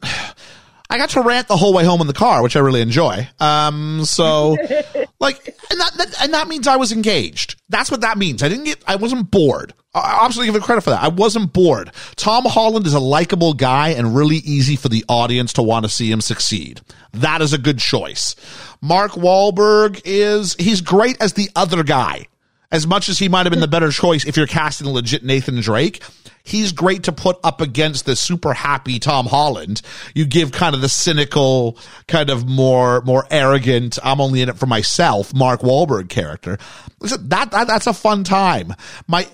I 0.93 0.99
got 0.99 1.11
to 1.11 1.23
rant 1.23 1.49
the 1.49 1.57
whole 1.57 1.73
way 1.73 1.85
home 1.85 2.03
in 2.03 2.07
the 2.07 2.13
car, 2.13 2.43
which 2.43 2.55
I 2.55 2.61
really 2.61 2.83
enjoy. 2.83 3.27
Um, 3.41 4.05
so 4.05 4.51
like, 5.21 5.47
and 5.71 5.81
that, 5.81 5.93
that, 5.97 6.23
and 6.23 6.35
that 6.35 6.49
means 6.49 6.67
I 6.69 6.77
was 6.77 6.93
engaged. 6.93 7.61
That's 7.71 7.91
what 7.91 8.03
that 8.03 8.19
means. 8.19 8.43
I 8.43 8.51
didn't 8.51 8.65
get, 8.65 8.83
I 8.87 8.97
wasn't 8.97 9.31
bored. 9.31 9.73
I 9.95 10.21
absolutely 10.25 10.53
give 10.53 10.63
it 10.63 10.65
credit 10.65 10.83
for 10.83 10.91
that. 10.91 11.03
I 11.03 11.09
wasn't 11.09 11.55
bored. 11.55 11.93
Tom 12.17 12.45
Holland 12.45 12.87
is 12.87 12.93
a 12.93 13.01
likable 13.01 13.55
guy 13.55 13.91
and 13.91 14.15
really 14.15 14.37
easy 14.37 14.77
for 14.77 14.91
the 14.91 15.05
audience 15.09 15.55
to 15.55 15.63
want 15.63 15.85
to 15.87 15.89
see 15.89 16.11
him 16.11 16.21
succeed. 16.21 16.83
That 17.13 17.41
is 17.41 17.55
a 17.55 17.59
good 17.59 17.79
choice. 17.79 18.37
Mark 18.83 19.13
Wahlberg 19.13 20.03
is, 20.05 20.55
he's 20.59 20.83
great 20.83 21.21
as 21.23 21.33
the 21.33 21.49
other 21.57 21.83
guy. 21.85 22.27
As 22.71 22.87
much 22.87 23.11
as 23.11 23.19
he 23.19 23.29
might 23.29 23.45
have 23.45 23.51
been 23.51 23.61
the 23.61 23.69
better 23.69 23.91
choice 23.91 24.25
if 24.27 24.37
you're 24.37 24.47
casting 24.47 24.87
a 24.87 24.91
legit 24.91 25.23
Nathan 25.23 25.61
Drake, 25.61 26.03
he's 26.43 26.73
great 26.73 27.05
to 27.05 27.13
put 27.13 27.39
up 27.45 27.61
against 27.61 28.07
the 28.07 28.17
super 28.17 28.53
happy 28.53 28.99
Tom 28.99 29.27
Holland. 29.27 29.83
You 30.15 30.27
give 30.27 30.53
kind 30.53 30.75
of 30.75 30.81
the 30.81 30.89
cynical, 30.89 31.79
kind 32.09 32.31
of 32.31 32.49
more, 32.49 33.01
more 33.03 33.27
arrogant, 33.31 33.99
I'm 34.03 34.21
only 34.21 34.43
in 34.43 34.49
it 34.49 34.59
for 34.59 34.67
myself, 34.67 35.35
Mark 35.35 35.61
Wahlberg 35.61 36.09
character. 36.09 36.59
That, 37.01 37.51
that, 37.51 37.67
that's 37.67 37.87
a 37.87 37.93
fun 37.93 38.25
time. 38.25 38.75
My, 39.07 39.27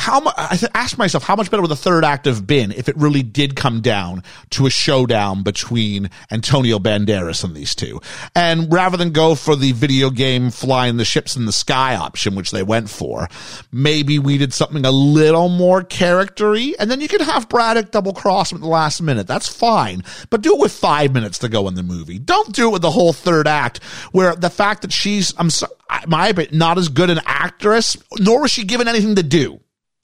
how 0.00 0.18
much, 0.20 0.34
I 0.38 0.56
asked 0.72 0.96
myself, 0.96 1.24
how 1.24 1.36
much 1.36 1.50
better 1.50 1.60
would 1.60 1.70
the 1.70 1.76
third 1.76 2.06
act 2.06 2.24
have 2.24 2.46
been 2.46 2.72
if 2.72 2.88
it 2.88 2.96
really 2.96 3.22
did 3.22 3.54
come 3.54 3.82
down 3.82 4.22
to 4.50 4.64
a 4.64 4.70
showdown 4.70 5.42
between 5.42 6.08
Antonio 6.30 6.78
Banderas 6.78 7.44
and 7.44 7.54
these 7.54 7.74
two? 7.74 8.00
And 8.34 8.72
rather 8.72 8.96
than 8.96 9.10
go 9.10 9.34
for 9.34 9.54
the 9.54 9.72
video 9.72 10.08
game 10.08 10.50
flying 10.50 10.96
the 10.96 11.04
ships 11.04 11.36
in 11.36 11.44
the 11.44 11.52
sky 11.52 11.96
option, 11.96 12.34
which 12.34 12.50
they 12.50 12.62
went 12.62 12.88
for, 12.88 13.28
maybe 13.72 14.18
we 14.18 14.38
did 14.38 14.54
something 14.54 14.86
a 14.86 14.90
little 14.90 15.50
more 15.50 15.82
charactery, 15.82 16.72
and 16.78 16.90
then 16.90 17.02
you 17.02 17.08
could 17.08 17.20
have 17.20 17.50
Braddock 17.50 17.90
double 17.90 18.14
cross 18.14 18.50
him 18.50 18.56
at 18.56 18.62
the 18.62 18.68
last 18.68 19.02
minute. 19.02 19.26
That's 19.26 19.48
fine. 19.48 20.02
But 20.30 20.40
do 20.40 20.54
it 20.54 20.60
with 20.60 20.72
five 20.72 21.12
minutes 21.12 21.40
to 21.40 21.50
go 21.50 21.68
in 21.68 21.74
the 21.74 21.82
movie. 21.82 22.18
Don't 22.18 22.54
do 22.54 22.68
it 22.68 22.72
with 22.72 22.82
the 22.82 22.90
whole 22.90 23.12
third 23.12 23.46
act 23.46 23.82
where 24.12 24.34
the 24.34 24.48
fact 24.48 24.80
that 24.80 24.94
she's, 24.94 25.34
I'm 25.36 25.50
sorry, 25.50 25.74
my 26.06 26.32
not 26.52 26.78
as 26.78 26.88
good 26.88 27.10
an 27.10 27.20
actress, 27.26 27.98
nor 28.18 28.40
was 28.40 28.50
she 28.50 28.64
given 28.64 28.88
anything 28.88 29.16
to 29.16 29.22
do 29.22 29.60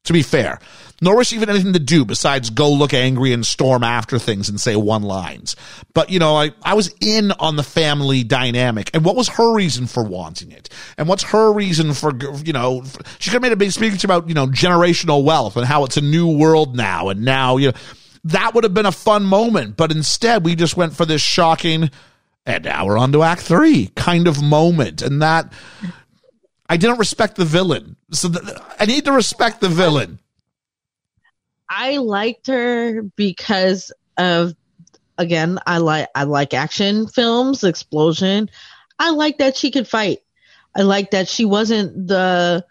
to 0.06 0.12
be 0.12 0.22
fair. 0.22 0.58
Nor 1.02 1.16
was 1.16 1.26
she 1.26 1.36
even 1.36 1.50
anything 1.50 1.74
to 1.74 1.78
do 1.78 2.06
besides 2.06 2.48
go 2.48 2.72
look 2.72 2.94
angry 2.94 3.34
and 3.34 3.44
storm 3.44 3.84
after 3.84 4.18
things 4.18 4.48
and 4.48 4.58
say 4.58 4.76
one 4.76 5.02
lines. 5.02 5.54
But, 5.92 6.08
you 6.08 6.18
know, 6.18 6.36
I, 6.36 6.52
I 6.62 6.72
was 6.72 6.94
in 7.02 7.32
on 7.32 7.56
the 7.56 7.62
family 7.62 8.24
dynamic. 8.24 8.90
And 8.94 9.04
what 9.04 9.14
was 9.14 9.28
her 9.28 9.54
reason 9.54 9.86
for 9.86 10.02
wanting 10.02 10.52
it? 10.52 10.70
And 10.96 11.06
what's 11.06 11.24
her 11.24 11.52
reason 11.52 11.92
for, 11.92 12.12
you 12.42 12.54
know, 12.54 12.82
she 13.18 13.28
could 13.28 13.34
have 13.34 13.42
made 13.42 13.52
a 13.52 13.56
big 13.56 13.72
speech 13.72 14.04
about, 14.04 14.26
you 14.28 14.34
know, 14.34 14.46
generational 14.46 15.22
wealth 15.22 15.58
and 15.58 15.66
how 15.66 15.84
it's 15.84 15.98
a 15.98 16.00
new 16.00 16.34
world 16.34 16.74
now. 16.74 17.10
And 17.10 17.26
now, 17.26 17.58
you 17.58 17.68
know, 17.68 17.78
that 18.24 18.54
would 18.54 18.64
have 18.64 18.74
been 18.74 18.86
a 18.86 18.92
fun 18.92 19.24
moment. 19.24 19.76
But 19.76 19.92
instead, 19.92 20.46
we 20.46 20.54
just 20.54 20.78
went 20.78 20.96
for 20.96 21.04
this 21.04 21.20
shocking, 21.20 21.90
and 22.46 22.64
now 22.64 22.86
we're 22.86 22.98
on 22.98 23.12
to 23.12 23.22
act 23.22 23.42
three 23.42 23.92
kind 23.96 24.26
of 24.26 24.42
moment. 24.42 25.02
And 25.02 25.20
that, 25.20 25.52
I 26.68 26.76
didn't 26.76 26.98
respect 26.98 27.36
the 27.36 27.44
villain. 27.44 27.96
So 28.12 28.28
th- 28.28 28.56
I 28.78 28.86
need 28.86 29.04
to 29.04 29.12
respect 29.12 29.60
the 29.60 29.68
villain. 29.68 30.18
I 31.68 31.96
liked 31.98 32.46
her 32.46 33.02
because 33.02 33.92
of 34.16 34.54
again, 35.18 35.58
I 35.66 35.78
like 35.78 36.08
I 36.14 36.24
like 36.24 36.54
action 36.54 37.06
films, 37.08 37.64
explosion. 37.64 38.50
I 38.98 39.10
like 39.10 39.38
that 39.38 39.56
she 39.56 39.70
could 39.70 39.88
fight. 39.88 40.18
I 40.74 40.82
like 40.82 41.10
that 41.12 41.28
she 41.28 41.44
wasn't 41.44 42.06
the 42.06 42.64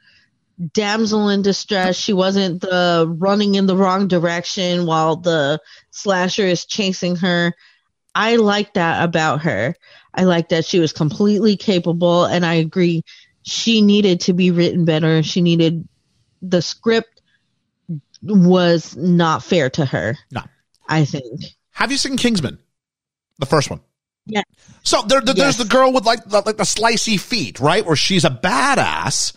damsel 0.73 1.29
in 1.29 1.41
distress. 1.41 1.95
She 1.95 2.13
wasn't 2.13 2.61
the 2.61 3.13
running 3.17 3.55
in 3.55 3.65
the 3.65 3.75
wrong 3.75 4.07
direction 4.07 4.85
while 4.85 5.17
the 5.17 5.59
slasher 5.91 6.45
is 6.45 6.65
chasing 6.65 7.15
her. 7.17 7.53
I 8.13 8.37
like 8.37 8.75
that 8.75 9.03
about 9.03 9.41
her. 9.41 9.75
I 10.13 10.23
like 10.23 10.49
that 10.49 10.65
she 10.65 10.79
was 10.79 10.93
completely 10.93 11.57
capable 11.57 12.25
and 12.25 12.45
I 12.45 12.53
agree 12.55 13.03
she 13.45 13.81
needed 13.81 14.21
to 14.21 14.33
be 14.33 14.51
written 14.51 14.85
better. 14.85 15.23
She 15.23 15.41
needed 15.41 15.87
the 16.41 16.61
script 16.61 17.21
was 18.21 18.95
not 18.95 19.43
fair 19.43 19.69
to 19.71 19.85
her. 19.85 20.17
No, 20.31 20.41
I 20.87 21.05
think. 21.05 21.41
Have 21.71 21.91
you 21.91 21.97
seen 21.97 22.17
Kingsman, 22.17 22.57
the 23.39 23.45
first 23.45 23.69
one? 23.69 23.81
Yeah. 24.25 24.41
So 24.83 25.03
there, 25.03 25.21
there, 25.21 25.35
yes. 25.35 25.57
there's 25.57 25.57
the 25.57 25.71
girl 25.71 25.93
with 25.93 26.05
like 26.05 26.23
the, 26.25 26.41
like 26.41 26.57
the 26.57 26.63
slicey 26.63 27.19
feet, 27.19 27.59
right? 27.59 27.85
Where 27.85 27.95
she's 27.95 28.25
a 28.25 28.29
badass. 28.29 29.33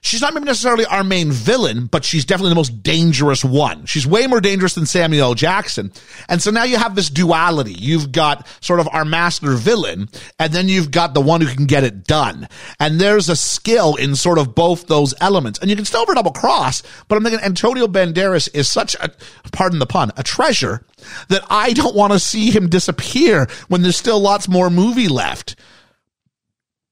She's 0.00 0.20
not 0.20 0.34
maybe 0.34 0.46
necessarily 0.46 0.84
our 0.86 1.04
main 1.04 1.30
villain, 1.30 1.86
but 1.86 2.04
she's 2.04 2.24
definitely 2.24 2.50
the 2.50 2.56
most 2.56 2.82
dangerous 2.82 3.44
one. 3.44 3.86
She's 3.86 4.06
way 4.06 4.26
more 4.26 4.40
dangerous 4.40 4.74
than 4.74 4.86
Samuel 4.86 5.28
L. 5.28 5.34
Jackson. 5.34 5.92
And 6.28 6.40
so 6.40 6.50
now 6.50 6.64
you 6.64 6.76
have 6.76 6.94
this 6.94 7.10
duality. 7.10 7.72
You've 7.72 8.12
got 8.12 8.46
sort 8.60 8.80
of 8.80 8.88
our 8.92 9.04
master 9.04 9.52
villain, 9.52 10.08
and 10.38 10.52
then 10.52 10.68
you've 10.68 10.90
got 10.90 11.14
the 11.14 11.20
one 11.20 11.40
who 11.40 11.54
can 11.54 11.66
get 11.66 11.84
it 11.84 12.04
done. 12.06 12.48
And 12.78 13.00
there's 13.00 13.28
a 13.28 13.36
skill 13.36 13.96
in 13.96 14.16
sort 14.16 14.38
of 14.38 14.54
both 14.54 14.86
those 14.86 15.14
elements. 15.20 15.58
And 15.58 15.70
you 15.70 15.76
can 15.76 15.84
still 15.84 16.00
over 16.00 16.14
double 16.14 16.32
cross, 16.32 16.82
but 17.08 17.16
I'm 17.16 17.22
thinking 17.22 17.44
Antonio 17.44 17.86
Banderas 17.86 18.48
is 18.54 18.68
such 18.68 18.94
a, 18.96 19.10
pardon 19.52 19.78
the 19.78 19.86
pun, 19.86 20.12
a 20.16 20.22
treasure 20.22 20.84
that 21.28 21.44
I 21.50 21.72
don't 21.72 21.96
want 21.96 22.12
to 22.12 22.18
see 22.18 22.50
him 22.50 22.68
disappear 22.68 23.48
when 23.68 23.82
there's 23.82 23.96
still 23.96 24.20
lots 24.20 24.48
more 24.48 24.70
movie 24.70 25.08
left 25.08 25.56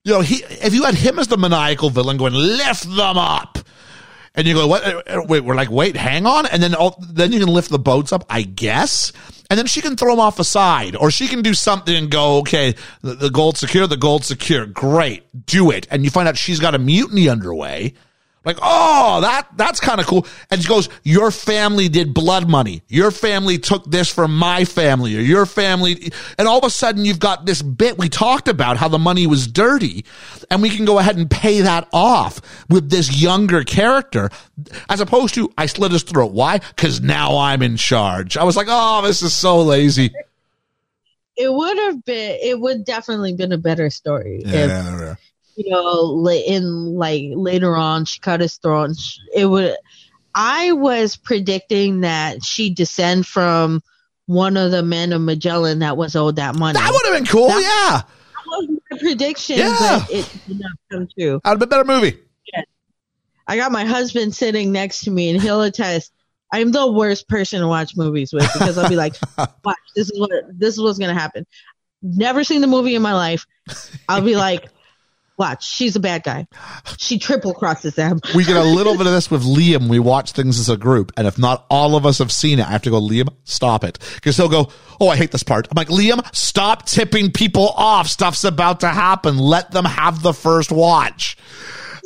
you 0.08 0.14
know, 0.14 0.20
he 0.22 0.36
if 0.36 0.72
you 0.72 0.84
had 0.84 0.94
him 0.94 1.18
as 1.18 1.28
the 1.28 1.36
maniacal 1.36 1.90
villain 1.90 2.16
going 2.16 2.32
lift 2.32 2.84
them 2.84 3.18
up, 3.18 3.58
and 4.34 4.46
you 4.46 4.54
go 4.54 4.66
what? 4.66 4.82
Uh, 4.82 5.02
uh, 5.06 5.22
wait, 5.28 5.44
we're 5.44 5.54
like 5.54 5.70
wait, 5.70 5.96
hang 5.96 6.24
on, 6.24 6.46
and 6.46 6.62
then 6.62 6.74
all, 6.74 6.98
then 7.10 7.30
you 7.30 7.38
can 7.38 7.48
lift 7.48 7.68
the 7.68 7.78
boats 7.78 8.10
up, 8.10 8.24
I 8.30 8.40
guess, 8.40 9.12
and 9.50 9.58
then 9.58 9.66
she 9.66 9.82
can 9.82 9.98
throw 9.98 10.12
them 10.12 10.20
off 10.20 10.38
a 10.38 10.44
side, 10.44 10.96
or 10.96 11.10
she 11.10 11.28
can 11.28 11.42
do 11.42 11.52
something 11.52 11.94
and 11.94 12.10
go, 12.10 12.38
okay, 12.38 12.74
the, 13.02 13.16
the 13.16 13.28
gold 13.28 13.58
secure, 13.58 13.86
the 13.86 13.98
gold 13.98 14.24
secure, 14.24 14.64
great, 14.64 15.24
do 15.44 15.70
it, 15.70 15.86
and 15.90 16.04
you 16.04 16.10
find 16.10 16.26
out 16.26 16.38
she's 16.38 16.58
got 16.58 16.74
a 16.74 16.78
mutiny 16.78 17.28
underway. 17.28 17.92
Like, 18.48 18.60
oh, 18.62 19.20
that, 19.20 19.46
that's 19.58 19.78
kind 19.78 20.00
of 20.00 20.06
cool. 20.06 20.26
And 20.50 20.62
she 20.62 20.66
goes, 20.66 20.88
your 21.02 21.30
family 21.30 21.90
did 21.90 22.14
blood 22.14 22.48
money. 22.48 22.82
Your 22.88 23.10
family 23.10 23.58
took 23.58 23.84
this 23.84 24.10
from 24.10 24.34
my 24.38 24.64
family 24.64 25.14
or 25.18 25.20
your 25.20 25.44
family. 25.44 26.10
And 26.38 26.48
all 26.48 26.56
of 26.56 26.64
a 26.64 26.70
sudden 26.70 27.04
you've 27.04 27.20
got 27.20 27.44
this 27.44 27.60
bit 27.60 27.98
we 27.98 28.08
talked 28.08 28.48
about 28.48 28.78
how 28.78 28.88
the 28.88 28.98
money 28.98 29.26
was 29.26 29.46
dirty 29.46 30.06
and 30.50 30.62
we 30.62 30.70
can 30.70 30.86
go 30.86 30.98
ahead 30.98 31.18
and 31.18 31.30
pay 31.30 31.60
that 31.60 31.88
off 31.92 32.40
with 32.70 32.88
this 32.88 33.20
younger 33.20 33.64
character 33.64 34.30
as 34.88 35.02
opposed 35.02 35.34
to 35.34 35.52
I 35.58 35.66
slit 35.66 35.92
his 35.92 36.02
throat. 36.02 36.32
Why? 36.32 36.60
Cause 36.78 37.02
now 37.02 37.36
I'm 37.36 37.60
in 37.60 37.76
charge. 37.76 38.38
I 38.38 38.44
was 38.44 38.56
like, 38.56 38.68
oh, 38.70 39.02
this 39.02 39.20
is 39.20 39.36
so 39.36 39.60
lazy. 39.60 40.10
It 41.36 41.52
would 41.52 41.76
have 41.76 42.02
been, 42.02 42.38
it 42.40 42.58
would 42.58 42.86
definitely 42.86 43.34
been 43.34 43.52
a 43.52 43.58
better 43.58 43.90
story. 43.90 44.42
Yeah. 44.46 45.10
If, 45.12 45.18
you 45.58 45.70
know, 45.70 46.28
in 46.28 46.94
like 46.94 47.24
later 47.34 47.74
on, 47.74 48.04
she 48.04 48.20
cut 48.20 48.40
his 48.40 48.56
throat. 48.56 48.90
It 49.34 49.44
would. 49.46 49.74
I 50.32 50.70
was 50.70 51.16
predicting 51.16 52.02
that 52.02 52.44
she'd 52.44 52.76
descend 52.76 53.26
from 53.26 53.82
one 54.26 54.56
of 54.56 54.70
the 54.70 54.84
men 54.84 55.12
of 55.12 55.20
Magellan 55.20 55.80
that 55.80 55.96
was 55.96 56.14
owed 56.14 56.36
that 56.36 56.54
money. 56.54 56.78
That 56.78 56.92
would 56.92 57.06
have 57.06 57.16
been 57.16 57.26
cool. 57.26 57.48
That, 57.48 57.60
yeah, 57.60 58.02
that 58.02 58.46
was 58.46 58.78
my 58.88 58.98
prediction, 58.98 59.58
yeah. 59.58 60.04
but 60.06 60.10
it 60.12 60.32
did 60.46 60.60
not 60.60 60.70
come 60.92 61.08
true. 61.18 61.40
I'd 61.44 61.50
have 61.50 61.58
been 61.58 61.68
better 61.68 61.84
movie. 61.84 62.18
Yeah. 62.54 62.62
I 63.48 63.56
got 63.56 63.72
my 63.72 63.84
husband 63.84 64.36
sitting 64.36 64.70
next 64.70 65.02
to 65.02 65.10
me, 65.10 65.30
and 65.30 65.42
he'll 65.42 65.62
attest. 65.62 66.12
I'm 66.52 66.70
the 66.70 66.90
worst 66.90 67.28
person 67.28 67.60
to 67.62 67.66
watch 67.66 67.96
movies 67.96 68.32
with 68.32 68.48
because 68.52 68.78
I'll 68.78 68.88
be 68.88 68.94
like, 68.94 69.16
"Watch, 69.64 69.76
this 69.96 70.08
is 70.08 70.20
what 70.20 70.30
this 70.56 70.74
is 70.74 70.80
what's 70.80 71.00
gonna 71.00 71.14
happen." 71.14 71.46
Never 72.00 72.44
seen 72.44 72.60
the 72.60 72.68
movie 72.68 72.94
in 72.94 73.02
my 73.02 73.14
life. 73.14 73.44
I'll 74.08 74.22
be 74.22 74.36
like, 74.36 74.68
Watch, 75.38 75.64
she's 75.64 75.94
a 75.96 76.00
bad 76.00 76.24
guy. 76.24 76.46
She 76.98 77.18
triple 77.18 77.54
crosses 77.54 77.94
them. 77.94 78.20
we 78.34 78.44
get 78.44 78.56
a 78.56 78.64
little 78.64 78.96
bit 78.96 79.06
of 79.06 79.12
this 79.12 79.30
with 79.30 79.44
Liam. 79.44 79.88
We 79.88 80.00
watch 80.00 80.32
things 80.32 80.58
as 80.58 80.68
a 80.68 80.76
group, 80.76 81.12
and 81.16 81.26
if 81.26 81.38
not 81.38 81.64
all 81.70 81.94
of 81.94 82.04
us 82.04 82.18
have 82.18 82.32
seen 82.32 82.58
it, 82.58 82.66
I 82.66 82.70
have 82.72 82.82
to 82.82 82.90
go, 82.90 83.00
Liam, 83.00 83.28
stop 83.44 83.84
it. 83.84 83.98
Because 84.16 84.36
he'll 84.36 84.48
go, 84.48 84.70
Oh, 85.00 85.08
I 85.08 85.16
hate 85.16 85.30
this 85.30 85.44
part. 85.44 85.68
I'm 85.70 85.76
like, 85.76 85.88
Liam, 85.88 86.26
stop 86.34 86.86
tipping 86.86 87.30
people 87.30 87.68
off. 87.68 88.08
Stuff's 88.08 88.42
about 88.44 88.80
to 88.80 88.88
happen. 88.88 89.38
Let 89.38 89.70
them 89.70 89.84
have 89.84 90.22
the 90.22 90.32
first 90.32 90.72
watch 90.72 91.36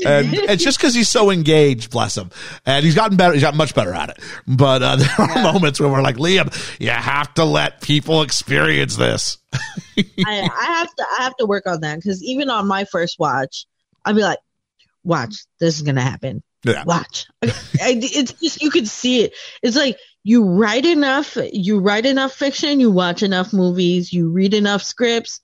and 0.06 0.34
it's 0.34 0.64
just 0.64 0.78
because 0.78 0.94
he's 0.94 1.08
so 1.08 1.30
engaged, 1.30 1.90
bless 1.90 2.16
him. 2.16 2.30
And 2.66 2.84
he's 2.84 2.94
gotten 2.94 3.16
better. 3.16 3.32
He's 3.32 3.42
gotten 3.42 3.58
much 3.58 3.74
better 3.74 3.92
at 3.92 4.10
it. 4.10 4.18
But 4.46 4.82
uh, 4.82 4.96
there 4.96 5.14
are 5.18 5.28
yeah. 5.28 5.52
moments 5.52 5.80
where 5.80 5.90
we're 5.90 6.02
like, 6.02 6.16
Liam, 6.16 6.52
you 6.80 6.90
have 6.90 7.32
to 7.34 7.44
let 7.44 7.80
people 7.80 8.22
experience 8.22 8.96
this. 8.96 9.38
I, 9.54 10.14
I, 10.26 10.64
have 10.64 10.94
to. 10.94 11.06
I 11.18 11.22
have 11.22 11.36
to 11.36 11.46
work 11.46 11.66
on 11.66 11.80
that 11.80 11.96
because 11.96 12.22
even 12.22 12.50
on 12.50 12.66
my 12.66 12.84
first 12.84 13.18
watch, 13.18 13.66
I'd 14.04 14.16
be 14.16 14.22
like, 14.22 14.38
"Watch, 15.04 15.34
this 15.60 15.76
is 15.76 15.82
gonna 15.82 16.00
happen. 16.00 16.42
Yeah. 16.64 16.84
Watch." 16.84 17.26
I, 17.42 17.50
it's 18.00 18.32
just 18.32 18.62
you 18.62 18.70
could 18.70 18.88
see 18.88 19.22
it. 19.22 19.34
It's 19.62 19.76
like 19.76 19.98
you 20.24 20.44
write 20.44 20.86
enough. 20.86 21.36
You 21.52 21.80
write 21.80 22.06
enough 22.06 22.32
fiction. 22.32 22.80
You 22.80 22.90
watch 22.90 23.22
enough 23.22 23.52
movies. 23.52 24.12
You 24.12 24.30
read 24.30 24.54
enough 24.54 24.82
scripts. 24.82 25.40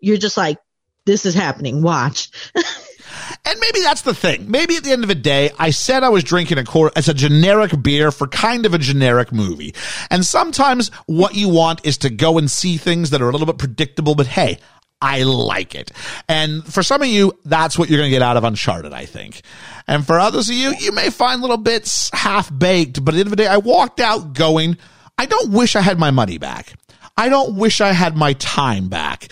You're 0.00 0.18
just 0.18 0.36
like, 0.36 0.58
"This 1.06 1.24
is 1.24 1.34
happening. 1.34 1.82
Watch." 1.82 2.30
And 3.44 3.60
maybe 3.60 3.80
that's 3.80 4.02
the 4.02 4.14
thing. 4.14 4.50
Maybe 4.50 4.76
at 4.76 4.84
the 4.84 4.92
end 4.92 5.04
of 5.04 5.08
the 5.08 5.14
day, 5.14 5.50
I 5.58 5.70
said 5.70 6.02
I 6.02 6.08
was 6.08 6.24
drinking 6.24 6.58
a 6.58 6.62
Coors 6.62 6.92
as 6.96 7.08
a 7.08 7.14
generic 7.14 7.82
beer 7.82 8.10
for 8.10 8.26
kind 8.26 8.66
of 8.66 8.74
a 8.74 8.78
generic 8.78 9.32
movie. 9.32 9.74
And 10.10 10.24
sometimes 10.24 10.90
what 11.06 11.34
you 11.34 11.48
want 11.48 11.84
is 11.84 11.98
to 11.98 12.10
go 12.10 12.38
and 12.38 12.50
see 12.50 12.76
things 12.76 13.10
that 13.10 13.22
are 13.22 13.28
a 13.28 13.32
little 13.32 13.46
bit 13.46 13.58
predictable, 13.58 14.14
but 14.14 14.26
hey, 14.26 14.58
I 15.00 15.22
like 15.22 15.74
it. 15.74 15.92
And 16.28 16.64
for 16.64 16.82
some 16.82 17.02
of 17.02 17.08
you, 17.08 17.38
that's 17.44 17.78
what 17.78 17.88
you're 17.88 17.98
going 17.98 18.10
to 18.10 18.14
get 18.16 18.22
out 18.22 18.36
of 18.36 18.44
Uncharted, 18.44 18.92
I 18.92 19.04
think. 19.04 19.42
And 19.86 20.04
for 20.06 20.18
others 20.18 20.48
of 20.48 20.56
you, 20.56 20.74
you 20.78 20.92
may 20.92 21.10
find 21.10 21.40
little 21.40 21.56
bits 21.56 22.10
half 22.12 22.56
baked, 22.56 23.04
but 23.04 23.14
at 23.14 23.16
the 23.16 23.20
end 23.20 23.26
of 23.28 23.30
the 23.30 23.36
day, 23.36 23.46
I 23.46 23.58
walked 23.58 24.00
out 24.00 24.32
going, 24.34 24.76
I 25.16 25.26
don't 25.26 25.52
wish 25.52 25.76
I 25.76 25.80
had 25.80 25.98
my 25.98 26.10
money 26.10 26.38
back. 26.38 26.74
I 27.16 27.28
don't 27.28 27.56
wish 27.56 27.80
I 27.80 27.92
had 27.92 28.16
my 28.16 28.32
time 28.34 28.88
back. 28.88 29.28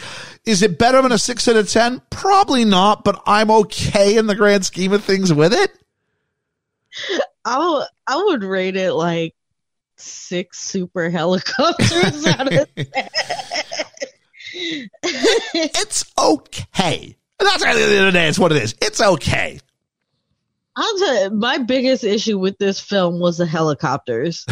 Is 0.47 0.62
it 0.62 0.78
better 0.78 1.02
than 1.02 1.10
a 1.12 1.18
six 1.18 1.48
out 1.48 1.56
of 1.56 1.68
10? 1.68 2.02
Probably 2.09 2.64
not, 2.64 3.02
but 3.05 3.20
I'm 3.27 3.51
okay 3.51 4.16
in 4.16 4.28
the 4.28 4.36
grand 4.36 4.64
scheme 4.64 4.93
of 4.93 5.02
things 5.05 5.32
with 5.32 5.52
it. 5.52 5.73
I 7.44 7.85
I 8.06 8.16
would 8.16 8.43
rate 8.44 8.77
it 8.77 8.93
like 8.93 9.35
six 9.97 10.59
super 10.60 11.10
helicopters 11.10 12.27
out 12.27 12.52
of 12.52 12.68
10. 12.77 12.86
it's 14.55 16.05
okay. 16.18 17.16
That's 17.39 17.64
at 17.64 17.74
the 17.74 17.82
end 17.82 17.93
of 17.93 18.05
the 18.06 18.12
day, 18.12 18.28
it's 18.28 18.39
what 18.39 18.52
it 18.52 18.62
is. 18.62 18.74
It's 18.81 19.01
okay. 19.01 19.60
I'll 20.78 20.98
tell 20.98 21.24
you, 21.24 21.31
my 21.31 21.59
biggest 21.59 22.05
issue 22.05 22.39
with 22.39 22.59
this 22.59 22.78
film 22.78 23.18
was 23.18 23.39
the 23.39 23.47
helicopters, 23.47 24.44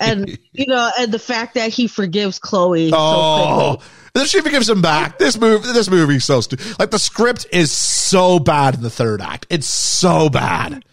and 0.00 0.38
you 0.52 0.66
know, 0.66 0.90
and 0.98 1.12
the 1.12 1.18
fact 1.18 1.54
that 1.54 1.70
he 1.72 1.86
forgives 1.86 2.38
Chloe. 2.38 2.90
Oh, 2.92 3.76
so 3.78 3.82
then 4.14 4.26
she 4.26 4.40
forgives 4.40 4.68
him 4.68 4.82
back. 4.82 5.18
This 5.18 5.38
movie, 5.38 5.72
this 5.72 5.90
movie's 5.90 6.24
so 6.24 6.40
stupid. 6.40 6.78
Like 6.78 6.90
the 6.90 6.98
script 6.98 7.46
is 7.52 7.72
so 7.72 8.38
bad 8.38 8.74
in 8.74 8.82
the 8.82 8.90
third 8.90 9.20
act. 9.20 9.46
It's 9.50 9.72
so 9.72 10.28
bad 10.28 10.84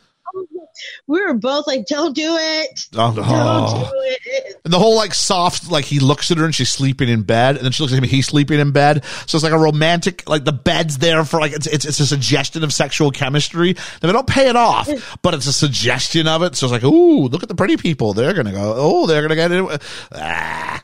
we 1.08 1.24
were 1.24 1.34
both 1.34 1.68
like, 1.68 1.86
"Don't 1.88 2.16
do 2.16 2.36
it! 2.40 2.88
Oh, 2.96 3.14
Don't 3.14 3.16
do 3.16 3.22
it!" 3.24 4.62
And 4.64 4.74
the 4.74 4.80
whole 4.80 4.96
like 4.96 5.14
soft, 5.14 5.70
like 5.72 5.86
he 5.86 6.00
looks 6.00 6.32
at 6.32 6.38
her 6.38 6.46
and 6.46 6.54
she's 6.54 6.70
sleeping 6.70 7.10
in 7.10 7.24
bed, 7.24 7.56
and 7.56 7.66
then 7.66 7.72
she 7.72 7.84
looks 7.84 7.94
at 7.94 8.00
him, 8.00 8.08
he's 8.10 8.28
sleeping 8.28 8.60
in 8.60 8.72
bed. 8.72 9.04
So 9.26 9.38
it's 9.38 9.44
like 9.44 9.54
a 9.54 9.58
romantic, 9.58 10.28
like 10.28 10.46
the 10.46 10.52
bed's 10.54 10.98
there 10.98 11.24
for 11.26 11.40
like 11.40 11.54
it's 11.54 11.68
it's, 11.68 11.86
it's 11.86 12.00
a 12.00 12.08
suggestion 12.08 12.64
of 12.64 12.74
sexual 12.74 13.12
chemistry. 13.12 13.74
Now 14.02 14.08
they 14.08 14.12
don't 14.14 14.28
pay 14.28 14.50
it 14.50 14.56
off, 14.56 14.90
but 15.22 15.34
it's 15.34 15.48
a 15.48 15.54
suggestion 15.54 16.28
of 16.28 16.44
it. 16.44 16.56
So 16.56 16.68
it's 16.68 16.72
like, 16.72 16.84
ooh, 16.84 17.28
look 17.28 17.44
at 17.44 17.50
the 17.50 17.56
pretty 17.56 17.78
people. 17.78 18.14
They're 18.14 18.34
gonna 18.34 18.52
go. 18.52 18.74
Oh, 18.78 19.08
they're 19.08 19.22
gonna 19.22 19.36
get 19.36 19.52
it. 19.52 19.82
Ah, 20.14 20.84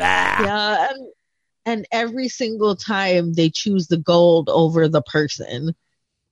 ah. 0.00 0.42
Yeah. 0.42 0.88
And, 0.90 1.08
and 1.66 1.86
every 1.90 2.28
single 2.28 2.76
time 2.76 3.32
they 3.32 3.50
choose 3.50 3.86
the 3.86 3.96
gold 3.96 4.48
over 4.48 4.88
the 4.88 5.02
person. 5.02 5.74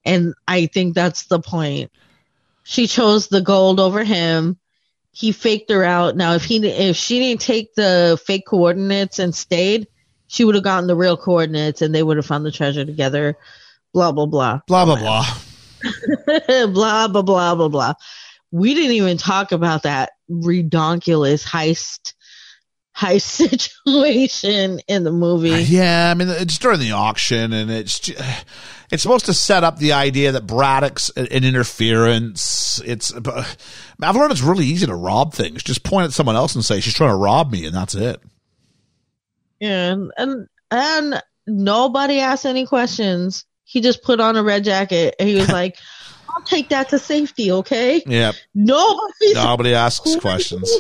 And 0.05 0.35
I 0.47 0.67
think 0.67 0.95
that's 0.95 1.25
the 1.25 1.41
point. 1.41 1.91
She 2.65 2.87
chose 2.87 3.29
the 3.29 3.41
gold 3.41 3.81
over 3.81 4.05
him. 4.05 4.59
He 5.13 5.33
faked 5.33 5.71
her 5.71 5.85
out. 5.85 6.17
Now, 6.17 6.35
if 6.35 6.45
he 6.45 6.67
if 6.67 6.97
she 6.97 7.19
didn't 7.19 7.43
take 7.43 7.75
the 7.75 8.21
fake 8.25 8.47
coordinates 8.47 9.19
and 9.19 9.35
stayed, 9.35 9.89
she 10.27 10.45
would 10.45 10.55
have 10.55 10.65
gotten 10.65 10.87
the 10.87 10.97
real 10.97 11.17
coordinates, 11.17 11.83
and 11.83 11.95
they 11.95 12.03
would 12.03 12.17
have 12.17 12.25
found 12.27 12.47
the 12.47 12.53
treasure 12.53 12.85
together. 12.85 13.37
Blah 13.93 14.13
blah 14.13 14.27
blah. 14.27 14.61
Blah 14.67 14.85
blah 14.87 14.97
blah. 14.97 15.27
blah 16.67 17.09
blah 17.09 17.23
blah 17.23 17.55
blah 17.55 17.69
blah. 17.69 17.95
We 18.51 18.75
didn't 18.75 18.93
even 18.93 19.19
talk 19.19 19.53
about 19.53 19.83
that 19.83 20.13
redonkulous 20.31 21.45
heist 21.45 22.15
heist 22.97 23.21
situation 23.23 24.81
in 24.87 25.05
the 25.05 25.13
movie. 25.13 25.51
Yeah, 25.51 26.11
I 26.11 26.15
mean 26.15 26.29
it's 26.29 26.59
during 26.59 26.81
the 26.81 26.93
auction, 26.93 27.53
and 27.53 27.71
it's 27.71 28.11
it's 28.91 29.03
supposed 29.03 29.27
to 29.27 29.35
set 29.35 29.65
up 29.65 29.79
the 29.79 29.93
idea 29.93 30.33
that 30.33 30.47
Braddock's 30.47 31.09
an 31.11 31.27
interference. 31.27 32.81
It's 32.85 33.15
uh, 33.15 33.45
I've 34.01 34.17
learned 34.17 34.33
it's 34.33 34.43
really 34.43 34.67
easy 34.67 34.87
to 34.87 34.95
rob 34.95 35.35
things. 35.35 35.63
Just 35.63 35.83
point 35.83 36.07
at 36.07 36.13
someone 36.13 36.37
else 36.37 36.55
and 36.55 36.65
say 36.65 36.81
she's 36.81 36.95
trying 36.95 37.11
to 37.11 37.17
rob 37.17 37.51
me, 37.51 37.67
and 37.67 37.75
that's 37.75 37.95
it. 37.95 38.21
Yeah, 39.61 39.93
and 39.93 40.13
and, 40.17 40.49
and 40.71 41.23
nobody 41.47 42.21
asked 42.21 42.47
any 42.47 42.67
questions. 42.67 43.45
He 43.65 43.81
just 43.81 44.03
put 44.03 44.21
on 44.21 44.37
a 44.37 44.43
red 44.43 44.65
jacket, 44.65 45.15
and 45.19 45.29
he 45.29 45.35
was 45.37 45.49
like. 45.53 45.79
I'll 46.35 46.43
take 46.45 46.71
that 46.71 46.89
to 46.89 46.99
safety, 46.99 47.53
okay? 47.53 48.03
Yeah. 48.07 48.33
Nobody. 48.55 49.35
Nobody 49.35 49.75
asks 49.75 50.17
questions. 50.21 50.71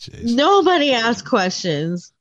Jeez. 0.00 0.34
Nobody 0.34 0.92
asked 0.92 1.26
questions. 1.26 2.12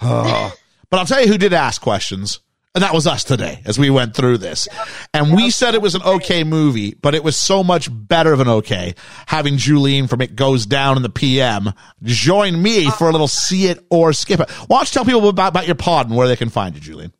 but 0.00 0.98
I'll 0.98 1.06
tell 1.06 1.20
you 1.20 1.28
who 1.28 1.36
did 1.36 1.52
ask 1.52 1.80
questions 1.80 2.40
And 2.74 2.82
that 2.82 2.94
was 2.94 3.06
us 3.06 3.22
today 3.22 3.60
as 3.66 3.78
we 3.78 3.90
went 3.90 4.14
through 4.14 4.38
this. 4.38 4.66
And 5.12 5.34
we 5.34 5.50
said 5.50 5.74
it 5.74 5.82
was 5.82 5.94
an 5.94 6.02
okay 6.02 6.42
movie, 6.42 6.94
but 6.94 7.14
it 7.14 7.22
was 7.22 7.36
so 7.36 7.62
much 7.62 7.88
better 7.92 8.32
of 8.32 8.40
an 8.40 8.48
okay 8.48 8.94
having 9.26 9.58
Julian 9.58 10.06
from 10.06 10.22
It 10.22 10.36
Goes 10.36 10.64
Down 10.64 10.96
in 10.96 11.02
the 11.02 11.10
PM 11.10 11.74
join 12.02 12.60
me 12.60 12.88
for 12.90 13.08
a 13.08 13.12
little 13.12 13.28
see 13.28 13.66
it 13.66 13.84
or 13.90 14.14
skip 14.14 14.40
it. 14.40 14.50
Why 14.50 14.78
don't 14.78 14.88
you 14.88 14.94
tell 14.94 15.04
people 15.04 15.28
about, 15.28 15.48
about 15.48 15.66
your 15.66 15.74
pod 15.74 16.06
and 16.06 16.16
where 16.16 16.28
they 16.28 16.36
can 16.36 16.48
find 16.48 16.74
you, 16.74 16.80
Julian? 16.80 17.12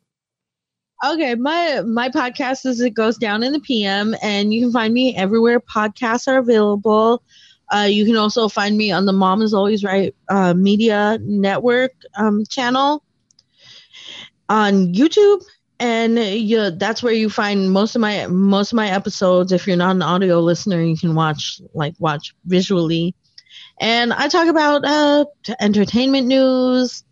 Okay, 1.03 1.33
my 1.33 1.81
my 1.81 2.09
podcast 2.09 2.65
is 2.67 2.79
it 2.79 2.91
goes 2.91 3.17
down 3.17 3.41
in 3.41 3.53
the 3.53 3.59
PM, 3.59 4.15
and 4.21 4.53
you 4.53 4.61
can 4.61 4.71
find 4.71 4.93
me 4.93 5.15
everywhere 5.15 5.59
podcasts 5.59 6.27
are 6.27 6.37
available. 6.37 7.23
Uh, 7.73 7.87
you 7.89 8.05
can 8.05 8.17
also 8.17 8.47
find 8.49 8.77
me 8.77 8.91
on 8.91 9.05
the 9.05 9.13
Mom 9.13 9.41
is 9.41 9.53
Always 9.53 9.83
Right 9.83 10.15
uh, 10.29 10.53
Media 10.53 11.17
Network 11.21 11.93
um, 12.15 12.43
channel 12.49 13.03
on 14.49 14.93
YouTube, 14.93 15.43
and 15.79 16.17
that's 16.79 17.01
where 17.01 17.13
you 17.13 17.29
find 17.29 17.71
most 17.71 17.95
of 17.95 18.01
my 18.01 18.27
most 18.27 18.71
of 18.71 18.75
my 18.75 18.89
episodes. 18.89 19.51
If 19.51 19.67
you're 19.67 19.77
not 19.77 19.95
an 19.95 20.01
audio 20.01 20.39
listener, 20.39 20.81
you 20.81 20.97
can 20.97 21.15
watch 21.15 21.61
like 21.73 21.95
watch 21.99 22.33
visually, 22.45 23.15
and 23.79 24.13
I 24.13 24.27
talk 24.27 24.47
about 24.47 24.85
uh, 24.85 25.25
entertainment 25.59 26.27
news, 26.27 27.03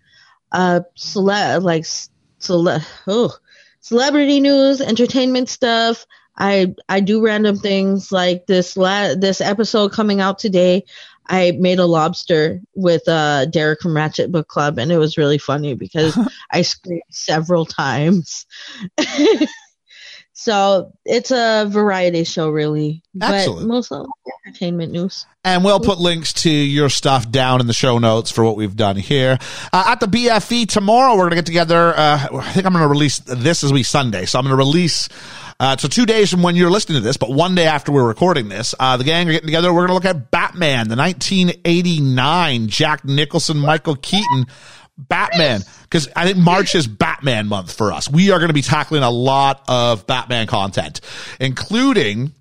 uh, 0.52 0.82
cele- 0.96 1.62
like 1.62 1.86
cele- 2.40 2.82
oh 3.08 3.36
celebrity 3.82 4.40
news, 4.40 4.82
entertainment 4.82 5.50
stuff. 5.50 6.06
I 6.40 6.74
I 6.88 7.02
do 7.02 7.24
random 7.24 7.58
things 7.58 8.12
like 8.12 8.48
this 8.48 8.78
la- 8.78 9.14
this 9.16 9.42
episode 9.42 9.92
coming 9.92 10.22
out 10.22 10.40
today. 10.40 10.86
I 11.32 11.52
made 11.52 11.78
a 11.78 11.86
lobster 11.86 12.60
with 12.74 13.08
uh, 13.08 13.46
Derek 13.46 13.82
from 13.82 13.96
Ratchet 13.96 14.32
Book 14.32 14.48
Club, 14.48 14.80
and 14.80 14.92
it 14.92 14.98
was 14.98 15.18
really 15.18 15.38
funny 15.38 15.76
because 15.76 16.18
I 16.52 16.64
screamed 16.64 17.04
several 17.12 17.66
times. 17.66 18.48
so 20.34 20.92
it's 21.06 21.30
a 21.32 21.68
variety 21.70 22.24
show, 22.24 22.50
really, 22.50 23.04
Excellent. 23.22 23.68
but 23.68 23.68
mostly 23.68 24.02
entertainment 24.48 24.92
news. 24.92 25.28
And 25.44 25.64
we'll 25.64 25.80
put 25.80 26.00
links 26.00 26.34
to 26.34 26.50
your 26.50 26.90
stuff 26.90 27.30
down 27.30 27.62
in 27.62 27.68
the 27.68 27.74
show 27.74 28.00
notes 28.00 28.32
for 28.32 28.44
what 28.44 28.56
we've 28.56 28.76
done 28.76 28.96
here. 28.96 29.38
Uh, 29.72 29.84
at 29.88 30.00
the 30.00 30.08
BFE 30.08 30.68
tomorrow, 30.68 31.14
we're 31.14 31.30
going 31.30 31.32
to 31.32 31.36
get 31.38 31.46
together. 31.46 31.94
Uh, 31.96 32.28
I 32.34 32.52
think 32.54 32.66
I'm 32.66 32.74
going 32.74 32.84
to 32.84 32.90
release 32.90 33.20
this 33.20 33.64
as 33.64 33.72
we 33.72 33.84
Sunday. 33.84 34.26
So 34.26 34.40
I'm 34.40 34.46
going 34.46 34.54
to 34.54 34.58
release, 34.58 35.10
uh, 35.60 35.76
so 35.78 35.88
two 35.88 36.06
days 36.06 36.32
from 36.32 36.42
when 36.42 36.56
you're 36.56 36.72
listening 36.72 36.98
to 36.98 37.04
this, 37.04 37.18
but 37.18 37.30
one 37.30 37.54
day 37.54 37.66
after 37.66 37.92
we're 37.92 38.08
recording 38.08 38.48
this, 38.48 38.74
uh, 38.80 38.96
the 38.96 39.04
gang 39.04 39.28
are 39.28 39.32
getting 39.34 39.48
together. 39.48 39.74
We're 39.74 39.88
going 39.88 39.90
to 39.90 39.94
look 39.94 40.06
at 40.06 40.32
Batman, 40.32 40.88
the 40.88 40.96
1989 40.96 42.68
Jack 42.68 43.04
Nicholson, 43.04 43.58
Michael 43.58 43.96
Keaton 43.96 44.46
Batman, 44.98 45.62
because 45.84 46.08
I 46.16 46.26
think 46.26 46.38
March 46.38 46.76
is 46.76 46.88
Batman 46.88 47.48
month 47.48 47.74
for 47.74 47.92
us. 47.92 48.10
We 48.10 48.32
are 48.32 48.40
going 48.40 48.50
to 48.50 48.54
be 48.54 48.62
tackling 48.62 49.04
a 49.04 49.10
lot 49.10 49.64
of 49.68 50.08
Batman 50.08 50.48
content, 50.48 51.02
including 51.40 52.34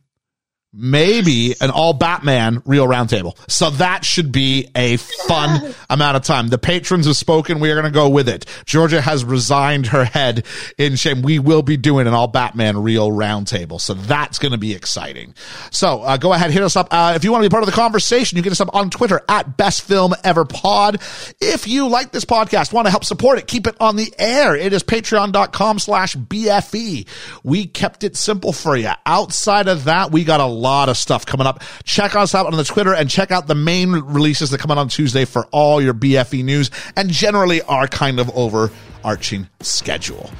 maybe 0.78 1.54
an 1.60 1.70
all 1.70 1.92
Batman 1.92 2.62
real 2.64 2.86
roundtable. 2.86 3.36
So 3.50 3.70
that 3.70 4.04
should 4.04 4.30
be 4.30 4.68
a 4.74 4.96
fun 4.96 5.74
amount 5.90 6.16
of 6.16 6.22
time. 6.22 6.48
The 6.48 6.58
patrons 6.58 7.06
have 7.06 7.16
spoken. 7.16 7.58
We 7.58 7.70
are 7.70 7.74
going 7.74 7.84
to 7.84 7.90
go 7.90 8.08
with 8.08 8.28
it. 8.28 8.46
Georgia 8.64 9.00
has 9.00 9.24
resigned 9.24 9.88
her 9.88 10.04
head 10.04 10.46
in 10.78 10.94
shame. 10.94 11.22
We 11.22 11.40
will 11.40 11.62
be 11.62 11.76
doing 11.76 12.06
an 12.06 12.14
all 12.14 12.28
Batman 12.28 12.82
real 12.82 13.10
roundtable. 13.10 13.80
So 13.80 13.94
that's 13.94 14.38
going 14.38 14.52
to 14.52 14.58
be 14.58 14.72
exciting. 14.72 15.34
So 15.72 16.02
uh, 16.02 16.16
go 16.16 16.32
ahead, 16.32 16.52
hit 16.52 16.62
us 16.62 16.76
up. 16.76 16.88
Uh, 16.90 17.14
if 17.16 17.24
you 17.24 17.32
want 17.32 17.42
to 17.42 17.48
be 17.48 17.52
part 17.52 17.64
of 17.64 17.68
the 17.68 17.74
conversation, 17.74 18.36
you 18.36 18.42
can 18.42 18.50
hit 18.50 18.60
us 18.60 18.60
up 18.60 18.74
on 18.74 18.90
Twitter 18.90 19.20
at 19.28 19.56
best 19.56 19.82
film 19.82 20.14
ever 20.22 20.44
pod. 20.44 21.02
If 21.40 21.66
you 21.66 21.88
like 21.88 22.12
this 22.12 22.24
podcast, 22.24 22.72
want 22.72 22.86
to 22.86 22.90
help 22.90 23.04
support 23.04 23.38
it, 23.38 23.48
keep 23.48 23.66
it 23.66 23.76
on 23.80 23.96
the 23.96 24.14
air. 24.18 24.54
It 24.54 24.72
is 24.72 24.84
patreon.com 24.84 25.80
slash 25.80 26.14
BFE. 26.14 27.08
We 27.42 27.66
kept 27.66 28.04
it 28.04 28.16
simple 28.16 28.52
for 28.52 28.76
you. 28.76 28.90
Outside 29.04 29.66
of 29.66 29.84
that, 29.84 30.12
we 30.12 30.22
got 30.22 30.40
a 30.40 30.46
lot 30.46 30.67
of 30.68 30.96
stuff 30.96 31.26
coming 31.26 31.46
up. 31.46 31.62
Check 31.84 32.14
us 32.14 32.34
out 32.34 32.46
on 32.46 32.56
the 32.56 32.64
Twitter 32.64 32.94
and 32.94 33.08
check 33.08 33.30
out 33.30 33.46
the 33.46 33.54
main 33.54 33.92
releases 33.92 34.50
that 34.50 34.60
come 34.60 34.70
out 34.70 34.78
on 34.78 34.88
Tuesday 34.88 35.24
for 35.24 35.46
all 35.50 35.80
your 35.80 35.94
BFE 35.94 36.44
news 36.44 36.70
and 36.96 37.10
generally 37.10 37.62
our 37.62 37.88
kind 37.88 38.20
of 38.20 38.30
overarching 38.36 39.48
schedule. 39.60 40.30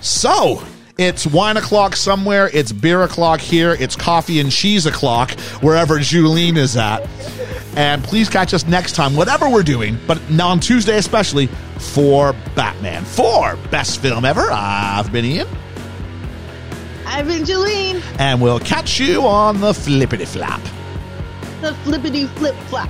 So, 0.00 0.62
it's 0.98 1.26
wine 1.26 1.56
o'clock 1.56 1.96
somewhere. 1.96 2.50
It's 2.52 2.70
beer 2.70 3.02
o'clock 3.02 3.40
here. 3.40 3.76
It's 3.78 3.96
coffee 3.96 4.40
and 4.40 4.52
cheese 4.52 4.86
o'clock 4.86 5.30
wherever 5.60 5.98
Julene 5.98 6.56
is 6.56 6.76
at. 6.76 7.08
And 7.76 8.04
please 8.04 8.28
catch 8.28 8.52
us 8.52 8.66
next 8.66 8.94
time, 8.94 9.16
whatever 9.16 9.48
we're 9.48 9.62
doing, 9.62 9.98
but 10.06 10.20
on 10.38 10.60
Tuesday 10.60 10.98
especially, 10.98 11.46
for 11.78 12.34
Batman. 12.54 13.04
For 13.04 13.56
Best 13.70 14.00
Film 14.00 14.24
Ever, 14.24 14.48
I've 14.50 15.10
been 15.10 15.24
Ian. 15.24 15.48
I've 17.14 17.26
been 17.26 17.42
Jolene, 17.44 18.02
And 18.18 18.40
we'll 18.40 18.58
catch 18.60 18.98
you 18.98 19.26
on 19.26 19.60
the 19.60 19.72
flippity 19.74 20.24
flap. 20.26 20.60
the 21.60 21.74
flippity 21.84 22.26
flip 22.26 22.54
flap. 22.68 22.88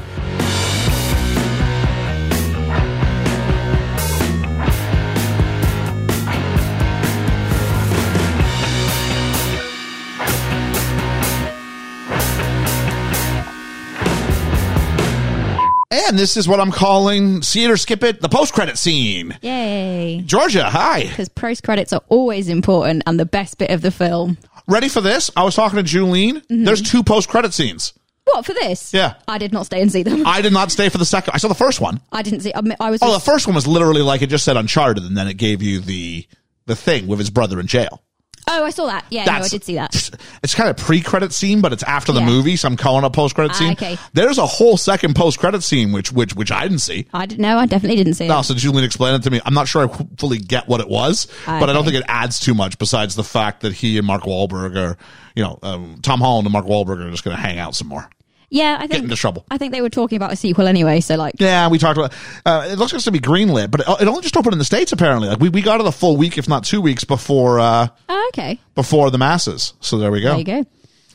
And 15.92 16.18
this 16.18 16.38
is 16.38 16.48
what 16.48 16.58
I'm 16.58 16.72
calling 16.72 17.42
See 17.42 17.64
It 17.64 17.70
or 17.70 17.76
Skip 17.76 18.02
It, 18.02 18.22
the 18.22 18.28
post 18.30 18.54
credit 18.54 18.78
scene. 18.78 19.36
Yay. 19.42 20.22
Georgia, 20.24 20.64
hi. 20.64 21.02
Because 21.02 21.28
post 21.28 21.62
credits 21.62 21.92
are 21.92 22.00
always 22.08 22.48
important 22.48 23.02
and 23.06 23.20
the 23.20 23.26
best 23.26 23.58
bit 23.58 23.70
of 23.70 23.82
the 23.82 23.90
film. 23.90 24.38
Ready 24.66 24.88
for 24.88 25.02
this? 25.02 25.30
I 25.36 25.44
was 25.44 25.54
talking 25.54 25.76
to 25.76 25.84
Julene. 25.84 26.36
Mm-hmm. 26.36 26.64
There's 26.64 26.80
two 26.80 27.02
post 27.02 27.28
credit 27.28 27.52
scenes. 27.52 27.92
What, 28.24 28.46
for 28.46 28.54
this? 28.54 28.94
Yeah. 28.94 29.14
I 29.28 29.36
did 29.36 29.52
not 29.52 29.66
stay 29.66 29.82
and 29.82 29.92
see 29.92 30.02
them. 30.02 30.26
I, 30.26 30.40
did 30.40 30.54
not 30.54 30.70
stay 30.70 30.88
for 30.88 30.96
the 30.96 31.04
second. 31.04 31.34
I 31.34 31.36
saw 31.36 31.48
the 31.48 31.54
first 31.54 31.78
one. 31.78 32.00
I 32.10 32.22
didn't 32.22 32.40
see. 32.40 32.52
I, 32.54 32.62
mean, 32.62 32.76
I 32.80 32.90
was. 32.90 33.00
Oh, 33.02 33.12
the 33.12 33.20
first 33.20 33.46
one 33.46 33.54
was 33.54 33.66
literally 33.66 34.00
like 34.00 34.22
it 34.22 34.28
just 34.28 34.46
said 34.46 34.56
Uncharted, 34.56 35.04
and 35.04 35.14
then 35.14 35.28
it 35.28 35.34
gave 35.34 35.60
you 35.60 35.80
the 35.80 36.26
the 36.64 36.76
thing 36.76 37.06
with 37.06 37.18
his 37.18 37.28
brother 37.28 37.60
in 37.60 37.66
jail. 37.66 38.02
Oh, 38.48 38.64
I 38.64 38.70
saw 38.70 38.86
that. 38.86 39.04
Yeah, 39.10 39.24
no, 39.24 39.32
I 39.32 39.48
did 39.48 39.64
see 39.64 39.74
that. 39.76 40.10
It's 40.42 40.54
kind 40.54 40.68
of 40.68 40.76
pre-credit 40.76 41.32
scene, 41.32 41.60
but 41.60 41.72
it's 41.72 41.82
after 41.84 42.12
the 42.12 42.20
Yeah. 42.20 42.26
movie, 42.26 42.56
so 42.56 42.68
I'm 42.68 42.76
calling 42.76 43.04
it 43.04 43.06
a 43.06 43.10
post-credit 43.10 43.52
Ah, 43.52 43.58
scene. 43.58 43.72
okay. 43.72 43.98
There's 44.12 44.38
a 44.38 44.46
whole 44.46 44.76
second 44.76 45.14
post-credit 45.14 45.62
scene, 45.62 45.92
which 45.92 46.12
which 46.12 46.34
which 46.34 46.50
I 46.52 46.62
didn't 46.62 46.80
see. 46.80 47.06
I 47.14 47.26
didn't 47.26 47.40
know. 47.42 47.58
I 47.58 47.66
definitely 47.66 47.96
didn't 47.96 48.14
see 48.14 48.26
No, 48.28 48.40
it. 48.40 48.44
so 48.44 48.54
Julian 48.54 48.84
explained 48.84 49.16
it 49.16 49.22
to 49.24 49.30
me. 49.30 49.40
I'm 49.44 49.54
not 49.54 49.68
sure 49.68 49.88
I 49.88 50.06
fully 50.18 50.38
get 50.38 50.68
what 50.68 50.80
it 50.80 50.88
was, 50.88 51.26
but 51.46 51.54
I 51.64 51.66
don't 51.66 51.76
Okay. 51.76 51.90
think 51.92 52.04
it 52.04 52.04
adds 52.08 52.40
too 52.40 52.54
much 52.54 52.78
besides 52.78 53.14
the 53.14 53.24
fact 53.24 53.60
that 53.62 53.72
he 53.74 53.98
and 53.98 54.06
Mark 54.06 54.24
Wahlberg 54.24 54.76
are, 54.76 54.96
you 55.36 55.42
know, 55.42 55.58
um, 55.62 55.96
Tom 56.02 56.20
Holland 56.20 56.46
and 56.46 56.52
Mark 56.52 56.66
Wahlberg 56.66 56.98
are 57.06 57.10
just 57.10 57.24
going 57.24 57.36
to 57.36 57.42
hang 57.42 57.58
out 57.58 57.74
some 57.74 57.88
more. 57.88 58.08
Yeah, 58.54 58.76
I 58.78 58.82
Get 58.82 58.90
think. 58.90 59.04
into 59.04 59.16
trouble. 59.16 59.46
I 59.50 59.56
think 59.56 59.72
they 59.72 59.80
were 59.80 59.88
talking 59.88 60.16
about 60.16 60.30
a 60.32 60.36
sequel 60.36 60.66
anyway, 60.66 61.00
so 61.00 61.16
like. 61.16 61.36
Yeah, 61.38 61.68
we 61.68 61.78
talked 61.78 61.96
about. 61.98 62.12
Uh, 62.44 62.68
it 62.70 62.78
looks 62.78 62.92
like 62.92 62.98
it's 62.98 63.06
going 63.08 63.14
to 63.14 63.20
be 63.20 63.26
greenlit, 63.26 63.70
but 63.70 63.80
it, 63.80 63.86
it 64.02 64.08
only 64.08 64.20
just 64.20 64.36
opened 64.36 64.52
in 64.52 64.58
the 64.58 64.64
states. 64.66 64.92
Apparently, 64.92 65.28
like 65.28 65.40
we, 65.40 65.48
we 65.48 65.62
got 65.62 65.80
it 65.80 65.86
a 65.86 65.92
full 65.92 66.18
week, 66.18 66.36
if 66.36 66.48
not 66.48 66.62
two 66.64 66.82
weeks 66.82 67.02
before 67.04 67.58
uh, 67.60 67.88
Oh, 68.10 68.30
okay. 68.34 68.60
before 68.74 69.10
the 69.10 69.16
masses. 69.16 69.72
So 69.80 69.96
there 69.96 70.10
we 70.12 70.20
go. 70.20 70.28
There 70.30 70.38
you 70.38 70.44
go. 70.44 70.66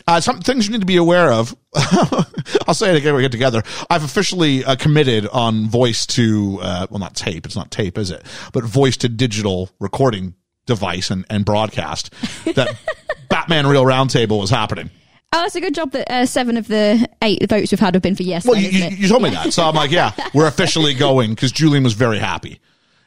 Uh, 0.07 0.19
some 0.21 0.39
things 0.39 0.65
you 0.65 0.71
need 0.71 0.79
to 0.79 0.85
be 0.87 0.95
aware 0.95 1.31
of. 1.31 1.55
I'll 2.67 2.73
say 2.73 2.89
it 2.91 2.95
again 2.97 3.13
when 3.13 3.17
we 3.17 3.21
get 3.23 3.31
together. 3.33 3.61
I've 3.89 4.03
officially 4.03 4.63
uh, 4.63 4.75
committed 4.77 5.27
on 5.27 5.67
voice 5.67 6.05
to, 6.07 6.59
uh, 6.61 6.87
well, 6.89 6.99
not 6.99 7.13
tape. 7.15 7.45
It's 7.45 7.55
not 7.57 7.71
tape, 7.71 7.97
is 7.97 8.09
it? 8.09 8.23
But 8.53 8.63
voice 8.63 8.97
to 8.97 9.09
digital 9.09 9.69
recording 9.79 10.33
device 10.65 11.11
and, 11.11 11.25
and 11.29 11.43
broadcast 11.45 12.13
that 12.45 12.77
Batman 13.29 13.67
Real 13.67 13.83
Roundtable 13.83 14.39
was 14.39 14.49
happening. 14.49 14.89
Oh, 15.33 15.43
it's 15.45 15.55
a 15.55 15.61
good 15.61 15.75
job 15.75 15.91
that 15.91 16.09
uh, 16.11 16.25
seven 16.25 16.57
of 16.57 16.67
the 16.67 17.07
eight 17.21 17.47
votes 17.49 17.71
we've 17.71 17.79
had 17.79 17.95
have 17.95 18.01
been 18.01 18.15
for 18.15 18.23
yes. 18.23 18.45
Well, 18.45 18.59
then, 18.59 18.71
you, 18.71 18.87
you, 18.97 19.07
told 19.07 19.23
me 19.23 19.29
that. 19.31 19.53
So 19.53 19.63
I'm 19.63 19.75
like, 19.75 19.91
yeah, 19.91 20.13
we're 20.33 20.47
officially 20.47 20.93
going 20.93 21.31
because 21.31 21.51
Julian 21.51 21.83
was 21.83 21.93
very 21.93 22.19
happy. 22.19 22.59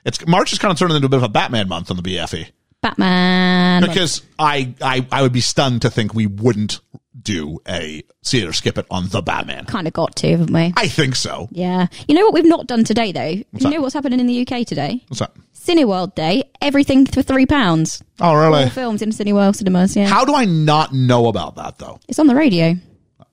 It's 0.04 0.26
March 0.26 0.52
is 0.52 0.58
kind 0.58 0.72
of 0.72 0.78
turning 0.78 0.96
into 0.96 1.06
a 1.06 1.10
bit 1.10 1.16
of 1.16 1.22
a 1.22 1.28
Batman 1.28 1.68
month 1.68 1.90
on 1.90 1.96
the 1.96 2.02
BFE 2.02 2.50
Batman. 2.82 3.82
because 3.82 4.22
I, 4.38 4.74
I, 4.80 5.06
I 5.10 5.22
would 5.22 5.32
be 5.32 5.40
stunned 5.40 5.82
to 5.82 5.90
think 5.90 6.14
we 6.14 6.26
wouldn't 6.26 6.80
do 7.20 7.60
a 7.68 8.02
see 8.22 8.40
it 8.40 8.48
or 8.48 8.52
skip 8.52 8.78
it 8.78 8.86
on 8.90 9.08
the 9.08 9.20
Batman. 9.22 9.66
kind 9.66 9.86
of 9.86 9.92
got 9.92 10.16
to, 10.16 10.30
haven't 10.30 10.52
we? 10.52 10.72
I 10.76 10.88
think 10.88 11.16
so. 11.16 11.48
Yeah. 11.50 11.88
You 12.08 12.14
know 12.14 12.24
what 12.24 12.34
we've 12.34 12.44
not 12.44 12.66
done 12.66 12.84
today, 12.84 13.12
though? 13.12 13.28
you 13.28 13.44
that? 13.52 13.70
know 13.70 13.80
what's 13.80 13.94
happening 13.94 14.20
in 14.20 14.26
the 14.26 14.46
UK 14.46 14.66
today? 14.66 15.04
What's 15.08 15.20
that? 15.20 15.32
Cineworld 15.60 16.14
Day. 16.14 16.44
Everything 16.60 17.06
for 17.06 17.22
three 17.22 17.46
pounds. 17.46 18.02
Oh, 18.20 18.34
really? 18.34 18.64
All 18.64 18.70
films 18.70 19.02
in 19.02 19.10
Cineworld 19.10 19.56
cinemas. 19.56 19.94
Yeah. 19.96 20.06
How 20.06 20.24
do 20.24 20.34
I 20.34 20.44
not 20.46 20.92
know 20.92 21.26
about 21.28 21.56
that 21.56 21.78
though? 21.78 22.00
It's 22.08 22.18
on 22.18 22.26
the 22.26 22.34
radio. 22.34 22.74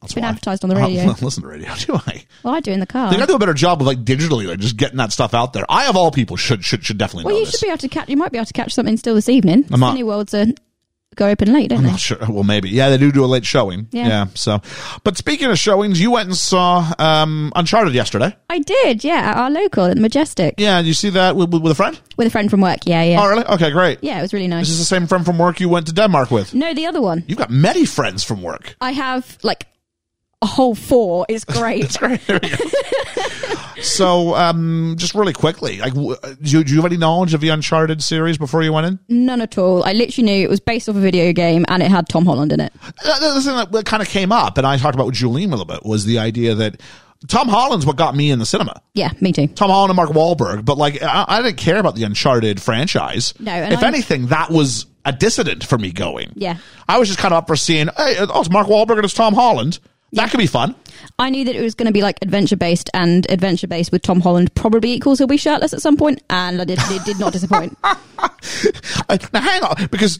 It's 0.03 0.13
been 0.13 0.23
why. 0.23 0.29
advertised 0.29 0.63
on 0.63 0.69
the 0.69 0.75
I 0.79 0.81
radio. 0.81 1.05
don't 1.05 1.21
listen 1.21 1.41
to 1.43 1.49
radio, 1.49 1.73
do 1.79 1.95
I? 1.95 2.23
Well, 2.43 2.53
I 2.53 2.59
do 2.59 2.71
in 2.71 2.79
the 2.79 2.85
car. 2.85 3.09
They 3.09 3.15
gotta 3.17 3.27
do 3.31 3.35
a 3.35 3.39
better 3.39 3.53
job 3.53 3.81
of 3.81 3.87
like 3.87 4.03
digitally, 4.03 4.47
like 4.47 4.59
just 4.59 4.77
getting 4.77 4.97
that 4.97 5.11
stuff 5.11 5.33
out 5.33 5.53
there. 5.53 5.65
I, 5.69 5.87
of 5.87 5.95
all 5.97 6.11
people, 6.11 6.37
should 6.37 6.63
should 6.63 6.83
should 6.85 6.97
definitely 6.97 7.25
well, 7.25 7.33
know 7.33 7.39
you 7.39 7.45
this. 7.45 7.57
should 7.59 7.65
be 7.65 7.69
able 7.71 7.79
to 7.79 7.87
catch. 7.89 8.07
You 8.09 8.17
might 8.17 8.31
be 8.31 8.37
able 8.37 8.45
to 8.45 8.53
catch 8.53 8.73
something 8.73 8.97
still 8.97 9.15
this 9.15 9.29
evening. 9.29 9.65
I'm 9.71 9.79
not- 9.79 9.97
Cineworld's 9.97 10.33
a 10.33 10.53
go 11.17 11.27
open 11.27 11.51
late, 11.51 11.69
don't 11.69 11.79
I'm 11.79 11.83
they? 11.85 11.91
not 11.91 11.99
sure. 11.99 12.17
Well, 12.29 12.43
maybe. 12.43 12.69
Yeah, 12.69 12.89
they 12.89 12.97
do 12.97 13.11
do 13.11 13.25
a 13.25 13.27
late 13.27 13.45
showing. 13.45 13.87
Yeah. 13.91 14.27
So, 14.35 14.61
but 15.03 15.17
speaking 15.17 15.49
of 15.51 15.57
showings, 15.59 15.99
you 15.99 16.11
went 16.11 16.27
and 16.29 16.37
saw 16.37 16.93
um, 16.99 17.51
Uncharted 17.55 17.93
yesterday. 17.93 18.35
I 18.49 18.59
did, 18.59 19.03
yeah, 19.03 19.31
at 19.31 19.37
our 19.37 19.49
local 19.51 19.85
at 19.85 19.95
the 19.95 20.01
Majestic 20.01 20.55
Yeah, 20.57 20.79
you 20.79 20.93
see 20.93 21.09
that 21.11 21.35
with, 21.35 21.51
with, 21.51 21.61
with 21.63 21.71
a 21.73 21.75
friend? 21.75 21.99
with 22.17 22.27
a 22.27 22.29
friend 22.31 22.49
from 22.49 22.61
work. 22.61 22.79
Yeah, 22.85 23.03
yeah, 23.03 23.21
Oh, 23.21 23.27
really? 23.29 23.45
Okay, 23.45 23.71
great. 23.71 23.99
yeah. 24.01 24.19
It 24.19 24.21
was 24.21 24.33
really 24.33 24.47
nice. 24.47 24.69
Is 24.69 24.77
this 24.77 24.89
the 24.89 24.95
same 24.95 25.07
friend 25.07 25.25
from 25.25 25.37
work 25.37 25.59
you 25.59 25.69
went 25.69 25.87
to 25.87 25.93
Denmark 25.93 26.31
with? 26.31 26.53
No, 26.53 26.73
the 26.73 26.85
other 26.85 27.01
one. 27.01 27.23
You've 27.27 27.37
got 27.37 27.49
many 27.49 27.85
friends 27.85 28.23
from 28.23 28.41
work. 28.41 28.75
I 28.79 28.91
have 28.91 29.37
like 29.43 29.67
a 30.41 30.45
whole 30.45 30.75
four. 30.75 31.25
It's 31.29 31.43
great. 31.57 31.81
That's 31.89 31.97
great. 31.97 32.21
There 33.77 33.81
we 33.81 33.81
go. 33.81 33.83
so, 33.83 34.35
um, 34.35 34.95
just 34.97 35.15
really 35.15 35.33
quickly, 35.33 35.79
like, 35.79 35.93
do 35.93 36.17
you, 36.41 36.63
do 36.63 36.71
you 36.73 36.77
have 36.81 36.85
any 36.91 36.97
knowledge 36.97 37.33
of 37.33 37.41
the 37.41 37.49
Uncharted 37.49 38.01
series 38.03 38.37
before 38.37 38.63
you 38.63 38.73
went 38.73 38.87
in? 38.87 38.99
None 39.07 39.41
at 39.41 39.57
all. 39.57 39.83
I 39.83 39.93
literally 39.93 40.25
knew 40.25 40.43
it 40.43 40.49
was 40.49 40.59
based 40.59 40.89
off 40.89 40.95
a 40.95 40.99
video 40.99 41.31
game 41.33 41.65
and 41.67 41.81
it 41.81 41.89
had 41.89 42.09
Tom 42.09 42.25
Holland 42.25 42.51
in 42.51 42.59
it. 42.59 42.73
Uh, 43.05 43.33
The 43.35 43.41
thing 43.41 43.71
that, 43.71 43.85
kind 43.85 44.01
of 44.01 44.09
came 44.09 44.31
up, 44.31 44.57
and 44.57 44.65
I 44.67 44.77
talked 44.77 44.95
about 44.95 45.07
with 45.07 45.15
Julene 45.15 45.47
a 45.47 45.49
little 45.55 45.65
bit, 45.65 45.85
was 45.85 46.05
the 46.05 46.19
idea 46.19 46.55
that 46.55 46.81
Tom 47.27 47.47
Holland's 47.47 47.85
what 47.85 47.95
got 47.95 48.15
me 48.15 48.29
in 48.29 48.37
the 48.39 48.45
cinema. 48.45 48.79
Yeah, 48.93 49.11
me 49.21 49.31
too. 49.31 49.47
Tom 49.47 49.69
Holland 49.71 49.89
and 49.89 49.95
Mark 49.95 50.09
Wahlberg, 50.11 50.65
but 50.65 50.77
like 50.77 51.01
I, 51.01 51.25
I 51.27 51.41
didn't 51.41 51.57
care 51.57 51.77
about 51.77 51.95
the 51.95 52.03
Uncharted 52.03 52.61
franchise. 52.61 53.33
No, 53.39 53.51
and 53.51 53.73
if 53.73 53.81
I- 53.83 53.87
anything, 53.87 54.27
that 54.27 54.51
was 54.51 54.85
a 55.03 55.11
dissident 55.13 55.63
for 55.63 55.77
me 55.77 55.91
going. 55.91 56.31
Yeah. 56.35 56.57
I 56.87 56.99
was 56.99 57.07
just 57.07 57.17
kind 57.19 57.33
of 57.33 57.39
up 57.39 57.47
for 57.47 57.55
seeing. 57.55 57.87
Hey, 57.97 58.17
oh, 58.19 58.39
it's 58.41 58.49
Mark 58.51 58.67
Wahlberg 58.67 58.97
and 58.97 59.05
it's 59.05 59.13
Tom 59.13 59.33
Holland. 59.33 59.79
That 60.17 60.31
could 60.31 60.39
be 60.39 60.47
fun. 60.47 60.75
I 61.19 61.29
knew 61.29 61.45
that 61.45 61.55
it 61.55 61.61
was 61.61 61.75
going 61.75 61.85
to 61.85 61.93
be 61.93 62.01
like 62.01 62.17
adventure 62.21 62.57
based, 62.57 62.89
and 62.93 63.29
adventure 63.29 63.67
based 63.67 63.91
with 63.91 64.01
Tom 64.01 64.19
Holland 64.19 64.53
probably 64.55 64.91
equals 64.91 65.19
he'll 65.19 65.27
be 65.27 65.37
shirtless 65.37 65.73
at 65.73 65.81
some 65.81 65.95
point, 65.95 66.23
and 66.29 66.59
I 66.59 66.65
did, 66.65 66.79
it 66.81 67.05
did 67.05 67.19
not 67.19 67.33
disappoint. 67.33 67.77
Now 69.33 69.41
hang 69.41 69.63
on, 69.63 69.87
because 69.91 70.19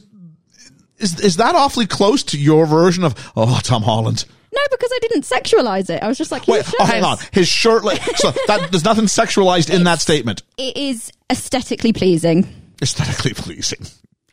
is 0.98 1.20
is 1.20 1.38
that 1.38 1.56
awfully 1.56 1.88
close 1.88 2.24
to 2.26 2.40
your 2.40 2.66
version 2.66 3.04
of 3.04 3.16
oh 3.36 3.60
Tom 3.64 3.82
Holland? 3.82 4.26
No, 4.54 4.62
because 4.72 4.90
I 4.94 5.00
didn't 5.02 5.24
sexualize 5.24 5.90
it. 5.90 6.02
I 6.02 6.08
was 6.08 6.18
just 6.18 6.32
like, 6.32 6.48
Wait, 6.48 6.66
oh 6.80 6.86
hang 6.86 7.04
on, 7.04 7.18
his 7.32 7.48
shirtless. 7.48 8.00
so 8.16 8.32
that 8.48 8.70
there's 8.72 8.86
nothing 8.86 9.06
sexualized 9.06 9.74
in 9.74 9.84
that 9.86 10.00
statement. 10.00 10.44
It 10.58 10.78
is 10.78 11.12
aesthetically 11.30 11.94
pleasing. 11.94 12.48
Aesthetically 12.82 13.34
pleasing. 13.34 13.86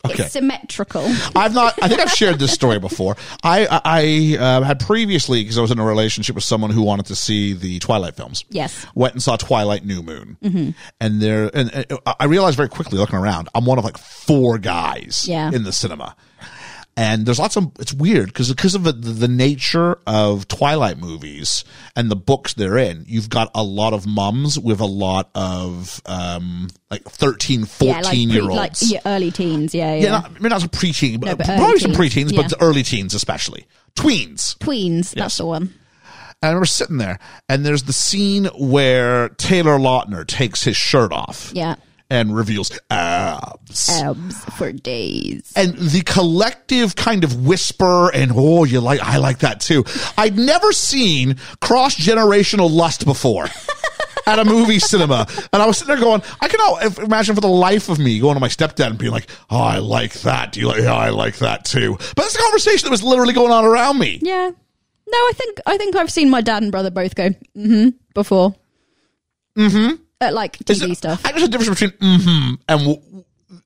Okay. 0.05 0.25
It's 0.25 0.33
symmetrical. 0.33 1.03
I've 1.35 1.55
not. 1.55 1.75
I 1.83 1.89
think 1.89 2.01
I've 2.01 2.11
shared 2.11 2.39
this 2.39 2.53
story 2.53 2.79
before. 2.79 3.17
I 3.43 3.67
I 3.85 4.37
uh, 4.43 4.63
had 4.63 4.81
previously 4.81 5.43
because 5.43 5.57
I 5.59 5.63
was 5.63 5.71
in 5.71 5.79
a 5.79 5.85
relationship 5.85 6.35
with 6.35 6.45
someone 6.45 6.71
who 6.71 6.83
wanted 6.83 7.07
to 7.07 7.17
see 7.17 7.53
the 7.55 7.79
Twilight 7.79 8.15
films. 8.15 8.45
Yes. 8.51 8.87
Went 8.95 9.15
and 9.15 9.23
saw 9.23 9.37
Twilight 9.37 9.85
New 9.85 10.03
Moon, 10.03 10.37
and 11.01 11.21
there 11.23 11.51
and, 11.55 11.73
and 11.73 11.87
I 12.21 12.27
realized 12.27 12.57
very 12.57 12.69
quickly 12.69 12.99
looking 12.99 13.19
around, 13.19 13.49
I'm 13.55 13.65
one 13.65 13.79
of 13.79 13.85
like 13.85 13.97
four 13.99 14.59
guys 14.59 15.25
Yeah. 15.27 15.51
in 15.53 15.65
the 15.65 15.73
cinema. 15.73 16.17
And 16.97 17.27
there's 17.27 17.41
lots 17.41 17.57
of, 17.57 17.73
it's 17.81 17.93
weird 17.93 18.27
because, 18.27 18.51
because 18.51 18.77
of 18.77 18.85
the, 18.85 18.93
the 18.93 19.27
nature 19.27 19.99
of 20.07 20.47
Twilight 20.47 20.97
movies 20.99 21.65
and 21.97 22.09
the 22.09 22.15
books 22.17 22.55
they're 22.55 22.79
in, 22.79 23.05
you've 23.09 23.29
got 23.29 23.51
a 23.53 23.65
lot 23.65 23.93
of 23.93 24.07
mums 24.07 24.59
with 24.61 24.79
a 24.81 24.85
lot 24.87 25.29
of, 25.35 26.01
um, 26.07 26.69
like 26.91 27.03
13, 27.03 27.65
14 27.65 27.89
yeah, 27.89 28.01
like, 28.01 28.17
year 28.17 28.29
pre- 28.29 28.41
olds. 28.43 28.55
like 28.55 28.73
yeah, 28.83 29.01
early 29.07 29.33
teens. 29.33 29.75
Yeah, 29.75 29.95
yeah. 29.95 30.03
Yeah, 30.03 30.11
not, 30.11 30.27
I 30.27 30.39
mean, 30.39 30.51
not 30.51 30.65
a 30.65 30.69
preteen, 30.69 31.19
but, 31.19 31.27
No, 31.27 31.37
but 31.37 31.47
probably 31.47 31.81
some 31.81 31.93
teens. 31.95 32.15
preteens, 32.15 32.33
Yeah. 32.33 32.43
but 32.43 32.53
early 32.61 32.85
teens 32.85 33.13
especially. 33.13 33.67
Tweens. 33.97 34.57
Tweens. 34.59 35.11
That's 35.15 35.37
the 35.39 35.47
one. 35.47 35.63
And 36.43 36.49
I 36.49 36.49
remember 36.49 36.67
sitting 36.67 36.99
there, 36.99 37.19
and 37.49 37.65
there's 37.67 37.85
the 37.85 37.93
scene 37.93 38.45
where 38.57 39.31
Taylor 39.31 39.79
Lautner 39.79 40.25
takes 40.27 40.63
his 40.63 40.77
shirt 40.77 41.11
off 41.13 41.51
Yeah. 41.55 41.75
And 42.15 42.35
reveals 42.35 42.71
abs. 42.91 43.89
Abs 43.91 44.45
for 44.57 44.71
days. 44.71 45.53
And 45.57 45.75
the 45.75 46.03
collective 46.03 46.95
kind 46.95 47.25
of 47.25 47.45
whisper 47.45 48.11
and 48.15 48.31
oh, 48.35 48.65
you 48.65 48.81
like, 48.81 49.01
I 49.01 49.17
like 49.17 49.41
that 49.41 49.61
too. 49.61 49.85
I'd 50.17 50.39
never 50.39 50.73
seen 50.73 51.37
cross 51.61 51.97
generational 51.97 52.71
lust 52.71 53.05
before. 53.05 53.49
At 54.27 54.39
a 54.39 54.45
movie 54.47 54.79
cinema, 54.79 55.27
and 55.53 55.61
I 55.63 55.67
was 55.67 55.77
sitting 55.77 55.95
there 55.95 56.03
going, 56.03 56.23
I 56.41 56.49
can 56.49 57.05
imagine 57.05 57.35
for 57.35 57.43
the 57.43 57.47
life 57.47 57.91
of 57.91 57.99
me 57.99 58.19
going 58.21 58.33
to 58.37 58.41
my 58.41 58.49
stepdad 58.49 58.87
and 58.87 58.97
being 58.97 59.13
like, 59.13 59.29
"Oh, 59.51 59.61
I 59.61 59.81
like 59.81 60.15
that. 60.21 60.53
Do 60.53 60.61
you 60.61 60.69
like? 60.69 60.81
Yeah, 60.81 60.95
I 60.95 61.11
like 61.11 61.37
that 61.41 61.67
too." 61.67 61.99
But 62.17 62.25
it's 62.25 62.35
a 62.35 62.39
conversation 62.39 62.87
that 62.87 62.91
was 62.91 63.03
literally 63.03 63.35
going 63.35 63.53
on 63.53 63.67
around 63.67 63.99
me. 63.99 64.21
Yeah. 64.23 64.51
No, 65.07 65.19
I 65.19 65.33
think 65.35 65.61
I 65.67 65.77
think 65.77 65.95
I've 65.95 66.11
seen 66.11 66.31
my 66.31 66.41
dad 66.41 66.63
and 66.63 66.73
brother 66.73 66.91
both 66.91 67.15
go 67.15 67.29
mm-hmm 67.55 67.91
before. 68.15 68.55
Mm-hmm. 69.59 70.03
At 70.21 70.35
like 70.35 70.57
TV 70.59 70.91
it- 70.93 70.97
stuff. 70.97 71.23
I, 71.25 71.33
there's 71.33 71.45
a 71.45 71.49
difference 71.49 71.81
between 71.81 71.99
mm-hmm 72.19 72.55
and 72.69 72.81
w- 72.81 73.25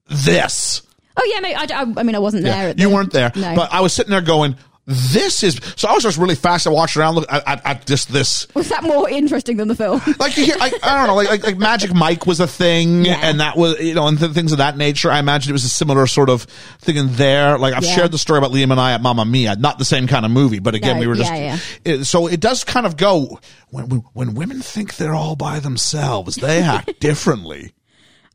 this. 0.09 0.83
oh 1.16 1.31
yeah, 1.33 1.41
no, 1.41 1.49
I, 1.49 1.83
I, 1.83 2.01
I 2.01 2.03
mean 2.03 2.15
I 2.15 2.19
wasn't 2.19 2.45
there. 2.45 2.70
At 2.70 2.79
you 2.79 2.91
weren't 2.91 3.12
there, 3.12 3.31
No. 3.35 3.55
but 3.55 3.73
I 3.73 3.81
was 3.81 3.93
sitting 3.93 4.11
there 4.11 4.20
going, 4.20 4.57
"This 4.89 5.43
is." 5.43 5.60
So 5.77 5.86
I 5.86 5.93
was 5.93 6.02
just 6.02 6.16
really 6.19 6.35
fast 6.35 6.66
and 6.66 6.74
watching 6.74 7.01
around, 7.02 7.15
look 7.16 7.31
at, 7.31 7.47
at, 7.47 7.66
at 7.66 7.86
just 7.86 8.10
this. 8.12 8.47
was 8.55 8.69
that 8.70 8.82
more 8.82 9.09
interesting 9.09 9.59
than 9.59 9.69
the 9.69 9.74
film? 9.74 10.01
Like 10.19 10.36
you 10.36 10.47
hear, 10.47 10.56
I, 10.59 10.73
I 10.82 10.98
don't 10.98 11.06
know, 11.06 11.15
like, 11.15 11.28
like 11.28 11.44
like 11.44 11.59
Magic 11.59 11.94
Mike 11.94 12.27
was 12.27 12.40
a 12.40 12.47
thing, 12.48 13.05
Yeah. 13.05 13.20
and 13.23 13.39
that 13.40 13.56
was 13.56 13.78
you 13.81 13.94
know, 13.94 14.06
and 14.09 14.19
th- 14.19 14.32
things 14.32 14.51
of 14.52 14.59
that 14.59 14.77
nature. 14.77 15.10
I 15.10 15.19
imagine 15.19 15.51
it 15.51 15.52
was 15.52 15.65
a 15.65 15.69
similar 15.69 16.06
sort 16.06 16.31
of 16.31 16.43
thing 16.81 16.97
in 16.97 17.12
there. 17.15 17.59
Like 17.59 17.74
I've 17.74 17.85
Yeah. 17.85 17.94
shared 17.94 18.12
the 18.12 18.19
story 18.19 18.39
about 18.39 18.51
Liam 18.52 18.70
and 18.73 18.81
I 18.81 18.93
at 18.94 19.02
Mamma 19.02 19.24
Mia, 19.24 19.56
not 19.56 19.78
the 19.78 19.85
same 19.85 20.06
kind 20.06 20.24
of 20.24 20.31
movie, 20.32 20.59
but 20.59 20.74
again, 20.74 20.97
No, 20.97 21.01
we 21.01 21.06
were 21.06 21.15
just. 21.15 21.31
yeah, 21.32 21.59
It, 21.85 22.05
so 22.05 22.27
it 22.27 22.40
does 22.40 22.65
kind 22.65 22.86
of 22.86 22.97
go 22.97 23.39
when, 23.70 23.89
when 23.89 24.01
when 24.15 24.35
women 24.35 24.62
think 24.62 24.97
they're 24.97 25.15
all 25.15 25.36
by 25.36 25.60
themselves, 25.60 26.36
they 26.36 26.62
act 26.62 26.98
differently. 27.01 27.73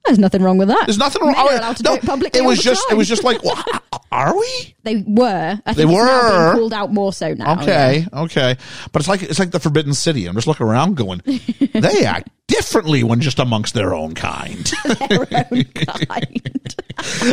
There's 0.06 0.20
nothing 0.20 0.44
wrong 0.44 0.58
with 0.58 0.68
that. 0.68 0.86
There's 0.86 0.98
nothing 0.98 1.22
wrong. 1.22 1.32
Men 1.34 1.48
are 1.48 1.56
allowed 1.56 1.78
to 1.78 1.84
no, 1.84 1.92
do 1.92 1.96
it 1.96 2.06
publicly. 2.06 2.40
it 2.42 2.44
was 2.44 2.60
just 2.60 2.84
it 2.92 2.96
was 2.96 3.08
just 3.08 3.24
like, 3.24 3.42
well, 3.44 3.64
are 4.12 4.38
we? 4.38 4.76
they 4.84 4.98
were. 5.08 5.60
I 5.66 5.74
think 5.74 5.78
They 5.78 5.96
were. 5.96 6.54
called 6.54 6.74
out 6.74 6.92
more 6.92 7.14
so 7.14 7.34
now. 7.34 7.62
Okay, 7.62 8.06
okay, 8.12 8.58
but 8.92 9.02
it's 9.02 9.08
like 9.08 9.24
it's 9.24 9.40
like 9.40 9.52
the 9.52 9.62
Forbidden 9.62 9.94
City. 9.94 10.26
I'm 10.26 10.36
just 10.36 10.46
looking 10.48 10.66
around, 10.68 10.98
going, 10.98 11.22
they 11.74 12.06
act 12.06 12.30
differently 12.50 13.04
when 13.04 13.22
just 13.22 13.40
amongst 13.40 13.74
their 13.74 13.94
own 13.94 14.14
kind. 14.14 14.70
yeah. 15.00 15.44
Kind. 15.46 16.76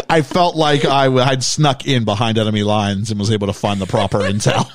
I 0.09 0.22
felt 0.22 0.55
like 0.55 0.84
I 0.84 1.10
had 1.24 1.42
snuck 1.42 1.86
in 1.86 2.05
behind 2.05 2.38
enemy 2.38 2.62
lines 2.62 3.10
and 3.10 3.18
was 3.18 3.32
able 3.32 3.48
to 3.48 3.52
find 3.52 3.80
the 3.80 3.86
proper 3.86 4.18
intel. 4.20 4.70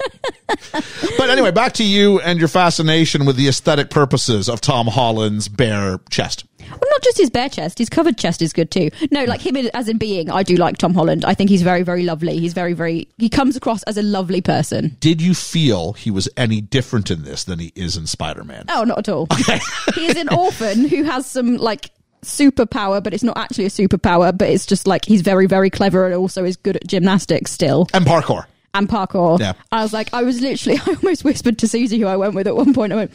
but 1.17 1.29
anyway, 1.29 1.51
back 1.51 1.73
to 1.73 1.83
you 1.83 2.19
and 2.19 2.39
your 2.39 2.47
fascination 2.49 3.25
with 3.25 3.37
the 3.37 3.47
aesthetic 3.47 3.89
purposes 3.89 4.49
of 4.49 4.59
Tom 4.61 4.87
Holland's 4.87 5.47
bare 5.47 5.99
chest. 6.09 6.45
Well, 6.79 6.89
not 6.91 7.01
just 7.01 7.17
his 7.17 7.29
bare 7.29 7.49
chest, 7.49 7.77
his 7.77 7.89
covered 7.89 8.17
chest 8.17 8.41
is 8.41 8.53
good 8.53 8.71
too. 8.71 8.89
No, 9.11 9.23
like 9.25 9.41
him 9.45 9.55
as 9.73 9.87
in 9.89 9.97
being, 9.97 10.29
I 10.29 10.43
do 10.43 10.55
like 10.55 10.77
Tom 10.77 10.93
Holland. 10.93 11.25
I 11.25 11.33
think 11.33 11.49
he's 11.49 11.61
very, 11.61 11.83
very 11.83 12.03
lovely. 12.03 12.37
He's 12.39 12.53
very, 12.53 12.73
very, 12.73 13.07
he 13.17 13.29
comes 13.29 13.55
across 13.55 13.83
as 13.83 13.97
a 13.97 14.01
lovely 14.01 14.41
person. 14.41 14.97
Did 14.99 15.21
you 15.21 15.33
feel 15.33 15.93
he 15.93 16.11
was 16.11 16.27
any 16.37 16.61
different 16.61 17.09
in 17.11 17.23
this 17.23 17.43
than 17.45 17.59
he 17.59 17.71
is 17.75 17.95
in 17.97 18.07
Spider 18.07 18.43
Man? 18.43 18.65
Oh, 18.69 18.83
not 18.83 18.99
at 18.99 19.09
all. 19.09 19.27
he 19.95 20.05
is 20.07 20.17
an 20.17 20.29
orphan 20.29 20.87
who 20.87 21.03
has 21.03 21.25
some 21.25 21.57
like 21.57 21.91
superpower, 22.23 23.01
but 23.03 23.13
it's 23.13 23.23
not 23.23 23.37
actually 23.37 23.65
a 23.65 23.69
superpower, 23.69 24.35
but 24.35 24.49
it's 24.49 24.65
just 24.65 24.87
like 24.87 25.05
he's 25.05 25.21
very, 25.21 25.45
very 25.47 25.69
clever 25.69 26.05
and 26.05 26.15
also 26.15 26.43
is 26.43 26.57
good 26.57 26.75
at 26.75 26.87
gymnastics 26.87 27.51
still 27.51 27.87
And 27.93 28.05
parkour. 28.05 28.45
and 28.73 28.89
parkour. 28.89 29.39
Yeah. 29.39 29.53
I 29.71 29.83
was 29.83 29.93
like, 29.93 30.13
I 30.13 30.23
was 30.23 30.41
literally, 30.41 30.79
I 30.85 30.95
almost 30.95 31.23
whispered 31.23 31.59
to 31.59 31.67
Susie, 31.67 31.99
who 31.99 32.07
I 32.07 32.17
went 32.17 32.33
with 32.33 32.47
at 32.47 32.55
one 32.55 32.73
point, 32.73 32.91
I 32.93 32.95
went, 32.95 33.11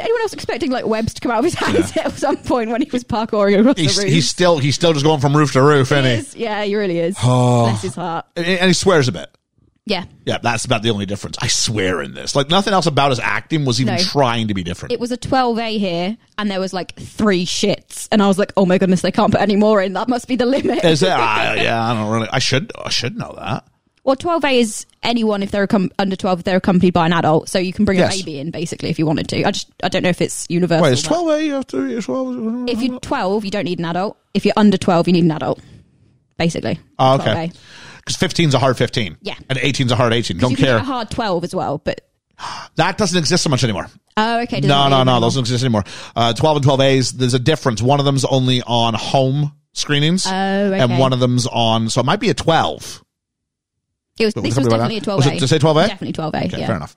anyone 0.00 0.20
else 0.22 0.32
expecting 0.32 0.70
like 0.70 0.86
webs 0.86 1.14
to 1.14 1.20
come 1.20 1.32
out 1.32 1.38
of 1.40 1.44
his 1.44 1.54
hands 1.54 1.96
at 1.96 2.12
some 2.12 2.36
point 2.38 2.70
when 2.70 2.82
he 2.82 2.90
was 2.90 3.04
parkouring 3.04 3.58
across 3.60 3.76
He's, 3.78 3.96
the 3.96 4.02
room? 4.02 4.10
he's 4.12 4.28
still 4.28 4.58
he's 4.58 4.74
still 4.74 4.92
just 4.92 5.04
going 5.04 5.20
from 5.20 5.36
roof 5.36 5.52
to 5.52 5.62
roof, 5.62 5.88
He 5.90 5.94
isn't 5.96 6.34
he? 6.36 6.42
Yeah, 6.44 6.64
he 6.64 6.74
really 6.76 6.98
is. 6.98 7.16
Bless 7.18 7.82
his 7.82 7.94
heart. 7.94 8.26
And 8.36 8.46
and 8.46 8.68
he 8.68 8.72
swears 8.74 9.08
a 9.08 9.12
bit. 9.12 9.30
Yeah. 9.88 10.04
Yeah, 10.24 10.38
that's 10.42 10.64
about 10.64 10.82
the 10.82 10.90
only 10.90 11.06
difference. 11.06 11.36
I 11.40 11.46
swear 11.46 12.02
in 12.02 12.12
this. 12.12 12.34
Like 12.34 12.48
nothing 12.50 12.72
else 12.72 12.86
about 12.86 13.10
his 13.10 13.20
acting 13.20 13.64
was 13.64 13.80
even 13.80 13.94
No. 13.94 14.00
trying 14.02 14.48
to 14.48 14.54
be 14.54 14.64
different. 14.64 14.92
It 14.92 14.98
was 14.98 15.12
a 15.12 15.16
12A 15.16 15.78
here, 15.78 16.16
and 16.38 16.50
there 16.50 16.58
was 16.58 16.72
like 16.72 16.96
three 16.96 17.46
shits, 17.46 18.08
and 18.10 18.20
I 18.20 18.26
was 18.26 18.36
like, 18.36 18.52
"Oh 18.56 18.66
my 18.66 18.78
goodness, 18.78 19.02
they 19.02 19.12
can't 19.12 19.30
put 19.30 19.40
any 19.40 19.54
more 19.54 19.80
in. 19.80 19.92
That 19.92 20.08
must 20.08 20.26
be 20.26 20.34
the 20.34 20.44
limit." 20.44 20.84
Is 20.84 21.04
it? 21.04 21.08
Ah, 21.12 21.52
yeah, 21.54 21.80
I 21.88 21.94
don't 21.94 22.10
really. 22.10 22.28
I 22.32 22.40
should. 22.40 22.72
I 22.76 22.88
should 22.88 23.16
know 23.16 23.32
that. 23.38 23.64
Well, 24.06 24.16
12A 24.16 24.54
is 24.58 24.86
anyone 25.02 25.42
if 25.42 25.50
they're 25.50 25.66
accom- 25.66 25.90
under 25.98 26.16
12 26.16 26.38
if 26.40 26.44
they're 26.44 26.56
accompanied 26.56 26.92
by 26.94 27.04
an 27.06 27.12
adult, 27.12 27.48
so 27.48 27.58
you 27.58 27.72
can 27.72 27.84
bring 27.84 27.98
Yes. 27.98 28.14
a 28.14 28.18
baby 28.24 28.38
in 28.38 28.50
basically 28.50 28.88
if 28.88 28.98
you 28.98 29.04
wanted 29.06 29.28
to. 29.28 29.44
I 29.44 29.50
just 29.50 29.68
I 29.82 29.88
don't 29.88 30.02
know 30.02 30.08
if 30.08 30.20
it's 30.22 30.46
universal. 30.48 30.82
Wait, 30.84 30.92
is 30.92 31.02
twelve 31.02 31.28
A? 31.28 31.44
You 31.44 31.52
have 31.54 31.66
to. 31.68 32.00
Twelve. 32.00 32.68
If 32.68 32.80
you're 32.82 32.98
12, 33.00 33.44
you 33.44 33.50
don't 33.50 33.64
need 33.64 33.78
an 33.78 33.84
adult. 33.84 34.16
If 34.32 34.44
you're 34.44 34.54
under 34.56 34.78
12, 34.78 35.08
you 35.08 35.12
need 35.12 35.24
an 35.24 35.32
adult. 35.32 35.60
Basically. 36.38 36.78
Oh, 36.98 37.14
okay. 37.16 37.48
12A. 37.48 37.56
Because 38.04 38.16
15's 38.18 38.54
a 38.54 38.58
hard 38.58 38.76
15. 38.76 39.16
Yeah. 39.22 39.34
And 39.48 39.58
18's 39.58 39.90
a 39.90 39.96
hard 39.96 40.12
18. 40.12 40.38
Don't 40.38 40.50
You 40.50 40.56
can 40.56 40.64
get 40.64 40.70
care. 40.70 40.76
a 40.78 40.82
hard 40.84 41.10
12 41.10 41.42
as 41.44 41.54
well, 41.54 41.78
but 41.78 42.02
That 42.76 42.98
doesn't 42.98 43.18
exist 43.18 43.42
so 43.42 43.50
much 43.50 43.64
anymore. 43.64 43.88
oh, 44.16 44.40
okay. 44.42 44.60
doesn't 44.60 44.68
No, 44.68 44.88
no, 44.88 44.98
no. 44.98 45.04
matter. 45.06 45.20
Those 45.22 45.34
don't 45.34 45.42
exist 45.42 45.64
anymore. 45.64 45.84
Uh, 46.14 46.32
12 46.34 46.58
and 46.58 46.66
12A's, 46.66 47.12
there's 47.12 47.34
a 47.34 47.38
difference. 47.38 47.80
One 47.82 47.98
of 47.98 48.04
them's 48.04 48.24
only 48.26 48.62
on 48.62 48.94
home 48.94 49.52
screenings. 49.72 50.26
Oh, 50.26 50.30
okay. 50.30 50.78
And 50.78 50.98
one 50.98 51.12
of 51.14 51.18
them's 51.20 51.46
on, 51.46 51.88
so 51.88 52.00
it 52.00 52.06
might 52.06 52.20
be 52.20 52.28
a 52.30 52.34
12. 52.34 53.02
It 54.18 54.24
was, 54.24 54.34
this 54.34 54.56
was 54.56 54.68
definitely 54.68 54.98
a 54.98 55.00
12A. 55.00 55.16
Was 55.16 55.26
it 55.26 55.38
to 55.40 55.48
say 55.48 55.58
12A? 55.58 55.88
Definitely 55.88 56.12
12A. 56.12 56.46
Okay, 56.46 56.58
yeah. 56.60 56.66
fair 56.66 56.76
enough. 56.76 56.96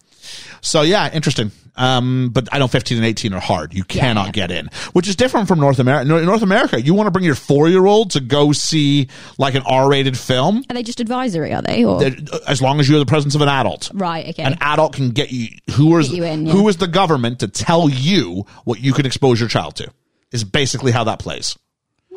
So 0.62 0.82
yeah, 0.82 1.12
interesting. 1.12 1.52
Um, 1.76 2.30
but 2.34 2.50
I 2.52 2.60
know 2.60 2.68
15 2.68 2.98
and 2.98 3.06
18 3.06 3.34
are 3.34 3.40
hard. 3.40 3.74
You 3.74 3.86
cannot 3.86 4.28
yeah. 4.28 4.32
get 4.32 4.52
in, 4.52 4.70
which 4.92 5.08
is 5.08 5.16
different 5.16 5.48
from 5.48 5.60
North 5.60 5.80
America. 5.80 6.18
In 6.18 6.26
North 6.26 6.42
America, 6.42 6.82
you 6.82 6.94
want 6.94 7.08
to 7.08 7.12
bring 7.12 7.24
your 7.24 7.36
four 7.36 7.70
year 7.70 7.86
old 7.86 8.12
to 8.12 8.20
go 8.20 8.52
see 8.52 9.08
like 9.38 9.56
an 9.56 9.64
R 9.66 9.90
rated 9.90 10.18
film, 10.18 10.64
Are 10.70 10.74
they 10.74 10.84
just 10.84 11.00
advisory? 11.00 11.54
Are 11.54 11.62
they? 11.62 11.86
Or 11.86 12.02
as 12.48 12.62
long 12.62 12.80
as 12.80 12.90
you're 12.90 13.00
the 13.00 13.06
presence 13.06 13.34
of 13.34 13.42
an 13.42 13.48
adult. 13.48 13.92
right? 13.94 14.28
Okay. 14.30 14.44
An 14.44 14.58
adult 14.60 14.94
can 14.94 15.12
get 15.12 15.32
you. 15.32 15.48
Who 15.76 15.98
is 15.98 16.12
you 16.12 16.24
in, 16.24 16.46
yeah. 16.46 16.52
who 16.52 16.68
is 16.68 16.78
the 16.78 16.88
government 16.88 17.40
to 17.40 17.48
tell 17.48 17.90
you 17.90 18.46
what 18.66 18.82
you 18.82 18.92
can 18.94 19.06
expose 19.06 19.40
your 19.40 19.50
child 19.50 19.76
to? 19.78 19.90
Is 20.32 20.44
basically 20.44 20.92
how 20.92 21.06
that 21.06 21.20
plays. 21.20 21.58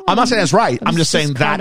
I'm 0.07 0.15
not 0.17 0.27
saying 0.27 0.39
that's 0.41 0.53
right. 0.53 0.79
I'm 0.85 0.95
just 0.97 1.11
saying 1.11 1.33
that 1.35 1.57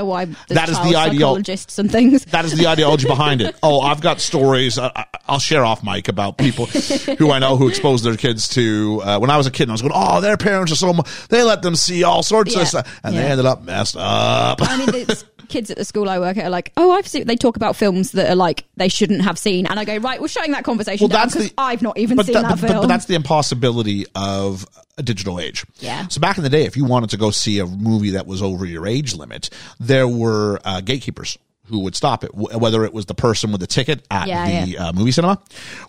that 0.48 0.68
is 0.68 0.76
the 0.78 0.92
psychologists 0.92 1.78
and 1.78 1.90
things. 1.90 2.24
That 2.32 2.44
is 2.44 2.56
the 2.56 2.66
ideology 2.66 3.06
behind 3.06 3.40
it. 3.40 3.54
Oh, 3.62 3.80
I've 3.80 4.00
got 4.00 4.20
stories. 4.20 4.78
I, 4.78 4.90
I- 4.96 5.06
I'll 5.28 5.38
share 5.38 5.64
off, 5.64 5.84
Mike, 5.84 6.08
about 6.08 6.36
people 6.36 6.66
who 7.18 7.30
I 7.30 7.38
know 7.38 7.56
who 7.56 7.68
exposed 7.68 8.04
their 8.04 8.16
kids 8.16 8.48
to. 8.50 9.00
Uh, 9.04 9.18
when 9.20 9.30
I 9.30 9.36
was 9.36 9.46
a 9.46 9.50
kid, 9.52 9.64
and 9.64 9.70
I 9.70 9.74
was 9.74 9.82
going, 9.82 9.92
"Oh, 9.94 10.20
their 10.20 10.36
parents 10.36 10.72
are 10.72 10.74
so. 10.76 10.92
They 11.28 11.42
let 11.44 11.62
them 11.62 11.76
see 11.76 12.02
all 12.02 12.22
sorts 12.24 12.54
Yeah. 12.54 12.62
of 12.62 12.68
stuff, 12.68 13.00
and 13.04 13.16
they 13.16 13.22
ended 13.24 13.46
up 13.46 13.62
messed 13.62 13.96
up." 13.96 14.58
I 14.60 14.76
mean, 14.78 14.86
the 14.86 15.24
kids 15.52 15.70
at 15.70 15.76
the 15.76 15.84
school 15.84 16.08
I 16.08 16.18
work 16.18 16.36
at 16.36 16.44
are 16.46 16.50
like, 16.50 16.72
"Oh, 16.76 16.90
I've 16.92 17.06
seen." 17.06 17.26
They 17.26 17.36
talk 17.36 17.56
about 17.56 17.76
films 17.76 18.12
that 18.12 18.30
are 18.30 18.34
like 18.36 18.64
they 18.76 18.88
shouldn't 18.88 19.22
have 19.22 19.38
seen, 19.38 19.66
and 19.66 19.78
I 19.78 19.84
go, 19.84 19.96
"Right, 19.98 20.20
we're 20.20 20.28
shutting 20.28 20.52
that 20.52 20.64
conversation 20.64 21.08
well, 21.08 21.16
down 21.18 21.28
because 21.28 21.52
I've 21.58 21.82
not 21.82 21.98
even 21.98 22.16
seen 22.24 22.34
that- 22.34 22.42
that, 22.42 22.60
but- 22.60 22.68
film." 22.70 22.80
But 22.82 22.86
that's 22.88 23.04
the 23.06 23.14
impossibility 23.14 24.06
of 24.14 24.66
a 24.98 25.02
digital 25.02 25.38
age. 25.38 25.64
Yeah. 25.80 26.08
So 26.08 26.20
back 26.20 26.36
in 26.38 26.42
the 26.44 26.50
day, 26.50 26.64
if 26.64 26.76
you 26.76 26.84
wanted 26.84 27.10
to 27.10 27.16
go 27.16 27.30
see 27.30 27.58
a 27.60 27.66
movie 27.66 28.10
that 28.10 28.26
was 28.26 28.42
over 28.42 28.64
your 28.66 28.86
age 28.86 29.14
limit, 29.14 29.50
there 29.78 30.08
were 30.08 30.60
uh, 30.64 30.80
gatekeepers 30.80 31.38
who 31.66 31.78
would 31.80 31.94
stop 31.94 32.24
it. 32.24 32.30
Wh- 32.32 32.60
Whether 32.60 32.84
it 32.84 32.92
was 32.92 33.06
the 33.06 33.14
person 33.14 33.52
with 33.52 33.60
the 33.60 33.66
ticket 33.66 34.04
at 34.10 34.26
Yeah, 34.28 34.64
the 34.64 34.78
Uh, 34.78 34.92
movie 34.92 35.12
cinema, 35.12 35.38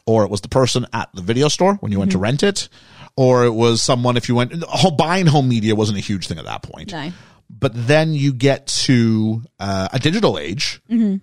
or 0.05 0.23
it 0.23 0.29
was 0.29 0.41
the 0.41 0.47
person 0.47 0.85
at 0.93 1.09
the 1.13 1.21
video 1.21 1.47
store 1.47 1.75
when 1.75 1.91
you 1.91 1.99
went 1.99 2.11
to 2.11 2.17
Mm-hmm. 2.17 2.23
rent 2.23 2.43
it, 2.43 2.69
or 3.17 3.43
it 3.45 3.53
was 3.53 3.81
someone 3.83 4.15
if 4.15 4.29
you 4.29 4.35
went. 4.35 4.53
Buying 4.97 5.25
home 5.25 5.49
media 5.49 5.75
wasn't 5.75 5.97
a 5.97 6.01
huge 6.01 6.27
thing 6.27 6.37
at 6.37 6.45
that 6.45 6.61
point. 6.63 6.91
no. 6.91 7.11
But 7.59 7.71
then 7.75 8.13
you 8.13 8.33
get 8.33 8.67
to 8.67 9.41
uh, 9.59 9.89
a 9.93 9.99
digital 9.99 10.37
age. 10.37 10.81
Mm-hmm. 10.89 11.17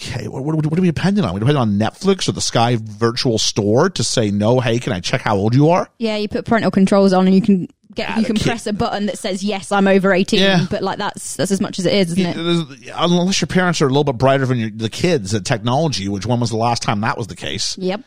Okay, 0.00 0.26
what, 0.26 0.42
what, 0.42 0.56
what 0.66 0.78
are 0.78 0.82
we 0.82 0.88
dependent 0.88 1.26
on? 1.26 1.34
We 1.34 1.40
depend 1.40 1.58
on 1.58 1.72
Netflix 1.78 2.28
or 2.28 2.32
the 2.32 2.40
Sky 2.40 2.78
Virtual 2.80 3.38
Store 3.38 3.90
to 3.90 4.02
say 4.02 4.30
no. 4.30 4.58
Hey, 4.58 4.78
can 4.78 4.92
I 4.92 5.00
check 5.00 5.20
how 5.20 5.36
old 5.36 5.54
you 5.54 5.68
are? 5.68 5.88
Yeah, 5.98 6.16
you 6.16 6.28
put 6.28 6.46
parental 6.46 6.70
controls 6.70 7.12
on, 7.12 7.26
and 7.26 7.34
you 7.34 7.42
can 7.42 7.68
get 7.94 8.08
Yeah, 8.08 8.18
you 8.18 8.24
can 8.24 8.36
kid- 8.36 8.46
press 8.46 8.66
a 8.66 8.72
button 8.72 9.06
that 9.06 9.18
says 9.18 9.44
yes, 9.44 9.70
I'm 9.70 9.86
over 9.86 10.12
eighteen. 10.14 10.40
Yeah. 10.40 10.66
But 10.70 10.82
like 10.82 10.96
that's 10.98 11.36
that's 11.36 11.50
as 11.52 11.60
much 11.60 11.78
as 11.78 11.84
it 11.84 11.92
is, 11.92 12.12
isn't 12.12 12.24
it? 12.24 12.90
Unless 12.96 13.42
your 13.42 13.48
parents 13.48 13.82
are 13.82 13.86
a 13.86 13.88
little 13.88 14.02
bit 14.02 14.16
brighter 14.16 14.46
than 14.46 14.58
your, 14.58 14.70
the 14.70 14.88
kids 14.88 15.34
at 15.34 15.44
technology, 15.44 16.08
which 16.08 16.24
when 16.24 16.40
was 16.40 16.48
the 16.50 16.56
last 16.56 16.82
time 16.82 17.02
that 17.02 17.18
was 17.18 17.26
the 17.26 17.36
case? 17.36 17.76
Yep. 17.78 18.00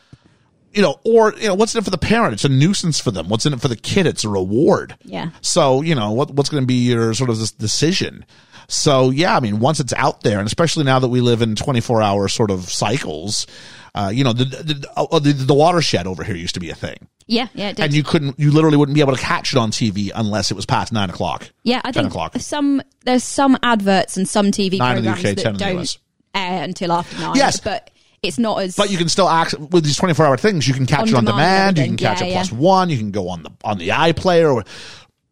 You 0.76 0.82
know, 0.82 1.00
or 1.04 1.32
you 1.34 1.48
know, 1.48 1.54
what's 1.54 1.74
in 1.74 1.78
it 1.80 1.84
for 1.84 1.90
the 1.90 1.98
parent? 1.98 2.34
It's 2.34 2.44
a 2.44 2.48
nuisance 2.48 3.00
for 3.00 3.10
them. 3.10 3.28
What's 3.28 3.46
in 3.46 3.52
it 3.54 3.60
for 3.60 3.68
the 3.68 3.76
kid? 3.76 4.06
It's 4.06 4.24
a 4.24 4.28
reward. 4.28 4.94
Yeah. 5.04 5.30
So 5.40 5.80
you 5.80 5.94
know 5.94 6.12
what 6.12 6.30
what's 6.32 6.50
going 6.50 6.62
to 6.62 6.66
be 6.66 6.74
your 6.88 7.14
sort 7.14 7.30
of 7.30 7.38
this 7.38 7.50
decision. 7.50 8.24
So 8.68 9.10
yeah, 9.10 9.36
I 9.36 9.40
mean, 9.40 9.58
once 9.60 9.80
it's 9.80 9.92
out 9.94 10.22
there, 10.22 10.38
and 10.38 10.46
especially 10.46 10.84
now 10.84 10.98
that 10.98 11.08
we 11.08 11.20
live 11.20 11.40
in 11.40 11.54
24 11.56 12.02
hour 12.02 12.28
sort 12.28 12.50
of 12.50 12.68
cycles, 12.68 13.46
uh, 13.94 14.10
you 14.12 14.22
know, 14.24 14.32
the 14.32 14.44
the, 14.44 14.90
uh, 14.96 15.18
the 15.18 15.32
the 15.32 15.54
watershed 15.54 16.06
over 16.06 16.22
here 16.24 16.34
used 16.36 16.54
to 16.54 16.60
be 16.60 16.68
a 16.70 16.74
thing, 16.74 17.06
Yeah, 17.26 17.46
yeah, 17.54 17.68
it 17.68 17.76
did. 17.76 17.84
and 17.86 17.94
you 17.94 18.02
couldn't, 18.02 18.38
you 18.40 18.50
literally 18.50 18.76
wouldn't 18.76 18.94
be 18.96 19.00
able 19.00 19.14
to 19.14 19.22
catch 19.22 19.52
it 19.52 19.58
on 19.58 19.70
TV 19.70 20.10
unless 20.14 20.50
it 20.50 20.54
was 20.54 20.66
past 20.66 20.92
nine 20.92 21.08
o'clock. 21.10 21.48
yeah, 21.62 21.80
I 21.84 21.92
10 21.92 22.02
think 22.02 22.06
o'clock. 22.12 22.34
some 22.38 22.82
there's 23.04 23.24
some 23.24 23.56
adverts 23.62 24.16
and 24.16 24.28
some 24.28 24.46
TV 24.50 24.78
Nine 24.78 24.98
in 24.98 25.04
the 25.04 25.12
programs 25.12 25.38
UK, 25.38 25.42
10 25.42 25.44
that 25.44 25.46
in 25.46 25.52
the 25.54 25.58
don't 25.64 25.80
US. 25.82 25.98
air 26.34 26.62
until 26.64 26.92
after 26.92 27.18
nine. 27.20 27.36
Yes. 27.36 27.60
but 27.60 27.90
it's 28.22 28.38
not 28.38 28.62
as. 28.62 28.76
But 28.76 28.90
you 28.90 28.98
can 28.98 29.08
still 29.08 29.28
act 29.28 29.58
with 29.58 29.84
these 29.84 29.96
24 29.96 30.26
hour 30.26 30.36
things. 30.36 30.66
You 30.66 30.74
can 30.74 30.86
catch 30.86 31.00
On 31.02 31.08
it 31.08 31.14
on 31.14 31.24
demand. 31.24 31.78
You 31.78 31.84
can 31.84 31.96
catch 31.96 32.16
everything. 32.22 32.30
it 32.30 32.34
plus 32.34 32.52
yeah. 32.52 32.58
one. 32.58 32.90
You 32.90 32.98
can 32.98 33.10
go 33.10 33.28
on 33.28 33.42
the, 33.42 33.50
on 33.64 33.78
the 33.78 33.88
iPlayer 33.88 34.54
or 34.54 34.64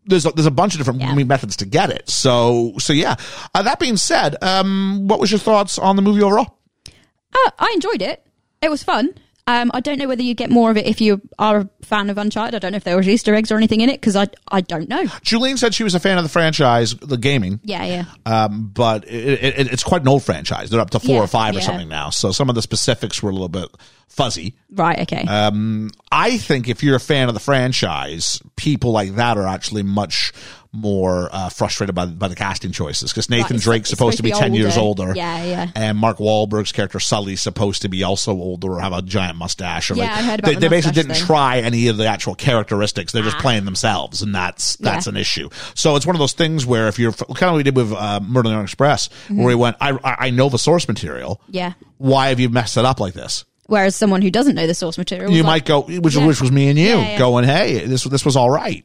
there's 0.06 0.26
a, 0.26 0.30
there's 0.32 0.46
a 0.46 0.50
bunch 0.50 0.74
of 0.74 0.78
different 0.78 1.00
Yeah. 1.00 1.14
methods 1.24 1.56
to 1.56 1.66
get 1.66 1.90
it. 1.90 2.08
So, 2.08 2.74
so 2.78 2.92
yeah. 2.92 3.16
Uh, 3.54 3.62
that 3.62 3.78
being 3.80 3.96
said, 3.96 4.36
um, 4.42 5.08
what 5.08 5.18
was 5.20 5.30
your 5.30 5.40
thoughts 5.40 5.78
on 5.78 5.96
the 5.96 6.02
movie 6.02 6.22
overall? 6.22 6.58
Uh, 7.34 7.50
I 7.58 7.72
enjoyed 7.74 8.02
it. 8.02 8.24
It 8.62 8.70
was 8.70 8.82
fun. 8.82 9.14
Um, 9.46 9.70
I 9.74 9.80
don't 9.80 9.98
know 9.98 10.08
whether 10.08 10.22
you 10.22 10.34
get 10.34 10.48
more 10.50 10.70
of 10.70 10.78
it 10.78 10.86
if 10.86 11.02
you 11.02 11.20
are 11.38 11.58
a 11.58 11.68
fan 11.82 12.08
of 12.08 12.16
Uncharted. 12.16 12.54
I 12.54 12.58
don't 12.58 12.72
know 12.72 12.76
if 12.76 12.84
there 12.84 12.96
was 12.96 13.06
Easter 13.06 13.34
eggs 13.34 13.52
or 13.52 13.56
anything 13.56 13.82
in 13.82 13.90
it 13.90 14.00
because 14.00 14.16
I 14.16 14.28
I 14.50 14.62
don't 14.62 14.88
know. 14.88 15.04
Julian 15.22 15.58
said 15.58 15.74
she 15.74 15.84
was 15.84 15.94
a 15.94 16.00
fan 16.00 16.16
of 16.16 16.24
the 16.24 16.30
franchise, 16.30 16.94
the 16.94 17.18
gaming. 17.18 17.60
Yeah, 17.62 17.84
yeah. 17.84 18.04
Um, 18.24 18.70
but 18.72 19.04
it, 19.06 19.58
it, 19.58 19.72
it's 19.72 19.84
quite 19.84 20.00
an 20.00 20.08
old 20.08 20.22
franchise. 20.22 20.70
They're 20.70 20.80
up 20.80 20.90
to 20.90 21.00
four 21.00 21.16
Yeah, 21.16 21.24
or 21.24 21.26
five 21.26 21.54
or 21.56 21.60
something 21.60 21.88
now. 21.88 22.08
So 22.08 22.32
some 22.32 22.48
of 22.48 22.54
the 22.54 22.62
specifics 22.62 23.22
were 23.22 23.28
a 23.28 23.34
little 23.34 23.50
bit 23.50 23.68
fuzzy. 24.08 24.54
Right. 24.70 25.00
Okay. 25.00 25.24
Um, 25.24 25.90
I 26.10 26.38
think 26.38 26.68
if 26.68 26.82
you're 26.82 26.96
a 26.96 27.00
fan 27.00 27.28
of 27.28 27.34
the 27.34 27.40
franchise, 27.40 28.40
people 28.56 28.92
like 28.92 29.16
that 29.16 29.36
are 29.36 29.46
actually 29.46 29.82
much 29.82 30.32
more 30.74 31.28
uh, 31.32 31.48
frustrated 31.48 31.94
by, 31.94 32.06
by 32.06 32.26
the 32.28 32.34
casting 32.34 32.72
choices 32.72 33.10
because 33.12 33.30
Nathan 33.30 33.56
it's- 33.56 33.62
Drake's 33.62 33.90
it's 33.90 33.90
supposed, 33.90 34.16
to 34.16 34.22
be, 34.22 34.32
10 34.32 34.54
years 34.54 34.76
older. 34.76 35.12
Yeah, 35.14 35.44
yeah. 35.44 35.70
And 35.74 35.96
Mark 35.96 36.18
Wahlberg's 36.18 36.72
character 36.72 36.98
Sully's 37.00 37.40
supposed 37.40 37.82
to 37.82 37.88
be 37.88 38.02
also 38.02 38.32
older 38.32 38.72
or 38.72 38.80
have 38.80 38.92
a 38.92 39.00
giant 39.02 39.36
mustache. 39.38 39.90
Or 39.90 39.94
Yeah, 39.94 40.04
like, 40.04 40.10
I 40.12 40.22
heard 40.22 40.40
about 40.40 40.48
they, 40.48 40.54
the 40.54 40.60
they 40.60 40.68
basically 40.68 40.94
didn't 41.02 41.14
thing. 41.14 41.22
Ah. 41.22 41.26
try 41.26 41.58
any 41.60 41.88
of 41.88 41.96
the 41.96 42.06
actual 42.06 42.34
characteristics. 42.34 43.12
They're 43.12 43.22
just 43.22 43.38
playing 43.38 43.64
themselves, 43.64 44.20
and 44.22 44.34
that's 44.34 44.76
that's 44.76 45.06
Yeah. 45.06 45.10
an 45.10 45.16
issue. 45.16 45.48
So 45.74 45.96
it's 45.96 46.06
one 46.06 46.16
of 46.16 46.20
those 46.20 46.32
things 46.32 46.66
where 46.66 46.88
if 46.88 46.98
you're 46.98 47.12
kind 47.12 47.30
of 47.30 47.40
what 47.52 47.54
we 47.56 47.62
did 47.62 47.76
with 47.76 47.92
uh, 47.92 48.20
Murder 48.20 48.50
on 48.50 48.62
Express, 48.64 49.08
where 49.28 49.46
we 49.46 49.54
went, 49.54 49.76
I, 49.80 49.90
I 50.02 50.16
I 50.26 50.30
know 50.30 50.48
the 50.48 50.58
source 50.58 50.88
material. 50.88 51.36
Mm-hmm. 51.44 51.52
Yeah. 51.56 51.72
Why 51.98 52.28
have 52.30 52.40
you 52.40 52.48
messed 52.48 52.76
it 52.76 52.84
up 52.84 52.98
like 53.00 53.14
this? 53.14 53.44
Whereas 53.66 53.96
someone 53.96 54.20
who 54.20 54.30
doesn't 54.30 54.56
know 54.56 54.66
the 54.66 54.74
source 54.74 54.98
material, 54.98 55.30
you 55.32 55.42
like, 55.42 55.46
might 55.46 55.64
go, 55.64 55.80
which, 56.00 56.14
Yeah. 56.16 56.26
which 56.26 56.40
was 56.42 56.52
me 56.52 56.68
and 56.68 56.78
you, 56.78 56.84
Yeah, 56.88 57.10
yeah. 57.12 57.18
going, 57.18 57.44
hey, 57.46 57.86
this 57.86 58.04
this 58.04 58.24
was 58.24 58.36
all 58.36 58.50
right. 58.50 58.84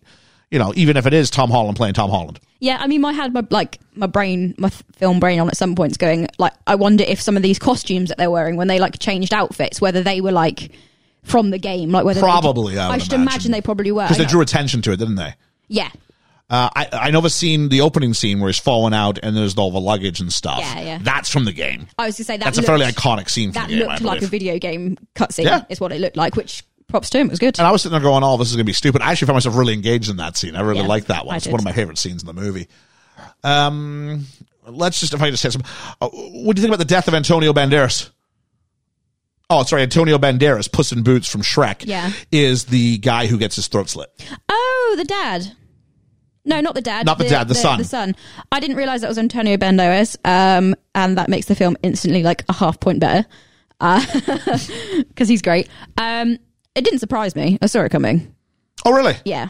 You 0.51 0.57
know, 0.59 0.73
even 0.75 0.97
if 0.97 1.05
it 1.05 1.13
is 1.13 1.29
Tom 1.29 1.51
Holland 1.51 1.77
playing 1.77 1.93
Tom 1.93 2.09
Holland. 2.09 2.39
Yeah, 2.59 2.77
I 2.79 2.87
mean, 2.87 3.05
I 3.05 3.13
had 3.13 3.33
my 3.33 3.45
like 3.51 3.79
my 3.93 4.07
brain, 4.07 4.55
my 4.57 4.69
film 4.69 5.19
brain 5.19 5.39
on 5.39 5.47
at 5.47 5.55
some 5.57 5.75
points 5.75 5.95
going 5.97 6.27
like, 6.39 6.53
I 6.67 6.75
wonder 6.75 7.03
if 7.07 7.21
some 7.21 7.37
of 7.37 7.43
these 7.43 7.59
costumes 7.59 8.09
that 8.09 8.17
they're 8.17 8.31
wearing 8.31 8.55
when 8.57 8.67
they 8.67 8.79
like 8.79 8.97
changed 8.99 9.33
outfits, 9.33 9.79
whether 9.79 10.01
they 10.01 10.21
were 10.21 10.31
like 10.31 10.71
from 11.23 11.51
the 11.51 11.59
game, 11.59 11.91
like 11.91 12.03
whether 12.05 12.19
they- 12.19 12.25
Probably, 12.27 12.77
I 12.79 12.89
would 12.89 13.01
should 13.03 13.13
imagine. 13.13 13.21
imagine 13.27 13.51
they 13.51 13.61
probably 13.61 13.91
were. 13.91 14.03
Because 14.03 14.17
they 14.17 14.25
drew 14.25 14.41
attention 14.41 14.81
to 14.83 14.91
it, 14.91 14.97
didn't 14.97 15.15
they? 15.15 15.35
yeah, 15.67 15.89
Uh, 16.49 16.67
I 16.75 16.87
I 16.93 17.11
know 17.11 17.21
the 17.21 17.29
scene, 17.29 17.69
the 17.69 17.81
opening 17.81 18.15
scene 18.15 18.39
where 18.39 18.49
he's 18.49 18.57
falling 18.57 18.93
out 18.95 19.19
and 19.21 19.37
there's 19.37 19.55
all 19.55 19.69
the 19.69 19.79
luggage 19.79 20.19
and 20.19 20.33
stuff. 20.33 20.59
Yeah, 20.59 20.79
yeah. 20.81 20.99
That's 20.99 21.29
from 21.29 21.45
the 21.45 21.53
game. 21.53 21.87
I 21.99 22.07
was 22.07 22.17
gonna 22.17 22.25
say 22.25 22.37
that. 22.37 22.43
That's 22.45 22.57
a 22.57 22.63
fairly 22.63 22.87
iconic 22.87 23.29
scene 23.29 23.51
from 23.51 23.61
That 23.61 23.67
the 23.69 23.77
game. 23.79 23.87
I 23.87 23.91
looked 23.93 24.01
like 24.03 24.21
a 24.23 24.27
video 24.27 24.57
game 24.57 24.97
cutscene. 25.13 25.43
Yeah. 25.45 25.61
is 25.69 25.79
what 25.79 25.91
it 25.91 26.01
looked 26.01 26.17
like. 26.17 26.35
Which 26.35 26.63
props 26.89 27.09
to 27.11 27.19
him, 27.19 27.27
it 27.27 27.29
was 27.31 27.39
good. 27.39 27.57
And 27.59 27.67
I 27.67 27.71
was 27.71 27.81
sitting 27.81 27.93
there 27.93 28.01
going, 28.01 28.23
"Oh, 28.23 28.37
this 28.37 28.49
is 28.49 28.55
going 28.55 28.65
to 28.65 28.69
be 28.69 28.73
stupid." 28.73 29.01
I 29.01 29.11
actually 29.11 29.27
found 29.27 29.35
myself 29.37 29.55
really 29.55 29.73
engaged 29.73 30.09
in 30.09 30.17
that 30.17 30.35
scene. 30.37 30.55
I 30.55 30.61
really 30.61 30.81
Yeah, 30.81 30.87
like 30.87 31.05
that 31.05 31.25
one. 31.25 31.33
I 31.33 31.37
It's 31.37 31.45
did. 31.45 31.51
one 31.51 31.61
of 31.61 31.65
my 31.65 31.71
favorite 31.71 31.97
scenes 31.97 32.21
in 32.23 32.27
the 32.27 32.33
movie. 32.33 32.67
Um, 33.43 34.25
let's 34.67 34.99
just 34.99 35.13
if 35.13 35.21
I 35.21 35.29
just 35.31 35.41
say 35.43 35.49
some. 35.49 35.63
Uh, 36.01 36.09
what 36.09 36.55
do 36.55 36.61
you 36.61 36.63
think 36.67 36.69
about 36.69 36.79
the 36.79 36.85
death 36.85 37.07
of 37.07 37.13
Antonio 37.13 37.53
Banderas? 37.53 38.09
Oh, 39.51 39.63
sorry, 39.63 39.81
Antonio 39.81 40.17
Banderas, 40.19 40.71
Puss 40.71 40.91
in 40.91 41.01
Boots 41.01 41.27
from 41.27 41.41
Shrek. 41.41 41.83
Yeah. 41.85 42.11
is 42.31 42.65
the 42.65 42.99
guy 42.99 43.25
who 43.25 43.39
gets 43.39 43.55
his 43.55 43.67
throat 43.67 43.89
slit. 43.89 44.09
Oh, 44.47 44.93
the 44.95 45.05
dad. 45.05 45.53
No, 46.45 46.61
not 46.61 46.75
the 46.75 46.81
dad. 46.81 47.05
Not 47.05 47.17
the 47.17 47.27
dad, 47.27 47.47
the 47.47 47.55
son. 47.55 47.79
The 47.79 47.83
son. 47.83 48.15
I 48.51 48.59
didn't 48.59 48.75
realize 48.77 49.01
that 49.01 49.07
was 49.07 49.17
Antonio 49.17 49.57
Banderas, 49.57 50.17
um, 50.23 50.75
and 50.95 51.17
that 51.17 51.29
makes 51.29 51.47
the 51.47 51.55
film 51.55 51.77
instantly 51.83 52.21
like 52.23 52.43
a 52.47 52.53
half 52.53 52.79
point 52.79 52.99
better 52.99 53.25
because 53.79 55.27
he's 55.27 55.41
great. 55.41 55.67
Um, 55.97 56.37
it 56.75 56.83
didn't 56.83 56.99
surprise 56.99 57.35
me. 57.35 57.57
I 57.61 57.65
saw 57.67 57.81
it 57.81 57.89
coming. 57.89 58.33
Oh, 58.85 58.91
really? 58.91 59.15
Yeah. 59.25 59.49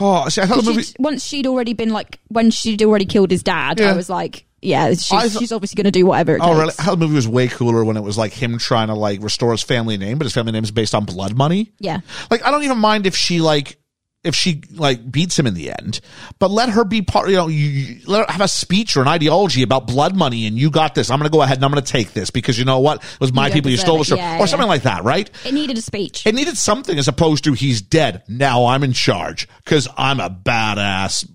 Oh, 0.00 0.28
see, 0.28 0.40
I 0.42 0.46
thought 0.46 0.56
the 0.64 0.70
movie. 0.70 0.82
She'd- 0.82 0.96
once 0.98 1.24
she'd 1.24 1.46
already 1.46 1.72
been 1.72 1.90
like 1.90 2.18
when 2.28 2.50
she'd 2.50 2.82
already 2.82 3.04
killed 3.06 3.30
his 3.30 3.42
dad, 3.42 3.78
Yeah. 3.78 3.92
I 3.92 3.96
was 3.96 4.08
like, 4.10 4.44
yeah, 4.60 4.88
she's, 4.90 5.12
I 5.12 5.28
thought- 5.28 5.38
she's 5.40 5.52
obviously 5.52 5.76
going 5.76 5.84
to 5.84 5.90
do 5.92 6.04
whatever 6.06 6.34
it 6.34 6.40
Oh, 6.42 6.46
takes. 6.46 6.58
really? 6.58 6.72
How 6.78 6.94
the 6.96 7.04
movie 7.06 7.14
was 7.14 7.28
way 7.28 7.46
cooler 7.48 7.84
when 7.84 7.96
it 7.96 8.00
was 8.02 8.18
like 8.18 8.32
him 8.32 8.58
trying 8.58 8.88
to 8.88 8.94
like 8.94 9.22
restore 9.22 9.52
his 9.52 9.62
family 9.62 9.96
name, 9.96 10.18
but 10.18 10.24
his 10.24 10.32
family 10.34 10.50
name 10.52 10.64
is 10.64 10.70
based 10.72 10.94
on 10.94 11.04
blood 11.04 11.36
money. 11.36 11.72
Yeah. 11.78 12.00
Like, 12.30 12.44
I 12.44 12.50
don't 12.50 12.64
even 12.64 12.78
mind 12.78 13.06
if 13.06 13.14
she 13.14 13.40
like 13.40 13.78
if 14.24 14.34
she 14.34 14.62
like 14.72 15.10
beats 15.10 15.38
him 15.38 15.46
in 15.46 15.54
the 15.54 15.70
end, 15.70 16.00
but 16.38 16.50
let 16.50 16.70
her 16.70 16.84
be 16.84 17.02
part. 17.02 17.28
You 17.28 17.36
know, 17.36 17.48
you, 17.48 17.66
you 17.66 18.00
let 18.06 18.26
her 18.26 18.32
have 18.32 18.40
a 18.40 18.48
speech 18.48 18.96
or 18.96 19.02
an 19.02 19.08
ideology 19.08 19.62
about 19.62 19.86
blood 19.86 20.16
money, 20.16 20.46
and 20.46 20.58
you 20.58 20.70
got 20.70 20.94
this. 20.94 21.10
I'm 21.10 21.18
going 21.18 21.30
to 21.30 21.32
go 21.32 21.42
ahead 21.42 21.58
and 21.58 21.64
I'm 21.64 21.70
going 21.70 21.84
to 21.84 21.92
take 21.92 22.12
this 22.12 22.30
because 22.30 22.58
you 22.58 22.64
know 22.64 22.80
what? 22.80 23.02
It 23.02 23.20
was 23.20 23.32
my 23.32 23.48
don't 23.48 23.54
people. 23.54 23.70
You 23.70 23.76
stole 23.76 23.96
it. 23.96 23.98
this, 24.00 24.12
or, 24.12 24.16
Yeah, 24.16 24.36
or 24.36 24.38
yeah. 24.40 24.44
something 24.46 24.68
like 24.68 24.82
that, 24.82 25.04
right? 25.04 25.30
It 25.44 25.54
needed 25.54 25.78
a 25.78 25.82
speech. 25.82 26.26
It 26.26 26.34
needed 26.34 26.56
something 26.56 26.98
as 26.98 27.06
opposed 27.06 27.44
to 27.44 27.52
he's 27.52 27.82
dead. 27.82 28.22
Now 28.28 28.66
I'm 28.66 28.82
in 28.82 28.92
charge 28.92 29.46
because 29.64 29.88
I'm 29.96 30.20
a 30.20 30.30
badass. 30.30 31.30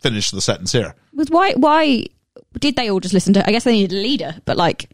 Finish 0.00 0.32
the 0.32 0.40
sentence 0.40 0.72
here. 0.72 0.96
was 1.14 1.30
why 1.30 1.52
why 1.52 2.06
did 2.58 2.74
they 2.74 2.90
all 2.90 2.98
just 3.00 3.14
listen 3.14 3.34
to? 3.34 3.48
I 3.48 3.52
guess 3.52 3.64
they 3.64 3.72
needed 3.72 3.96
a 3.96 4.02
leader, 4.02 4.34
but 4.44 4.56
like 4.56 4.90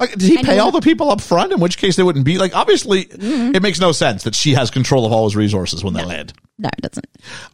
Like, 0.00 0.10
did 0.12 0.22
he 0.22 0.36
pay 0.38 0.52
Anyone- 0.52 0.60
all 0.60 0.70
the 0.70 0.80
people 0.80 1.10
up 1.10 1.20
front? 1.20 1.52
In 1.52 1.58
which 1.60 1.76
case, 1.76 1.96
they 1.96 2.02
wouldn't 2.04 2.24
be 2.24 2.38
like. 2.38 2.54
Obviously, 2.54 3.06
Mm-hmm. 3.06 3.54
it 3.56 3.62
makes 3.62 3.80
no 3.80 3.90
sense 3.92 4.22
that 4.24 4.34
she 4.34 4.54
has 4.54 4.70
control 4.70 5.04
of 5.04 5.12
all 5.12 5.24
his 5.24 5.34
resources 5.34 5.82
when 5.82 5.94
they 5.94 6.04
land. 6.04 6.32
no, 6.58 6.68
it 6.78 6.82
doesn't. 6.82 7.06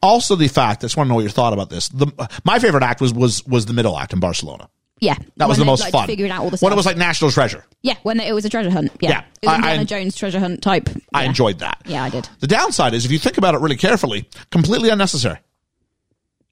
Also, 0.02 0.36
the 0.36 0.48
fact 0.48 0.82
I 0.82 0.86
just 0.86 0.96
want 0.96 1.06
to 1.06 1.08
know 1.08 1.14
what 1.14 1.22
your 1.22 1.30
thought 1.30 1.52
about 1.54 1.70
this. 1.70 1.88
The, 1.88 2.06
my 2.44 2.58
favorite 2.58 2.82
act 2.82 3.00
was 3.00 3.14
was 3.14 3.46
was 3.46 3.64
the 3.66 3.72
middle 3.72 3.98
act 3.98 4.12
in 4.12 4.20
Barcelona. 4.20 4.68
Yeah, 5.00 5.16
That 5.38 5.48
was 5.48 5.58
the 5.58 5.64
most 5.64 5.80
like, 5.80 5.92
fun. 5.92 6.06
Figuring 6.06 6.30
out 6.30 6.42
all 6.42 6.50
the 6.50 6.56
when 6.58 6.72
it 6.72 6.76
was 6.76 6.86
like 6.86 6.96
National 6.96 7.30
Treasure. 7.30 7.64
yeah, 7.82 7.94
when 8.04 8.20
it 8.20 8.32
was 8.34 8.44
a 8.44 8.48
treasure 8.48 8.70
hunt. 8.70 8.92
Yeah, 9.00 9.10
Yeah, 9.10 9.18
it 9.42 9.46
was 9.46 9.52
I- 9.52 9.56
Indiana 9.56 9.80
I- 9.80 9.84
Jones 9.84 10.16
treasure 10.16 10.38
hunt 10.40 10.62
type. 10.62 10.88
I 11.12 11.24
enjoyed 11.24 11.58
that. 11.58 11.82
Yeah, 11.86 12.04
I 12.04 12.10
did. 12.10 12.28
The 12.40 12.46
downside 12.46 12.94
is 12.94 13.04
if 13.04 13.10
you 13.10 13.18
think 13.18 13.36
about 13.36 13.54
it 13.54 13.60
really 13.60 13.76
carefully, 13.76 14.28
completely 14.50 14.88
unnecessary. 14.90 15.38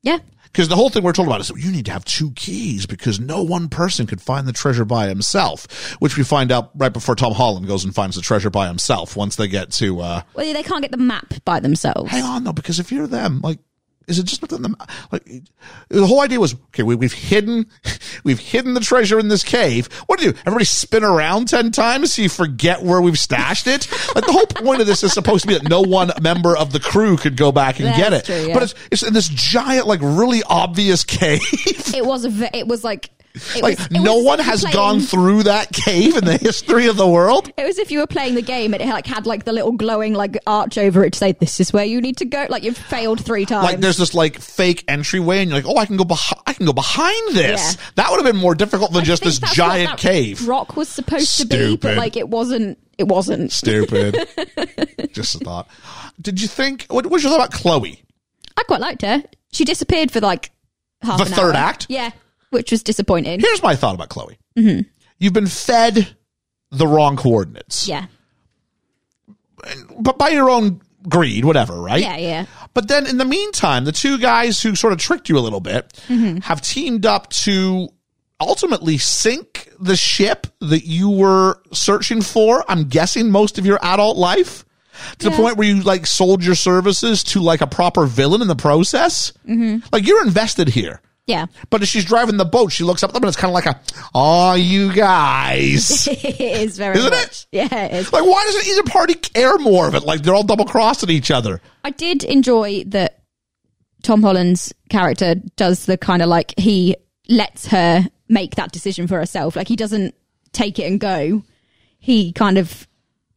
Yeah, 0.02 0.18
Because 0.52 0.68
the 0.68 0.76
whole 0.76 0.90
thing 0.90 1.02
we're 1.02 1.14
told 1.14 1.28
about 1.28 1.40
is 1.40 1.50
you 1.56 1.72
need 1.72 1.86
to 1.86 1.92
have 1.92 2.04
two 2.04 2.30
keys 2.32 2.84
because 2.84 3.18
no 3.18 3.42
one 3.42 3.68
person 3.70 4.06
could 4.06 4.20
find 4.20 4.46
the 4.46 4.52
treasure 4.52 4.84
by 4.84 5.08
himself, 5.08 5.94
which 5.94 6.18
we 6.18 6.24
find 6.24 6.52
out 6.52 6.70
right 6.74 6.92
before 6.92 7.14
Tom 7.14 7.32
Holland 7.32 7.66
goes 7.66 7.84
and 7.84 7.94
finds 7.94 8.16
the 8.16 8.22
treasure 8.22 8.50
by 8.50 8.66
himself 8.66 9.16
once 9.16 9.36
they 9.36 9.48
get 9.48 9.70
to, 9.72 10.00
uh, 10.00 10.22
well, 10.34 10.52
they 10.52 10.62
can't 10.62 10.82
get 10.82 10.90
the 10.90 10.98
map 10.98 11.32
by 11.46 11.58
themselves. 11.58 12.10
hang 12.10 12.22
on 12.22 12.44
though, 12.44 12.52
because 12.52 12.78
if 12.78 12.92
you're 12.92 13.06
them, 13.06 13.40
like, 13.42 13.60
is 14.08 14.18
it 14.18 14.24
just 14.24 14.42
within 14.42 14.62
them? 14.62 14.76
Like, 15.10 15.24
the 15.88 16.06
whole 16.06 16.20
idea 16.20 16.40
was, 16.40 16.54
okay, 16.54 16.82
we, 16.82 16.94
we've 16.94 17.12
hidden, 17.12 17.66
we've 18.24 18.38
hidden 18.38 18.74
the 18.74 18.80
treasure 18.80 19.18
in 19.18 19.28
this 19.28 19.42
cave. 19.42 19.86
What 20.06 20.18
do 20.18 20.26
you 20.26 20.32
do? 20.32 20.38
Everybody 20.40 20.64
spin 20.64 21.04
around 21.04 21.48
10 21.48 21.70
times 21.72 22.14
so 22.14 22.22
you 22.22 22.28
forget 22.28 22.82
where 22.82 23.00
we've 23.00 23.18
stashed 23.18 23.66
it? 23.66 23.90
Like, 24.14 24.26
the 24.26 24.32
whole 24.32 24.46
point 24.46 24.80
of 24.80 24.86
this 24.86 25.02
is 25.02 25.12
supposed 25.12 25.42
to 25.42 25.48
be 25.48 25.54
that 25.54 25.68
no 25.68 25.80
one 25.82 26.10
member 26.20 26.56
of 26.56 26.72
the 26.72 26.80
crew 26.80 27.16
could 27.16 27.36
go 27.36 27.52
back 27.52 27.78
and 27.78 27.88
That's 27.88 27.98
get 27.98 28.12
it. 28.12 28.24
true, 28.24 28.48
yeah. 28.48 28.54
But 28.54 28.62
it's, 28.64 28.74
it's 28.90 29.02
in 29.02 29.12
this 29.14 29.28
giant, 29.28 29.86
like, 29.86 30.00
really 30.02 30.42
obvious 30.44 31.04
cave. 31.04 31.40
It 31.94 32.04
was 32.04 32.24
a. 32.24 32.56
It 32.56 32.66
was 32.66 32.84
like. 32.84 33.10
It 33.34 33.62
like 33.62 33.78
was, 33.78 33.90
no 33.90 34.18
one 34.18 34.38
has 34.40 34.60
playing- 34.60 34.74
gone 34.74 35.00
through 35.00 35.44
that 35.44 35.72
cave 35.72 36.16
in 36.16 36.24
the 36.24 36.36
history 36.36 36.86
of 36.86 36.96
the 36.96 37.06
world. 37.08 37.50
It 37.56 37.64
was 37.64 37.78
if 37.78 37.90
you 37.90 37.98
were 38.00 38.06
playing 38.06 38.34
the 38.34 38.42
game 38.42 38.74
and 38.74 38.82
it 38.82 38.88
like 38.88 39.06
had 39.06 39.24
like 39.26 39.44
the 39.44 39.52
little 39.52 39.72
glowing 39.72 40.12
like 40.12 40.36
arch 40.46 40.76
over 40.76 41.02
it 41.04 41.14
to 41.14 41.18
say 41.18 41.32
this 41.32 41.58
is 41.58 41.72
where 41.72 41.84
you 41.84 42.00
need 42.02 42.18
to 42.18 42.24
go. 42.26 42.46
Like 42.50 42.62
you've 42.62 42.76
failed 42.76 43.24
three 43.24 43.46
times. 43.46 43.64
Like 43.64 43.80
there's 43.80 43.96
this 43.96 44.12
like 44.12 44.38
fake 44.38 44.84
entryway, 44.86 45.38
and 45.40 45.50
you're 45.50 45.60
like, 45.62 45.66
oh, 45.68 45.78
I 45.78 45.86
can 45.86 45.96
go 45.96 46.04
behind. 46.04 46.42
I 46.46 46.52
can 46.52 46.66
go 46.66 46.72
behind 46.74 47.34
this. 47.34 47.74
Yeah. 47.76 47.82
That 47.96 48.10
would 48.10 48.22
have 48.22 48.30
been 48.30 48.40
more 48.40 48.54
difficult 48.54 48.92
than 48.92 49.00
I 49.02 49.04
just 49.04 49.22
this 49.24 49.38
giant 49.38 49.98
cave. 49.98 50.46
rock 50.46 50.76
was 50.76 50.88
supposed 50.88 51.38
to 51.38 51.46
be, 51.46 51.76
but 51.76 51.96
like 51.96 52.16
it 52.16 52.28
wasn't. 52.28 52.78
It 52.98 53.08
wasn't. 53.08 53.50
Stupid. 53.50 54.28
just 55.12 55.34
a 55.36 55.38
thought. 55.38 55.68
Did 56.20 56.40
you 56.42 56.48
think? 56.48 56.84
What 56.90 57.06
was 57.06 57.22
your 57.22 57.30
thought 57.32 57.46
about 57.46 57.52
Chloe? 57.52 58.02
I 58.56 58.62
quite 58.64 58.80
liked 58.82 59.02
her. 59.02 59.22
She 59.52 59.64
disappeared 59.64 60.10
for 60.10 60.20
like 60.20 60.50
half 61.00 61.18
The 61.18 61.24
third 61.24 61.54
hour. 61.56 61.64
act? 61.64 61.86
Yeah, 61.88 62.10
which 62.52 62.70
was 62.70 62.82
disappointing. 62.82 63.40
Here's 63.40 63.62
my 63.62 63.74
thought 63.76 63.94
about 63.94 64.08
Chloe. 64.08 64.38
Mm-hmm. 64.56 64.88
You've 65.18 65.32
been 65.32 65.46
fed 65.46 66.16
the 66.70 66.86
wrong 66.86 67.16
coordinates, 67.16 67.86
Yeah, 67.88 68.06
but 69.98 70.18
by 70.18 70.30
your 70.30 70.50
own 70.50 70.80
greed, 71.08 71.44
whatever, 71.44 71.74
right? 71.80 72.00
yeah, 72.00 72.16
yeah. 72.16 72.46
But 72.74 72.88
then 72.88 73.06
in 73.06 73.18
the 73.18 73.24
meantime, 73.24 73.84
the 73.84 73.92
two 73.92 74.18
guys 74.18 74.60
who 74.62 74.74
sort 74.74 74.92
of 74.92 74.98
tricked 74.98 75.28
you 75.28 75.38
a 75.38 75.40
little 75.40 75.60
bit 75.60 75.92
Mm-hmm. 76.08 76.38
have 76.38 76.60
teamed 76.62 77.06
up 77.06 77.28
to 77.30 77.88
ultimately 78.40 78.98
sink 78.98 79.68
the 79.78 79.96
ship 79.96 80.46
that 80.60 80.84
you 80.84 81.10
were 81.10 81.60
searching 81.72 82.22
for. 82.22 82.64
I'm 82.68 82.84
guessing 82.88 83.30
most 83.30 83.58
of 83.58 83.66
your 83.66 83.78
adult 83.82 84.16
life 84.16 84.64
to 85.18 85.30
the 85.30 85.36
point 85.36 85.56
where 85.56 85.68
you 85.68 85.82
like 85.82 86.06
sold 86.06 86.42
your 86.44 86.54
services 86.56 87.22
to 87.24 87.40
like 87.40 87.60
a 87.60 87.66
proper 87.66 88.04
villain 88.06 88.42
in 88.42 88.48
the 88.48 88.56
process. 88.56 89.32
Mm-hmm. 89.46 89.86
Like 89.92 90.06
you're 90.06 90.24
invested 90.26 90.68
here. 90.68 91.00
Yeah, 91.26 91.46
But 91.70 91.82
as 91.82 91.88
she's 91.88 92.04
driving 92.04 92.36
the 92.36 92.44
boat, 92.44 92.72
she 92.72 92.82
looks 92.82 93.04
up 93.04 93.10
at 93.10 93.14
them 93.14 93.22
and 93.22 93.28
it's 93.28 93.36
kind 93.36 93.50
of 93.50 93.54
like 93.54 93.66
a, 93.66 93.80
oh, 94.12 94.54
you 94.54 94.92
guys. 94.92 96.08
it 96.10 96.40
is 96.40 96.76
very 96.76 96.98
Isn't 96.98 97.12
it? 97.12 97.46
Yeah, 97.52 97.72
it 97.84 97.92
is. 97.92 98.12
like, 98.12 98.24
why 98.24 98.42
doesn't 98.44 98.66
either 98.66 98.82
party 98.90 99.14
care 99.14 99.56
more 99.58 99.86
of 99.86 99.94
it? 99.94 100.02
Like 100.02 100.22
they're 100.22 100.34
all 100.34 100.42
double 100.42 100.64
crossing 100.64 101.10
each 101.10 101.30
other. 101.30 101.60
I 101.84 101.90
did 101.90 102.24
enjoy 102.24 102.82
that 102.88 103.22
Tom 104.02 104.22
Holland's 104.22 104.72
character 104.90 105.36
does 105.56 105.86
the 105.86 105.96
kind 105.96 106.22
of 106.22 106.28
like 106.28 106.54
he 106.58 106.96
lets 107.28 107.68
her 107.68 108.04
make 108.28 108.56
that 108.56 108.72
decision 108.72 109.06
for 109.06 109.16
herself. 109.16 109.54
Like 109.54 109.68
he 109.68 109.76
doesn't 109.76 110.16
take 110.52 110.80
it 110.80 110.90
and 110.90 110.98
go. 110.98 111.44
He 112.00 112.32
kind 112.32 112.58
of 112.58 112.88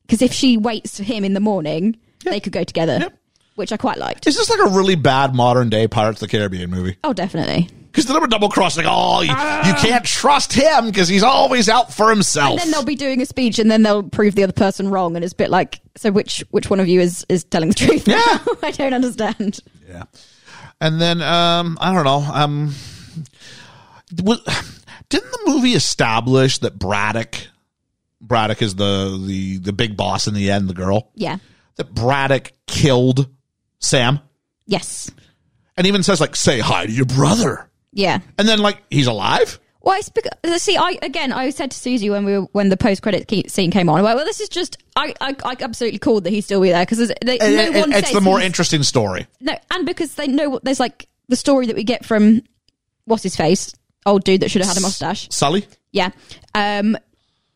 because 0.02 0.24
if 0.24 0.34
she 0.34 0.57
waits 0.57 0.98
for 0.98 1.03
him 1.03 1.24
in 1.24 1.34
the 1.34 1.40
morning, 1.40 1.98
they 2.24 2.40
could 2.40 2.53
go 2.53 2.64
together, 2.64 2.98
Yep. 2.99 3.18
Which 3.56 3.72
I 3.72 3.77
quite 3.77 3.98
liked. 3.98 4.27
Is 4.27 4.36
this 4.38 4.49
like 4.49 4.60
a 4.60 4.69
really 4.76 4.95
bad 4.95 5.34
modern 5.36 5.69
day 5.69 5.88
Pirates 5.88 6.22
of 6.22 6.30
the 6.30 6.38
Caribbean 6.38 6.69
movie? 6.69 6.98
Oh, 7.03 7.14
definitely. 7.14 7.69
Because 7.91 8.06
they're 8.07 8.27
double 8.27 8.49
crossing. 8.49 8.84
Oh, 8.86 9.22
you, 9.22 9.30
you 9.30 9.73
can't 9.76 10.03
trust 10.03 10.52
him 10.52 10.88
because 10.88 11.07
he's 11.07 11.23
always 11.23 11.69
out 11.69 11.94
for 11.94 12.10
himself. 12.10 12.52
And 12.52 12.60
then 12.60 12.72
they'll 12.72 12.84
be 12.84 12.95
doing 12.95 13.22
a 13.22 13.26
speech, 13.26 13.57
and 13.57 13.72
then 13.72 13.84
they'll 13.84 14.03
prove 14.03 14.36
the 14.36 14.44
other 14.44 14.52
person 14.52 14.90
wrong, 14.90 15.15
and 15.15 15.23
it's 15.23 15.32
a 15.32 15.38
bit 15.38 15.49
like, 15.49 15.80
so 15.95 16.11
which 16.11 16.44
which 16.52 16.69
one 16.69 16.82
of 16.82 16.90
you 16.90 16.99
is 16.99 17.26
is 17.30 17.45
telling 17.45 17.69
the 17.69 17.76
truth? 17.76 18.06
Yeah. 18.06 18.18
I 18.64 18.72
don't 18.72 18.94
understand. 18.94 19.60
yeah. 19.88 20.03
And 20.82 20.99
then 20.99 21.22
um, 21.22 21.77
I 21.80 21.94
don't 21.94 22.03
know. 22.03 22.27
Um, 22.34 22.73
was, 24.22 24.41
didn't 25.10 25.32
the 25.32 25.44
movie 25.48 25.72
establish 25.72 26.57
that 26.60 26.77
Braddock, 26.77 27.36
Braddock 28.19 28.61
is 28.61 28.76
the 28.76 29.23
the 29.26 29.57
the 29.60 29.72
big 29.73 29.95
boss 29.95 30.27
in 30.27 30.34
the 30.34 30.52
end, 30.52 30.68
the 30.68 30.73
girl 30.73 31.11
Yeah. 31.15 31.38
that 31.77 31.94
Braddock 31.94 32.52
killed 32.68 33.30
Sam, 33.80 34.19
Yes. 34.68 35.11
and 35.77 35.85
even 35.88 36.03
says 36.03 36.19
like, 36.22 36.35
"Say 36.35 36.60
hi 36.60 36.85
to 36.85 36.91
your 36.91 37.06
brother," 37.06 37.69
Yeah. 37.93 38.19
and 38.38 38.47
then 38.47 38.60
like 38.60 38.81
he's 38.89 39.07
alive. 39.07 39.60
Well, 39.81 39.99
it's 39.99 40.10
because 40.10 40.64
see, 40.64 40.77
I 40.77 40.97
again, 41.03 41.31
I 41.31 41.52
said 41.52 41.69
to 41.72 41.77
Susie 41.77 42.10
when 42.10 42.26
we 42.26 42.39
were, 42.39 42.45
when 42.53 42.69
the 42.69 42.77
post 42.77 43.03
credit 43.03 43.30
scene 43.52 43.69
came 43.69 43.88
on, 43.88 44.02
well, 44.02 44.15
well, 44.15 44.26
this 44.26 44.39
is 44.41 44.49
just 44.49 44.77
I 44.95 45.14
I, 45.22 45.35
I 45.45 45.56
absolutely 45.60 45.99
called 45.99 46.23
that 46.23 46.31
he's 46.31 46.45
still 46.45 46.60
be 46.61 46.69
there 46.72 46.84
because 46.85 47.11
no 47.23 47.34
And- 47.39 47.76
one 47.76 47.93
it's 47.93 48.11
the 48.11 48.22
more 48.22 48.41
interesting 48.41 48.81
story. 48.81 49.27
no, 49.41 49.56
and 49.72 49.85
because 49.85 50.15
they 50.15 50.27
know 50.27 50.49
what 50.49 50.64
there's 50.64 50.80
like 50.80 51.07
the 51.27 51.35
story 51.35 51.68
that 51.68 51.76
we 51.76 51.84
get 51.84 52.03
from 52.06 52.41
what's 53.06 53.22
his 53.23 53.35
face, 53.35 53.73
old 54.07 54.23
dude 54.23 54.41
that 54.41 54.49
should 54.49 54.61
have 54.64 54.69
had 54.69 54.77
a 54.77 54.81
mustache, 54.81 55.27
Sully. 55.31 55.68
yeah, 55.91 56.10
um, 56.56 56.97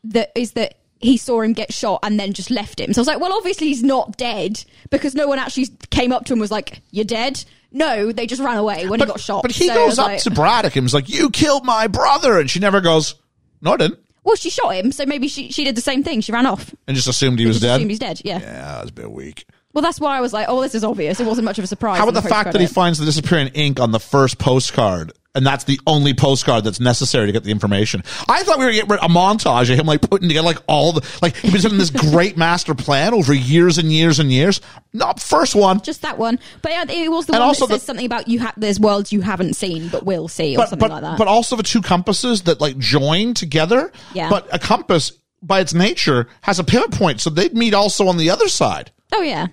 that 0.03 0.31
is 0.35 0.51
that 0.51 0.75
he 0.99 1.17
saw 1.17 1.41
him 1.41 1.53
get 1.53 1.73
shot 1.73 1.99
and 2.03 2.19
then 2.19 2.33
just 2.33 2.51
left 2.51 2.79
him. 2.79 2.93
So 2.93 2.99
I 2.99 3.01
was 3.01 3.07
like, 3.07 3.19
well, 3.19 3.33
obviously 3.33 3.67
he's 3.67 3.83
not 3.83 4.17
dead 4.17 4.63
because 4.89 5.15
no 5.15 5.27
one 5.27 5.39
actually 5.39 5.67
came 5.89 6.11
up 6.11 6.25
to 6.25 6.33
him 6.33 6.37
and 6.37 6.41
was 6.41 6.51
like, 6.51 6.81
"You're 6.91 7.05
dead." 7.05 7.43
No, 7.71 8.11
they 8.11 8.25
just 8.27 8.41
ran 8.41 8.57
away 8.57 8.87
when 8.87 8.99
he 8.99 9.05
got 9.05 9.19
shot. 9.19 9.43
But 9.43 9.51
he 9.51 9.67
So 9.67 9.73
goes 9.75 9.99
up 9.99 10.07
like- 10.07 10.23
to 10.23 10.31
Braddock 10.31 10.75
and 10.75 10.83
was 10.83 10.93
like, 10.93 11.07
"You 11.09 11.29
killed 11.29 11.65
my 11.65 11.87
brother," 11.87 12.39
and 12.39 12.49
she 12.49 12.59
never 12.59 12.81
goes, 12.81 13.15
"No, 13.61 13.73
I 13.73 13.77
didn't," 13.77 13.99
Well, 14.23 14.35
she 14.35 14.49
shot 14.49 14.75
him, 14.75 14.91
so 14.91 15.05
maybe 15.05 15.27
she 15.27 15.51
she 15.51 15.63
did 15.63 15.75
the 15.75 15.81
same 15.81 16.03
thing. 16.03 16.21
She 16.21 16.31
ran 16.31 16.45
off. 16.45 16.73
and 16.87 16.95
just 16.95 17.07
assumed 17.07 17.39
he 17.39 17.45
was 17.45 17.61
dead. 17.61 17.77
assumed 17.77 17.89
he's 17.91 17.99
dead. 17.99 18.21
Yeah. 18.25 18.39
Yeah, 18.39 18.61
that 18.73 18.81
was 18.81 18.89
a 18.89 18.93
bit 18.93 19.11
weak. 19.11 19.45
Well, 19.71 19.81
that's 19.83 19.99
why 19.99 20.17
I 20.17 20.21
was 20.21 20.33
like, 20.33 20.47
oh, 20.49 20.61
this 20.61 20.73
is 20.73 20.83
obvious. 20.83 21.19
It 21.19 21.27
wasn't 21.27 21.45
much 21.45 21.59
of 21.59 21.63
a 21.63 21.67
surprise. 21.67 21.99
How 21.99 22.07
about 22.07 22.21
the 22.21 22.27
fact 22.27 22.51
that 22.53 22.59
he 22.59 22.65
finds 22.67 22.97
the 22.97 23.05
disappearing 23.05 23.49
ink 23.49 23.79
on 23.79 23.91
the 23.91 23.99
first 23.99 24.39
postcard, 24.39 25.13
and 25.35 25.45
that's 25.45 25.63
the 25.65 25.79
only 25.85 26.13
postcard 26.13 26.63
that's 26.63 26.79
necessary 26.79 27.27
to 27.27 27.31
get 27.31 27.43
the 27.43 27.51
information? 27.51 28.03
I 28.27 28.43
thought 28.43 28.57
we 28.59 28.65
were 28.65 28.71
getting 28.71 28.91
a 28.91 28.97
montage 29.09 29.71
of 29.71 29.79
him 29.79 29.85
like 29.85 30.01
putting 30.01 30.27
together 30.27 30.45
like 30.45 30.57
all 30.67 30.93
the 30.93 31.07
like 31.21 31.35
he 31.35 31.51
was 31.51 31.63
doing 31.63 31.77
this 31.77 31.89
great 31.91 32.35
master 32.37 32.73
plan 32.75 33.13
over 33.13 33.33
years 33.33 33.77
and 33.77 33.91
years 33.91 34.19
and 34.19 34.31
years. 34.31 34.59
Not 34.93 35.21
first 35.21 35.53
one, 35.55 35.81
just 35.81 36.01
that 36.01 36.17
one? 36.17 36.39
But 36.61 36.71
yeah, 36.71 36.85
it 36.89 37.09
was 37.11 37.27
the 37.27 37.33
And 37.33 37.39
one 37.41 37.47
also 37.49 37.67
that 37.67 37.73
says 37.73 37.81
the- 37.81 37.85
something 37.85 38.05
about 38.05 38.27
you 38.27 38.39
have 38.39 38.53
there's 38.57 38.79
worlds 38.79 39.11
you 39.13 39.21
haven't 39.21 39.55
seen 39.55 39.89
but 39.89 40.05
will 40.05 40.27
see 40.27 40.55
or 40.55 40.59
but 40.59 40.69
something 40.69 40.89
but 40.89 40.93
like 40.95 41.01
that. 41.03 41.17
but 41.17 41.27
also 41.27 41.55
the 41.55 41.63
two 41.63 41.81
compasses 41.81 42.43
that 42.43 42.59
like 42.59 42.77
join 42.77 43.33
together. 43.33 43.91
Yeah. 44.13 44.29
But 44.29 44.47
a 44.53 44.59
compass 44.59 45.11
by 45.41 45.59
its 45.61 45.73
nature 45.73 46.27
has 46.41 46.59
a 46.59 46.63
pivot 46.63 46.91
point, 46.91 47.21
so 47.21 47.29
they'd 47.29 47.53
meet 47.55 47.73
also 47.73 48.07
on 48.07 48.17
the 48.17 48.29
other 48.29 48.49
side. 48.49 48.91
oh 49.13 49.21
yeah, 49.21 49.47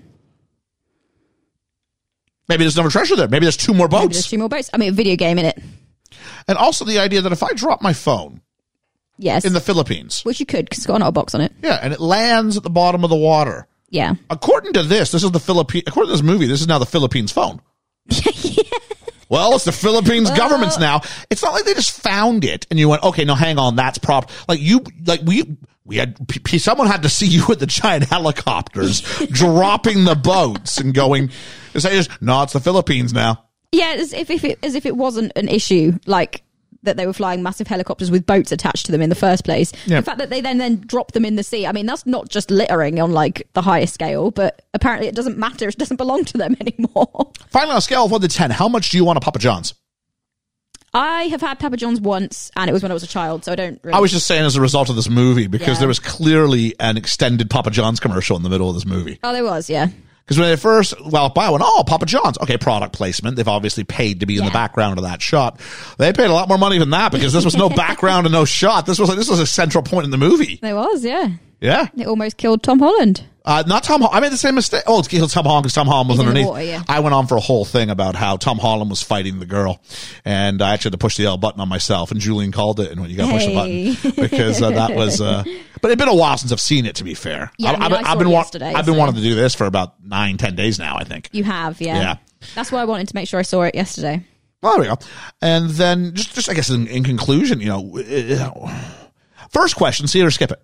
Maybe 2.49 2.65
there's 2.65 2.77
another 2.77 2.91
treasure 2.91 3.17
there. 3.17 3.29
Maybe 3.29 3.45
there's 3.45 3.57
two 3.57 3.75
more 3.75 3.89
Maybe 3.89 4.07
there's 4.07 4.17
boats. 4.19 4.31
two 4.31 4.39
more 4.39 4.49
boats. 4.49 4.71
I 4.73 4.77
mean, 4.77 4.91
a 4.91 4.93
video 4.93 5.17
game 5.17 5.39
in 5.39 5.47
it. 5.47 5.59
And 6.49 6.57
also 6.57 6.85
the 6.85 6.99
idea 7.01 7.21
that 7.23 7.33
if 7.33 7.43
I 7.43 7.53
drop 7.55 7.83
my 7.83 7.93
phone 7.93 8.41
Yes, 9.19 9.45
in 9.45 9.53
the 9.53 9.61
Philippines, 9.61 10.21
which 10.25 10.39
you 10.41 10.47
could 10.47 10.67
because 10.67 10.79
it's 10.79 10.87
got 10.87 11.01
an 11.03 11.13
box 11.13 11.35
on 11.35 11.41
it. 11.41 11.53
yeah, 11.63 11.79
and 11.83 11.93
it 11.93 12.01
lands 12.01 12.57
at 12.57 12.63
the 12.63 12.71
bottom 12.71 13.03
of 13.03 13.11
the 13.11 13.17
water. 13.17 13.67
Yeah, 13.89 14.15
According 14.31 14.73
to 14.75 14.83
this, 14.83 15.13
this 15.13 15.23
is 15.25 15.31
the 15.31 15.41
Philippine. 15.41 15.83
According 15.87 16.09
to 16.09 16.13
this 16.15 16.23
movie, 16.23 16.47
this 16.47 16.61
is 16.61 16.67
now 16.69 16.79
the 16.79 16.87
Philippines 16.87 17.33
phone. 17.33 17.61
Well, 19.29 19.55
it's 19.55 19.65
the 19.65 19.73
Philippines 19.73 20.31
government's 20.31 20.79
now. 20.79 21.01
It's 21.31 21.43
not 21.43 21.53
like 21.53 21.65
they 21.65 21.75
just 21.75 22.01
found 22.01 22.45
it 22.45 22.67
and 22.71 22.79
you 22.79 22.89
went, 22.89 23.03
okay, 23.03 23.25
no, 23.25 23.35
hang 23.35 23.59
on, 23.59 23.77
that's 23.77 23.99
prop. 23.99 24.31
Like 24.49 24.61
you, 24.61 24.85
like 25.05 25.21
we, 25.25 25.57
we 25.85 25.97
had, 25.97 26.17
someone 26.59 26.87
had 26.87 27.03
to 27.03 27.09
see 27.09 27.27
you 27.37 27.45
with 27.49 27.61
the 27.61 27.67
giant 27.67 28.05
helicopters 28.05 29.01
dropping 29.31 30.05
the 30.05 30.15
boats 30.15 30.79
and 30.79 30.95
going, 30.95 31.31
it's 31.75 31.85
like, 31.85 32.23
no, 32.23 32.43
it's 32.43 32.53
the 32.53 32.61
Philippines 32.61 33.13
now. 33.13 33.45
yeah. 33.73 33.95
As 33.99 34.13
if, 34.13 34.31
if 34.31 34.45
it 34.45 34.59
as 34.63 34.75
if 34.75 34.87
it 34.87 34.97
wasn't 34.97 35.33
an 35.37 35.49
issue 35.49 35.99
like 36.07 36.43
that 36.87 36.97
they 36.97 37.07
were 37.07 37.13
flying 37.13 37.43
massive 37.43 37.67
helicopters 37.67 38.11
with 38.11 38.25
boats 38.27 38.51
attached 38.51 38.87
to 38.87 38.93
them 38.93 39.03
in 39.03 39.11
the 39.11 39.15
first 39.15 39.45
place. 39.45 39.73
Yeah. 39.85 40.01
The 40.01 40.05
fact 40.07 40.19
that 40.19 40.31
they 40.31 40.41
then 40.41 40.59
then 40.59 40.81
drop 40.87 41.13
them 41.13 41.25
in 41.25 41.37
the 41.37 41.43
sea. 41.43 41.67
I 41.67 41.73
mean, 41.73 41.87
that's 41.87 42.07
not 42.07 42.29
just 42.31 42.51
littering 42.51 42.99
on 42.99 43.13
like 43.13 43.47
the 43.53 43.63
highest 43.63 43.95
scale, 43.95 44.31
but 44.31 44.63
apparently 44.75 45.07
it 45.09 45.15
doesn't 45.15 45.37
matter. 45.39 45.69
It 45.77 45.79
doesn't 45.79 45.97
belong 45.99 46.25
to 46.25 46.39
them 46.39 46.57
anymore. 46.61 47.31
Finally, 47.51 47.73
on 47.73 47.77
a 47.79 47.81
scale 47.83 48.07
of 48.07 48.11
one 48.11 48.21
to 48.23 48.29
10, 48.29 48.51
how 48.53 48.69
much 48.69 48.91
do 48.91 48.97
you 48.97 49.05
want 49.05 49.17
a 49.19 49.21
Papa 49.21 49.39
John's? 49.39 49.75
I 50.95 51.25
have 51.25 51.43
had 51.43 51.59
Papa 51.59 51.77
John's 51.77 52.01
once, 52.01 52.51
and 52.57 52.71
it 52.71 52.73
was 52.73 52.83
when 52.83 52.91
I 52.91 52.95
was 52.95 53.03
a 53.03 53.07
child, 53.09 53.45
so 53.45 53.53
I 53.53 53.55
don't. 53.57 53.79
Really 53.83 53.95
I 53.95 54.01
was 54.01 54.11
just 54.13 54.27
saying 54.27 54.45
as 54.47 54.57
a 54.57 54.61
result 54.63 54.89
of 54.89 54.97
this 54.97 55.11
movie 55.11 55.47
because 55.47 55.75
Yeah. 55.77 55.81
there 55.81 55.89
was 55.89 55.99
clearly 55.99 56.75
an 56.81 56.97
extended 56.97 57.51
Papa 57.51 57.71
John's 57.71 58.01
commercial 58.01 58.37
in 58.37 58.43
the 58.43 58.49
middle 58.49 58.69
of 58.71 58.77
this 58.77 58.87
movie. 58.87 59.19
Oh, 59.23 59.33
there 59.33 59.45
was, 59.45 59.69
yeah. 59.69 59.89
Because 60.27 60.41
when 60.41 60.49
they 60.49 60.57
first, 60.57 60.95
well, 61.05 61.29
buy 61.29 61.51
one, 61.51 61.61
oh, 61.63 61.85
Papa 61.87 62.05
John's. 62.05 62.37
Okay, 62.39 62.59
product 62.59 62.93
placement. 62.93 63.37
They've 63.37 63.47
obviously 63.47 63.85
paid 63.85 64.21
to 64.21 64.27
be 64.27 64.39
in 64.39 64.45
the 64.45 64.51
background 64.51 64.99
of 64.99 65.05
that 65.05 65.23
shot. 65.23 65.61
They 65.99 66.13
paid 66.13 66.31
a 66.31 66.33
lot 66.33 66.49
more 66.49 66.59
money 66.59 66.79
than 66.79 66.91
that 66.91 67.13
because 67.13 67.33
this 67.33 67.45
was 67.45 67.57
no 67.57 67.69
background 67.77 68.27
and 68.27 68.33
no 68.33 68.45
shot. 68.45 68.87
This 68.87 68.99
was 68.99 69.09
like, 69.09 69.19
this 69.19 69.31
was 69.31 69.39
a 69.39 69.47
central 69.47 69.85
point 69.85 70.05
in 70.05 70.11
the 70.11 70.19
movie. 70.19 70.59
There 70.61 70.75
was, 70.75 71.05
yeah. 71.05 71.29
Yeah. 71.61 71.87
It 71.97 72.09
almost 72.09 72.39
killed 72.39 72.65
Tom 72.65 72.81
Holland. 72.81 73.25
Uh, 73.45 73.63
not 73.69 73.85
Tom. 73.85 74.03
I 74.03 74.19
made 74.19 74.33
the 74.33 74.37
same 74.37 74.57
mistake. 74.57 74.83
Oh, 74.89 74.99
it 74.99 75.09
killed 75.09 75.31
Tom 75.31 75.45
Holland 75.45 75.63
because 75.63 75.75
Tom 75.75 75.87
Holland 75.87 76.09
was 76.09 76.19
He's 76.19 76.27
underneath. 76.27 76.49
water, 76.49 76.65
yeah. 76.65 76.83
I 76.89 76.99
went 76.99 77.15
on 77.15 77.29
for 77.29 77.37
a 77.37 77.41
whole 77.41 77.65
thing 77.65 77.91
about 77.91 78.17
how 78.17 78.37
Tom 78.37 78.59
Holland 78.59 78.91
was 78.91 79.03
fighting 79.03 79.39
the 79.39 79.47
girl, 79.47 79.81
and 80.25 80.61
I 80.61 80.75
actually 80.75 80.89
had 80.89 80.95
to 80.95 80.99
push 80.99 81.17
the 81.17 81.27
L 81.27 81.37
button 81.37 81.61
on 81.61 81.69
myself. 81.69 82.11
And 82.11 82.19
Julian 82.19 82.51
called 82.51 82.81
it, 82.81 82.91
and 82.91 83.01
when 83.01 83.09
you 83.09 83.17
got 83.17 83.27
to 83.27 83.33
push 83.33 83.47
the 83.47 83.55
button 83.55 84.23
because 84.23 84.61
uh, 84.61 84.71
that 84.71 84.97
was. 84.97 85.21
Uh, 85.21 85.45
but 85.87 85.93
it's 85.93 85.99
been 86.01 86.09
a 86.09 86.15
while 86.15 86.37
since 86.37 86.51
I've 86.51 86.61
seen 86.61 86.85
it. 86.87 86.97
To 86.97 87.05
be 87.05 87.15
fair, 87.15 87.53
Yeah, 87.59 87.71
I 87.71 87.73
mean, 87.75 87.83
I've, 87.83 87.93
I 87.93 88.13
saw 88.13 88.19
been 88.19 88.29
yesterday, 88.29 88.73
I've 88.75 88.85
been 88.87 88.95
so- 88.95 88.99
wanting 88.99 89.15
to 89.17 89.23
do 89.23 89.35
this 89.35 89.55
for 89.55 89.67
about 89.67 90.03
nine, 90.05 90.37
ten 90.37 90.57
days 90.57 90.79
now. 90.79 90.97
I 90.97 91.05
think. 91.05 91.29
You 91.33 91.45
have, 91.45 91.81
yeah. 91.81 91.99
Yeah. 92.01 92.17
That's 92.55 92.73
why 92.73 92.81
I 92.81 92.85
wanted 92.85 93.09
to 93.09 93.15
make 93.15 93.29
sure 93.29 93.39
I 93.39 93.45
saw 93.45 93.63
it 93.63 93.75
yesterday. 93.75 94.23
Well, 94.63 94.73
there 94.73 94.81
we 94.83 94.87
go. 94.89 94.99
And 95.41 95.71
then 95.71 96.15
just, 96.15 96.35
just 96.35 96.49
I 96.49 96.55
guess 96.55 96.71
in, 96.71 96.87
in 96.89 97.05
conclusion, 97.05 97.61
you 97.61 97.69
know, 97.69 98.71
first 99.51 99.77
question: 99.77 100.07
see 100.09 100.21
it 100.21 100.25
or 100.25 100.31
skip 100.31 100.51
it. 100.51 100.61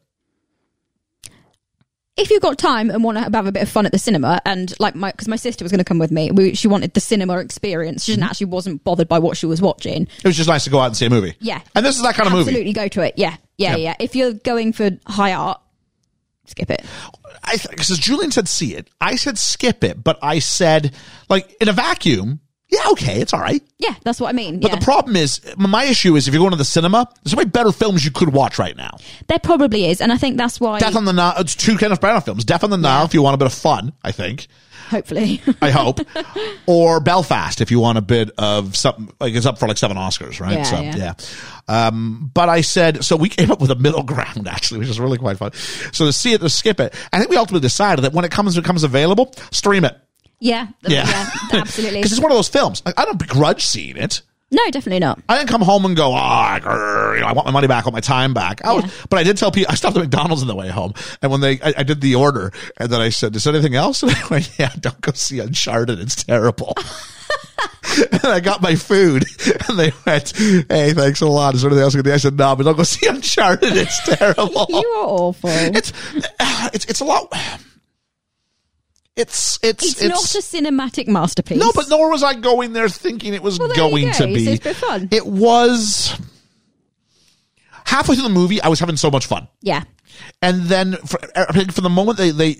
If 2.16 2.30
you've 2.30 2.42
got 2.42 2.58
time 2.58 2.90
and 2.90 3.02
want 3.02 3.16
to 3.16 3.22
have 3.22 3.46
a 3.46 3.52
bit 3.52 3.62
of 3.62 3.70
fun 3.70 3.86
at 3.86 3.92
the 3.92 3.98
cinema, 3.98 4.40
and 4.44 4.72
like 4.78 4.94
my, 4.94 5.12
because 5.12 5.28
my 5.28 5.36
sister 5.36 5.64
was 5.64 5.72
going 5.72 5.78
to 5.78 5.84
come 5.84 5.98
with 5.98 6.10
me, 6.10 6.30
we, 6.30 6.54
she 6.54 6.68
wanted 6.68 6.92
the 6.92 7.00
cinema 7.00 7.38
experience. 7.38 8.04
She 8.04 8.12
didn't 8.12 8.24
mm-hmm. 8.24 8.30
actually 8.30 8.46
wasn't 8.46 8.84
bothered 8.84 9.08
by 9.08 9.18
what 9.18 9.36
she 9.36 9.46
was 9.46 9.62
watching. 9.62 10.02
It 10.18 10.24
was 10.24 10.36
just 10.36 10.48
nice 10.48 10.64
to 10.64 10.70
go 10.70 10.78
out 10.78 10.86
and 10.86 10.96
see 10.96 11.06
a 11.06 11.10
movie. 11.10 11.36
Yeah. 11.40 11.62
and 11.74 11.86
this 11.86 11.96
is 11.96 12.02
that 12.02 12.14
kind 12.14 12.26
of 12.26 12.34
movie. 12.34 12.50
Absolutely 12.50 12.72
go 12.74 12.88
to 12.88 13.00
it. 13.00 13.14
Yeah, 13.16 13.36
yeah, 13.56 13.70
Yeah. 13.70 13.76
yeah. 13.76 13.94
If 13.98 14.14
you're 14.14 14.34
going 14.34 14.74
for 14.74 14.90
high 15.06 15.32
art, 15.32 15.60
skip 16.46 16.70
it. 16.70 16.84
I 17.44 17.56
because 17.70 17.88
Julian 17.98 18.30
said 18.30 18.48
see 18.48 18.74
it, 18.74 18.88
I 19.00 19.16
said 19.16 19.38
skip 19.38 19.82
it, 19.82 20.02
but 20.02 20.18
I 20.22 20.38
said 20.38 20.94
like 21.28 21.56
in 21.60 21.68
a 21.68 21.72
vacuum, 21.72 22.40
yeah, 22.72 22.90
okay, 22.92 23.20
it's 23.20 23.34
all 23.34 23.40
right. 23.40 23.62
Yeah, 23.78 23.94
that's 24.02 24.18
what 24.18 24.30
I 24.30 24.32
mean. 24.32 24.58
But 24.58 24.70
yeah. 24.70 24.78
the 24.78 24.84
problem 24.84 25.14
is, 25.14 25.42
my 25.58 25.84
issue 25.84 26.16
is 26.16 26.26
if 26.26 26.32
you're 26.32 26.40
going 26.40 26.52
to 26.52 26.56
the 26.56 26.64
cinema, 26.64 27.06
there's 27.22 27.32
so 27.32 27.36
many 27.36 27.50
better 27.50 27.70
films 27.70 28.02
you 28.02 28.10
could 28.10 28.32
watch 28.32 28.58
right 28.58 28.74
now. 28.74 28.96
there 29.28 29.38
probably 29.38 29.86
is, 29.86 30.00
and 30.00 30.10
I 30.10 30.16
think 30.16 30.38
that's 30.38 30.58
why. 30.58 30.78
Death 30.78 30.96
on 30.96 31.04
the 31.04 31.12
Nile, 31.12 31.34
it's 31.36 31.54
two 31.54 31.76
Kenneth 31.76 32.00
Branagh 32.00 32.24
films. 32.24 32.46
Death 32.46 32.64
on 32.64 32.70
the 32.70 32.78
Nile 32.78 33.04
if 33.04 33.12
you 33.12 33.20
want 33.20 33.34
a 33.34 33.38
bit 33.38 33.46
of 33.46 33.52
fun, 33.52 33.92
I 34.02 34.12
think. 34.12 34.46
hopefully, 34.88 35.42
I 35.60 35.70
hope. 35.70 36.00
or 36.66 37.00
Belfast 37.00 37.60
if 37.60 37.70
you 37.70 37.78
want 37.78 37.98
a 37.98 38.02
bit 38.02 38.30
of 38.38 38.74
something 38.74 39.12
like 39.20 39.34
it's 39.34 39.44
up 39.44 39.58
for 39.58 39.68
like 39.68 39.76
seven 39.76 39.98
Oscars, 39.98 40.40
right? 40.40 40.58
Yeah, 40.58 40.62
so 40.62 40.80
yeah. 40.80 40.96
yeah. 40.96 41.14
Um, 41.68 42.30
but 42.32 42.48
I 42.48 42.62
said 42.62 43.04
so 43.04 43.16
we 43.16 43.28
came 43.28 43.50
up 43.50 43.60
with 43.60 43.70
a 43.70 43.76
middle 43.76 44.02
ground 44.14 44.48
actually, 44.48 44.80
which 44.80 44.88
is 44.88 44.98
really 44.98 45.18
quite 45.18 45.36
fun. 45.36 45.52
So 45.92 46.06
to 46.06 46.12
see 46.12 46.32
it 46.32 46.40
to 46.40 46.48
skip 46.48 46.80
it, 46.80 46.94
I 47.12 47.18
think 47.18 47.30
we 47.30 47.36
ultimately 47.36 47.60
decided 47.66 48.02
that 48.06 48.14
when 48.14 48.24
it 48.24 48.30
comes 48.30 48.56
becomes 48.56 48.82
available, 48.82 49.34
stream 49.50 49.84
it. 49.84 49.96
Yeah, 50.42 50.68
Yeah, 50.86 51.06
yeah, 51.06 51.30
absolutely. 51.60 51.98
Because 52.00 52.12
it's 52.12 52.20
one 52.20 52.30
of 52.32 52.36
those 52.36 52.48
films. 52.48 52.82
I, 52.84 52.92
I 52.96 53.04
don't 53.04 53.18
begrudge 53.18 53.64
seeing 53.64 53.96
it. 53.96 54.22
no, 54.50 54.62
definitely 54.70 54.98
not. 54.98 55.18
I 55.28 55.38
didn't 55.38 55.48
come 55.48 55.62
home 55.62 55.84
and 55.86 55.96
go, 55.96 56.12
oh, 56.12 56.58
grr, 56.60 57.14
you 57.14 57.20
know, 57.20 57.26
I 57.26 57.32
want 57.32 57.46
my 57.46 57.52
money 57.52 57.68
back, 57.68 57.84
I 57.84 57.86
want 57.86 57.94
my 57.94 58.00
time 58.00 58.34
back. 58.34 58.62
I 58.64 58.72
was, 58.74 58.84
Yeah. 58.84 58.90
but 59.08 59.18
I 59.18 59.22
did 59.22 59.36
tell 59.38 59.50
people, 59.50 59.70
I 59.72 59.76
stopped 59.76 59.96
at 59.96 60.00
McDonald's 60.00 60.42
on 60.42 60.48
the 60.48 60.54
way 60.54 60.68
home. 60.68 60.92
And 61.22 61.30
when 61.30 61.40
they, 61.40 61.60
I, 61.60 61.72
I 61.78 61.82
did 61.84 62.00
the 62.02 62.16
order 62.16 62.52
and 62.76 62.90
then 62.90 63.00
I 63.00 63.08
said, 63.10 63.34
is 63.36 63.44
there 63.44 63.54
anything 63.54 63.74
else? 63.76 64.02
And 64.02 64.12
they 64.12 64.20
went, 64.30 64.50
yeah, 64.58 64.72
don't 64.78 65.00
go 65.00 65.12
see 65.12 65.38
Uncharted. 65.38 65.98
It's 66.00 66.22
terrible. 66.24 66.74
and 68.12 68.24
I 68.24 68.40
got 68.40 68.60
my 68.62 68.74
food 68.74 69.24
and 69.68 69.78
they 69.78 69.92
went, 70.06 70.36
hey, 70.36 70.92
thanks 70.92 71.20
a 71.20 71.26
lot. 71.26 71.54
Is 71.54 71.62
there 71.62 71.70
anything 71.70 71.84
else? 71.84 71.96
I 71.96 72.16
said, 72.18 72.36
no, 72.38 72.56
but 72.56 72.64
don't 72.64 72.76
go 72.76 72.82
see 72.82 73.06
Uncharted. 73.08 73.76
It's 73.76 74.16
terrible. 74.16 74.66
You 74.68 74.76
are 74.98 75.06
awful. 75.06 75.50
it's, 75.50 75.92
it's, 76.74 76.84
it's 76.86 77.00
a 77.00 77.04
lot. 77.04 77.32
It's, 79.14 79.58
it's, 79.62 80.00
It's, 80.00 80.02
not 80.02 80.34
a 80.34 80.38
cinematic 80.38 81.06
masterpiece. 81.06 81.58
no, 81.58 81.70
but 81.74 81.88
nor 81.90 82.10
was 82.10 82.22
I 82.22 82.32
going 82.34 82.72
there 82.72 82.88
thinking 82.88 83.34
it 83.34 83.42
was 83.42 83.58
Well, 83.58 83.68
going 83.74 84.06
go. 84.06 84.12
to 84.12 84.26
be. 84.26 84.44
So 84.44 84.50
it's 84.52 84.60
a 84.60 84.64
bit 84.70 84.76
fun. 84.76 85.08
It 85.10 85.26
was 85.26 86.18
halfway 87.84 88.14
through 88.14 88.24
the 88.24 88.30
movie. 88.30 88.60
I 88.62 88.68
was 88.68 88.80
having 88.80 88.96
so 88.96 89.10
much 89.10 89.26
fun, 89.26 89.48
yeah, 89.60 89.84
and 90.40 90.62
then 90.62 90.94
for, 91.06 91.18
I 91.36 91.52
think 91.52 91.72
from 91.72 91.84
the 91.84 91.90
moment 91.90 92.18
they 92.18 92.30
they 92.30 92.54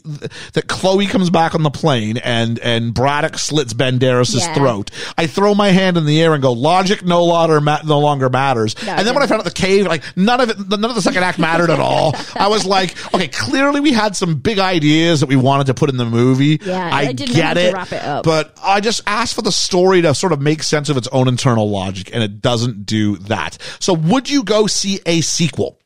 that 0.55 0.67
Chloe 0.69 1.07
comes 1.07 1.31
back 1.31 1.55
on 1.55 1.63
the 1.63 1.71
plane 1.71 2.17
and 2.19 2.59
and 2.61 2.95
Braddock 2.95 3.39
slits 3.39 3.75
Banderas' 3.75 4.39
Yeah. 4.39 4.55
throat, 4.55 4.91
I 5.19 5.27
throw 5.27 5.55
my 5.55 5.69
hand 5.71 5.97
in 5.97 6.07
the 6.07 6.21
air 6.23 6.35
and 6.35 6.43
go, 6.43 6.53
"Logic 6.53 7.05
no 7.05 7.25
longer 7.25 7.61
ma- 7.61 7.81
no 7.85 7.99
longer 7.99 8.29
matters." 8.29 8.75
No, 8.85 8.93
and 8.93 9.07
then 9.07 9.15
when 9.15 9.23
I 9.23 9.27
found 9.27 9.41
out 9.41 9.45
the 9.45 9.51
cave, 9.51 9.87
like 9.87 10.03
none 10.17 10.41
of 10.41 10.51
it, 10.51 10.69
none 10.69 10.85
of 10.85 10.95
the 10.95 11.03
second 11.03 11.23
act 11.25 11.39
mattered 11.39 11.71
at 11.71 11.81
all. 11.81 12.15
I 12.37 12.49
was 12.49 12.65
like, 12.67 12.97
okay, 13.15 13.29
clearly 13.29 13.81
we 13.81 13.93
had 13.93 14.17
some 14.17 14.37
big 14.37 14.59
ideas 14.59 15.21
that 15.21 15.27
we 15.29 15.37
wanted 15.37 15.67
to 15.67 15.75
put 15.75 15.91
in 15.91 15.97
the 15.97 16.05
movie. 16.05 16.61
Yeah, 16.65 16.91
I 16.93 17.07
they 17.07 17.13
didn't 17.13 17.37
know 17.37 17.43
how 17.43 17.55
get 17.55 17.61
to 17.61 17.69
it, 17.69 17.75
wrap 17.75 17.93
it 17.93 18.03
up. 18.03 18.25
but 18.25 18.57
I 18.63 18.81
just 18.81 19.01
asked 19.07 19.35
for 19.35 19.43
the 19.43 19.53
story 19.53 20.03
to 20.03 20.15
sort 20.15 20.33
of 20.33 20.41
make 20.41 20.63
sense 20.63 20.89
of 20.89 20.97
its 20.97 21.09
own 21.09 21.29
internal 21.29 21.69
logic, 21.71 22.11
and 22.13 22.23
it 22.23 22.41
doesn't 22.41 22.87
do 22.87 23.17
that. 23.19 23.59
So, 23.81 23.93
would 23.93 24.29
you 24.31 24.43
go 24.45 24.67
see 24.67 25.01
a 25.07 25.21
sequel? 25.21 25.79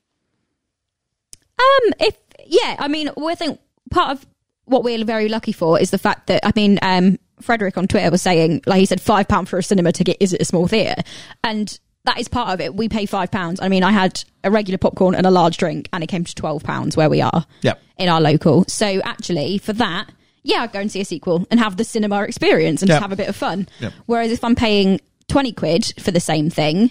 Um, 1.59 1.93
if 2.01 2.17
yeah, 2.47 2.77
I 2.79 2.89
mean, 2.89 3.11
well, 3.17 3.29
I 3.29 3.35
think 3.35 3.61
part 3.91 4.11
of 4.11 4.27
what 4.67 4.85
we're 4.85 5.05
very 5.05 5.29
lucky 5.29 5.53
for 5.53 5.81
is 5.81 5.91
the 5.91 5.99
fact 5.99 6.27
that 6.29 6.45
I 6.47 6.53
mean, 6.55 6.79
um, 6.83 7.19
Frederick 7.41 7.77
on 7.79 7.87
Twitter 7.89 8.11
was 8.11 8.23
saying, 8.23 8.63
like 8.67 8.81
he 8.81 8.87
said, 8.87 9.01
five 9.01 9.29
pound 9.29 9.49
for 9.49 9.59
a 9.59 9.63
cinema 9.63 9.93
ticket. 9.93 10.17
Is 10.21 10.33
it 10.33 10.41
a 10.43 10.45
small 10.45 10.67
theatre? 10.67 11.03
And 11.45 11.79
that 12.05 12.19
is 12.21 12.29
part 12.29 12.51
of 12.51 12.61
it. 12.61 12.75
We 12.75 12.89
pay 12.89 13.07
five 13.07 13.31
pounds. 13.31 13.61
I 13.61 13.69
mean, 13.69 13.83
I 13.83 13.91
had 13.91 14.23
a 14.45 14.51
regular 14.51 14.79
popcorn 14.79 15.15
and 15.15 15.27
a 15.27 15.31
large 15.31 15.57
drink, 15.57 15.89
and 15.93 16.05
it 16.05 16.09
came 16.09 16.25
to 16.25 16.35
twelve 16.35 16.63
pounds 16.63 16.97
where 16.97 17.11
we 17.11 17.21
are. 17.21 17.47
Yep. 17.63 17.81
in 17.99 18.09
our 18.09 18.21
local. 18.21 18.65
So 18.69 19.01
actually, 19.05 19.59
for 19.59 19.73
that, 19.73 20.11
yeah, 20.43 20.63
I'd 20.63 20.73
go 20.73 20.81
and 20.81 20.93
see 20.93 21.01
a 21.01 21.05
sequel 21.05 21.47
and 21.51 21.59
have 21.59 21.77
the 21.77 21.85
cinema 21.85 22.23
experience 22.23 22.83
and 22.83 22.89
Yep. 22.91 22.95
just 22.97 23.03
have 23.03 23.13
a 23.13 23.17
bit 23.17 23.29
of 23.29 23.35
fun. 23.35 23.69
Yep. 23.81 23.93
Whereas 24.07 24.31
if 24.31 24.45
I'm 24.45 24.55
paying 24.55 25.01
twenty 25.29 25.53
quid 25.53 25.93
for 25.99 26.11
the 26.11 26.21
same 26.21 26.51
thing. 26.51 26.91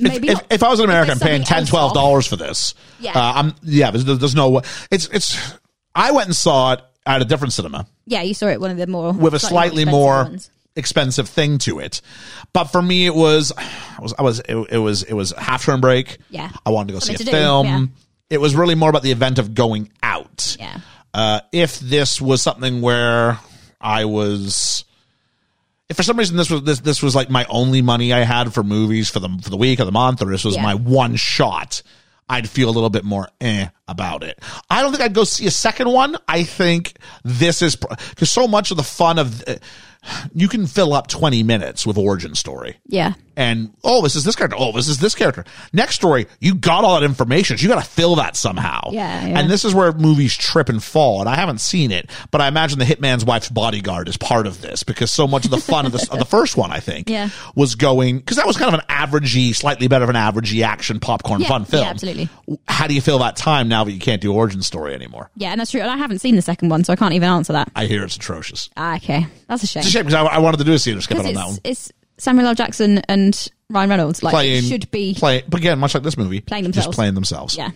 If, 0.00 0.12
Maybe 0.12 0.28
if, 0.28 0.34
not. 0.34 0.46
if 0.50 0.62
I 0.62 0.68
was 0.68 0.80
an 0.80 0.84
If 0.84 0.90
American 0.90 1.18
paying 1.18 1.44
something 1.44 1.46
10 1.46 1.58
else 1.58 1.68
12 1.70 1.88
off. 1.90 1.94
dollars 1.94 2.26
for 2.26 2.36
this, 2.36 2.74
Yeah. 3.00 3.12
uh, 3.12 3.32
I'm 3.36 3.54
yeah. 3.62 3.90
There's, 3.90 4.04
there's 4.04 4.34
no 4.34 4.62
it's 4.90 5.06
it's. 5.08 5.54
I 5.94 6.12
went 6.12 6.26
and 6.28 6.36
saw 6.36 6.72
it 6.74 6.80
at 7.06 7.20
a 7.22 7.24
different 7.24 7.52
cinema 7.52 7.86
Yeah, 8.06 8.22
you 8.22 8.34
saw 8.34 8.46
it 8.46 8.60
one 8.60 8.70
of 8.70 8.76
the 8.76 8.86
more 8.86 9.12
with 9.12 9.34
a 9.34 9.38
slightly 9.38 9.82
expensive 9.82 9.92
more 9.92 10.38
expensive 10.76 11.28
thing 11.28 11.58
to 11.58 11.80
it, 11.80 12.00
but 12.52 12.64
for 12.64 12.80
me 12.80 13.06
it 13.06 13.14
was 13.14 13.52
I 13.56 14.00
was 14.00 14.14
I 14.18 14.22
was 14.22 14.38
it, 14.40 14.56
it 14.70 14.78
was 14.78 15.02
it 15.02 15.14
was 15.14 15.32
half 15.36 15.64
term 15.64 15.80
break. 15.80 16.18
Yeah. 16.30 16.50
I 16.64 16.70
wanted 16.70 16.88
to 16.88 16.92
go 16.94 16.98
see 17.00 17.14
a 17.14 17.16
Something 17.18 17.32
do, 17.34 17.38
film. 17.38 17.66
yeah. 17.66 17.86
It 18.30 18.40
was 18.40 18.54
really 18.54 18.76
more 18.76 18.88
about 18.90 19.02
the 19.02 19.10
event 19.10 19.38
of 19.40 19.54
going 19.54 19.90
out. 20.02 20.56
Yeah. 20.60 20.78
Uh, 21.12 21.40
if 21.50 21.80
this 21.80 22.20
was 22.20 22.40
something 22.42 22.80
where 22.80 23.40
I 23.80 24.04
was, 24.04 24.84
if 25.90 25.96
for 25.96 26.02
some 26.02 26.16
reason 26.16 26.38
this 26.38 26.48
was 26.48 26.62
this 26.62 26.80
this 26.80 27.02
was 27.02 27.14
like 27.14 27.28
my 27.28 27.44
only 27.50 27.82
money 27.82 28.12
I 28.14 28.20
had 28.20 28.54
for 28.54 28.62
movies 28.62 29.10
for 29.10 29.18
the 29.20 29.28
for 29.42 29.50
the 29.50 29.56
week 29.58 29.80
or 29.80 29.84
the 29.84 29.92
month, 29.92 30.22
or 30.22 30.26
this 30.30 30.44
was 30.44 30.54
Yeah. 30.56 30.62
my 30.62 30.74
one 30.74 31.16
shot, 31.16 31.82
I'd 32.28 32.48
feel 32.48 32.68
a 32.68 32.70
little 32.70 32.90
bit 32.90 33.04
more 33.04 33.28
eh 33.40 33.66
about 33.88 34.22
it. 34.22 34.38
I 34.70 34.80
don't 34.82 34.92
think 34.92 35.02
I'd 35.02 35.12
go 35.14 35.24
see 35.24 35.46
a 35.46 35.50
second 35.50 35.90
one. 35.92 36.16
I 36.28 36.44
think 36.44 36.96
this 37.24 37.60
is 37.60 37.76
because 37.76 38.30
so 38.30 38.46
much 38.48 38.70
of 38.70 38.76
the 38.78 38.84
fun 38.84 39.18
of 39.18 39.42
uh, 39.46 39.56
you 40.34 40.48
can 40.48 40.66
fill 40.66 40.92
up 40.94 41.06
twenty 41.08 41.42
minutes 41.42 41.86
with 41.86 41.98
origin 41.98 42.34
story 42.34 42.76
Yeah. 42.86 43.14
and 43.36 43.72
oh, 43.84 44.02
this 44.02 44.16
is 44.16 44.24
this 44.24 44.34
character. 44.36 44.56
Oh, 44.58 44.72
this 44.72 44.88
is 44.88 44.98
this 44.98 45.14
character. 45.14 45.44
Next 45.72 45.94
story, 45.96 46.26
you 46.40 46.54
got 46.54 46.84
all 46.84 46.98
that 46.98 47.04
information. 47.06 47.56
So 47.58 47.62
you 47.62 47.68
got 47.68 47.82
to 47.82 47.88
fill 47.90 48.16
that 48.16 48.36
somehow. 48.36 48.90
Yeah, 48.92 49.26
yeah. 49.26 49.38
And 49.38 49.50
this 49.50 49.64
is 49.64 49.74
where 49.74 49.92
movies 49.92 50.34
trip 50.36 50.68
and 50.68 50.82
fall. 50.82 51.20
And 51.20 51.28
I 51.28 51.34
haven't 51.36 51.60
seen 51.60 51.90
it, 51.90 52.10
but 52.30 52.40
I 52.40 52.48
imagine 52.48 52.78
the 52.78 52.84
Hitman's 52.84 53.24
Wife's 53.24 53.48
Bodyguard 53.48 54.08
is 54.08 54.16
part 54.16 54.46
of 54.46 54.60
this 54.62 54.82
because 54.82 55.10
so 55.10 55.26
much 55.26 55.44
of 55.44 55.50
the 55.50 55.58
fun 55.60 55.86
of, 55.86 55.92
this, 55.92 56.08
of 56.08 56.18
the 56.18 56.24
first 56.36 56.56
one, 56.56 56.70
I 56.72 56.80
think, 56.80 57.08
Yeah. 57.10 57.28
was 57.54 57.74
going 57.74 58.18
because 58.18 58.36
that 58.38 58.46
was 58.46 58.56
kind 58.56 58.74
of 58.74 58.80
an 58.80 58.86
averagey, 58.88 59.54
slightly 59.54 59.88
better 59.88 60.04
of 60.04 60.10
an 60.10 60.16
averagey 60.16 60.62
action 60.64 60.98
popcorn 61.00 61.40
Yeah, 61.42 61.48
fun 61.48 61.64
film. 61.66 61.84
yeah, 61.84 61.90
absolutely. 61.90 62.28
How 62.68 62.86
do 62.86 62.94
you 62.94 63.00
fill 63.00 63.18
that 63.20 63.36
time 63.36 63.68
now 63.68 63.84
that 63.84 63.92
you 63.92 64.00
can't 64.00 64.20
do 64.22 64.32
origin 64.32 64.62
story 64.62 64.94
anymore? 64.94 65.30
Yeah, 65.36 65.50
and 65.50 65.60
that's 65.60 65.70
true. 65.70 65.80
And 65.80 65.90
I 65.90 65.96
haven't 65.96 66.18
seen 66.20 66.36
the 66.36 66.42
second 66.42 66.68
one, 66.68 66.84
so 66.84 66.92
I 66.92 66.96
can't 66.96 67.14
even 67.14 67.28
answer 67.28 67.52
that. 67.52 67.70
I 67.76 67.86
hear 67.86 68.02
it's 68.04 68.16
atrocious. 68.16 68.70
Ah, 68.76 68.96
okay, 68.96 69.26
that's 69.48 69.62
a 69.62 69.66
shame. 69.66 69.82
A 69.90 69.98
shame 69.98 70.06
because 70.06 70.14
I, 70.14 70.36
I 70.36 70.38
wanted 70.38 70.58
to 70.58 70.64
do 70.64 70.74
a 70.74 70.78
theater 70.78 71.00
skip 71.00 71.18
it 71.18 71.26
on 71.26 71.34
that 71.34 71.46
one. 71.46 71.58
it's, 71.64 71.92
Samuel 72.18 72.48
L. 72.48 72.54
Jackson 72.54 72.98
and 73.08 73.48
Ryan 73.70 73.90
Reynolds. 73.90 74.22
Like, 74.22 74.32
Playing 74.32 74.62
should 74.64 74.90
be. 74.90 75.14
play, 75.14 75.42
but 75.48 75.58
again, 75.60 75.78
much 75.78 75.94
like 75.94 76.02
this 76.02 76.18
movie, 76.18 76.40
Playing 76.40 76.64
themselves, 76.64 76.86
just 76.88 76.96
playing 76.96 77.14
themselves. 77.14 77.56
Yeah. 77.56 77.70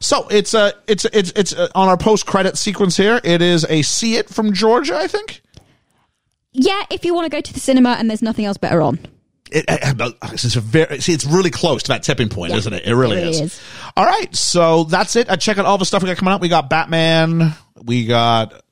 So 0.00 0.28
it's 0.28 0.54
uh 0.54 0.72
it's 0.86 1.04
it's 1.06 1.30
it's 1.36 1.52
uh, 1.52 1.68
on 1.74 1.88
our 1.88 1.96
post 1.96 2.26
credit 2.26 2.56
sequence 2.56 2.96
here. 2.96 3.20
It 3.22 3.42
is 3.42 3.66
a 3.68 3.82
see 3.82 4.16
it 4.16 4.28
from 4.30 4.52
Georgia, 4.52 4.96
I 4.96 5.06
think. 5.06 5.42
Yeah, 6.52 6.82
if 6.90 7.04
you 7.04 7.14
want 7.14 7.26
to 7.26 7.30
go 7.30 7.40
to 7.40 7.52
the 7.52 7.60
cinema 7.60 7.90
and 7.90 8.08
there's 8.08 8.22
nothing 8.22 8.44
else 8.44 8.56
better 8.56 8.82
on. 8.82 8.98
It, 9.52 9.64
uh, 9.68 10.10
it's 10.32 10.56
a 10.56 10.60
very 10.60 11.00
see. 11.00 11.12
It's 11.12 11.24
really 11.24 11.50
close 11.50 11.82
to 11.84 11.88
that 11.88 12.02
tipping 12.02 12.28
point, 12.28 12.52
Yeah, 12.52 12.58
isn't 12.58 12.72
it? 12.72 12.84
It 12.86 12.94
really, 12.94 13.16
it 13.18 13.20
really 13.20 13.30
is. 13.30 13.40
is. 13.40 13.60
All 13.96 14.04
right, 14.06 14.34
so 14.34 14.84
that's 14.84 15.16
it. 15.16 15.28
I 15.28 15.36
check 15.36 15.58
out 15.58 15.66
all 15.66 15.76
the 15.76 15.84
stuff 15.84 16.02
we 16.02 16.08
got 16.08 16.16
coming 16.18 16.32
up. 16.32 16.40
We 16.40 16.48
got 16.48 16.70
Batman 16.70 17.54
We 17.84 18.06
got 18.06 18.62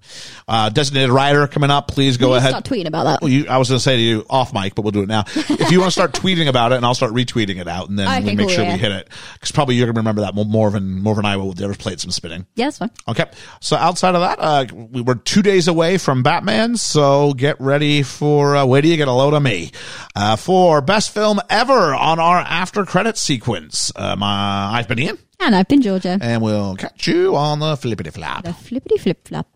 uh, 0.46 0.68
Designated 0.70 1.10
Rider 1.10 1.46
coming 1.46 1.70
up. 1.70 1.88
Please 1.88 2.16
go 2.16 2.34
ahead. 2.34 2.50
Start 2.50 2.64
tweeting 2.64 2.86
about 2.86 3.04
that. 3.04 3.22
Well, 3.22 3.30
you, 3.30 3.46
I 3.48 3.58
was 3.58 3.68
going 3.68 3.78
to 3.78 3.82
say 3.82 3.96
to 3.96 4.02
you 4.02 4.24
off 4.28 4.52
mic, 4.52 4.74
but 4.74 4.82
we'll 4.82 4.92
do 4.92 5.02
it 5.02 5.08
now. 5.08 5.24
If 5.58 5.72
you 5.72 5.80
want 5.80 5.88
to 5.88 5.92
start 5.92 6.12
tweeting 6.12 6.48
about 6.48 6.72
it, 6.72 6.76
and 6.76 6.86
I'll 6.86 6.94
start 6.94 7.12
retweeting 7.12 7.58
it 7.58 7.68
out, 7.68 7.88
and 7.88 7.98
then 7.98 8.06
Okay, 8.08 8.30
we 8.30 8.36
make 8.36 8.46
cool, 8.46 8.54
sure 8.54 8.64
yeah. 8.64 8.74
we 8.74 8.78
hit 8.78 8.92
it 8.92 9.08
because 9.34 9.50
probably 9.50 9.74
you're 9.74 9.86
going 9.86 9.96
to 9.96 10.00
remember 10.00 10.22
that 10.22 10.34
more, 10.34 10.70
than 10.70 11.00
more 11.02 11.14
than 11.14 11.24
I 11.24 11.36
will. 11.36 11.52
There 11.52 11.68
was 11.68 11.76
played 11.76 12.00
some 12.00 12.10
spinning. 12.10 12.46
Yeah, 12.54 12.66
that's 12.66 12.78
fine. 12.78 12.90
Okay. 13.08 13.24
So 13.60 13.76
outside 13.76 14.14
of 14.14 14.20
that, 14.20 14.38
uh, 14.40 14.66
we 14.74 15.02
were 15.02 15.16
two 15.16 15.42
days 15.42 15.68
away 15.68 15.98
from 15.98 16.22
Batman. 16.22 16.76
So 16.76 17.32
get 17.34 17.60
ready 17.60 18.02
for, 18.02 18.56
uh, 18.56 18.66
wait 18.66 18.82
till 18.82 18.90
you 18.90 18.96
get 18.96 19.08
a 19.08 19.12
load 19.12 19.34
of 19.34 19.42
me, 19.42 19.72
uh, 20.14 20.36
for 20.36 20.80
best 20.80 21.12
film 21.12 21.40
ever 21.50 21.94
on 21.94 22.18
our 22.18 22.38
after 22.38 22.84
credit 22.84 23.18
sequence. 23.18 23.90
Um, 23.96 24.22
uh, 24.22 24.26
I've 24.26 24.88
been 24.88 25.00
Ian 25.00 25.18
And 25.40 25.54
I've 25.54 25.68
been 25.68 25.82
Georgia. 25.82 26.18
and 26.20 26.42
we'll 26.42 26.74
catch 26.76 27.06
you 27.06 27.36
on 27.36 27.60
the 27.60 27.76
flippity 27.76 28.10
flap. 28.10 28.44
The 28.44 28.52
flippity 28.52 28.98
flip 28.98 29.26
flop. 29.26 29.48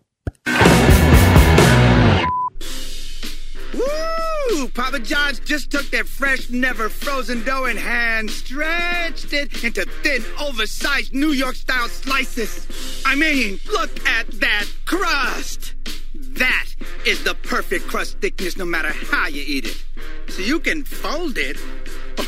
Woo! 3.74 4.68
Papa 4.68 5.00
John's 5.00 5.40
just 5.40 5.70
took 5.70 5.88
their 5.90 6.04
fresh, 6.04 6.50
never 6.50 6.88
frozen 6.88 7.42
dough 7.44 7.64
in 7.64 7.76
hand, 7.76 8.30
stretched 8.30 9.32
it 9.32 9.64
into 9.64 9.84
thin, 10.02 10.22
oversized 10.40 11.12
New 11.14 11.30
York 11.32 11.56
style 11.56 11.88
slices. 11.88 13.02
I 13.04 13.14
mean, 13.16 13.58
look 13.72 13.90
at 14.06 14.30
that 14.40 14.66
crust! 14.84 15.74
That 16.14 16.66
is 17.06 17.24
the 17.24 17.34
perfect 17.34 17.86
crust 17.88 18.18
thickness 18.20 18.56
no 18.56 18.64
matter 18.64 18.92
how 19.10 19.26
you 19.28 19.42
eat 19.46 19.66
it. 19.66 19.84
So 20.28 20.42
you 20.42 20.60
can 20.60 20.84
fold 20.84 21.36
it 21.38 21.58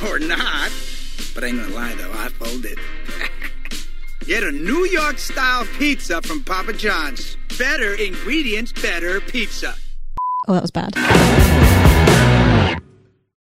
or 0.03 0.19
not. 0.19 0.71
But 1.35 1.45
I 1.45 1.49
ain't 1.49 1.59
gonna 1.59 1.75
lie 1.75 1.95
though, 1.95 2.13
I 2.13 2.29
fold 2.29 2.65
it. 2.65 2.79
Get 4.27 4.43
a 4.43 4.53
New 4.53 4.87
York 4.87 5.19
style 5.19 5.67
pizza 5.79 6.23
from 6.23 6.43
Papa 6.45 6.73
John's. 6.73 7.37
Better 7.59 7.95
ingredients, 7.95 8.73
better 8.73 9.21
pizza. 9.21 9.75
Oh, 10.49 10.55
that 10.55 10.63
was 10.63 10.71
bad. 10.71 10.95